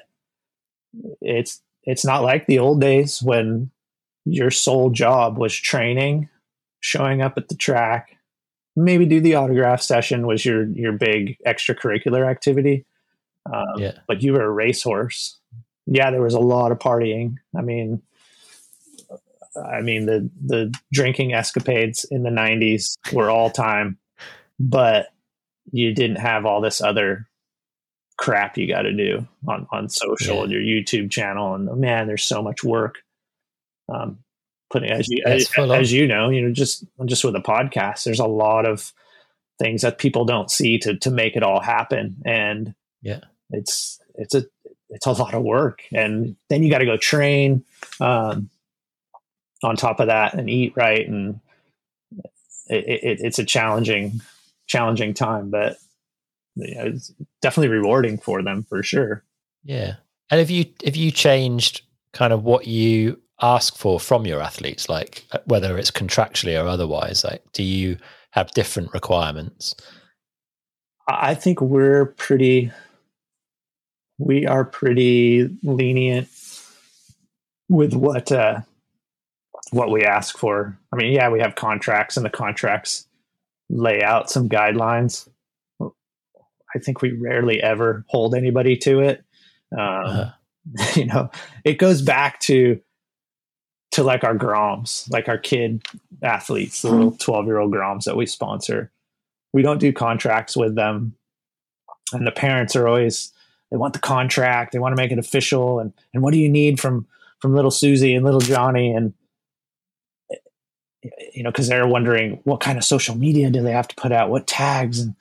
it's 1.21 1.61
it's 1.83 2.05
not 2.05 2.23
like 2.23 2.45
the 2.45 2.59
old 2.59 2.81
days 2.81 3.21
when 3.21 3.71
your 4.25 4.51
sole 4.51 4.89
job 4.89 5.37
was 5.37 5.55
training, 5.55 6.29
showing 6.79 7.21
up 7.21 7.37
at 7.37 7.49
the 7.49 7.55
track, 7.55 8.17
maybe 8.79 9.05
do 9.05 9.19
the 9.19 9.35
autograph 9.35 9.81
session 9.81 10.25
was 10.25 10.45
your 10.45 10.67
your 10.69 10.93
big 10.93 11.37
extracurricular 11.45 12.29
activity. 12.29 12.85
Um, 13.51 13.65
yeah. 13.77 13.91
But 14.07 14.23
you 14.23 14.33
were 14.33 14.43
a 14.43 14.49
racehorse. 14.51 15.39
Yeah, 15.85 16.11
there 16.11 16.21
was 16.21 16.33
a 16.33 16.39
lot 16.39 16.71
of 16.71 16.79
partying. 16.79 17.35
I 17.57 17.61
mean, 17.61 18.01
I 19.71 19.81
mean 19.81 20.05
the 20.05 20.29
the 20.45 20.73
drinking 20.91 21.33
escapades 21.33 22.05
in 22.05 22.23
the 22.23 22.29
'90s 22.29 22.93
were 23.11 23.29
all 23.29 23.49
time, 23.49 23.97
but 24.59 25.07
you 25.71 25.93
didn't 25.93 26.17
have 26.17 26.45
all 26.45 26.61
this 26.61 26.81
other 26.81 27.27
crap 28.17 28.57
you 28.57 28.67
got 28.67 28.83
to 28.83 28.93
do 28.93 29.27
on 29.47 29.67
on 29.71 29.89
social 29.89 30.37
yeah. 30.37 30.43
and 30.43 30.51
your 30.51 30.61
YouTube 30.61 31.11
channel. 31.11 31.53
And 31.53 31.79
man, 31.79 32.07
there's 32.07 32.23
so 32.23 32.41
much 32.41 32.63
work 32.63 32.99
um, 33.89 34.19
putting 34.69 34.91
as 34.91 35.07
you 35.07 35.23
as, 35.25 35.49
as, 35.57 35.91
you 35.91 36.07
know, 36.07 36.29
you 36.29 36.41
know, 36.41 36.51
just 36.51 36.85
just 37.05 37.23
with 37.23 37.35
a 37.35 37.39
podcast, 37.39 38.03
there's 38.03 38.19
a 38.19 38.25
lot 38.25 38.65
of 38.65 38.93
things 39.57 39.81
that 39.81 39.97
people 39.97 40.25
don't 40.25 40.49
see 40.51 40.77
to 40.79 40.95
to 40.97 41.11
make 41.11 41.35
it 41.35 41.43
all 41.43 41.59
happen, 41.59 42.17
and 42.25 42.73
yeah, 43.01 43.21
it's 43.49 43.99
it's 44.15 44.35
a 44.35 44.45
it's 44.89 45.05
a 45.05 45.11
lot 45.11 45.33
of 45.33 45.43
work, 45.43 45.83
and 45.93 46.35
then 46.49 46.63
you 46.63 46.69
got 46.69 46.79
to 46.79 46.85
go 46.85 46.97
train 46.97 47.63
um, 47.99 48.49
on 49.63 49.75
top 49.75 49.99
of 49.99 50.07
that 50.07 50.33
and 50.33 50.49
eat 50.49 50.73
right, 50.75 51.07
and 51.07 51.39
it, 52.67 52.85
it, 52.87 53.19
it's 53.21 53.39
a 53.39 53.45
challenging 53.45 54.21
challenging 54.67 55.13
time, 55.13 55.49
but 55.49 55.77
you 56.55 56.75
know, 56.75 56.85
it's 56.85 57.13
definitely 57.41 57.69
rewarding 57.69 58.17
for 58.17 58.41
them 58.41 58.63
for 58.63 58.83
sure. 58.83 59.23
Yeah, 59.63 59.95
and 60.29 60.39
if 60.39 60.49
you 60.49 60.65
if 60.83 60.95
you 60.95 61.11
changed 61.11 61.81
kind 62.13 62.33
of 62.33 62.43
what 62.43 62.67
you 62.67 63.19
ask 63.41 63.77
for 63.77 63.99
from 63.99 64.25
your 64.25 64.41
athletes, 64.41 64.89
like 64.89 65.25
uh, 65.31 65.39
whether 65.45 65.77
it's 65.77 65.91
contractually 65.91 66.61
or 66.61 66.67
otherwise? 66.67 67.23
Like, 67.23 67.43
do 67.53 67.63
you 67.63 67.97
have 68.31 68.51
different 68.51 68.93
requirements? 68.93 69.75
I 71.07 71.33
think 71.33 71.61
we're 71.61 72.05
pretty, 72.05 72.71
we 74.19 74.45
are 74.45 74.65
pretty 74.65 75.57
lenient 75.63 76.29
with 77.67 77.93
what 77.93 78.31
uh, 78.31 78.61
what 79.71 79.91
we 79.91 80.03
ask 80.03 80.37
for. 80.37 80.77
I 80.91 80.95
mean, 80.95 81.13
yeah, 81.13 81.29
we 81.29 81.39
have 81.39 81.55
contracts, 81.55 82.17
and 82.17 82.25
the 82.25 82.29
contracts 82.29 83.07
lay 83.69 84.01
out 84.01 84.29
some 84.29 84.49
guidelines. 84.49 85.27
I 85.81 86.79
think 86.79 87.01
we 87.01 87.13
rarely 87.13 87.61
ever 87.61 88.05
hold 88.07 88.35
anybody 88.35 88.77
to 88.77 88.99
it. 88.99 89.23
Um, 89.71 89.79
uh-huh. 89.79 90.31
You 90.95 91.05
know, 91.05 91.31
it 91.63 91.79
goes 91.79 92.01
back 92.03 92.39
to 92.41 92.79
to 93.91 94.03
like 94.03 94.23
our 94.23 94.35
Groms, 94.35 95.09
like 95.11 95.27
our 95.27 95.37
kid 95.37 95.83
athletes, 96.21 96.81
the 96.81 96.89
mm-hmm. 96.89 96.97
little 96.97 97.17
12 97.17 97.45
year 97.45 97.57
old 97.57 97.73
Groms 97.73 98.03
that 98.03 98.17
we 98.17 98.25
sponsor. 98.25 98.91
We 99.53 99.61
don't 99.61 99.79
do 99.79 99.91
contracts 99.91 100.55
with 100.55 100.75
them. 100.75 101.15
And 102.13 102.25
the 102.25 102.31
parents 102.31 102.75
are 102.75 102.87
always, 102.87 103.31
they 103.71 103.77
want 103.77 103.93
the 103.93 103.99
contract, 103.99 104.71
they 104.71 104.79
want 104.79 104.95
to 104.95 105.01
make 105.01 105.11
it 105.11 105.19
official. 105.19 105.79
And, 105.79 105.93
and 106.13 106.23
what 106.23 106.33
do 106.33 106.39
you 106.39 106.49
need 106.49 106.79
from, 106.79 107.07
from 107.39 107.55
little 107.55 107.71
Susie 107.71 108.13
and 108.13 108.25
little 108.25 108.39
Johnny? 108.39 108.91
And, 108.93 109.13
you 111.33 111.43
know, 111.43 111.51
because 111.51 111.67
they're 111.67 111.87
wondering 111.87 112.39
what 112.43 112.59
kind 112.59 112.77
of 112.77 112.83
social 112.83 113.15
media 113.15 113.49
do 113.49 113.61
they 113.61 113.71
have 113.71 113.87
to 113.87 113.95
put 113.95 114.11
out, 114.11 114.29
what 114.29 114.47
tags. 114.47 114.99
And 114.99 115.15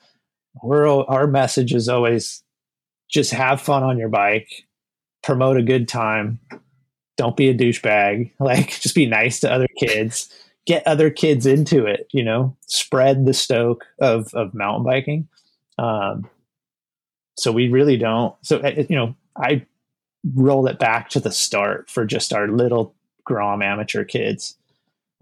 we're 0.63 0.89
our 1.05 1.27
message 1.27 1.73
is 1.73 1.89
always 1.89 2.43
just 3.09 3.31
have 3.33 3.61
fun 3.61 3.83
on 3.83 3.99
your 3.99 4.09
bike, 4.09 4.67
promote 5.23 5.57
a 5.57 5.63
good 5.63 5.89
time, 5.89 6.41
don't 7.19 7.37
be 7.37 7.51
a 7.51 7.55
douchebag, 7.55 8.33
like 8.41 8.81
just 8.81 8.95
be 8.95 9.07
nice 9.07 9.41
to 9.41 9.53
other 9.53 9.69
kids, 9.79 10.33
get 10.67 10.87
other 10.87 11.11
kids 11.11 11.45
into 11.45 11.85
it, 11.85 12.09
you 12.13 12.25
know, 12.25 12.57
spread 12.67 13.27
the 13.27 13.35
stoke 13.35 13.85
of 14.01 14.33
of 14.33 14.55
mountain 14.55 14.85
biking. 14.85 15.29
Um, 15.79 16.29
so 17.37 17.53
we 17.53 17.69
really 17.69 17.99
don't. 17.99 18.35
So 18.43 18.59
uh, 18.59 18.85
you 18.89 18.97
know, 18.97 19.15
I 19.37 19.67
roll 20.35 20.67
it 20.67 20.79
back 20.79 21.11
to 21.11 21.21
the 21.21 21.31
start 21.31 21.91
for 21.91 22.07
just 22.07 22.33
our 22.33 22.49
little 22.49 22.95
Grom 23.25 23.61
amateur 23.61 24.05
kids. 24.05 24.57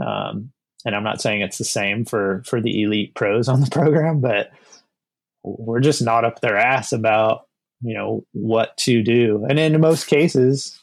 Um, 0.04 0.52
and 0.84 0.94
I'm 0.94 1.02
not 1.02 1.20
saying 1.20 1.40
it's 1.40 1.58
the 1.58 1.64
same 1.64 2.04
for 2.04 2.42
for 2.46 2.60
the 2.60 2.82
elite 2.82 3.14
pros 3.14 3.48
on 3.48 3.60
the 3.60 3.70
program, 3.72 4.20
but 4.20 4.50
we're 5.42 5.80
just 5.80 6.02
not 6.02 6.24
up 6.24 6.40
their 6.40 6.56
ass 6.56 6.92
about 6.92 7.46
you 7.82 7.94
know 7.94 8.24
what 8.32 8.76
to 8.78 9.02
do. 9.02 9.44
And 9.48 9.58
in 9.58 9.80
most 9.80 10.06
cases, 10.06 10.82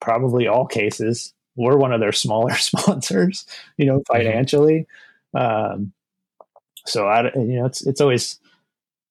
probably 0.00 0.46
all 0.46 0.66
cases, 0.66 1.32
we're 1.56 1.76
one 1.76 1.92
of 1.92 2.00
their 2.00 2.12
smaller 2.12 2.54
sponsors, 2.56 3.46
you 3.76 3.86
know, 3.86 3.98
mm-hmm. 4.00 4.12
financially. 4.12 4.86
Um, 5.34 5.92
so 6.86 7.06
I, 7.06 7.32
you 7.34 7.58
know, 7.58 7.66
it's 7.66 7.86
it's 7.86 8.00
always 8.00 8.38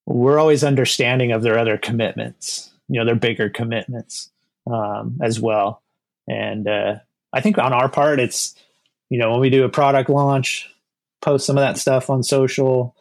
we're 0.05 0.39
always 0.39 0.63
understanding 0.63 1.31
of 1.31 1.43
their 1.43 1.57
other 1.57 1.77
commitments, 1.77 2.71
you 2.87 2.99
know, 2.99 3.05
their 3.05 3.15
bigger 3.15 3.49
commitments 3.49 4.31
um, 4.65 5.19
as 5.21 5.39
well. 5.39 5.81
And 6.27 6.67
uh, 6.67 6.95
I 7.31 7.41
think 7.41 7.57
on 7.57 7.73
our 7.73 7.89
part, 7.89 8.19
it's 8.19 8.55
you 9.09 9.17
know, 9.17 9.31
when 9.31 9.39
we 9.39 9.49
do 9.49 9.63
a 9.65 9.69
product 9.69 10.09
launch, 10.09 10.71
post 11.21 11.45
some 11.45 11.57
of 11.57 11.61
that 11.61 11.77
stuff 11.77 12.09
on 12.09 12.23
social, 12.23 12.95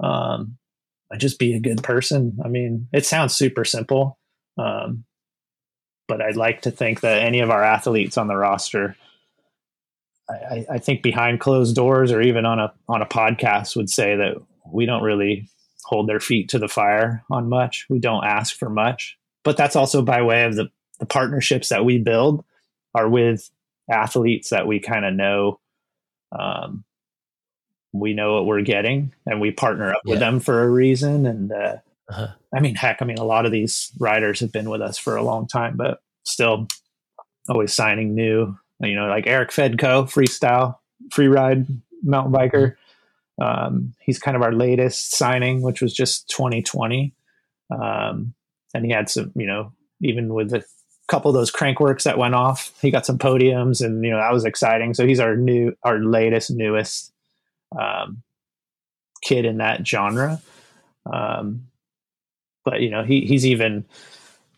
um, 0.00 0.56
just 1.16 1.38
be 1.38 1.54
a 1.54 1.60
good 1.60 1.82
person. 1.82 2.38
I 2.44 2.48
mean, 2.48 2.88
it 2.92 3.06
sounds 3.06 3.34
super 3.34 3.64
simple, 3.64 4.18
um, 4.58 5.04
but 6.06 6.20
I'd 6.20 6.36
like 6.36 6.62
to 6.62 6.70
think 6.70 7.00
that 7.00 7.22
any 7.22 7.40
of 7.40 7.50
our 7.50 7.62
athletes 7.62 8.16
on 8.16 8.26
the 8.26 8.36
roster, 8.36 8.96
I, 10.28 10.66
I, 10.70 10.78
think 10.78 11.02
behind 11.02 11.40
closed 11.40 11.74
doors 11.74 12.12
or 12.12 12.20
even 12.22 12.46
on 12.46 12.58
a 12.58 12.72
on 12.88 13.02
a 13.02 13.06
podcast 13.06 13.76
would 13.76 13.90
say 13.90 14.16
that 14.16 14.36
we 14.72 14.86
don't 14.86 15.02
really 15.02 15.48
hold 15.84 16.08
their 16.08 16.20
feet 16.20 16.48
to 16.50 16.58
the 16.58 16.68
fire 16.68 17.22
on 17.30 17.48
much. 17.48 17.86
We 17.90 17.98
don't 17.98 18.24
ask 18.24 18.56
for 18.56 18.70
much, 18.70 19.18
but 19.42 19.56
that's 19.56 19.76
also 19.76 20.02
by 20.02 20.22
way 20.22 20.44
of 20.44 20.56
the 20.56 20.70
the 20.98 21.06
partnerships 21.06 21.68
that 21.68 21.84
we 21.84 21.98
build 21.98 22.44
are 22.94 23.08
with 23.08 23.50
athletes 23.90 24.50
that 24.50 24.66
we 24.66 24.80
kind 24.80 25.04
of 25.04 25.14
know 25.14 25.60
um, 26.32 26.84
we 27.92 28.12
know 28.12 28.34
what 28.34 28.46
we're 28.46 28.62
getting 28.62 29.12
and 29.26 29.40
we 29.40 29.50
partner 29.50 29.92
up 29.92 30.02
yeah. 30.04 30.12
with 30.12 30.20
them 30.20 30.40
for 30.40 30.62
a 30.62 30.68
reason 30.68 31.26
and 31.26 31.52
uh, 31.52 31.76
uh-huh. 32.08 32.28
i 32.54 32.60
mean 32.60 32.74
heck 32.74 33.00
i 33.00 33.04
mean 33.04 33.18
a 33.18 33.24
lot 33.24 33.46
of 33.46 33.52
these 33.52 33.90
riders 33.98 34.40
have 34.40 34.52
been 34.52 34.70
with 34.70 34.80
us 34.80 34.98
for 34.98 35.16
a 35.16 35.22
long 35.22 35.46
time 35.46 35.76
but 35.76 36.00
still 36.24 36.66
always 37.48 37.72
signing 37.72 38.14
new 38.14 38.56
you 38.80 38.94
know 38.94 39.06
like 39.06 39.26
Erik 39.26 39.50
Fedko 39.50 40.04
freestyle 40.04 40.76
free 41.10 41.28
ride 41.28 41.66
mountain 42.02 42.32
biker 42.32 42.76
um, 43.42 43.92
he's 44.00 44.20
kind 44.20 44.36
of 44.36 44.42
our 44.42 44.52
latest 44.52 45.16
signing 45.16 45.60
which 45.62 45.82
was 45.82 45.92
just 45.92 46.28
2020 46.28 47.14
um, 47.70 48.34
and 48.74 48.84
he 48.84 48.92
had 48.92 49.08
some 49.08 49.32
you 49.34 49.46
know 49.46 49.72
even 50.00 50.32
with 50.32 50.52
a 50.52 50.64
couple 51.08 51.30
of 51.30 51.34
those 51.34 51.52
Crankworx 51.52 52.04
that 52.04 52.18
went 52.18 52.34
off. 52.34 52.72
He 52.80 52.90
got 52.90 53.06
some 53.06 53.18
podiums, 53.18 53.84
and 53.84 54.04
you 54.04 54.10
know 54.10 54.18
that 54.18 54.32
was 54.32 54.44
exciting. 54.44 54.94
So 54.94 55.06
he's 55.06 55.20
our 55.20 55.36
new, 55.36 55.74
our 55.82 55.98
latest, 55.98 56.50
newest 56.50 57.12
um, 57.78 58.22
kid 59.22 59.44
in 59.44 59.58
that 59.58 59.86
genre. 59.86 60.40
Um, 61.12 61.66
but 62.64 62.80
you 62.80 62.90
know, 62.90 63.04
he 63.04 63.22
he's 63.26 63.46
even, 63.46 63.84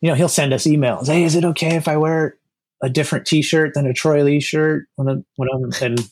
you 0.01 0.09
know, 0.09 0.15
he'll 0.15 0.28
send 0.28 0.53
us 0.53 0.66
emails. 0.66 1.07
Hey, 1.07 1.24
is 1.24 1.35
it 1.35 1.45
okay 1.45 1.77
if 1.77 1.89
I 1.89 1.97
wear 1.97 2.37
a 2.83 2.89
different 2.89 3.27
T-shirt 3.27 3.74
than 3.74 3.87
a 3.87 3.95
Troy 3.95 4.23
Lee 4.23 4.41
shirt 4.41 4.87
when 4.97 5.09
I'm, 5.09 5.24
when 5.37 5.49
I'm 5.53 5.73
and 5.81 6.11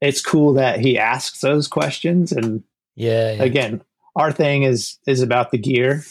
it's 0.00 0.20
cool 0.20 0.54
that 0.54 0.80
he 0.80 0.98
asks 0.98 1.40
those 1.40 1.68
questions. 1.68 2.32
And 2.32 2.64
yeah, 2.96 3.32
yeah, 3.32 3.42
again, 3.42 3.82
our 4.16 4.32
thing 4.32 4.64
is 4.64 4.98
is 5.06 5.22
about 5.22 5.50
the 5.50 5.58
gear 5.58 6.04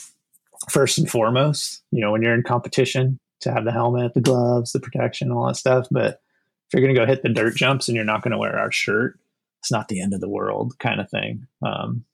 first 0.69 0.97
and 0.97 1.09
foremost. 1.09 1.81
You 1.91 2.01
know, 2.01 2.11
when 2.11 2.21
you're 2.21 2.33
in 2.33 2.43
competition, 2.43 3.19
to 3.41 3.51
have 3.51 3.65
the 3.65 3.71
helmet, 3.71 4.13
the 4.13 4.21
gloves, 4.21 4.71
the 4.71 4.79
protection, 4.79 5.31
all 5.31 5.47
that 5.47 5.55
stuff. 5.55 5.87
But 5.91 6.21
if 6.67 6.73
you're 6.73 6.81
going 6.81 6.93
to 6.93 6.99
go 6.99 7.05
hit 7.05 7.23
the 7.23 7.29
dirt 7.29 7.55
jumps 7.55 7.87
and 7.87 7.95
you're 7.95 8.05
not 8.05 8.21
going 8.21 8.31
to 8.31 8.37
wear 8.37 8.57
our 8.57 8.71
shirt, 8.71 9.19
it's 9.59 9.71
not 9.71 9.89
the 9.89 10.01
end 10.01 10.13
of 10.13 10.21
the 10.21 10.29
world 10.29 10.77
kind 10.79 11.01
of 11.01 11.09
thing. 11.09 11.47
Um, 11.65 12.05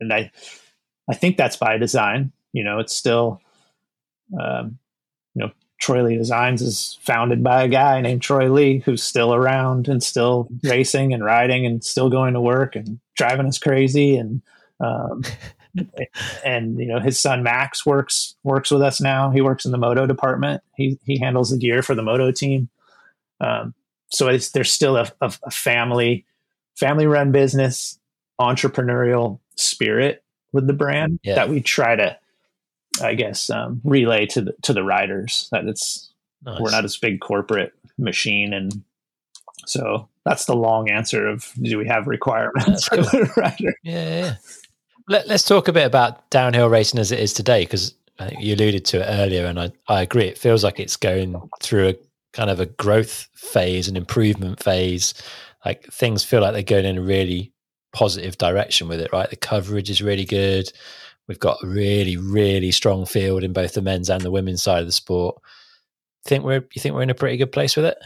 and 0.00 0.12
I, 0.12 0.30
I 1.10 1.14
think 1.14 1.36
that's 1.36 1.56
by 1.56 1.76
design. 1.76 2.32
You 2.52 2.62
know, 2.62 2.78
it's 2.78 2.94
still, 2.94 3.40
um, 4.40 4.78
you 5.34 5.42
know, 5.44 5.50
Troy 5.80 6.04
Lee 6.04 6.16
Designs 6.16 6.62
is 6.62 6.98
founded 7.02 7.42
by 7.42 7.64
a 7.64 7.68
guy 7.68 8.00
named 8.00 8.22
Troy 8.22 8.52
Lee 8.52 8.78
who's 8.78 9.02
still 9.02 9.34
around 9.34 9.88
and 9.88 10.02
still 10.02 10.48
racing 10.62 11.12
and 11.12 11.24
riding 11.24 11.66
and 11.66 11.82
still 11.82 12.10
going 12.10 12.34
to 12.34 12.40
work 12.40 12.76
and 12.76 13.00
driving 13.16 13.46
us 13.46 13.58
crazy. 13.58 14.16
And 14.16 14.40
um, 14.78 15.22
and 16.44 16.78
you 16.78 16.86
know 16.86 17.00
his 17.00 17.18
son 17.18 17.42
Max 17.42 17.84
works 17.84 18.36
works 18.44 18.70
with 18.70 18.82
us 18.82 19.00
now. 19.00 19.30
He 19.30 19.40
works 19.40 19.64
in 19.64 19.72
the 19.72 19.78
moto 19.78 20.06
department. 20.06 20.62
He 20.76 20.98
he 21.04 21.18
handles 21.18 21.50
the 21.50 21.58
gear 21.58 21.82
for 21.82 21.94
the 21.94 22.02
moto 22.02 22.30
team. 22.30 22.68
Um, 23.40 23.74
so 24.12 24.26
there's 24.26 24.72
still 24.72 24.96
a, 24.96 25.10
a, 25.20 25.32
a 25.44 25.50
family 25.50 26.24
family 26.76 27.06
run 27.06 27.32
business, 27.32 27.98
entrepreneurial 28.40 29.40
spirit 29.56 30.24
with 30.52 30.66
the 30.66 30.72
brand 30.72 31.20
yeah. 31.22 31.34
that 31.36 31.48
we 31.48 31.60
try 31.60 31.96
to, 31.96 32.16
I 33.02 33.14
guess, 33.14 33.50
um, 33.50 33.80
relay 33.84 34.26
to 34.26 34.42
the 34.42 34.54
to 34.62 34.72
the 34.72 34.82
riders. 34.82 35.48
That 35.52 35.64
it's 35.64 36.10
nice. 36.44 36.60
we're 36.60 36.70
not 36.70 36.82
this 36.82 36.96
big 36.96 37.20
corporate 37.20 37.72
machine, 37.98 38.52
and 38.52 38.82
so 39.66 40.08
that's 40.24 40.46
the 40.46 40.56
long 40.56 40.90
answer 40.90 41.26
of 41.26 41.52
do 41.60 41.78
we 41.78 41.86
have 41.86 42.06
requirements 42.06 42.88
for 42.88 42.96
the 42.96 43.32
rider? 43.36 43.74
Yeah, 43.82 44.24
yeah. 44.24 44.34
Let, 45.08 45.28
us 45.28 45.42
talk 45.42 45.66
a 45.66 45.72
bit 45.72 45.86
about 45.86 46.28
downhill 46.30 46.68
racing 46.68 47.00
as 47.00 47.10
it 47.10 47.18
is 47.18 47.32
today, 47.32 47.64
because 47.64 47.94
I 48.20 48.28
think 48.28 48.42
you 48.42 48.54
alluded 48.54 48.84
to 48.86 49.00
it 49.00 49.06
earlier, 49.08 49.46
and 49.46 49.58
I, 49.58 49.72
I 49.88 50.02
agree. 50.02 50.26
It 50.26 50.38
feels 50.38 50.62
like 50.62 50.78
it's 50.78 50.96
going 50.96 51.40
through 51.60 51.88
a 51.88 51.94
kind 52.32 52.50
of 52.50 52.60
a 52.60 52.66
growth 52.66 53.28
phase, 53.34 53.88
an 53.88 53.96
improvement 53.96 54.62
phase. 54.62 55.14
Like 55.64 55.84
things 55.86 56.22
feel 56.22 56.42
like 56.42 56.52
they're 56.52 56.62
going 56.62 56.84
in 56.84 56.98
a 56.98 57.02
really 57.02 57.52
positive 57.92 58.38
direction 58.38 58.88
with 58.88 59.00
it, 59.00 59.12
right? 59.12 59.30
The 59.30 59.36
coverage 59.36 59.90
is 59.90 60.02
really 60.02 60.24
good. 60.24 60.72
We've 61.28 61.38
got 61.38 61.62
a 61.62 61.66
really, 61.66 62.16
really 62.16 62.70
strong 62.70 63.06
field 63.06 63.44
in 63.44 63.52
both 63.52 63.74
the 63.74 63.82
men's 63.82 64.10
and 64.10 64.22
the 64.22 64.30
women's 64.30 64.62
side 64.62 64.80
of 64.80 64.86
the 64.86 64.92
sport. 64.92 65.40
Think 66.24 66.44
we're 66.44 66.64
you 66.72 66.80
think 66.80 66.94
we're 66.94 67.02
in 67.02 67.10
a 67.10 67.14
pretty 67.14 67.36
good 67.36 67.52
place 67.52 67.76
with 67.76 67.86
it? 67.86 67.98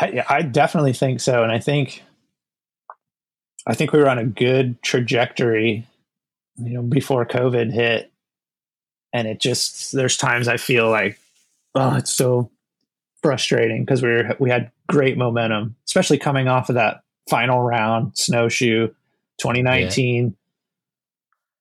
I, 0.00 0.24
I 0.28 0.42
definitely 0.42 0.92
think 0.92 1.20
so, 1.20 1.42
and 1.42 1.50
I 1.50 1.58
think 1.58 2.02
I 3.66 3.74
think 3.74 3.92
we 3.92 3.98
were 3.98 4.08
on 4.08 4.18
a 4.18 4.24
good 4.24 4.82
trajectory, 4.82 5.86
you 6.56 6.74
know, 6.74 6.82
before 6.82 7.26
COVID 7.26 7.72
hit. 7.72 8.10
And 9.12 9.26
it 9.26 9.40
just, 9.40 9.92
there's 9.92 10.16
times 10.16 10.48
I 10.48 10.56
feel 10.56 10.88
like, 10.88 11.18
oh, 11.74 11.96
it's 11.96 12.12
so 12.12 12.50
frustrating 13.22 13.84
because 13.84 14.02
we 14.02 14.08
were, 14.08 14.36
we 14.38 14.50
had 14.50 14.70
great 14.88 15.18
momentum, 15.18 15.76
especially 15.86 16.18
coming 16.18 16.48
off 16.48 16.68
of 16.68 16.76
that 16.76 17.02
final 17.30 17.60
round 17.60 18.16
snowshoe 18.16 18.88
2019. 19.38 20.36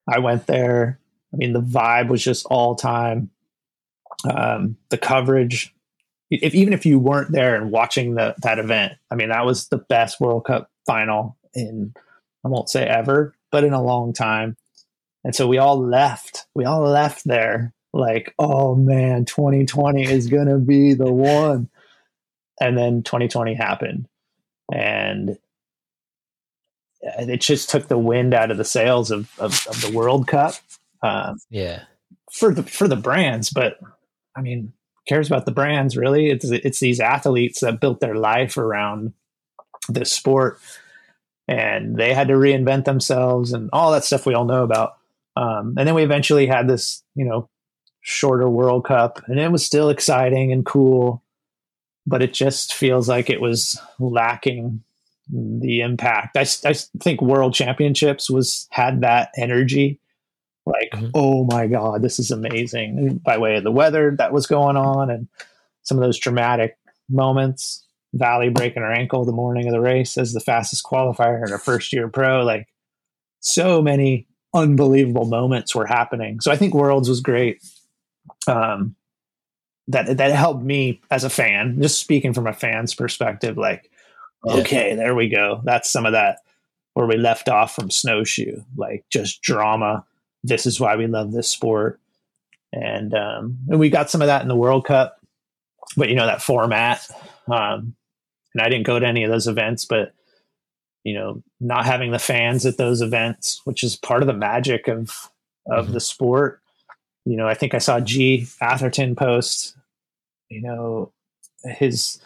Yeah. 0.08 0.16
I 0.16 0.20
went 0.20 0.48
there. 0.48 1.00
I 1.34 1.38
mean, 1.38 1.54
the 1.54 1.62
vibe 1.62 2.10
was 2.10 2.24
just 2.24 2.46
all 2.48 2.76
time. 2.76 3.30
Um, 4.30 4.76
the 4.90 4.98
coverage, 4.98 5.74
if 6.32 6.56
even 6.56 6.74
if 6.74 6.86
you 6.86 7.00
weren't 7.00 7.32
there 7.32 7.56
and 7.56 7.72
watching 7.72 8.16
the, 8.16 8.36
that 8.42 8.60
event, 8.60 8.94
I 9.12 9.16
mean, 9.16 9.30
that 9.30 9.46
was 9.46 9.68
the 9.68 9.78
best 9.78 10.20
World 10.20 10.46
Cup 10.46 10.70
final 10.86 11.38
in 11.54 11.94
I 12.44 12.48
won't 12.48 12.70
say 12.70 12.86
ever, 12.86 13.36
but 13.52 13.64
in 13.64 13.74
a 13.74 13.82
long 13.82 14.14
time. 14.14 14.58
And 15.24 15.36
so 15.36 15.48
we 15.48 15.58
all 15.58 15.78
left. 15.78 16.48
We 16.56 16.66
all 16.66 16.82
left 16.82 17.26
there 17.26 17.74
like, 17.94 18.34
oh 18.40 18.76
man, 18.76 19.26
2020 19.26 20.04
is 20.04 20.28
to 20.48 20.58
be 20.58 20.94
the 20.94 21.12
one. 21.12 21.70
And 22.62 22.78
then 22.78 23.04
2020 23.04 23.54
happened. 23.54 24.08
And 24.72 25.38
it 27.02 27.42
just 27.42 27.70
took 27.70 27.88
the 27.88 27.98
wind 27.98 28.34
out 28.34 28.52
of 28.52 28.58
the 28.58 28.66
sails 28.66 29.12
of, 29.12 29.32
of, 29.40 29.66
of 29.68 29.82
the 29.82 29.92
World 29.94 30.28
Cup. 30.28 30.56
Um, 31.02 31.40
yeah. 31.50 31.84
For 32.32 32.54
the, 32.54 32.64
for 32.64 32.88
the 32.88 32.96
brands, 32.96 33.50
but 33.50 33.80
I 34.36 34.42
mean, 34.42 34.74
cares 35.08 35.28
about 35.28 35.46
the 35.46 35.52
brands 35.52 35.98
really? 35.98 36.30
It's, 36.30 36.46
it's 36.46 36.80
these 36.80 37.00
athletes 37.00 37.62
that 37.62 37.80
built 37.80 38.00
their 38.00 38.16
life 38.16 38.58
around 38.58 39.14
this 39.88 40.12
sport 40.12 40.60
and 41.50 41.96
they 41.96 42.14
had 42.14 42.28
to 42.28 42.36
reinvent 42.36 42.86
themselves 42.86 43.54
and 43.54 43.72
all 43.74 43.92
that 43.92 44.04
stuff 44.04 44.28
we 44.28 44.36
all 44.36 44.46
know 44.46 44.64
about. 44.64 44.98
Um, 45.36 45.74
and 45.78 45.88
then 45.88 45.96
we 45.96 46.04
eventually 46.04 46.46
had 46.46 46.68
this, 46.68 47.04
you 47.16 47.26
know, 47.26 47.50
shorter 48.02 48.48
World 48.48 48.86
Cup, 48.86 49.24
and 49.28 49.40
it 49.40 49.52
was 49.52 49.66
still 49.66 49.90
exciting 49.90 50.52
and 50.52 50.64
cool, 50.64 51.24
but 52.06 52.22
it 52.22 52.34
just 52.34 52.76
feels 52.76 53.10
like 53.10 53.30
it 53.32 53.42
was 53.42 53.82
lacking 54.00 54.84
the 55.32 55.82
impact. 55.82 56.38
I, 56.38 56.46
I 56.66 56.74
think 57.02 57.22
World 57.22 57.54
Championships 57.54 58.30
was 58.30 58.68
had 58.72 59.02
that 59.02 59.30
energy. 59.38 60.00
Like, 60.66 60.92
mm-hmm. 60.94 61.12
oh 61.14 61.46
my 61.46 61.68
God, 61.68 62.02
this 62.02 62.20
is 62.20 62.32
amazing. 62.32 63.22
By 63.24 63.38
way 63.38 63.56
of 63.58 63.64
the 63.64 63.72
weather 63.72 64.16
that 64.18 64.34
was 64.34 64.48
going 64.48 64.78
on 64.78 65.10
and 65.10 65.28
some 65.84 65.98
of 65.98 66.04
those 66.04 66.20
dramatic 66.20 66.78
moments. 67.10 67.86
Vali 68.14 68.50
breaking 68.50 68.82
her 68.82 68.92
ankle 68.92 69.24
the 69.24 69.32
morning 69.32 69.68
of 69.68 69.72
the 69.72 69.80
race 69.80 70.18
as 70.18 70.34
the 70.34 70.40
fastest 70.40 70.84
qualifier 70.84 71.44
in 71.44 71.52
her 71.52 71.60
first 71.60 71.94
year 71.94 72.08
pro. 72.08 72.44
Like, 72.44 72.68
so 73.40 73.82
many 73.82 74.28
unbelievable 74.54 75.26
moments 75.26 75.76
were 75.76 75.86
happening. 75.86 76.42
So 76.42 76.52
I 76.52 76.56
think 76.56 76.74
Worlds 76.74 77.08
was 77.08 77.22
great. 77.22 77.64
Um, 78.48 78.96
that 79.88 80.18
that 80.18 80.32
helped 80.32 80.64
me 80.64 81.02
as 81.12 81.24
a 81.24 81.30
fan, 81.30 81.80
just 81.82 82.00
speaking 82.00 82.34
from 82.34 82.48
a 82.48 82.54
fan's 82.54 82.96
perspective, 82.96 83.58
like, 83.58 83.92
okay, 84.46 84.90
yeah. 84.90 84.96
there 84.96 85.16
we 85.16 85.30
go. 85.30 85.62
That's 85.64 85.90
some 85.90 86.06
of 86.06 86.14
that 86.14 86.40
where 86.94 87.08
we 87.08 87.18
left 87.18 87.50
off 87.50 87.76
from 87.76 87.92
snowshoe, 87.92 88.62
like 88.76 89.06
just 89.10 89.42
drama. 89.42 90.06
This 90.44 90.66
is 90.66 90.80
why 90.80 90.96
we 90.96 91.08
love 91.08 91.32
this 91.32 91.50
sport. 91.50 92.00
And 92.72 93.14
um, 93.14 93.60
and 93.68 93.80
we 93.80 93.90
got 93.90 94.10
some 94.10 94.22
of 94.22 94.28
that 94.28 94.42
in 94.42 94.48
the 94.48 94.56
World 94.56 94.86
Cup, 94.86 95.20
but 95.98 96.10
you 96.10 96.16
know 96.16 96.28
that 96.28 96.42
format. 96.42 97.08
Um, 97.48 97.96
and 98.54 98.62
I 98.62 98.70
didn't 98.70 98.86
go 98.86 99.00
to 99.00 99.08
any 99.08 99.24
of 99.24 99.32
those 99.32 99.48
events, 99.48 99.86
but 99.86 100.14
you 101.04 101.14
know, 101.16 101.42
not 101.60 101.86
having 101.86 102.12
the 102.12 102.20
fans 102.20 102.66
at 102.66 102.78
those 102.78 103.02
events, 103.02 103.62
which 103.64 103.84
is 103.84 103.96
part 103.96 104.22
of 104.22 104.28
the 104.28 104.34
magic 104.34 104.88
of 104.88 105.32
of 105.68 105.86
mm-hmm. 105.86 105.94
the 105.94 106.00
sport. 106.00 106.62
You 107.26 107.38
know, 107.38 107.48
I 107.48 107.56
think 107.56 107.74
I 107.74 107.80
saw 107.80 108.00
Gee 108.00 108.48
Atherton 108.62 109.16
post 109.16 109.76
you 110.50 110.62
know, 110.62 111.12
his 111.64 112.20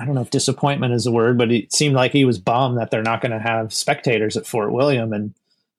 I 0.00 0.04
don't 0.04 0.14
know 0.14 0.22
if 0.22 0.30
disappointment 0.30 0.94
is 0.94 1.04
the 1.04 1.12
word, 1.12 1.38
but 1.38 1.52
it 1.52 1.72
seemed 1.72 1.94
like 1.94 2.12
he 2.12 2.24
was 2.24 2.38
bummed 2.38 2.78
that 2.78 2.90
they're 2.90 3.02
not 3.02 3.20
going 3.20 3.32
to 3.32 3.38
have 3.38 3.72
spectators 3.72 4.36
at 4.36 4.46
Fort 4.46 4.72
William, 4.72 5.12
and 5.12 5.34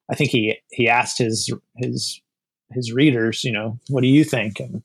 I 0.10 0.16
think 0.16 0.30
he 0.30 0.58
he 0.72 0.88
asked 0.88 1.18
his 1.18 1.50
his 1.76 2.22
his 2.72 2.92
readers, 2.92 3.44
you 3.44 3.52
know, 3.52 3.80
what 3.90 4.02
do 4.02 4.08
you 4.08 4.24
think? 4.24 4.60
And 4.60 4.84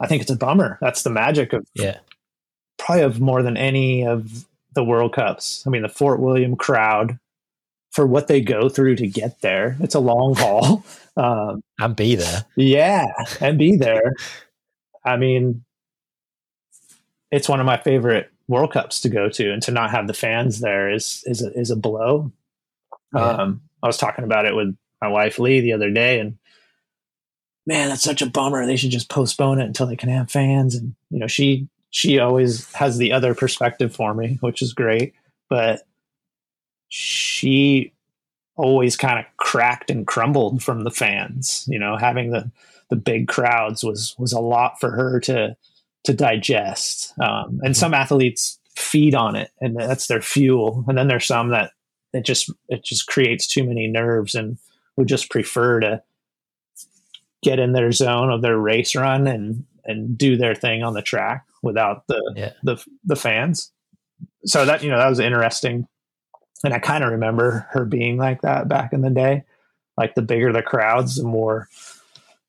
I 0.00 0.06
think 0.06 0.22
it's 0.22 0.30
a 0.30 0.36
bummer. 0.36 0.78
That's 0.80 1.02
the 1.02 1.10
magic 1.10 1.52
of 1.52 1.66
yeah, 1.74 1.98
probably 2.78 3.04
of 3.04 3.20
more 3.20 3.42
than 3.42 3.56
any 3.56 4.06
of 4.06 4.46
the 4.74 4.84
World 4.84 5.12
Cups. 5.12 5.64
I 5.66 5.70
mean, 5.70 5.82
the 5.82 5.88
Fort 5.88 6.20
William 6.20 6.56
crowd 6.56 7.18
for 7.90 8.06
what 8.06 8.28
they 8.28 8.40
go 8.40 8.68
through 8.68 8.96
to 8.96 9.06
get 9.06 9.40
there. 9.40 9.76
It's 9.80 9.94
a 9.94 10.00
long 10.00 10.34
haul. 10.34 10.84
Um, 11.16 11.62
and 11.78 11.94
be 11.94 12.14
there. 12.14 12.46
Yeah, 12.56 13.04
and 13.40 13.58
be 13.58 13.76
there. 13.76 14.14
I 15.04 15.16
mean, 15.16 15.64
it's 17.30 17.48
one 17.48 17.60
of 17.60 17.66
my 17.66 17.76
favorite 17.76 18.30
World 18.50 18.72
Cups 18.72 19.00
to 19.02 19.08
go 19.08 19.28
to, 19.30 19.52
and 19.52 19.62
to 19.62 19.70
not 19.70 19.92
have 19.92 20.08
the 20.08 20.12
fans 20.12 20.60
there 20.60 20.90
is 20.90 21.22
is 21.24 21.40
a, 21.40 21.52
is 21.52 21.70
a 21.70 21.76
blow. 21.76 22.32
Yeah. 23.14 23.24
Um, 23.24 23.62
I 23.82 23.86
was 23.86 23.96
talking 23.96 24.24
about 24.24 24.44
it 24.44 24.56
with 24.56 24.76
my 25.00 25.08
wife 25.08 25.38
Lee 25.38 25.60
the 25.60 25.72
other 25.72 25.90
day, 25.90 26.18
and 26.18 26.36
man, 27.64 27.88
that's 27.88 28.02
such 28.02 28.22
a 28.22 28.28
bummer. 28.28 28.66
They 28.66 28.76
should 28.76 28.90
just 28.90 29.08
postpone 29.08 29.60
it 29.60 29.66
until 29.66 29.86
they 29.86 29.96
can 29.96 30.08
have 30.08 30.32
fans. 30.32 30.74
And 30.74 30.96
you 31.10 31.20
know, 31.20 31.28
she 31.28 31.68
she 31.90 32.18
always 32.18 32.70
has 32.74 32.98
the 32.98 33.12
other 33.12 33.34
perspective 33.36 33.94
for 33.94 34.12
me, 34.14 34.38
which 34.40 34.62
is 34.62 34.72
great. 34.72 35.14
But 35.48 35.82
she 36.88 37.92
always 38.56 38.96
kind 38.96 39.20
of 39.20 39.24
cracked 39.36 39.90
and 39.90 40.08
crumbled 40.08 40.60
from 40.60 40.82
the 40.82 40.90
fans. 40.90 41.64
You 41.68 41.78
know, 41.78 41.96
having 41.96 42.32
the 42.32 42.50
the 42.90 42.96
big 42.96 43.28
crowds 43.28 43.84
was 43.84 44.16
was 44.18 44.32
a 44.32 44.40
lot 44.40 44.80
for 44.80 44.90
her 44.90 45.20
to 45.20 45.56
to 46.04 46.14
digest. 46.14 47.12
Um, 47.20 47.60
and 47.62 47.76
some 47.76 47.94
athletes 47.94 48.58
feed 48.76 49.14
on 49.14 49.36
it, 49.36 49.50
and 49.60 49.76
that's 49.76 50.06
their 50.06 50.22
fuel. 50.22 50.84
And 50.88 50.96
then 50.96 51.08
there's 51.08 51.26
some 51.26 51.48
that 51.50 51.72
it 52.12 52.24
just 52.24 52.50
it 52.68 52.84
just 52.84 53.06
creates 53.06 53.46
too 53.46 53.64
many 53.64 53.86
nerves 53.86 54.34
and 54.34 54.58
would 54.96 55.08
just 55.08 55.30
prefer 55.30 55.80
to 55.80 56.02
get 57.42 57.58
in 57.58 57.72
their 57.72 57.92
zone 57.92 58.30
of 58.30 58.42
their 58.42 58.58
race 58.58 58.94
run 58.94 59.26
and 59.26 59.64
and 59.84 60.16
do 60.16 60.36
their 60.36 60.54
thing 60.54 60.82
on 60.82 60.94
the 60.94 61.02
track 61.02 61.46
without 61.62 62.06
the 62.06 62.32
yeah. 62.36 62.52
the 62.62 62.82
the 63.04 63.16
fans. 63.16 63.72
So 64.44 64.64
that 64.64 64.82
you 64.82 64.90
know 64.90 64.98
that 64.98 65.08
was 65.08 65.20
interesting, 65.20 65.86
and 66.64 66.74
I 66.74 66.78
kind 66.78 67.04
of 67.04 67.12
remember 67.12 67.68
her 67.70 67.84
being 67.84 68.16
like 68.16 68.42
that 68.42 68.68
back 68.68 68.92
in 68.92 69.02
the 69.02 69.10
day. 69.10 69.44
Like 69.96 70.14
the 70.14 70.22
bigger 70.22 70.52
the 70.52 70.62
crowds, 70.62 71.16
the 71.16 71.24
more 71.24 71.68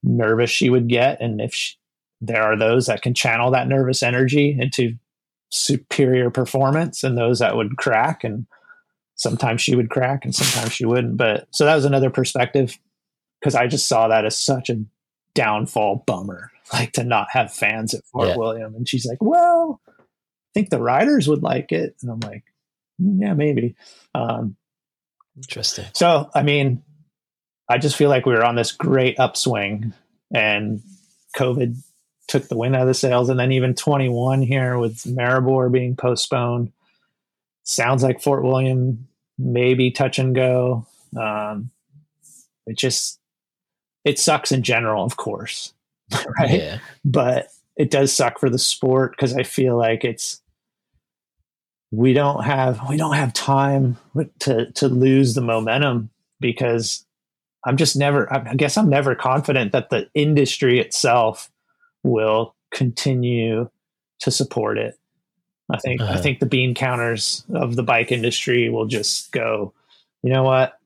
nervous 0.04 0.50
she 0.50 0.70
would 0.70 0.88
get, 0.88 1.20
and 1.22 1.42
if 1.42 1.54
she, 1.54 1.76
there 2.22 2.44
are 2.44 2.58
those 2.58 2.86
that 2.86 3.02
can 3.02 3.14
channel 3.14 3.52
that 3.52 3.68
nervous 3.68 4.04
energy 4.04 4.56
into 4.58 4.96
superior 5.50 6.30
performance 6.30 7.04
and 7.04 7.18
those 7.18 7.40
that 7.40 7.56
would 7.56 7.76
crack 7.78 8.24
and 8.24 8.46
sometimes 9.16 9.62
she 9.62 9.76
would 9.76 9.90
crack 9.90 10.24
and 10.24 10.34
sometimes 10.34 10.74
she 10.74 10.86
wouldn't. 10.86 11.18
But 11.18 11.48
so 11.52 11.66
that 11.66 11.76
was 11.76 11.86
another 11.86 12.10
perspective 12.10 12.78
because 13.42 13.56
i 13.56 13.68
just 13.68 13.88
saw 13.88 14.08
that 14.08 14.26
as 14.26 14.38
such 14.38 14.70
a 14.70 14.84
downfall 15.34 16.04
bummer 16.06 16.52
like 16.74 16.92
to 16.94 17.04
not 17.04 17.28
have 17.32 17.54
fans 17.54 17.94
at 17.94 18.06
fort 18.06 18.30
yeah. 18.30 18.38
william. 18.38 18.76
And 18.76 18.88
she's 18.88 19.06
like 19.06 19.18
well 19.22 19.82
i 19.88 20.04
think 20.54 20.70
the 20.70 20.82
riders 20.82 21.28
would 21.28 21.44
like 21.44 21.72
it. 21.72 21.96
And 22.02 22.12
i'm 22.12 22.20
like 22.20 22.44
mm, 23.02 23.22
yeah 23.22 23.34
maybe. 23.34 23.76
Um, 24.14 24.56
interesting. 25.36 25.86
so 25.94 26.30
i 26.34 26.44
mean 26.44 26.84
i 27.70 27.78
just 27.78 27.96
feel 27.96 28.10
like 28.10 28.26
we 28.26 28.34
were 28.34 28.46
on 28.46 28.56
this 28.56 28.72
great 28.72 29.20
upswing 29.20 29.94
and 30.34 30.82
covid 31.36 31.78
took 32.28 32.48
the 32.48 32.58
wind 32.58 32.76
out 32.76 32.84
of 32.84 32.88
the 32.88 32.94
sails. 32.94 33.30
And 33.30 33.40
then 33.40 33.52
even 33.52 33.76
21 33.76 34.42
here 34.42 34.78
with 34.78 35.04
Maribor 35.04 35.72
being 35.72 35.96
postponed. 35.96 36.72
Sounds 37.64 38.04
like 38.04 38.22
Fort 38.22 38.44
William 38.44 39.08
maybe 39.38 39.92
touch 39.92 40.20
and 40.20 40.34
go. 40.36 40.86
Um, 41.18 41.72
it 42.66 42.78
just 42.78 43.20
it 44.06 44.20
sucks 44.20 44.52
in 44.52 44.64
general, 44.64 45.04
of 45.04 45.18
course, 45.18 45.74
right? 46.40 46.60
Yeah. 46.60 46.80
But 47.04 47.50
it 47.76 47.92
does 47.92 48.14
suck 48.14 48.40
for 48.40 48.50
the 48.50 48.60
sport 48.60 49.12
because 49.12 49.36
I 49.36 49.44
feel 49.44 49.78
like 49.78 50.04
it's 50.04 50.42
we 51.92 52.14
don't 52.14 52.44
have 52.44 52.80
we 52.90 52.98
don't 52.98 53.16
have 53.16 53.34
time 53.34 53.98
to 54.40 54.72
to 54.72 54.88
lose 54.88 55.34
the 55.34 55.42
momentum 55.42 56.10
because 56.40 57.06
I'm 57.66 57.78
just 57.78 57.96
never 57.96 58.32
I 58.34 58.56
guess 58.56 58.78
I'm 58.78 58.90
never 58.90 59.16
confident 59.16 59.74
that 59.74 59.90
the 59.90 60.10
industry 60.14 60.80
itself 60.80 61.52
will 62.04 62.56
continue 62.72 63.70
to 64.20 64.32
support 64.32 64.78
it. 64.78 64.98
I 65.72 65.78
think 65.78 66.02
uh-huh. 66.02 66.14
I 66.14 66.18
think 66.18 66.40
the 66.40 66.46
bean 66.46 66.74
counters 66.74 67.44
of 67.54 67.76
the 67.76 67.84
bike 67.84 68.12
industry 68.12 68.70
will 68.70 68.86
just 68.86 69.32
go, 69.32 69.74
you 70.22 70.32
know 70.32 70.44
what? 70.44 70.78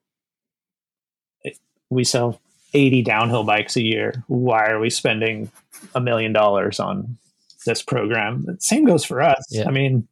We 1.90 2.04
sell 2.04 2.40
80 2.74 3.02
downhill 3.04 3.44
bikes 3.44 3.76
a 3.78 3.84
year. 3.84 4.24
Why 4.28 4.68
are 4.70 4.80
we 4.80 4.90
spending 4.90 5.52
a 5.94 6.02
million 6.02 6.34
dollars 6.34 6.80
on 6.80 7.18
this 7.66 7.82
program? 7.82 8.58
Same 8.60 8.86
goes 8.86 9.06
for 9.06 9.22
us. 9.22 9.46
Yeah. 9.50 9.68
I 9.68 9.72
mean, 9.72 10.08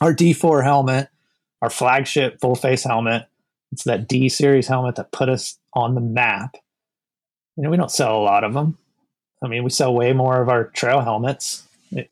our 0.00 0.14
D4 0.14 0.62
helmet, 0.64 1.08
our 1.62 1.70
flagship 1.70 2.40
full 2.40 2.54
face 2.54 2.84
helmet, 2.84 3.26
it's 3.72 3.84
that 3.84 4.08
D 4.08 4.28
series 4.28 4.66
helmet 4.66 4.96
that 4.96 5.12
put 5.12 5.28
us 5.28 5.58
on 5.74 5.94
the 5.94 6.00
map. 6.00 6.56
You 7.56 7.64
know, 7.64 7.70
we 7.70 7.76
don't 7.76 7.90
sell 7.90 8.16
a 8.16 8.22
lot 8.22 8.42
of 8.42 8.54
them. 8.54 8.78
I 9.42 9.48
mean, 9.48 9.64
we 9.64 9.70
sell 9.70 9.94
way 9.94 10.12
more 10.12 10.40
of 10.40 10.48
our 10.48 10.64
trail 10.64 11.00
helmets 11.00 11.66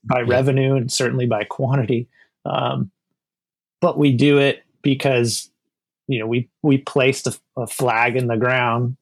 by 0.04 0.22
revenue 0.22 0.74
and 0.74 0.90
certainly 0.90 1.26
by 1.26 1.44
quantity. 1.44 2.08
Um, 2.44 2.90
but 3.80 3.98
we 3.98 4.12
do 4.12 4.38
it 4.38 4.64
because 4.82 5.50
you 6.06 6.18
know 6.18 6.26
we 6.26 6.48
we 6.62 6.78
placed 6.78 7.26
a, 7.26 7.38
a, 7.56 7.66
flag 7.66 8.16
in 8.16 8.26
the 8.26 8.36
ground 8.36 8.96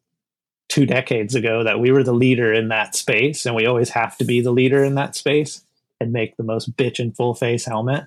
two 0.68 0.84
decades 0.84 1.34
ago 1.34 1.62
that 1.62 1.78
we 1.78 1.92
were 1.92 2.02
the 2.02 2.12
leader 2.12 2.52
in 2.52 2.68
that 2.68 2.94
space, 2.94 3.46
and 3.46 3.54
we 3.54 3.66
always 3.66 3.90
have 3.90 4.18
to 4.18 4.24
be 4.24 4.40
the 4.40 4.50
leader 4.50 4.84
in 4.84 4.96
that 4.96 5.14
space 5.14 5.62
and 6.00 6.12
make 6.12 6.36
the 6.36 6.42
most 6.42 6.76
bitch 6.76 6.98
and 6.98 7.16
full 7.16 7.34
face 7.34 7.64
helmet 7.64 8.06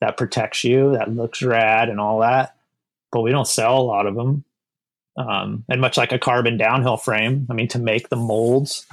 that 0.00 0.16
protects 0.16 0.64
you, 0.64 0.92
that 0.92 1.14
looks 1.14 1.42
rad, 1.42 1.88
and 1.88 2.00
all 2.00 2.20
that. 2.20 2.56
But 3.10 3.20
we 3.20 3.30
don't 3.30 3.46
sell 3.46 3.78
a 3.78 3.82
lot 3.82 4.06
of 4.06 4.14
them. 4.14 4.44
Um, 5.16 5.64
and 5.68 5.80
much 5.80 5.96
like 5.96 6.12
a 6.12 6.18
carbon 6.18 6.56
downhill 6.56 6.96
frame, 6.96 7.46
I 7.50 7.54
mean, 7.54 7.68
to 7.68 7.78
make 7.78 8.08
the 8.08 8.16
molds 8.16 8.86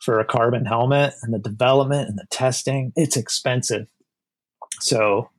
for 0.00 0.20
a 0.20 0.24
carbon 0.24 0.66
helmet 0.66 1.14
and 1.22 1.32
the 1.32 1.38
development 1.38 2.08
and 2.08 2.18
the 2.18 2.26
testing, 2.30 2.92
it's 2.94 3.16
expensive. 3.16 3.88
So, 4.80 5.30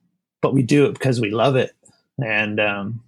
but 0.41 0.53
we 0.53 0.63
do 0.63 0.85
it 0.85 0.93
because 0.93 1.21
we 1.21 1.29
love 1.29 1.55
it. 1.55 1.73
And 2.17 2.59
um, 2.59 3.03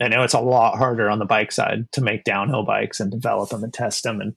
I 0.00 0.08
know 0.08 0.22
it's 0.22 0.34
a 0.34 0.40
lot 0.40 0.76
harder 0.76 1.08
on 1.08 1.18
the 1.18 1.24
bike 1.24 1.50
side 1.50 1.90
to 1.92 2.02
make 2.02 2.24
downhill 2.24 2.64
bikes 2.64 3.00
and 3.00 3.10
develop 3.10 3.48
them 3.48 3.64
and 3.64 3.72
test 3.72 4.02
them 4.02 4.20
and 4.20 4.34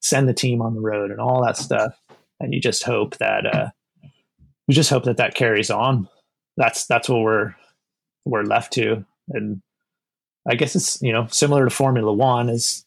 send 0.00 0.28
the 0.28 0.34
team 0.34 0.62
on 0.62 0.74
the 0.74 0.80
road 0.80 1.10
and 1.10 1.20
all 1.20 1.44
that 1.44 1.56
stuff. 1.56 1.98
And 2.38 2.54
you 2.54 2.60
just 2.60 2.84
hope 2.84 3.16
that, 3.16 3.46
uh, 3.46 3.70
you 4.68 4.74
just 4.74 4.90
hope 4.90 5.04
that 5.04 5.16
that 5.16 5.34
carries 5.34 5.70
on. 5.70 6.08
That's, 6.56 6.86
that's 6.86 7.08
what 7.08 7.22
we're, 7.22 7.54
we're 8.24 8.44
left 8.44 8.72
to. 8.74 9.04
And 9.30 9.60
I 10.48 10.54
guess 10.54 10.74
it's 10.74 11.00
you 11.02 11.12
know 11.12 11.26
similar 11.30 11.64
to 11.64 11.70
Formula 11.70 12.12
One 12.12 12.48
is 12.48 12.84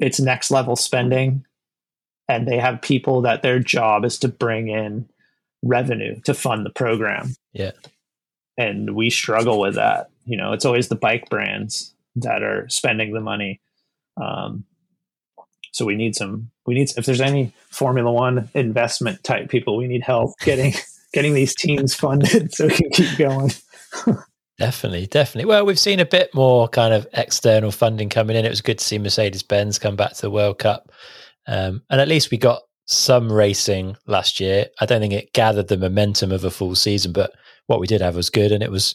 it's 0.00 0.20
next 0.20 0.50
level 0.50 0.74
spending, 0.76 1.44
and 2.28 2.46
they 2.48 2.58
have 2.58 2.82
people 2.82 3.22
that 3.22 3.42
their 3.42 3.60
job 3.60 4.04
is 4.04 4.18
to 4.20 4.28
bring 4.28 4.68
in 4.68 5.08
revenue 5.62 6.20
to 6.22 6.34
fund 6.34 6.66
the 6.66 6.70
program. 6.70 7.36
Yeah. 7.52 7.72
and 8.58 8.94
we 8.94 9.10
struggle 9.10 9.60
with 9.60 9.76
that. 9.76 10.10
You 10.24 10.36
know, 10.36 10.52
it's 10.52 10.64
always 10.64 10.88
the 10.88 10.96
bike 10.96 11.28
brands 11.30 11.94
that 12.16 12.42
are 12.42 12.68
spending 12.68 13.12
the 13.12 13.20
money. 13.20 13.60
Um, 14.20 14.64
so 15.72 15.84
we 15.84 15.94
need 15.94 16.14
some. 16.16 16.50
We 16.66 16.74
need 16.74 16.90
if 16.96 17.06
there's 17.06 17.20
any 17.20 17.52
Formula 17.70 18.10
One 18.10 18.50
investment 18.54 19.24
type 19.24 19.48
people, 19.48 19.76
we 19.76 19.86
need 19.86 20.02
help 20.02 20.32
getting 20.40 20.74
getting 21.12 21.34
these 21.34 21.54
teams 21.54 21.94
funded 21.94 22.54
so 22.54 22.66
we 22.66 22.74
can 22.74 22.90
keep 22.90 23.18
going. 23.18 23.52
Definitely, 24.62 25.08
definitely. 25.08 25.48
Well, 25.48 25.66
we've 25.66 25.76
seen 25.76 25.98
a 25.98 26.06
bit 26.06 26.32
more 26.36 26.68
kind 26.68 26.94
of 26.94 27.04
external 27.14 27.72
funding 27.72 28.08
coming 28.08 28.36
in. 28.36 28.44
It 28.44 28.50
was 28.50 28.60
good 28.60 28.78
to 28.78 28.84
see 28.84 28.96
Mercedes 28.96 29.42
Benz 29.42 29.76
come 29.76 29.96
back 29.96 30.12
to 30.12 30.22
the 30.22 30.30
World 30.30 30.60
Cup. 30.60 30.92
Um, 31.48 31.82
and 31.90 32.00
at 32.00 32.06
least 32.06 32.30
we 32.30 32.38
got 32.38 32.62
some 32.84 33.32
racing 33.32 33.96
last 34.06 34.38
year. 34.38 34.66
I 34.80 34.86
don't 34.86 35.00
think 35.00 35.14
it 35.14 35.32
gathered 35.32 35.66
the 35.66 35.76
momentum 35.76 36.30
of 36.30 36.44
a 36.44 36.50
full 36.52 36.76
season, 36.76 37.12
but 37.12 37.32
what 37.66 37.80
we 37.80 37.88
did 37.88 38.02
have 38.02 38.14
was 38.14 38.30
good, 38.30 38.52
and 38.52 38.62
it 38.62 38.70
was 38.70 38.94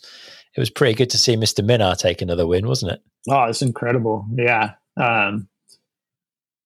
it 0.55 0.61
was 0.61 0.69
pretty 0.69 0.93
good 0.93 1.09
to 1.09 1.17
see 1.17 1.35
Mr. 1.35 1.65
Minnaar 1.65 1.97
take 1.97 2.21
another 2.21 2.47
win, 2.47 2.65
wasn't 2.65 2.93
it? 2.93 3.01
Oh, 3.29 3.43
it's 3.43 3.61
incredible. 3.61 4.25
Yeah, 4.33 4.75
um, 4.95 5.49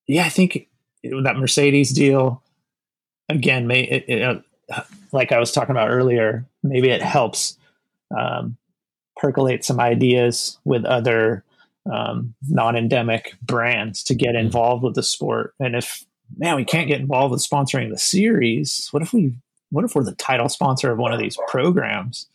yeah. 0.06 0.26
I 0.26 0.28
think 0.28 0.68
that 1.02 1.36
Mercedes 1.36 1.90
deal 1.90 2.40
again, 3.28 3.66
may 3.66 3.82
it, 3.82 4.04
it, 4.06 4.44
uh, 4.72 4.82
like 5.10 5.32
I 5.32 5.40
was 5.40 5.50
talking 5.50 5.72
about 5.72 5.90
earlier, 5.90 6.46
maybe 6.62 6.88
it 6.90 7.02
helps 7.02 7.58
um, 8.16 8.56
percolate 9.22 9.64
some 9.64 9.78
ideas 9.78 10.58
with 10.64 10.84
other 10.84 11.44
um, 11.90 12.34
non-endemic 12.48 13.36
brands 13.40 14.02
to 14.04 14.14
get 14.14 14.30
mm-hmm. 14.30 14.46
involved 14.46 14.82
with 14.82 14.94
the 14.94 15.02
sport. 15.02 15.54
And 15.60 15.76
if 15.76 16.04
man, 16.36 16.56
we 16.56 16.64
can't 16.64 16.88
get 16.88 17.00
involved 17.00 17.32
with 17.32 17.46
sponsoring 17.46 17.90
the 17.90 17.98
series, 17.98 18.88
what 18.90 19.02
if 19.02 19.12
we? 19.12 19.32
What 19.70 19.86
if 19.86 19.94
we're 19.94 20.04
the 20.04 20.14
title 20.16 20.50
sponsor 20.50 20.92
of 20.92 20.98
one 20.98 21.14
of 21.14 21.18
these 21.18 21.38
programs? 21.48 22.26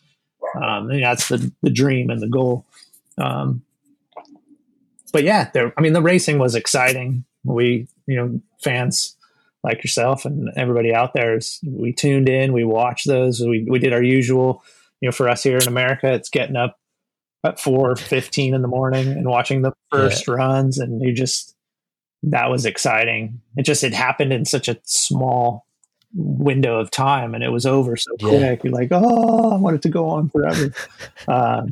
Um, 0.60 0.88
that's 0.88 1.28
the 1.28 1.52
the 1.62 1.70
dream 1.70 2.10
and 2.10 2.20
the 2.20 2.28
goal. 2.28 2.64
Um, 3.16 3.62
but 5.12 5.22
yeah, 5.22 5.50
there. 5.52 5.72
I 5.76 5.80
mean, 5.80 5.92
the 5.92 6.02
racing 6.02 6.38
was 6.38 6.54
exciting. 6.54 7.24
We, 7.44 7.86
you 8.06 8.16
know, 8.16 8.40
fans 8.62 9.16
like 9.62 9.84
yourself 9.84 10.24
and 10.24 10.50
everybody 10.56 10.92
out 10.92 11.12
there, 11.14 11.38
we 11.64 11.92
tuned 11.92 12.28
in, 12.28 12.52
we 12.52 12.64
watched 12.64 13.06
those. 13.06 13.40
We 13.40 13.66
we 13.68 13.78
did 13.78 13.92
our 13.92 14.02
usual. 14.02 14.64
You 15.00 15.08
know, 15.08 15.12
for 15.12 15.28
us 15.28 15.42
here 15.42 15.58
in 15.58 15.68
America, 15.68 16.12
it's 16.12 16.30
getting 16.30 16.56
up 16.56 16.78
at 17.44 17.60
four 17.60 17.94
fifteen 17.96 18.54
in 18.54 18.62
the 18.62 18.68
morning 18.68 19.08
and 19.08 19.26
watching 19.28 19.62
the 19.62 19.72
first 19.90 20.26
yeah. 20.26 20.34
runs, 20.34 20.78
and 20.78 21.02
you 21.02 21.12
just 21.12 21.54
that 22.24 22.50
was 22.50 22.66
exciting. 22.66 23.40
It 23.56 23.62
just 23.62 23.84
it 23.84 23.94
happened 23.94 24.32
in 24.32 24.44
such 24.44 24.68
a 24.68 24.78
small 24.84 25.66
window 26.14 26.78
of 26.78 26.90
time, 26.90 27.34
and 27.34 27.44
it 27.44 27.50
was 27.50 27.66
over 27.66 27.96
so 27.96 28.10
quick. 28.18 28.40
Yeah. 28.40 28.56
You're 28.62 28.72
like, 28.72 28.88
oh, 28.90 29.52
I 29.52 29.56
want 29.56 29.76
it 29.76 29.82
to 29.82 29.88
go 29.88 30.08
on 30.08 30.30
forever. 30.30 30.72
um, 31.28 31.70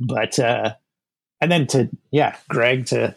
but 0.00 0.38
uh, 0.38 0.74
and 1.40 1.50
then 1.50 1.66
to 1.68 1.88
yeah, 2.10 2.36
Greg 2.48 2.86
to. 2.86 3.14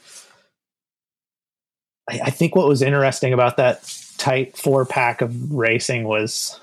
I, 2.10 2.22
I 2.26 2.30
think 2.32 2.56
what 2.56 2.68
was 2.68 2.82
interesting 2.82 3.34
about 3.34 3.58
that 3.58 3.94
tight 4.18 4.58
four 4.58 4.86
pack 4.86 5.22
of 5.22 5.52
racing 5.52 6.04
was 6.04 6.60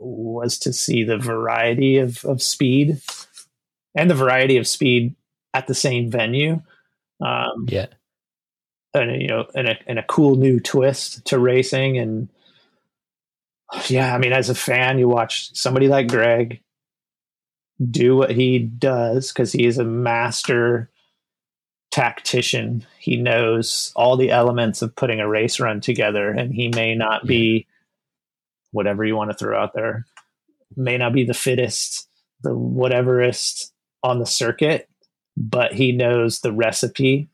was 0.00 0.58
to 0.60 0.72
see 0.72 1.04
the 1.04 1.18
variety 1.18 1.98
of, 1.98 2.24
of 2.24 2.42
speed 2.42 3.00
and 3.94 4.10
the 4.10 4.14
variety 4.14 4.56
of 4.56 4.66
speed 4.66 5.14
at 5.54 5.66
the 5.66 5.74
same 5.74 6.10
venue. 6.10 6.62
Um, 7.20 7.66
yeah. 7.68 7.86
And, 8.94 9.20
you 9.20 9.28
know, 9.28 9.46
and 9.54 9.68
a, 9.68 9.76
and 9.86 9.98
a 9.98 10.04
cool 10.04 10.36
new 10.36 10.58
twist 10.58 11.24
to 11.26 11.38
racing. 11.38 11.98
And 11.98 12.28
yeah, 13.88 14.14
I 14.14 14.18
mean, 14.18 14.32
as 14.32 14.48
a 14.50 14.54
fan, 14.54 14.98
you 14.98 15.08
watch 15.08 15.54
somebody 15.54 15.86
like 15.86 16.08
Greg 16.08 16.60
do 17.90 18.16
what 18.16 18.30
he 18.30 18.58
does 18.58 19.32
because 19.32 19.52
he 19.52 19.66
is 19.66 19.78
a 19.78 19.84
master 19.84 20.90
tactician. 21.90 22.84
He 22.98 23.16
knows 23.16 23.92
all 23.96 24.16
the 24.16 24.30
elements 24.30 24.82
of 24.82 24.94
putting 24.94 25.20
a 25.20 25.28
race 25.28 25.60
run 25.60 25.80
together, 25.80 26.30
and 26.30 26.52
he 26.54 26.68
may 26.68 26.94
not 26.94 27.26
be 27.26 27.66
whatever 28.72 29.04
you 29.04 29.16
want 29.16 29.30
to 29.30 29.36
throw 29.36 29.60
out 29.60 29.74
there, 29.74 30.06
may 30.76 30.96
not 30.96 31.12
be 31.12 31.24
the 31.24 31.34
fittest, 31.34 32.08
the 32.42 32.50
whateverest 32.50 33.72
on 34.02 34.18
the 34.18 34.26
circuit, 34.26 34.88
but 35.36 35.72
he 35.72 35.92
knows 35.92 36.40
the 36.40 36.52
recipe 36.52 37.28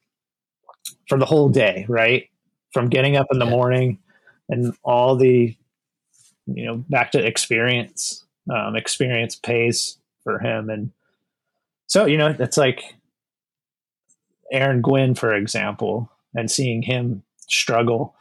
for 1.08 1.18
the 1.18 1.26
whole 1.26 1.48
day, 1.48 1.84
right? 1.88 2.28
From 2.72 2.88
getting 2.88 3.16
up 3.16 3.26
in 3.30 3.38
the 3.38 3.46
morning 3.46 3.98
and 4.48 4.74
all 4.82 5.16
the, 5.16 5.56
you 6.46 6.64
know, 6.64 6.84
back 6.88 7.12
to 7.12 7.24
experience. 7.24 8.24
Um, 8.48 8.76
experience 8.76 9.34
pays 9.34 9.98
for 10.22 10.38
him. 10.38 10.70
And 10.70 10.92
so, 11.88 12.06
you 12.06 12.16
know, 12.16 12.32
that's 12.32 12.56
like 12.56 12.94
Aaron 14.52 14.82
Gwin, 14.82 15.14
for 15.14 15.34
example, 15.34 16.10
and 16.34 16.50
seeing 16.50 16.82
him 16.82 17.22
struggle 17.48 18.14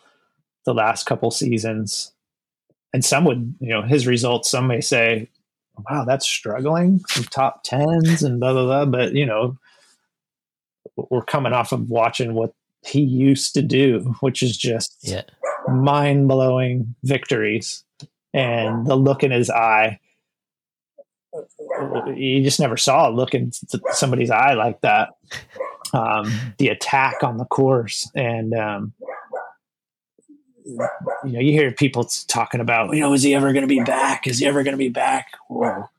the 0.65 0.73
last 0.73 1.05
couple 1.05 1.29
seasons. 1.29 2.11
And 2.95 3.03
some 3.03 3.25
would, 3.25 3.53
you 3.59 3.71
know, 3.71 3.81
his 3.81 4.07
results, 4.07 4.49
some 4.49 4.67
may 4.67 4.79
say, 4.79 5.27
wow, 5.89 6.05
that's 6.05 6.25
struggling, 6.25 7.01
some 7.09 7.25
top 7.25 7.65
tens 7.65 8.23
and 8.23 8.39
blah, 8.39 8.53
blah, 8.53 8.63
blah. 8.63 8.85
But, 8.85 9.15
you 9.15 9.25
know, 9.25 9.57
we're 10.95 11.25
coming 11.25 11.51
off 11.51 11.73
of 11.73 11.89
watching 11.89 12.35
what 12.35 12.53
he 12.85 13.01
used 13.01 13.53
to 13.55 13.61
do, 13.61 14.15
which 14.21 14.41
is 14.41 14.57
just 14.57 14.95
yeah. 15.01 15.23
mind 15.67 16.29
blowing 16.29 16.95
victories. 17.03 17.83
And 18.33 18.87
the 18.87 18.95
look 18.95 19.23
in 19.23 19.31
his 19.31 19.49
eye, 19.49 19.99
you 22.15 22.43
just 22.43 22.61
never 22.61 22.77
saw 22.77 23.09
a 23.09 23.11
look 23.11 23.33
in 23.33 23.51
somebody's 23.91 24.31
eye 24.31 24.53
like 24.53 24.79
that. 24.81 25.09
Um, 25.93 26.31
the 26.59 26.69
attack 26.69 27.23
on 27.23 27.39
the 27.39 27.45
course, 27.45 28.09
and 28.15 28.53
um, 28.53 28.93
you 30.65 30.87
know, 31.23 31.39
you 31.39 31.51
hear 31.51 31.71
people 31.71 32.05
talking 32.27 32.59
about, 32.59 32.93
you 32.93 32.99
know, 32.99 33.13
is 33.13 33.23
he 33.23 33.35
ever 33.35 33.53
going 33.53 33.63
to 33.63 33.67
be 33.67 33.83
back? 33.83 34.27
Is 34.27 34.39
he 34.39 34.45
ever 34.45 34.63
going 34.63 34.73
to 34.73 34.77
be 34.77 34.89
back? 34.89 35.27
Well, 35.49 35.91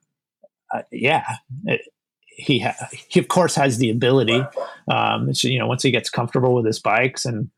uh, 0.72 0.82
yeah, 0.90 1.24
it, 1.64 1.82
he 2.26 2.58
ha- 2.60 2.88
he 2.90 3.20
of 3.20 3.28
course 3.28 3.54
has 3.54 3.78
the 3.78 3.90
ability. 3.90 4.44
Um, 4.88 5.32
so, 5.34 5.48
you 5.48 5.58
know, 5.58 5.66
once 5.66 5.82
he 5.82 5.90
gets 5.90 6.10
comfortable 6.10 6.54
with 6.54 6.66
his 6.66 6.78
bikes 6.78 7.24
and 7.24 7.50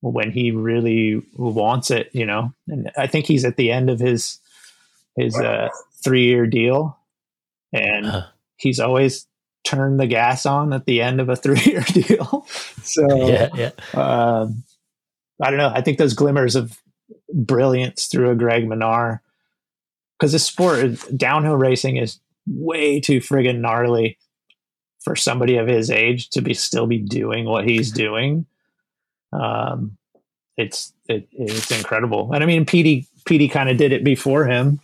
when 0.00 0.30
he 0.30 0.50
really 0.50 1.22
wants 1.36 1.90
it, 1.90 2.10
you 2.12 2.26
know, 2.26 2.52
and 2.68 2.90
I 2.96 3.06
think 3.06 3.26
he's 3.26 3.44
at 3.44 3.56
the 3.56 3.70
end 3.70 3.90
of 3.90 4.00
his 4.00 4.40
his 5.16 5.36
uh, 5.36 5.68
three 6.02 6.24
year 6.24 6.46
deal, 6.46 6.98
and 7.72 8.06
uh-huh. 8.06 8.26
he's 8.56 8.80
always 8.80 9.26
turned 9.64 9.98
the 9.98 10.06
gas 10.06 10.44
on 10.44 10.72
at 10.72 10.84
the 10.86 11.00
end 11.00 11.20
of 11.20 11.28
a 11.28 11.36
three 11.44 11.60
year 11.60 11.82
deal. 11.82 12.46
so 12.82 13.26
yeah, 13.26 13.48
yeah. 13.54 13.70
Um, 13.94 14.64
I 15.42 15.50
don't 15.50 15.58
know. 15.58 15.72
I 15.74 15.80
think 15.80 15.98
those 15.98 16.14
glimmers 16.14 16.56
of 16.56 16.80
brilliance 17.32 18.06
through 18.06 18.30
a 18.30 18.34
Greg 18.34 18.64
Minnaar 18.64 19.20
because 20.18 20.32
the 20.32 20.38
sport 20.38 20.98
downhill 21.16 21.56
racing 21.56 21.96
is 21.96 22.20
way 22.46 23.00
too 23.00 23.20
friggin' 23.20 23.60
gnarly 23.60 24.18
for 25.02 25.16
somebody 25.16 25.56
of 25.56 25.66
his 25.66 25.90
age 25.90 26.30
to 26.30 26.40
be 26.40 26.54
still 26.54 26.86
be 26.86 26.98
doing 26.98 27.44
what 27.44 27.68
he's 27.68 27.92
doing. 27.92 28.46
Um, 29.32 29.96
it's 30.56 30.92
it, 31.08 31.28
it's 31.32 31.70
incredible, 31.70 32.32
and 32.32 32.42
I 32.42 32.46
mean, 32.46 32.64
Peaty 32.64 33.08
Peaty 33.26 33.48
kind 33.48 33.68
of 33.68 33.76
did 33.76 33.92
it 33.92 34.04
before 34.04 34.46
him. 34.46 34.80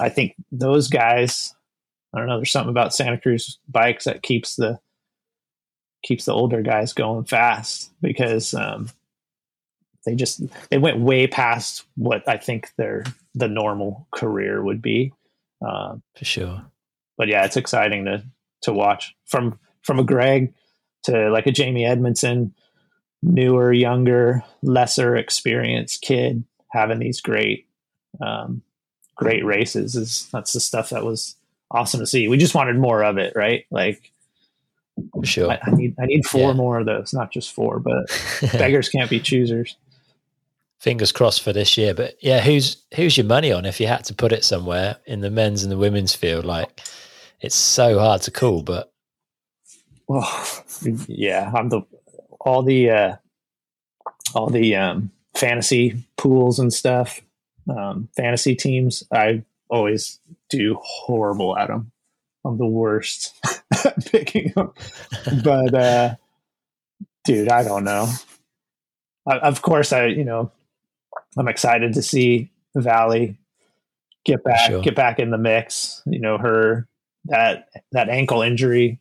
I 0.00 0.08
think 0.08 0.34
those 0.50 0.88
guys. 0.88 1.52
I 2.14 2.18
don't 2.18 2.28
know. 2.28 2.38
There's 2.38 2.50
something 2.50 2.70
about 2.70 2.94
Santa 2.94 3.20
Cruz 3.20 3.58
bikes 3.68 4.04
that 4.04 4.22
keeps 4.22 4.56
the 4.56 4.78
keeps 6.02 6.24
the 6.24 6.32
older 6.32 6.62
guys 6.62 6.92
going 6.92 7.24
fast 7.24 7.92
because 8.00 8.54
um, 8.54 8.88
they 10.06 10.14
just 10.14 10.40
they 10.70 10.78
went 10.78 11.00
way 11.00 11.26
past 11.26 11.84
what 11.96 12.26
I 12.26 12.38
think 12.38 12.70
their 12.78 13.04
the 13.34 13.48
normal 13.48 14.06
career 14.12 14.62
would 14.62 14.80
be. 14.80 15.12
Um, 15.66 16.02
For 16.16 16.24
sure. 16.24 16.64
But 17.18 17.28
yeah, 17.28 17.44
it's 17.44 17.56
exciting 17.56 18.06
to 18.06 18.24
to 18.62 18.72
watch 18.72 19.14
from 19.26 19.58
from 19.82 19.98
a 19.98 20.04
Greg 20.04 20.54
to 21.04 21.28
like 21.30 21.46
a 21.46 21.52
Jamie 21.52 21.84
Edmondson, 21.84 22.54
newer, 23.22 23.72
younger, 23.72 24.42
lesser 24.62 25.16
experienced 25.16 26.02
kid 26.02 26.44
having 26.70 27.00
these 27.00 27.20
great 27.20 27.66
um, 28.24 28.62
great 29.16 29.44
races 29.44 29.96
is 29.96 30.28
that's 30.32 30.52
the 30.52 30.60
stuff 30.60 30.90
that 30.90 31.04
was 31.04 31.34
awesome 31.70 32.00
to 32.00 32.06
see. 32.06 32.28
We 32.28 32.38
just 32.38 32.54
wanted 32.54 32.78
more 32.78 33.02
of 33.02 33.18
it, 33.18 33.32
right? 33.34 33.66
Like 33.70 34.12
sure. 35.24 35.50
I, 35.50 35.58
I 35.64 35.70
need 35.72 35.96
I 35.98 36.06
need 36.06 36.26
four 36.26 36.50
yeah. 36.50 36.56
more 36.56 36.78
of 36.78 36.86
those, 36.86 37.12
not 37.12 37.32
just 37.32 37.52
four, 37.52 37.80
but 37.80 38.06
beggars 38.52 38.88
can't 38.88 39.10
be 39.10 39.18
choosers 39.18 39.76
fingers 40.78 41.12
crossed 41.12 41.42
for 41.42 41.52
this 41.52 41.76
year. 41.76 41.94
But 41.94 42.16
yeah, 42.20 42.40
who's 42.40 42.84
who's 42.94 43.16
your 43.16 43.26
money 43.26 43.52
on 43.52 43.64
if 43.64 43.80
you 43.80 43.86
had 43.86 44.04
to 44.04 44.14
put 44.14 44.32
it 44.32 44.44
somewhere 44.44 44.96
in 45.06 45.20
the 45.20 45.30
men's 45.30 45.62
and 45.62 45.72
the 45.72 45.78
women's 45.78 46.14
field? 46.14 46.44
Like 46.44 46.80
it's 47.40 47.54
so 47.54 47.98
hard 47.98 48.22
to 48.22 48.30
call, 48.30 48.62
but 48.62 48.92
oh 50.08 50.62
yeah, 51.08 51.50
I'm 51.54 51.68
the 51.68 51.82
all 52.40 52.62
the 52.62 52.90
uh 52.90 53.16
all 54.34 54.48
the 54.48 54.76
um 54.76 55.10
fantasy 55.36 56.04
pools 56.16 56.58
and 56.58 56.72
stuff, 56.72 57.20
um 57.68 58.08
fantasy 58.16 58.54
teams. 58.54 59.02
I 59.12 59.42
always 59.68 60.20
do 60.48 60.78
horrible 60.82 61.56
at 61.56 61.68
them. 61.68 61.90
I'm 62.44 62.58
the 62.58 62.66
worst 62.66 63.34
at 63.84 64.06
picking 64.10 64.52
them. 64.54 64.72
But 65.42 65.74
uh, 65.74 66.14
dude, 67.24 67.48
I 67.48 67.64
don't 67.64 67.84
know. 67.84 68.08
I, 69.26 69.38
of 69.38 69.62
course, 69.62 69.92
I 69.92 70.06
you 70.06 70.24
know 70.24 70.52
I'm 71.36 71.48
excited 71.48 71.94
to 71.94 72.02
see 72.02 72.50
Vali 72.74 73.38
get 74.24 74.42
back 74.42 74.70
sure. 74.70 74.82
get 74.82 74.94
back 74.94 75.18
in 75.18 75.30
the 75.30 75.38
mix. 75.38 76.02
You 76.06 76.20
know 76.20 76.38
her 76.38 76.88
that 77.26 77.68
that 77.92 78.08
ankle 78.08 78.42
injury. 78.42 79.00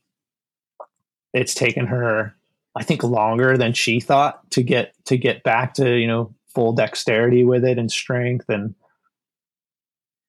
It's 1.34 1.54
taken 1.54 1.88
her, 1.88 2.34
I 2.76 2.84
think, 2.84 3.04
longer 3.04 3.58
than 3.58 3.74
she 3.74 4.00
thought 4.00 4.50
to 4.52 4.64
get 4.64 4.94
to 5.06 5.18
get 5.18 5.44
back 5.44 5.74
to 5.76 5.96
you 5.96 6.08
know 6.08 6.34
full 6.54 6.74
dexterity 6.74 7.44
with 7.44 7.66
it 7.66 7.78
and 7.78 7.92
strength 7.92 8.46
and 8.48 8.74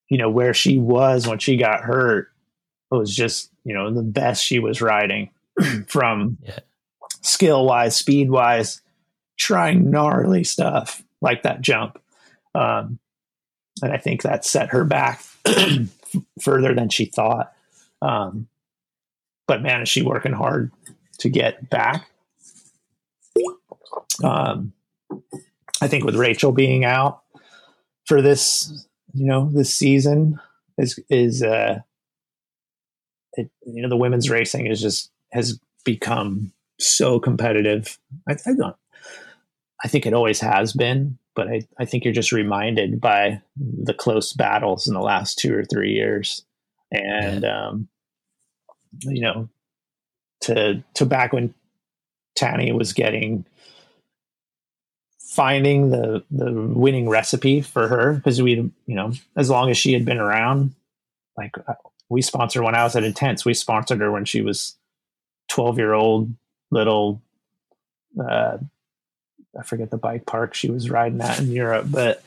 you 0.09 0.17
know 0.17 0.29
where 0.29 0.53
she 0.53 0.77
was 0.77 1.27
when 1.27 1.39
she 1.39 1.55
got 1.55 1.81
hurt 1.81 2.29
was 2.91 3.15
just 3.15 3.51
you 3.63 3.73
know 3.73 3.93
the 3.93 4.03
best 4.03 4.43
she 4.43 4.59
was 4.59 4.81
riding 4.81 5.29
from 5.87 6.37
yeah. 6.43 6.59
skill 7.21 7.65
wise 7.65 7.95
speed 7.95 8.29
wise 8.29 8.81
trying 9.37 9.89
gnarly 9.89 10.43
stuff 10.43 11.03
like 11.21 11.43
that 11.43 11.61
jump 11.61 12.01
um, 12.55 12.99
and 13.81 13.91
i 13.91 13.97
think 13.97 14.21
that 14.21 14.45
set 14.45 14.69
her 14.69 14.83
back 14.83 15.23
further 16.41 16.73
than 16.73 16.89
she 16.89 17.05
thought 17.05 17.53
um, 18.01 18.47
but 19.47 19.61
man 19.61 19.81
is 19.81 19.89
she 19.89 20.01
working 20.01 20.33
hard 20.33 20.71
to 21.19 21.29
get 21.29 21.69
back 21.69 22.09
um, 24.23 24.73
I 25.81 25.87
think 25.87 26.03
with 26.03 26.15
Rachel 26.15 26.51
being 26.51 26.85
out 26.85 27.21
for 28.05 28.21
this, 28.21 28.85
you 29.13 29.25
know, 29.25 29.49
this 29.51 29.73
season 29.73 30.39
is 30.77 30.99
is 31.09 31.43
uh, 31.43 31.79
it, 33.33 33.49
you 33.65 33.81
know, 33.81 33.89
the 33.89 33.97
women's 33.97 34.29
racing 34.29 34.67
is 34.67 34.81
just 34.81 35.11
has 35.31 35.59
become 35.83 36.51
so 36.79 37.19
competitive. 37.19 37.99
I, 38.27 38.33
I 38.45 38.53
don't. 38.53 38.75
I 39.83 39.87
think 39.87 40.05
it 40.05 40.13
always 40.13 40.39
has 40.39 40.73
been, 40.73 41.17
but 41.35 41.47
I, 41.47 41.61
I 41.79 41.85
think 41.85 42.03
you're 42.03 42.13
just 42.13 42.31
reminded 42.31 42.99
by 42.99 43.41
the 43.55 43.93
close 43.93 44.33
battles 44.33 44.87
in 44.87 44.93
the 44.93 45.01
last 45.01 45.37
two 45.37 45.55
or 45.55 45.65
three 45.65 45.91
years, 45.91 46.43
and 46.91 47.43
yeah. 47.43 47.67
um, 47.67 47.87
you 49.01 49.21
know, 49.21 49.49
to 50.41 50.83
to 50.95 51.05
back 51.05 51.33
when 51.33 51.53
Tahnée 52.37 52.73
was 52.73 52.93
getting 52.93 53.45
finding 55.37 55.91
the 55.91 56.23
the 56.31 56.51
winning 56.51 57.07
recipe 57.07 57.61
for 57.61 57.87
her 57.87 58.13
because 58.13 58.41
we 58.41 58.53
you 58.53 58.95
know 58.95 59.11
as 59.35 59.51
long 59.51 59.69
as 59.69 59.77
she 59.77 59.93
had 59.93 60.03
been 60.03 60.17
around 60.17 60.73
like 61.37 61.51
uh, 61.67 61.75
we 62.09 62.23
sponsored 62.23 62.63
when 62.63 62.73
i 62.73 62.83
was 62.83 62.95
at 62.95 63.03
intense 63.03 63.45
we 63.45 63.53
sponsored 63.53 63.99
her 63.99 64.11
when 64.11 64.25
she 64.25 64.41
was 64.41 64.75
12 65.49 65.77
year 65.77 65.93
old 65.93 66.33
little 66.71 67.21
uh 68.27 68.57
i 69.57 69.63
forget 69.63 69.89
the 69.91 69.97
bike 69.97 70.25
park 70.25 70.53
she 70.53 70.69
was 70.69 70.89
riding 70.89 71.21
at 71.21 71.39
in 71.39 71.51
europe 71.51 71.85
but 71.89 72.23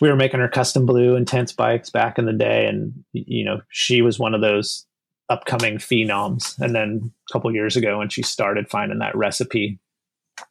we 0.00 0.08
were 0.08 0.16
making 0.16 0.40
her 0.40 0.48
custom 0.48 0.86
blue 0.86 1.16
intense 1.16 1.52
bikes 1.52 1.90
back 1.90 2.18
in 2.18 2.24
the 2.24 2.32
day 2.32 2.66
and 2.66 3.04
you 3.12 3.44
know 3.44 3.60
she 3.68 4.02
was 4.02 4.18
one 4.18 4.34
of 4.34 4.40
those 4.40 4.86
upcoming 5.30 5.78
phenoms 5.78 6.58
and 6.58 6.74
then 6.74 7.12
a 7.28 7.32
couple 7.32 7.52
years 7.54 7.76
ago 7.76 7.98
when 7.98 8.08
she 8.08 8.22
started 8.22 8.68
finding 8.68 8.98
that 8.98 9.16
recipe 9.16 9.78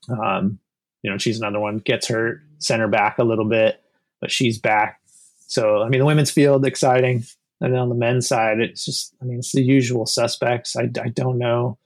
um 0.09 0.59
you 1.03 1.11
know, 1.11 1.17
she's 1.17 1.37
another 1.37 1.59
one 1.59 1.77
gets 1.79 2.07
hurt, 2.07 2.41
center 2.59 2.87
back 2.87 3.19
a 3.19 3.23
little 3.23 3.45
bit, 3.45 3.83
but 4.21 4.31
she's 4.31 4.57
back. 4.57 5.01
So, 5.47 5.83
I 5.83 5.89
mean, 5.89 5.99
the 5.99 6.05
women's 6.05 6.31
field 6.31 6.65
exciting, 6.65 7.23
and 7.61 7.73
then 7.73 7.79
on 7.79 7.89
the 7.89 7.95
men's 7.95 8.27
side, 8.27 8.59
it's 8.59 8.85
just, 8.85 9.13
I 9.21 9.25
mean, 9.25 9.39
it's 9.39 9.51
the 9.51 9.61
usual 9.61 10.05
suspects. 10.05 10.75
I, 10.75 10.83
I 11.01 11.09
don't 11.09 11.37
know 11.37 11.77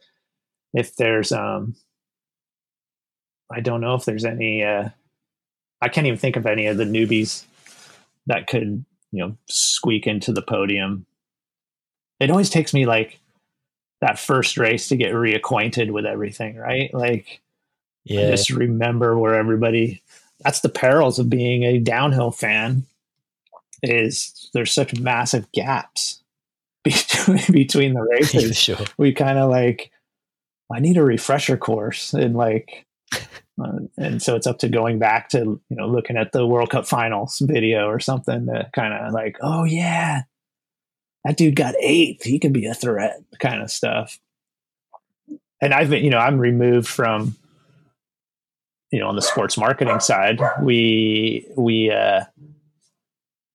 if 0.74 0.96
there's, 0.96 1.32
um, 1.32 1.76
I 3.52 3.62
don't 3.62 3.82
know 3.82 3.96
if 3.96 4.06
there's 4.06 4.26
any, 4.26 4.64
uh, 4.64 4.90
I 5.82 5.90
can't 5.90 6.08
even 6.08 6.20
think 6.20 6.36
of 6.36 6.46
any 6.46 6.68
of 6.68 6.78
the 6.78 6.84
newbies 6.84 7.44
that 8.28 8.48
could, 8.48 8.84
you 9.12 9.26
know, 9.26 9.38
squeak 9.48 10.08
into 10.08 10.32
the 10.32 10.42
podium. 10.42 11.06
It 12.20 12.30
always 12.30 12.50
takes 12.50 12.74
me 12.74 12.86
like 12.86 13.20
that 14.02 14.20
first 14.20 14.58
race 14.58 14.90
to 14.90 14.98
get 14.98 15.14
reacquainted 15.14 15.92
with 15.92 16.06
everything, 16.06 16.58
right? 16.58 16.94
Like, 16.94 17.42
yeah. 18.04 18.28
I 18.28 18.32
just 18.32 18.50
remember 18.50 19.18
where 19.18 19.36
everybody 19.36 20.02
that's 20.42 20.62
the 20.62 20.70
perils 20.70 21.20
of 21.20 21.30
being 21.30 21.64
a 21.64 21.80
downhill 21.80 22.32
fan 22.32 22.86
is 23.84 24.50
there's 24.54 24.72
such 24.72 25.00
massive 25.00 25.52
gaps 25.52 26.22
between, 26.84 27.44
between 27.52 27.94
the 27.94 28.02
races. 28.12 28.58
sure. 28.58 28.78
We 28.98 29.14
kind 29.14 29.38
of 29.38 29.50
like 29.50 29.92
I 30.72 30.80
need 30.80 30.98
a 30.98 31.04
refresher 31.04 31.58
course 31.58 32.14
and 32.14 32.36
like 32.36 32.86
uh, 33.14 33.80
and 33.98 34.22
so 34.22 34.36
it's 34.36 34.48
up 34.48 34.60
to 34.60 34.70
going 34.70 35.00
back 35.00 35.30
to 35.30 35.40
you 35.40 35.76
know 35.76 35.88
looking 35.88 36.18
at 36.18 36.32
the 36.32 36.46
World 36.46 36.70
Cup 36.70 36.88
finals 36.88 37.40
video 37.40 37.88
or 37.88 38.00
something 38.00 38.46
to 38.48 38.70
kind 38.74 38.94
of 38.94 39.14
like 39.14 39.38
oh 39.42 39.64
yeah 39.64 40.24
that 41.28 41.36
dude 41.36 41.56
got 41.56 41.76
eighth. 41.82 42.24
He 42.24 42.40
could 42.40 42.54
be 42.54 42.66
a 42.68 42.74
threat 42.74 43.20
kind 43.40 43.62
of 43.62 43.70
stuff. 43.70 44.18
And 45.62 45.74
I've 45.74 45.90
been 45.90 46.04
you 46.04 46.10
know 46.10 46.20
I'm 46.20 46.40
removed 46.40 46.88
from 46.88 47.36
you 48.92 49.00
know 49.00 49.08
on 49.08 49.16
the 49.16 49.22
sports 49.22 49.58
marketing 49.58 50.00
side. 50.00 50.40
We 50.62 51.46
we 51.58 51.92
uh 51.92 52.24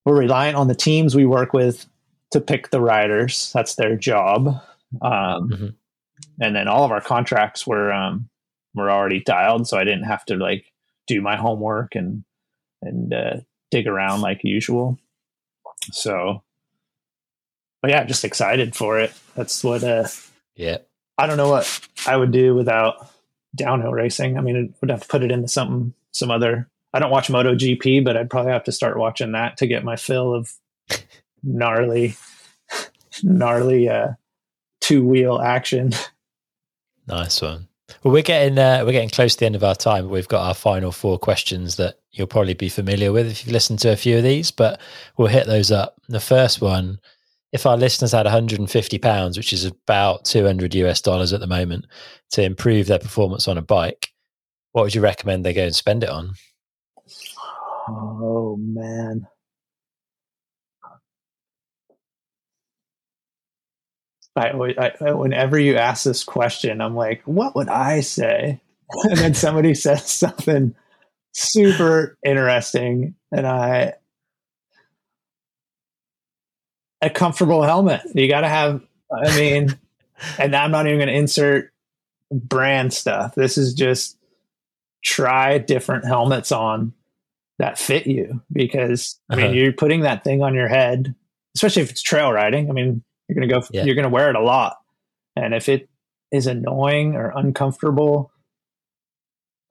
we're 0.05 0.19
reliant 0.19 0.57
on 0.57 0.69
the 0.69 0.75
teams 0.75 1.15
we 1.15 1.25
work 1.25 1.53
with 1.55 1.87
to 2.33 2.41
pick 2.41 2.71
the 2.71 2.81
riders. 2.81 3.51
That's 3.55 3.77
their 3.77 3.97
job. 3.97 4.49
Um 5.01 5.49
mm-hmm. 5.49 5.67
and 6.43 6.55
then 6.55 6.69
all 6.69 6.85
of 6.85 6.91
our 6.91 7.01
contracts 7.01 7.67
were 7.67 7.91
um 7.91 8.29
were 8.75 8.91
already 8.91 9.21
dialed 9.21 9.67
so 9.67 9.79
i 9.79 9.85
didn't 9.85 10.05
have 10.05 10.25
to 10.25 10.37
like 10.37 10.65
do 11.07 11.21
my 11.21 11.37
homework 11.37 11.95
and 11.95 12.25
and 12.83 13.13
uh, 13.13 13.37
dig 13.71 13.87
around 13.87 14.21
like 14.21 14.41
usual 14.43 14.99
so 15.91 16.43
but 17.81 17.91
yeah 17.91 18.05
just 18.05 18.25
excited 18.25 18.75
for 18.75 18.99
it 18.99 19.13
that's 19.35 19.63
what 19.63 19.83
uh 19.85 20.07
yeah 20.55 20.79
i 21.19 21.27
don't 21.27 21.37
know 21.37 21.51
what 21.51 21.81
i 22.07 22.17
would 22.17 22.33
do 22.33 22.55
without 22.55 23.11
downhill 23.55 23.93
racing. 23.93 24.39
I 24.39 24.41
mean, 24.41 24.57
I 24.57 24.75
would 24.81 24.91
have 24.91 25.03
to 25.03 25.09
put 25.09 25.23
it 25.23 25.31
into 25.31 25.49
something, 25.49 25.95
some 26.13 26.31
other. 26.31 26.69
I 26.95 26.99
don't 26.99 27.11
watch 27.11 27.29
MotoGP, 27.29 28.05
but 28.05 28.17
I'd 28.17 28.31
probably 28.31 28.53
have 28.53 28.65
to 28.65 28.73
start 28.73 28.99
watching 28.99 29.33
that 29.33 29.57
to 29.59 29.67
get 29.67 29.85
my 29.85 29.97
fill 29.97 30.35
of 30.35 30.53
gnarly, 31.43 32.17
gnarly 33.23 33.89
uh, 33.89 34.13
two 34.81 35.05
wheel 35.05 35.41
action. 35.41 35.93
Nice 37.07 37.41
one. 37.41 37.69
Well, 38.03 38.13
we're 38.13 38.23
getting 38.23 38.59
uh, 38.59 38.83
we're 38.85 38.93
getting 38.93 39.11
close 39.11 39.35
to 39.35 39.41
the 39.41 39.47
end 39.47 39.57
of 39.57 39.65
our 39.65 39.75
time. 39.75 40.09
We've 40.09 40.29
got 40.29 40.47
our 40.47 40.55
final 40.55 40.93
four 40.93 41.19
questions 41.19 41.77
that 41.77 41.97
you'll 42.11 42.27
probably 42.27 42.55
be 42.55 42.69
familiar 42.69 43.13
with 43.13 43.27
if 43.27 43.45
you've 43.45 43.53
listened 43.53 43.79
to 43.81 43.93
a 43.93 43.97
few 43.97 44.19
of 44.19 44.23
these, 44.23 44.51
but 44.51 44.81
we'll 45.17 45.29
hit 45.29 45.47
those 45.47 45.71
up. 45.71 45.97
The 46.09 46.21
first 46.21 46.61
one 46.61 46.99
if 47.53 47.67
our 47.67 47.77
listeners 47.77 48.13
had 48.13 48.25
150 48.25 48.99
pounds, 48.99 49.37
which 49.37 49.53
is 49.53 49.67
about 49.67 50.25
200 50.25 50.75
US 50.75 51.03
dollars 51.03 51.33
at 51.33 51.41
the 51.41 51.47
moment, 51.47 51.87
to 52.31 52.43
improve 52.43 52.87
their 52.87 52.99
performance 52.99 53.47
on 53.47 53.59
a 53.59 53.63
bike, 53.63 54.09
what 54.73 54.85
would 54.85 54.95
you 54.95 55.03
recommend 55.03 55.45
they 55.45 55.53
go 55.53 55.65
and 55.65 55.75
spend 55.75 56.03
it 56.03 56.09
on? 56.09 56.33
Oh 57.89 58.57
man. 58.59 59.27
I, 64.35 64.95
I, 65.01 65.13
whenever 65.13 65.59
you 65.59 65.77
ask 65.77 66.05
this 66.05 66.25
question, 66.25 66.81
I'm 66.81 66.95
like, 66.95 67.23
what 67.25 67.55
would 67.55 67.69
I 67.69 68.01
say? 68.01 68.61
and 69.05 69.19
then 69.19 69.35
somebody 69.35 69.75
says 69.75 70.09
something 70.09 70.75
super 71.33 72.19
interesting, 72.25 73.15
and 73.31 73.47
I 73.47 73.95
a 77.01 77.11
comfortable 77.11 77.63
helmet. 77.63 78.03
You 78.15 78.29
got 78.29 78.43
to 78.43 78.49
have, 78.49 78.81
I 79.13 79.37
mean, 79.37 79.79
and 80.39 80.55
I'm 80.55 80.71
not 80.71 80.87
even 80.87 80.99
going 80.99 81.09
to 81.09 81.15
insert 81.15 81.73
brand 82.31 82.93
stuff. 82.93 83.35
This 83.35 83.59
is 83.59 83.75
just 83.75 84.17
try 85.05 85.59
different 85.59 86.05
helmets 86.05 86.53
on 86.53 86.95
that 87.59 87.79
fit 87.79 88.07
you 88.07 88.41
because 88.53 89.19
I 89.29 89.37
mean, 89.37 89.47
uh-huh. 89.47 89.55
you're 89.55 89.73
putting 89.73 90.03
that 90.03 90.25
thing 90.25 90.43
on 90.43 90.55
your 90.55 90.69
head, 90.69 91.15
especially 91.57 91.83
if 91.83 91.91
it's 91.91 92.03
trail 92.03 92.33
riding. 92.33 92.71
I 92.71 92.73
mean, 92.73 93.03
you're 93.29 93.37
going 93.37 93.49
to 93.49 93.55
go, 93.55 93.67
yeah. 93.71 93.85
you're 93.85 93.95
to 93.95 94.09
wear 94.09 94.31
it 94.31 94.37
a 94.37 94.43
lot. 94.43 94.79
And 95.37 95.55
if 95.55 95.69
it 95.69 95.89
is 96.31 96.47
annoying 96.47 97.15
or 97.15 97.33
uncomfortable, 97.35 98.31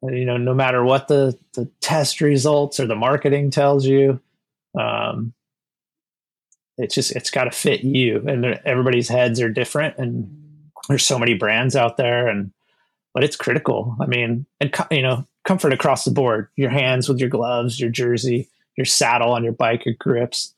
you 0.03 0.25
know, 0.25 0.37
no 0.37 0.53
matter 0.53 0.83
what 0.83 1.07
the, 1.07 1.37
the 1.53 1.69
test 1.79 2.21
results 2.21 2.79
or 2.79 2.87
the 2.87 2.95
marketing 2.95 3.51
tells 3.51 3.85
you, 3.85 4.19
um, 4.79 5.33
it's 6.77 6.95
just 6.95 7.15
it's 7.15 7.29
got 7.29 7.45
to 7.45 7.51
fit 7.51 7.83
you 7.83 8.23
and 8.27 8.45
everybody's 8.65 9.07
heads 9.07 9.39
are 9.39 9.49
different 9.49 9.97
and 9.97 10.29
there's 10.87 11.05
so 11.05 11.19
many 11.19 11.33
brands 11.33 11.75
out 11.75 11.97
there 11.97 12.27
and 12.27 12.51
but 13.13 13.23
it's 13.23 13.35
critical 13.35 13.95
i 14.01 14.05
mean 14.05 14.45
and 14.59 14.73
you 14.89 15.01
know 15.01 15.25
comfort 15.43 15.73
across 15.73 16.05
the 16.05 16.11
board 16.11 16.47
your 16.55 16.69
hands 16.69 17.07
with 17.07 17.19
your 17.19 17.29
gloves 17.29 17.79
your 17.79 17.89
jersey 17.89 18.49
your 18.77 18.85
saddle 18.85 19.31
on 19.31 19.43
your 19.43 19.53
bike 19.53 19.85
your 19.85 19.95
grips 19.99 20.53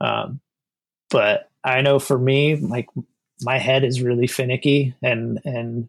um, 0.00 0.40
but 1.10 1.49
I 1.64 1.82
know 1.82 1.98
for 1.98 2.18
me, 2.18 2.56
like 2.56 2.88
my 3.42 3.58
head 3.58 3.84
is 3.84 4.02
really 4.02 4.26
finicky 4.26 4.94
and 5.02 5.40
and 5.44 5.88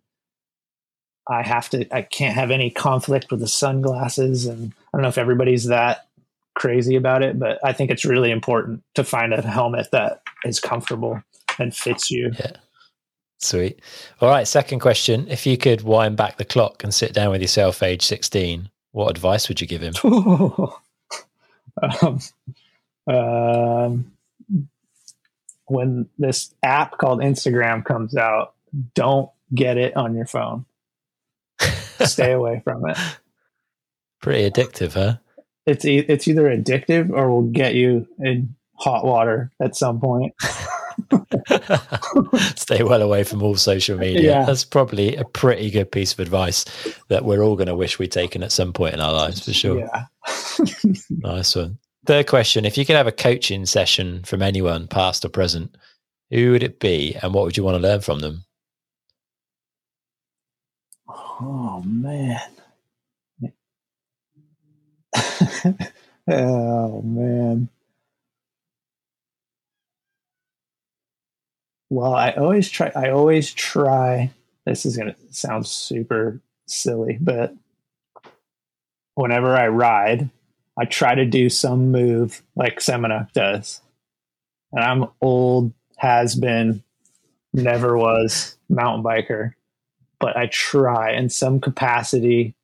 I 1.27 1.43
have 1.43 1.69
to 1.69 1.87
I 1.95 2.01
can't 2.01 2.35
have 2.35 2.51
any 2.51 2.69
conflict 2.69 3.31
with 3.31 3.39
the 3.39 3.47
sunglasses 3.47 4.45
and 4.45 4.73
I 4.93 4.97
don't 4.97 5.03
know 5.03 5.09
if 5.09 5.17
everybody's 5.17 5.65
that 5.65 6.07
crazy 6.55 6.95
about 6.95 7.23
it, 7.23 7.39
but 7.39 7.59
I 7.63 7.73
think 7.73 7.91
it's 7.91 8.05
really 8.05 8.31
important 8.31 8.83
to 8.95 9.03
find 9.03 9.33
a 9.33 9.41
helmet 9.41 9.91
that 9.91 10.21
is 10.43 10.59
comfortable 10.59 11.21
and 11.59 11.75
fits 11.75 12.11
you. 12.11 12.31
Yeah. 12.37 12.51
Sweet. 13.39 13.79
All 14.19 14.29
right, 14.29 14.47
second 14.47 14.79
question. 14.79 15.27
If 15.27 15.47
you 15.47 15.57
could 15.57 15.81
wind 15.81 16.15
back 16.15 16.37
the 16.37 16.45
clock 16.45 16.83
and 16.83 16.93
sit 16.93 17.13
down 17.13 17.31
with 17.31 17.41
yourself 17.41 17.81
age 17.81 18.03
16, 18.03 18.69
what 18.91 19.09
advice 19.09 19.47
would 19.49 19.59
you 19.59 19.67
give 19.67 19.81
him? 19.81 19.95
um, 21.81 22.19
um, 23.07 24.11
when 25.71 26.09
this 26.17 26.53
app 26.61 26.97
called 26.97 27.21
Instagram 27.21 27.85
comes 27.85 28.15
out, 28.15 28.53
don't 28.93 29.29
get 29.55 29.77
it 29.77 29.95
on 29.95 30.13
your 30.13 30.25
phone. 30.25 30.65
Stay 32.01 32.33
away 32.33 32.61
from 32.63 32.89
it. 32.89 32.97
Pretty 34.21 34.49
addictive, 34.49 34.93
huh? 34.93 35.17
It's 35.65 35.85
e- 35.85 36.05
it's 36.07 36.27
either 36.27 36.43
addictive 36.43 37.09
or 37.09 37.29
will 37.29 37.43
get 37.43 37.75
you 37.75 38.07
in 38.19 38.55
hot 38.73 39.05
water 39.05 39.51
at 39.61 39.75
some 39.75 40.01
point. 40.01 40.33
Stay 42.55 42.83
well 42.83 43.01
away 43.01 43.23
from 43.23 43.41
all 43.41 43.55
social 43.55 43.97
media. 43.97 44.21
Yeah. 44.21 44.45
That's 44.45 44.65
probably 44.65 45.15
a 45.15 45.23
pretty 45.23 45.71
good 45.71 45.91
piece 45.91 46.11
of 46.13 46.19
advice 46.19 46.65
that 47.07 47.23
we're 47.23 47.43
all 47.43 47.55
going 47.55 47.67
to 47.67 47.75
wish 47.75 47.97
we'd 47.97 48.11
taken 48.11 48.43
at 48.43 48.51
some 48.51 48.73
point 48.73 48.93
in 48.95 48.99
our 48.99 49.13
lives 49.13 49.45
for 49.45 49.53
sure. 49.53 49.79
Yeah. 49.79 50.05
nice 51.09 51.55
one. 51.55 51.77
Third 52.11 52.27
question 52.27 52.65
If 52.65 52.77
you 52.77 52.85
could 52.85 52.97
have 52.97 53.07
a 53.07 53.11
coaching 53.13 53.65
session 53.65 54.21
from 54.23 54.41
anyone, 54.41 54.85
past 54.85 55.23
or 55.23 55.29
present, 55.29 55.77
who 56.29 56.51
would 56.51 56.61
it 56.61 56.77
be 56.77 57.15
and 57.23 57.33
what 57.33 57.45
would 57.45 57.55
you 57.55 57.63
want 57.63 57.75
to 57.75 57.81
learn 57.81 58.01
from 58.01 58.19
them? 58.19 58.43
Oh, 61.07 61.81
man. 61.85 62.51
oh, 66.27 67.01
man. 67.01 67.69
Well, 71.89 72.13
I 72.13 72.31
always 72.31 72.69
try, 72.69 72.91
I 72.93 73.11
always 73.11 73.53
try, 73.53 74.31
this 74.65 74.85
is 74.85 74.97
going 74.97 75.13
to 75.13 75.33
sound 75.33 75.65
super 75.65 76.41
silly, 76.67 77.19
but 77.21 77.55
whenever 79.15 79.55
I 79.55 79.69
ride, 79.69 80.29
I 80.81 80.85
try 80.85 81.13
to 81.13 81.25
do 81.25 81.47
some 81.47 81.91
move 81.91 82.41
like 82.55 82.79
Semenuk 82.79 83.33
does. 83.33 83.81
And 84.71 84.83
I'm 84.83 85.09
old, 85.21 85.73
has 85.97 86.33
been, 86.35 86.83
never 87.53 87.95
was 87.95 88.57
mountain 88.67 89.03
biker, 89.03 89.51
but 90.19 90.35
I 90.35 90.47
try 90.47 91.11
in 91.11 91.29
some 91.29 91.59
capacity, 91.59 92.55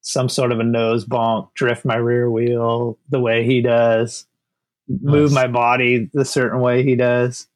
some 0.00 0.28
sort 0.28 0.50
of 0.50 0.58
a 0.58 0.64
nose 0.64 1.04
bonk, 1.04 1.54
drift 1.54 1.84
my 1.84 1.94
rear 1.94 2.28
wheel 2.28 2.98
the 3.10 3.20
way 3.20 3.44
he 3.44 3.60
does, 3.60 4.26
nice. 4.88 5.12
move 5.12 5.32
my 5.32 5.46
body 5.46 6.10
the 6.12 6.24
certain 6.24 6.58
way 6.60 6.82
he 6.82 6.96
does. 6.96 7.46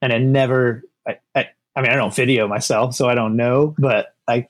And 0.00 0.10
it 0.10 0.20
never, 0.20 0.84
I, 1.06 1.18
I, 1.34 1.48
I 1.76 1.82
mean, 1.82 1.90
I 1.90 1.96
don't 1.96 2.14
video 2.14 2.48
myself, 2.48 2.94
so 2.94 3.10
I 3.10 3.14
don't 3.14 3.36
know, 3.36 3.74
but 3.76 4.14
I 4.26 4.48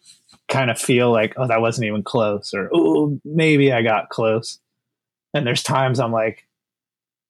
kind 0.48 0.70
of 0.70 0.78
feel 0.78 1.10
like, 1.10 1.34
oh, 1.36 1.48
that 1.48 1.60
wasn't 1.60 1.88
even 1.88 2.04
close, 2.04 2.54
or 2.54 2.70
oh, 2.72 3.20
maybe 3.24 3.72
I 3.72 3.82
got 3.82 4.08
close. 4.08 4.60
And 5.34 5.46
there's 5.46 5.62
times 5.62 6.00
I'm 6.00 6.12
like, 6.12 6.46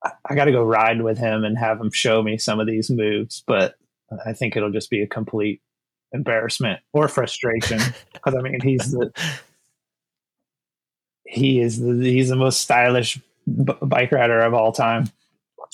I, 0.04 0.12
I 0.26 0.34
got 0.34 0.44
to 0.44 0.52
go 0.52 0.62
ride 0.62 1.02
with 1.02 1.18
him 1.18 1.44
and 1.44 1.58
have 1.58 1.80
him 1.80 1.90
show 1.90 2.22
me 2.22 2.38
some 2.38 2.60
of 2.60 2.66
these 2.66 2.90
moves, 2.90 3.42
but 3.46 3.76
I 4.24 4.32
think 4.32 4.56
it'll 4.56 4.70
just 4.70 4.90
be 4.90 5.02
a 5.02 5.06
complete 5.06 5.60
embarrassment 6.12 6.80
or 6.92 7.08
frustration 7.08 7.80
because 8.12 8.34
I 8.34 8.40
mean 8.40 8.60
he's 8.62 8.92
the 8.92 9.12
he 11.26 11.60
is 11.60 11.80
the 11.80 11.94
he's 12.00 12.28
the 12.28 12.36
most 12.36 12.60
stylish 12.60 13.18
b- 13.46 13.72
bike 13.82 14.12
rider 14.12 14.40
of 14.40 14.54
all 14.54 14.72
time, 14.72 15.10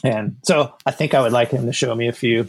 and 0.03 0.37
so 0.45 0.75
I 0.87 0.93
think 0.93 1.13
I 1.13 1.21
would 1.21 1.33
like 1.33 1.51
him 1.51 1.67
to 1.67 1.73
show 1.73 1.95
me 1.95 2.09
a 2.09 2.13
few 2.13 2.49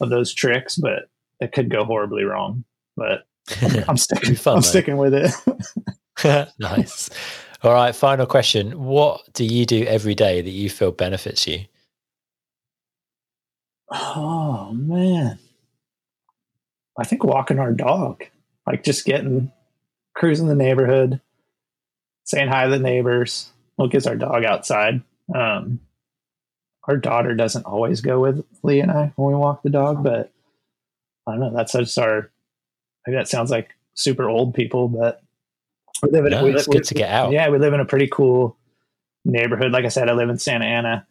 of 0.00 0.10
those 0.10 0.34
tricks, 0.34 0.76
but 0.76 1.08
it 1.40 1.52
could 1.52 1.70
go 1.70 1.84
horribly 1.84 2.24
wrong. 2.24 2.64
But 2.96 3.24
I'm 3.88 3.96
sticking. 3.96 4.34
Fun, 4.34 4.56
I'm 4.56 4.62
sticking 4.62 4.98
with 4.98 5.14
it. 5.14 6.48
nice. 6.58 7.08
All 7.62 7.72
right, 7.72 7.94
final 7.94 8.26
question. 8.26 8.82
What 8.82 9.22
do 9.34 9.44
you 9.44 9.64
do 9.64 9.84
every 9.84 10.16
day 10.16 10.40
that 10.40 10.50
you 10.50 10.68
feel 10.68 10.90
benefits 10.90 11.46
you? 11.46 11.66
Oh, 13.88 14.72
man. 14.72 15.38
I 16.98 17.04
think 17.04 17.22
walking 17.22 17.60
our 17.60 17.72
dog, 17.72 18.24
like 18.66 18.82
just 18.82 19.04
getting, 19.04 19.52
cruising 20.14 20.48
the 20.48 20.56
neighborhood, 20.56 21.20
saying 22.24 22.48
hi 22.48 22.64
to 22.64 22.70
the 22.70 22.80
neighbors. 22.80 23.52
Well, 23.76 23.86
gets 23.86 24.08
our 24.08 24.16
dog 24.16 24.44
outside. 24.44 25.02
Um, 25.32 25.80
our 26.88 26.96
daughter 26.96 27.34
doesn't 27.34 27.64
always 27.64 28.00
go 28.00 28.18
with 28.20 28.44
Lee 28.64 28.80
and 28.80 28.90
I 28.90 29.12
when 29.14 29.28
we 29.28 29.38
walk 29.38 29.62
the 29.62 29.70
dog, 29.70 30.02
but 30.02 30.32
I 31.28 31.32
don't 31.32 31.40
know. 31.40 31.52
That's 31.54 31.72
just 31.72 31.96
our, 31.96 32.28
maybe 33.06 33.16
that 33.16 33.28
sounds 33.28 33.52
like 33.52 33.70
super 33.94 34.28
old 34.28 34.52
people, 34.52 34.88
but 34.88 35.21
we 36.02 36.10
live 36.10 36.24
in. 36.26 36.30
No, 36.32 36.44
we, 36.44 36.54
it's 36.54 36.68
we, 36.68 36.74
good 36.76 36.84
to 36.84 36.94
get 36.94 37.10
out. 37.10 37.32
Yeah, 37.32 37.48
we 37.48 37.58
live 37.58 37.72
in 37.72 37.80
a 37.80 37.84
pretty 37.84 38.08
cool 38.08 38.58
neighborhood. 39.24 39.72
Like 39.72 39.84
I 39.84 39.88
said, 39.88 40.08
I 40.08 40.14
live 40.14 40.28
in 40.28 40.38
Santa 40.38 40.64
Ana, 40.64 41.06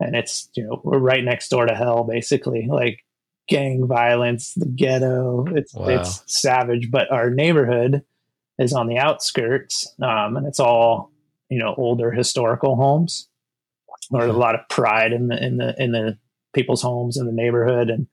and 0.00 0.14
it's 0.14 0.48
you 0.54 0.64
know 0.64 0.80
we're 0.84 0.98
right 0.98 1.24
next 1.24 1.48
door 1.48 1.66
to 1.66 1.74
hell, 1.74 2.04
basically. 2.04 2.66
Like 2.68 3.04
gang 3.48 3.86
violence, 3.86 4.54
the 4.54 4.66
ghetto. 4.66 5.46
It's 5.54 5.74
wow. 5.74 5.88
it's 5.88 6.22
savage. 6.26 6.90
But 6.90 7.10
our 7.10 7.30
neighborhood 7.30 8.02
is 8.58 8.72
on 8.72 8.88
the 8.88 8.98
outskirts, 8.98 9.94
um, 10.02 10.36
and 10.36 10.46
it's 10.46 10.60
all 10.60 11.10
you 11.48 11.58
know 11.58 11.74
older 11.76 12.10
historical 12.10 12.76
homes. 12.76 13.28
There's 14.10 14.30
a 14.30 14.38
lot 14.38 14.54
of 14.54 14.68
pride 14.68 15.12
in 15.12 15.28
the 15.28 15.44
in 15.44 15.56
the 15.56 15.82
in 15.82 15.92
the 15.92 16.18
people's 16.52 16.82
homes 16.82 17.16
in 17.16 17.26
the 17.26 17.32
neighborhood, 17.32 17.90
and 17.90 18.06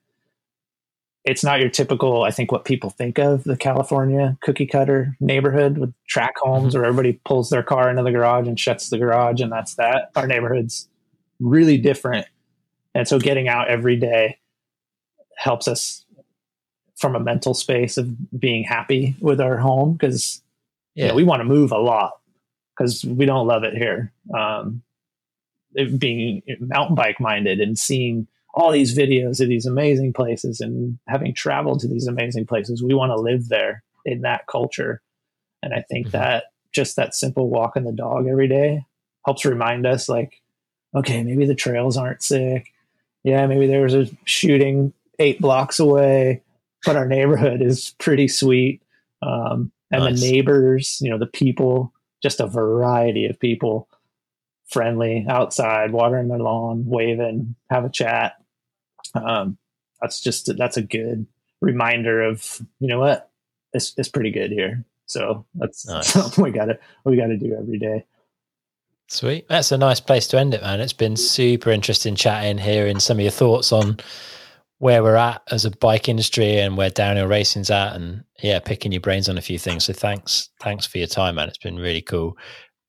it's 1.24 1.42
not 1.42 1.60
your 1.60 1.70
typical, 1.70 2.22
I 2.24 2.30
think, 2.30 2.52
what 2.52 2.64
people 2.64 2.90
think 2.90 3.18
of 3.18 3.44
the 3.44 3.56
California 3.56 4.36
cookie 4.42 4.66
cutter 4.66 5.16
neighborhood 5.20 5.78
with 5.78 5.92
track 6.06 6.34
homes 6.38 6.74
mm-hmm. 6.74 6.80
where 6.80 6.88
everybody 6.88 7.20
pulls 7.24 7.50
their 7.50 7.62
car 7.62 7.88
into 7.88 8.02
the 8.02 8.12
garage 8.12 8.46
and 8.46 8.60
shuts 8.60 8.90
the 8.90 8.98
garage, 8.98 9.40
and 9.40 9.50
that's 9.50 9.74
that. 9.76 10.10
Our 10.16 10.26
neighborhood's 10.26 10.88
really 11.40 11.78
different. 11.78 12.26
And 12.94 13.08
so 13.08 13.18
getting 13.18 13.48
out 13.48 13.68
every 13.68 13.96
day 13.96 14.38
helps 15.36 15.66
us 15.66 16.04
from 16.96 17.16
a 17.16 17.20
mental 17.20 17.54
space 17.54 17.96
of 17.96 18.38
being 18.38 18.62
happy 18.62 19.16
with 19.20 19.40
our 19.40 19.56
home 19.56 19.94
because 19.94 20.42
yeah. 20.94 21.04
You 21.04 21.08
know, 21.10 21.14
we 21.16 21.24
want 21.24 21.40
to 21.40 21.44
move 21.44 21.72
a 21.72 21.78
lot 21.78 22.12
because 22.76 23.04
we 23.04 23.26
don't 23.26 23.46
love 23.46 23.64
it 23.64 23.74
here. 23.74 24.12
Um, 24.36 24.82
it 25.74 25.98
being 25.98 26.42
mountain 26.60 26.94
bike 26.94 27.18
minded 27.20 27.60
and 27.60 27.78
seeing 27.78 28.28
all 28.54 28.70
these 28.70 28.96
videos 28.96 29.40
of 29.40 29.48
these 29.48 29.66
amazing 29.66 30.12
places 30.12 30.60
and 30.60 30.98
having 31.08 31.34
traveled 31.34 31.80
to 31.80 31.88
these 31.88 32.06
amazing 32.06 32.46
places, 32.46 32.82
we 32.82 32.94
want 32.94 33.10
to 33.10 33.20
live 33.20 33.48
there 33.48 33.82
in 34.04 34.22
that 34.22 34.46
culture. 34.46 35.02
And 35.62 35.74
I 35.74 35.82
think 35.82 36.06
mm-hmm. 36.08 36.18
that 36.18 36.44
just 36.72 36.96
that 36.96 37.14
simple 37.14 37.50
walking 37.50 37.84
the 37.84 37.92
dog 37.92 38.28
every 38.28 38.48
day 38.48 38.84
helps 39.24 39.44
remind 39.44 39.86
us 39.86 40.08
like, 40.08 40.40
okay, 40.94 41.22
maybe 41.24 41.46
the 41.46 41.54
trails 41.54 41.96
aren't 41.96 42.22
sick. 42.22 42.72
Yeah, 43.24 43.46
maybe 43.46 43.66
there's 43.66 43.94
a 43.94 44.06
shooting 44.24 44.92
eight 45.18 45.40
blocks 45.40 45.80
away, 45.80 46.42
but 46.84 46.96
our 46.96 47.06
neighborhood 47.06 47.60
is 47.60 47.94
pretty 47.98 48.28
sweet. 48.28 48.82
Um, 49.22 49.72
and 49.90 50.04
nice. 50.04 50.20
the 50.20 50.30
neighbors, 50.30 50.98
you 51.00 51.10
know, 51.10 51.18
the 51.18 51.26
people, 51.26 51.92
just 52.22 52.40
a 52.40 52.46
variety 52.46 53.26
of 53.26 53.40
people 53.40 53.88
friendly 54.66 55.26
outside, 55.28 55.92
watering 55.92 56.28
their 56.28 56.38
lawn, 56.38 56.84
waving, 56.86 57.54
have 57.70 57.84
a 57.84 57.90
chat 57.90 58.34
um, 59.14 59.58
that's 60.00 60.20
just 60.20 60.56
that's 60.56 60.76
a 60.76 60.82
good 60.82 61.26
reminder 61.60 62.22
of 62.22 62.60
you 62.78 62.88
know 62.88 63.00
what 63.00 63.30
it's 63.72 63.94
it's 63.96 64.08
pretty 64.08 64.30
good 64.30 64.50
here. 64.50 64.84
So 65.06 65.44
that's 65.54 65.86
nice. 65.86 66.12
something 66.12 66.44
we 66.44 66.50
got 66.50 66.66
to 66.66 66.78
we 67.04 67.16
got 67.16 67.26
to 67.26 67.36
do 67.36 67.54
every 67.54 67.78
day. 67.78 68.04
Sweet. 69.08 69.46
That's 69.48 69.70
a 69.70 69.78
nice 69.78 70.00
place 70.00 70.26
to 70.28 70.38
end 70.38 70.54
it, 70.54 70.62
man. 70.62 70.80
It's 70.80 70.94
been 70.94 71.16
super 71.16 71.70
interesting 71.70 72.14
chatting, 72.14 72.56
hearing 72.56 73.00
some 73.00 73.18
of 73.18 73.22
your 73.22 73.30
thoughts 73.30 73.70
on 73.70 73.98
where 74.78 75.02
we're 75.02 75.16
at 75.16 75.42
as 75.50 75.64
a 75.64 75.70
bike 75.70 76.08
industry 76.08 76.58
and 76.58 76.76
where 76.76 76.90
downhill 76.90 77.26
racing's 77.26 77.70
at, 77.70 77.94
and 77.94 78.24
yeah, 78.42 78.58
picking 78.58 78.92
your 78.92 79.00
brains 79.00 79.28
on 79.28 79.38
a 79.38 79.42
few 79.42 79.58
things. 79.58 79.84
So 79.84 79.92
thanks, 79.92 80.48
thanks 80.60 80.86
for 80.86 80.98
your 80.98 81.06
time, 81.06 81.34
man. 81.34 81.48
It's 81.48 81.58
been 81.58 81.76
really 81.76 82.02
cool. 82.02 82.36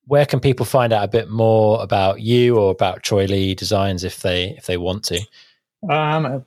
Where 0.08 0.26
can 0.26 0.40
people 0.40 0.66
find 0.66 0.94
out 0.94 1.04
a 1.04 1.10
bit 1.10 1.30
more 1.30 1.82
about 1.82 2.22
you 2.22 2.58
or 2.58 2.72
about 2.72 3.04
Troy 3.04 3.26
Lee 3.26 3.56
Designs 3.56 4.04
if 4.04 4.22
they 4.22 4.56
if 4.58 4.68
they 4.68 4.78
want 4.78 5.04
to? 5.06 5.22
Um, 5.90 6.46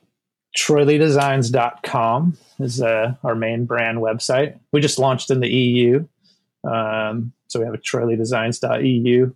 TroyLeeDesigns.com 0.57 2.37
is 2.59 2.81
uh, 2.81 3.15
our 3.23 3.35
main 3.35 3.65
brand 3.65 3.99
website. 3.99 4.59
We 4.71 4.81
just 4.81 4.99
launched 4.99 5.29
in 5.29 5.39
the 5.39 5.49
EU. 5.49 6.07
Um, 6.63 7.33
so 7.47 7.59
we 7.59 7.65
have 7.65 7.73
a 7.73 7.79
TroyLeeDesigns.eu. 7.79 9.33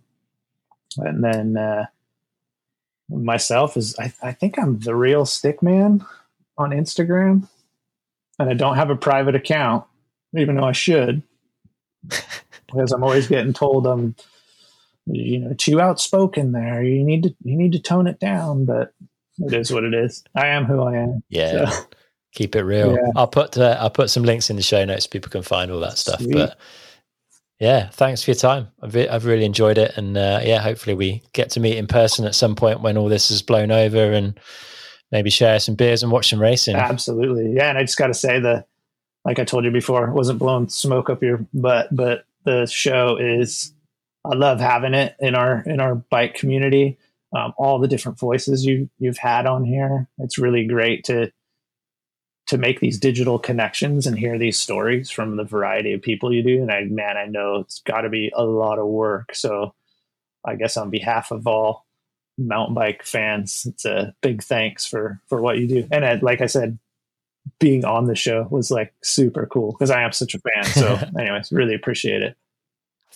And 0.98 1.24
then 1.24 1.56
uh, 1.56 1.86
myself 3.08 3.76
is 3.76 3.98
I, 3.98 4.12
I 4.22 4.32
think 4.32 4.58
I'm 4.58 4.78
the 4.80 4.94
real 4.94 5.24
stick 5.24 5.62
man 5.62 6.04
on 6.58 6.70
Instagram. 6.70 7.48
And 8.38 8.50
I 8.50 8.54
don't 8.54 8.76
have 8.76 8.90
a 8.90 8.96
private 8.96 9.34
account, 9.34 9.84
even 10.36 10.56
though 10.56 10.64
I 10.64 10.72
should. 10.72 11.22
because 12.74 12.92
I'm 12.92 13.04
always 13.04 13.28
getting 13.28 13.52
told 13.52 13.86
I'm 13.86 14.14
you 15.06 15.38
know 15.38 15.54
too 15.54 15.80
outspoken 15.80 16.52
there. 16.52 16.82
You 16.82 17.04
need 17.04 17.22
to 17.24 17.34
you 17.44 17.56
need 17.56 17.72
to 17.72 17.78
tone 17.78 18.06
it 18.06 18.18
down, 18.18 18.64
but 18.64 18.92
it 19.38 19.52
is 19.52 19.72
what 19.72 19.84
it 19.84 19.94
is. 19.94 20.22
I 20.34 20.48
am 20.48 20.64
who 20.64 20.82
I 20.82 20.96
am. 20.96 21.22
Yeah. 21.28 21.70
So. 21.70 21.86
Keep 22.34 22.56
it 22.56 22.62
real. 22.62 22.94
Yeah. 22.94 23.12
I'll 23.14 23.28
put 23.28 23.56
uh, 23.56 23.76
I'll 23.78 23.90
put 23.90 24.10
some 24.10 24.24
links 24.24 24.50
in 24.50 24.56
the 24.56 24.62
show 24.62 24.84
notes. 24.84 25.04
So 25.04 25.10
people 25.10 25.30
can 25.30 25.42
find 25.42 25.70
all 25.70 25.80
that 25.80 25.98
stuff. 25.98 26.20
Sweet. 26.20 26.34
But 26.34 26.58
yeah, 27.60 27.88
thanks 27.90 28.22
for 28.22 28.32
your 28.32 28.36
time. 28.36 28.68
I've, 28.82 28.96
I've 28.96 29.24
really 29.24 29.44
enjoyed 29.44 29.78
it, 29.78 29.96
and 29.96 30.16
uh, 30.16 30.40
yeah, 30.42 30.60
hopefully 30.60 30.94
we 30.94 31.22
get 31.32 31.50
to 31.50 31.60
meet 31.60 31.76
in 31.76 31.86
person 31.86 32.24
at 32.24 32.34
some 32.34 32.56
point 32.56 32.80
when 32.80 32.96
all 32.96 33.08
this 33.08 33.30
is 33.30 33.42
blown 33.42 33.70
over, 33.70 34.12
and 34.12 34.38
maybe 35.12 35.30
share 35.30 35.60
some 35.60 35.76
beers 35.76 36.02
and 36.02 36.10
watch 36.10 36.30
some 36.30 36.40
racing. 36.40 36.74
Absolutely, 36.74 37.52
yeah. 37.52 37.68
And 37.68 37.78
I 37.78 37.82
just 37.82 37.98
got 37.98 38.08
to 38.08 38.14
say 38.14 38.40
that, 38.40 38.66
like 39.24 39.38
I 39.38 39.44
told 39.44 39.64
you 39.64 39.70
before, 39.70 40.10
wasn't 40.10 40.40
blowing 40.40 40.68
smoke 40.68 41.08
up 41.08 41.22
your 41.22 41.46
butt, 41.54 41.88
but 41.94 42.24
the 42.44 42.66
show 42.66 43.16
is. 43.16 43.72
I 44.26 44.34
love 44.34 44.58
having 44.58 44.94
it 44.94 45.14
in 45.20 45.34
our 45.34 45.60
in 45.66 45.80
our 45.80 45.96
bike 45.96 46.34
community. 46.34 46.96
Um, 47.34 47.52
all 47.58 47.78
the 47.78 47.88
different 47.88 48.18
voices 48.18 48.64
you 48.64 48.88
you've 48.98 49.18
had 49.18 49.46
on 49.46 49.64
here. 49.64 50.08
It's 50.18 50.38
really 50.38 50.66
great 50.66 51.04
to 51.04 51.32
to 52.46 52.58
make 52.58 52.80
these 52.80 52.98
digital 52.98 53.38
connections 53.38 54.06
and 54.06 54.18
hear 54.18 54.38
these 54.38 54.58
stories 54.58 55.10
from 55.10 55.36
the 55.36 55.44
variety 55.44 55.94
of 55.94 56.02
people 56.02 56.32
you 56.32 56.42
do. 56.42 56.60
And 56.60 56.70
I, 56.70 56.84
man, 56.84 57.16
I 57.16 57.26
know 57.26 57.56
it's 57.56 57.80
got 57.80 58.02
to 58.02 58.10
be 58.10 58.30
a 58.34 58.44
lot 58.44 58.78
of 58.78 58.86
work. 58.86 59.34
So 59.34 59.74
I 60.44 60.56
guess 60.56 60.76
on 60.76 60.90
behalf 60.90 61.30
of 61.30 61.46
all 61.46 61.86
mountain 62.36 62.74
bike 62.74 63.02
fans, 63.02 63.66
it's 63.66 63.86
a 63.86 64.14
big 64.20 64.42
thanks 64.42 64.84
for, 64.84 65.20
for 65.26 65.40
what 65.40 65.58
you 65.58 65.66
do. 65.66 65.88
And 65.90 66.22
like 66.22 66.42
I 66.42 66.46
said, 66.46 66.78
being 67.58 67.84
on 67.84 68.06
the 68.06 68.14
show 68.14 68.46
was 68.50 68.70
like 68.70 68.92
super 69.02 69.46
cool 69.46 69.72
because 69.72 69.90
I 69.90 70.02
am 70.02 70.12
such 70.12 70.34
a 70.34 70.40
fan. 70.40 70.64
So 70.64 70.98
anyways, 71.18 71.50
really 71.50 71.74
appreciate 71.74 72.22
it. 72.22 72.36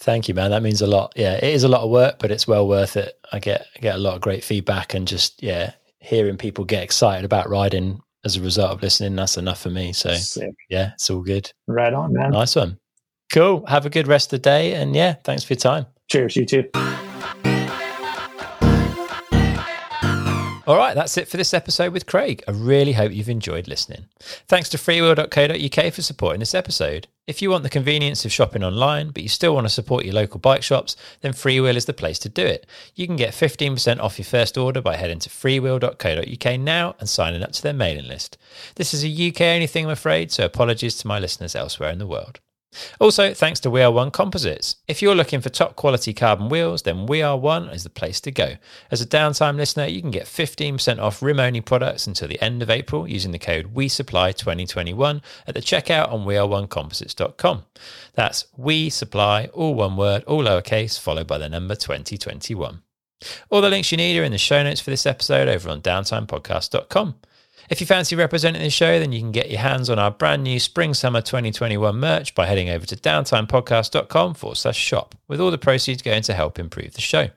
Thank 0.00 0.28
you, 0.28 0.34
man. 0.34 0.50
That 0.50 0.62
means 0.62 0.80
a 0.80 0.86
lot. 0.86 1.12
Yeah, 1.16 1.34
it 1.34 1.44
is 1.54 1.64
a 1.64 1.68
lot 1.68 1.82
of 1.82 1.90
work, 1.90 2.18
but 2.18 2.30
it's 2.30 2.46
well 2.46 2.68
worth 2.68 2.96
it. 2.96 3.18
I 3.32 3.40
get 3.40 3.66
I 3.76 3.80
get 3.80 3.96
a 3.96 3.98
lot 3.98 4.14
of 4.14 4.20
great 4.20 4.44
feedback 4.44 4.94
and 4.94 5.08
just 5.08 5.42
yeah, 5.42 5.72
hearing 5.98 6.36
people 6.36 6.64
get 6.64 6.82
excited 6.82 7.24
about 7.24 7.50
riding 7.50 8.00
as 8.24 8.36
a 8.36 8.40
result 8.40 8.70
of 8.70 8.82
listening. 8.82 9.16
That's 9.16 9.36
enough 9.36 9.60
for 9.60 9.70
me. 9.70 9.92
So 9.92 10.14
Sick. 10.14 10.54
yeah, 10.70 10.92
it's 10.94 11.10
all 11.10 11.22
good. 11.22 11.50
Right 11.66 11.92
on, 11.92 12.12
man. 12.12 12.30
Nice 12.30 12.54
one. 12.54 12.78
Cool. 13.32 13.66
Have 13.66 13.86
a 13.86 13.90
good 13.90 14.06
rest 14.06 14.32
of 14.32 14.40
the 14.40 14.50
day. 14.50 14.74
And 14.74 14.94
yeah, 14.94 15.14
thanks 15.24 15.44
for 15.44 15.54
your 15.54 15.60
time. 15.60 15.86
Cheers. 16.08 16.36
You 16.36 16.46
too. 16.46 16.70
All 20.68 20.76
right, 20.76 20.94
that's 20.94 21.16
it 21.16 21.28
for 21.28 21.38
this 21.38 21.54
episode 21.54 21.94
with 21.94 22.04
Craig. 22.04 22.44
I 22.46 22.50
really 22.50 22.92
hope 22.92 23.10
you've 23.10 23.30
enjoyed 23.30 23.68
listening. 23.68 24.04
Thanks 24.20 24.68
to 24.68 24.76
freewheel.co.uk 24.76 25.94
for 25.94 26.02
supporting 26.02 26.40
this 26.40 26.54
episode. 26.54 27.08
If 27.26 27.40
you 27.40 27.48
want 27.48 27.62
the 27.62 27.70
convenience 27.70 28.26
of 28.26 28.32
shopping 28.32 28.62
online, 28.62 29.08
but 29.08 29.22
you 29.22 29.30
still 29.30 29.54
want 29.54 29.64
to 29.64 29.72
support 29.72 30.04
your 30.04 30.12
local 30.12 30.38
bike 30.38 30.62
shops, 30.62 30.94
then 31.22 31.32
Freewheel 31.32 31.74
is 31.74 31.86
the 31.86 31.94
place 31.94 32.18
to 32.18 32.28
do 32.28 32.44
it. 32.44 32.66
You 32.94 33.06
can 33.06 33.16
get 33.16 33.32
15% 33.32 33.98
off 33.98 34.18
your 34.18 34.26
first 34.26 34.58
order 34.58 34.82
by 34.82 34.96
heading 34.96 35.20
to 35.20 35.30
freewheel.co.uk 35.30 36.60
now 36.60 36.94
and 37.00 37.08
signing 37.08 37.42
up 37.42 37.52
to 37.52 37.62
their 37.62 37.72
mailing 37.72 38.06
list. 38.06 38.36
This 38.74 38.92
is 38.92 39.02
a 39.02 39.28
UK 39.28 39.40
only 39.40 39.68
thing, 39.68 39.86
I'm 39.86 39.92
afraid, 39.92 40.30
so 40.30 40.44
apologies 40.44 40.96
to 40.96 41.06
my 41.06 41.18
listeners 41.18 41.56
elsewhere 41.56 41.92
in 41.92 41.98
the 41.98 42.06
world. 42.06 42.40
Also, 43.00 43.32
thanks 43.32 43.60
to 43.60 43.70
We 43.70 43.82
Are 43.82 43.90
One 43.90 44.10
Composites. 44.10 44.76
If 44.86 45.00
you're 45.00 45.14
looking 45.14 45.40
for 45.40 45.48
top 45.48 45.74
quality 45.74 46.12
carbon 46.12 46.48
wheels, 46.48 46.82
then 46.82 47.06
We 47.06 47.22
Are 47.22 47.36
One 47.36 47.68
is 47.70 47.82
the 47.82 47.90
place 47.90 48.20
to 48.22 48.30
go. 48.30 48.56
As 48.90 49.00
a 49.00 49.06
downtime 49.06 49.56
listener, 49.56 49.86
you 49.86 50.00
can 50.00 50.10
get 50.10 50.26
15% 50.26 50.98
off 50.98 51.22
rim 51.22 51.40
only 51.40 51.60
products 51.60 52.06
until 52.06 52.28
the 52.28 52.42
end 52.42 52.62
of 52.62 52.70
April 52.70 53.08
using 53.08 53.32
the 53.32 53.38
code 53.38 53.74
WeSupply2021 53.74 55.22
at 55.46 55.54
the 55.54 55.60
checkout 55.60 56.12
on 56.12 56.26
weareonecomposites.com. 56.26 57.64
That's 58.14 58.46
We 58.56 58.90
Supply, 58.90 59.46
all 59.54 59.74
one 59.74 59.96
word, 59.96 60.24
all 60.24 60.44
lowercase, 60.44 61.00
followed 61.00 61.26
by 61.26 61.38
the 61.38 61.48
number 61.48 61.74
2021. 61.74 62.82
All 63.50 63.60
the 63.60 63.70
links 63.70 63.90
you 63.90 63.96
need 63.96 64.16
are 64.18 64.24
in 64.24 64.32
the 64.32 64.38
show 64.38 64.62
notes 64.62 64.80
for 64.80 64.90
this 64.90 65.06
episode 65.06 65.48
over 65.48 65.68
on 65.68 65.80
downtimepodcast.com. 65.82 67.16
If 67.68 67.82
you 67.82 67.86
fancy 67.86 68.16
representing 68.16 68.62
the 68.62 68.70
show, 68.70 68.98
then 68.98 69.12
you 69.12 69.20
can 69.20 69.30
get 69.30 69.50
your 69.50 69.60
hands 69.60 69.90
on 69.90 69.98
our 69.98 70.10
brand 70.10 70.42
new 70.42 70.58
Spring 70.58 70.94
Summer 70.94 71.20
2021 71.20 71.96
merch 71.96 72.34
by 72.34 72.46
heading 72.46 72.70
over 72.70 72.86
to 72.86 72.96
downtimepodcast.com 72.96 74.34
forward 74.34 74.56
slash 74.56 74.78
shop, 74.78 75.14
with 75.28 75.38
all 75.38 75.50
the 75.50 75.58
proceeds 75.58 76.00
going 76.00 76.22
to 76.22 76.34
help 76.34 76.58
improve 76.58 76.94
the 76.94 77.02
show. 77.02 77.28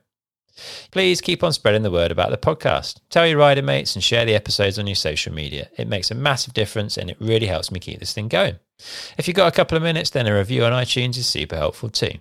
Please 0.92 1.20
keep 1.20 1.44
on 1.44 1.52
spreading 1.52 1.82
the 1.82 1.92
word 1.92 2.12
about 2.12 2.30
the 2.30 2.38
podcast. 2.38 3.00
Tell 3.10 3.28
your 3.28 3.40
rider 3.40 3.62
mates 3.62 3.96
and 3.96 4.04
share 4.04 4.26
the 4.26 4.36
episodes 4.36 4.80
on 4.80 4.88
your 4.88 4.96
social 4.96 5.34
media. 5.34 5.70
It 5.78 5.88
makes 5.88 6.12
a 6.12 6.16
massive 6.16 6.54
difference 6.54 6.98
and 6.98 7.10
it 7.10 7.18
really 7.20 7.48
helps 7.48 7.72
me 7.72 7.80
keep 7.80 8.00
this 8.00 8.14
thing 8.14 8.30
going. 8.30 8.56
If 9.18 9.28
you've 9.28 9.36
got 9.36 9.52
a 9.52 9.56
couple 9.56 9.76
of 9.76 9.84
minutes, 9.84 10.12
then 10.12 10.28
a 10.28 10.36
review 10.36 10.64
on 10.64 10.72
iTunes 10.72 11.18
is 11.18 11.28
super 11.28 11.58
helpful 11.58 11.90
too. 11.90 12.14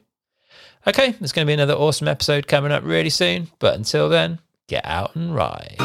Okay, 0.87 1.13
there's 1.13 1.33
going 1.33 1.47
to 1.47 1.51
be 1.51 1.55
another 1.55 1.75
awesome 1.75 2.09
episode 2.09 2.47
coming 2.47 2.73
up 2.73 2.83
really 2.85 3.11
soon, 3.11 3.51
but 3.59 3.75
until 3.75 4.09
then, 4.09 4.41
get 4.67 4.85
out 4.85 5.15
and 5.15 5.35
ride. 5.35 5.77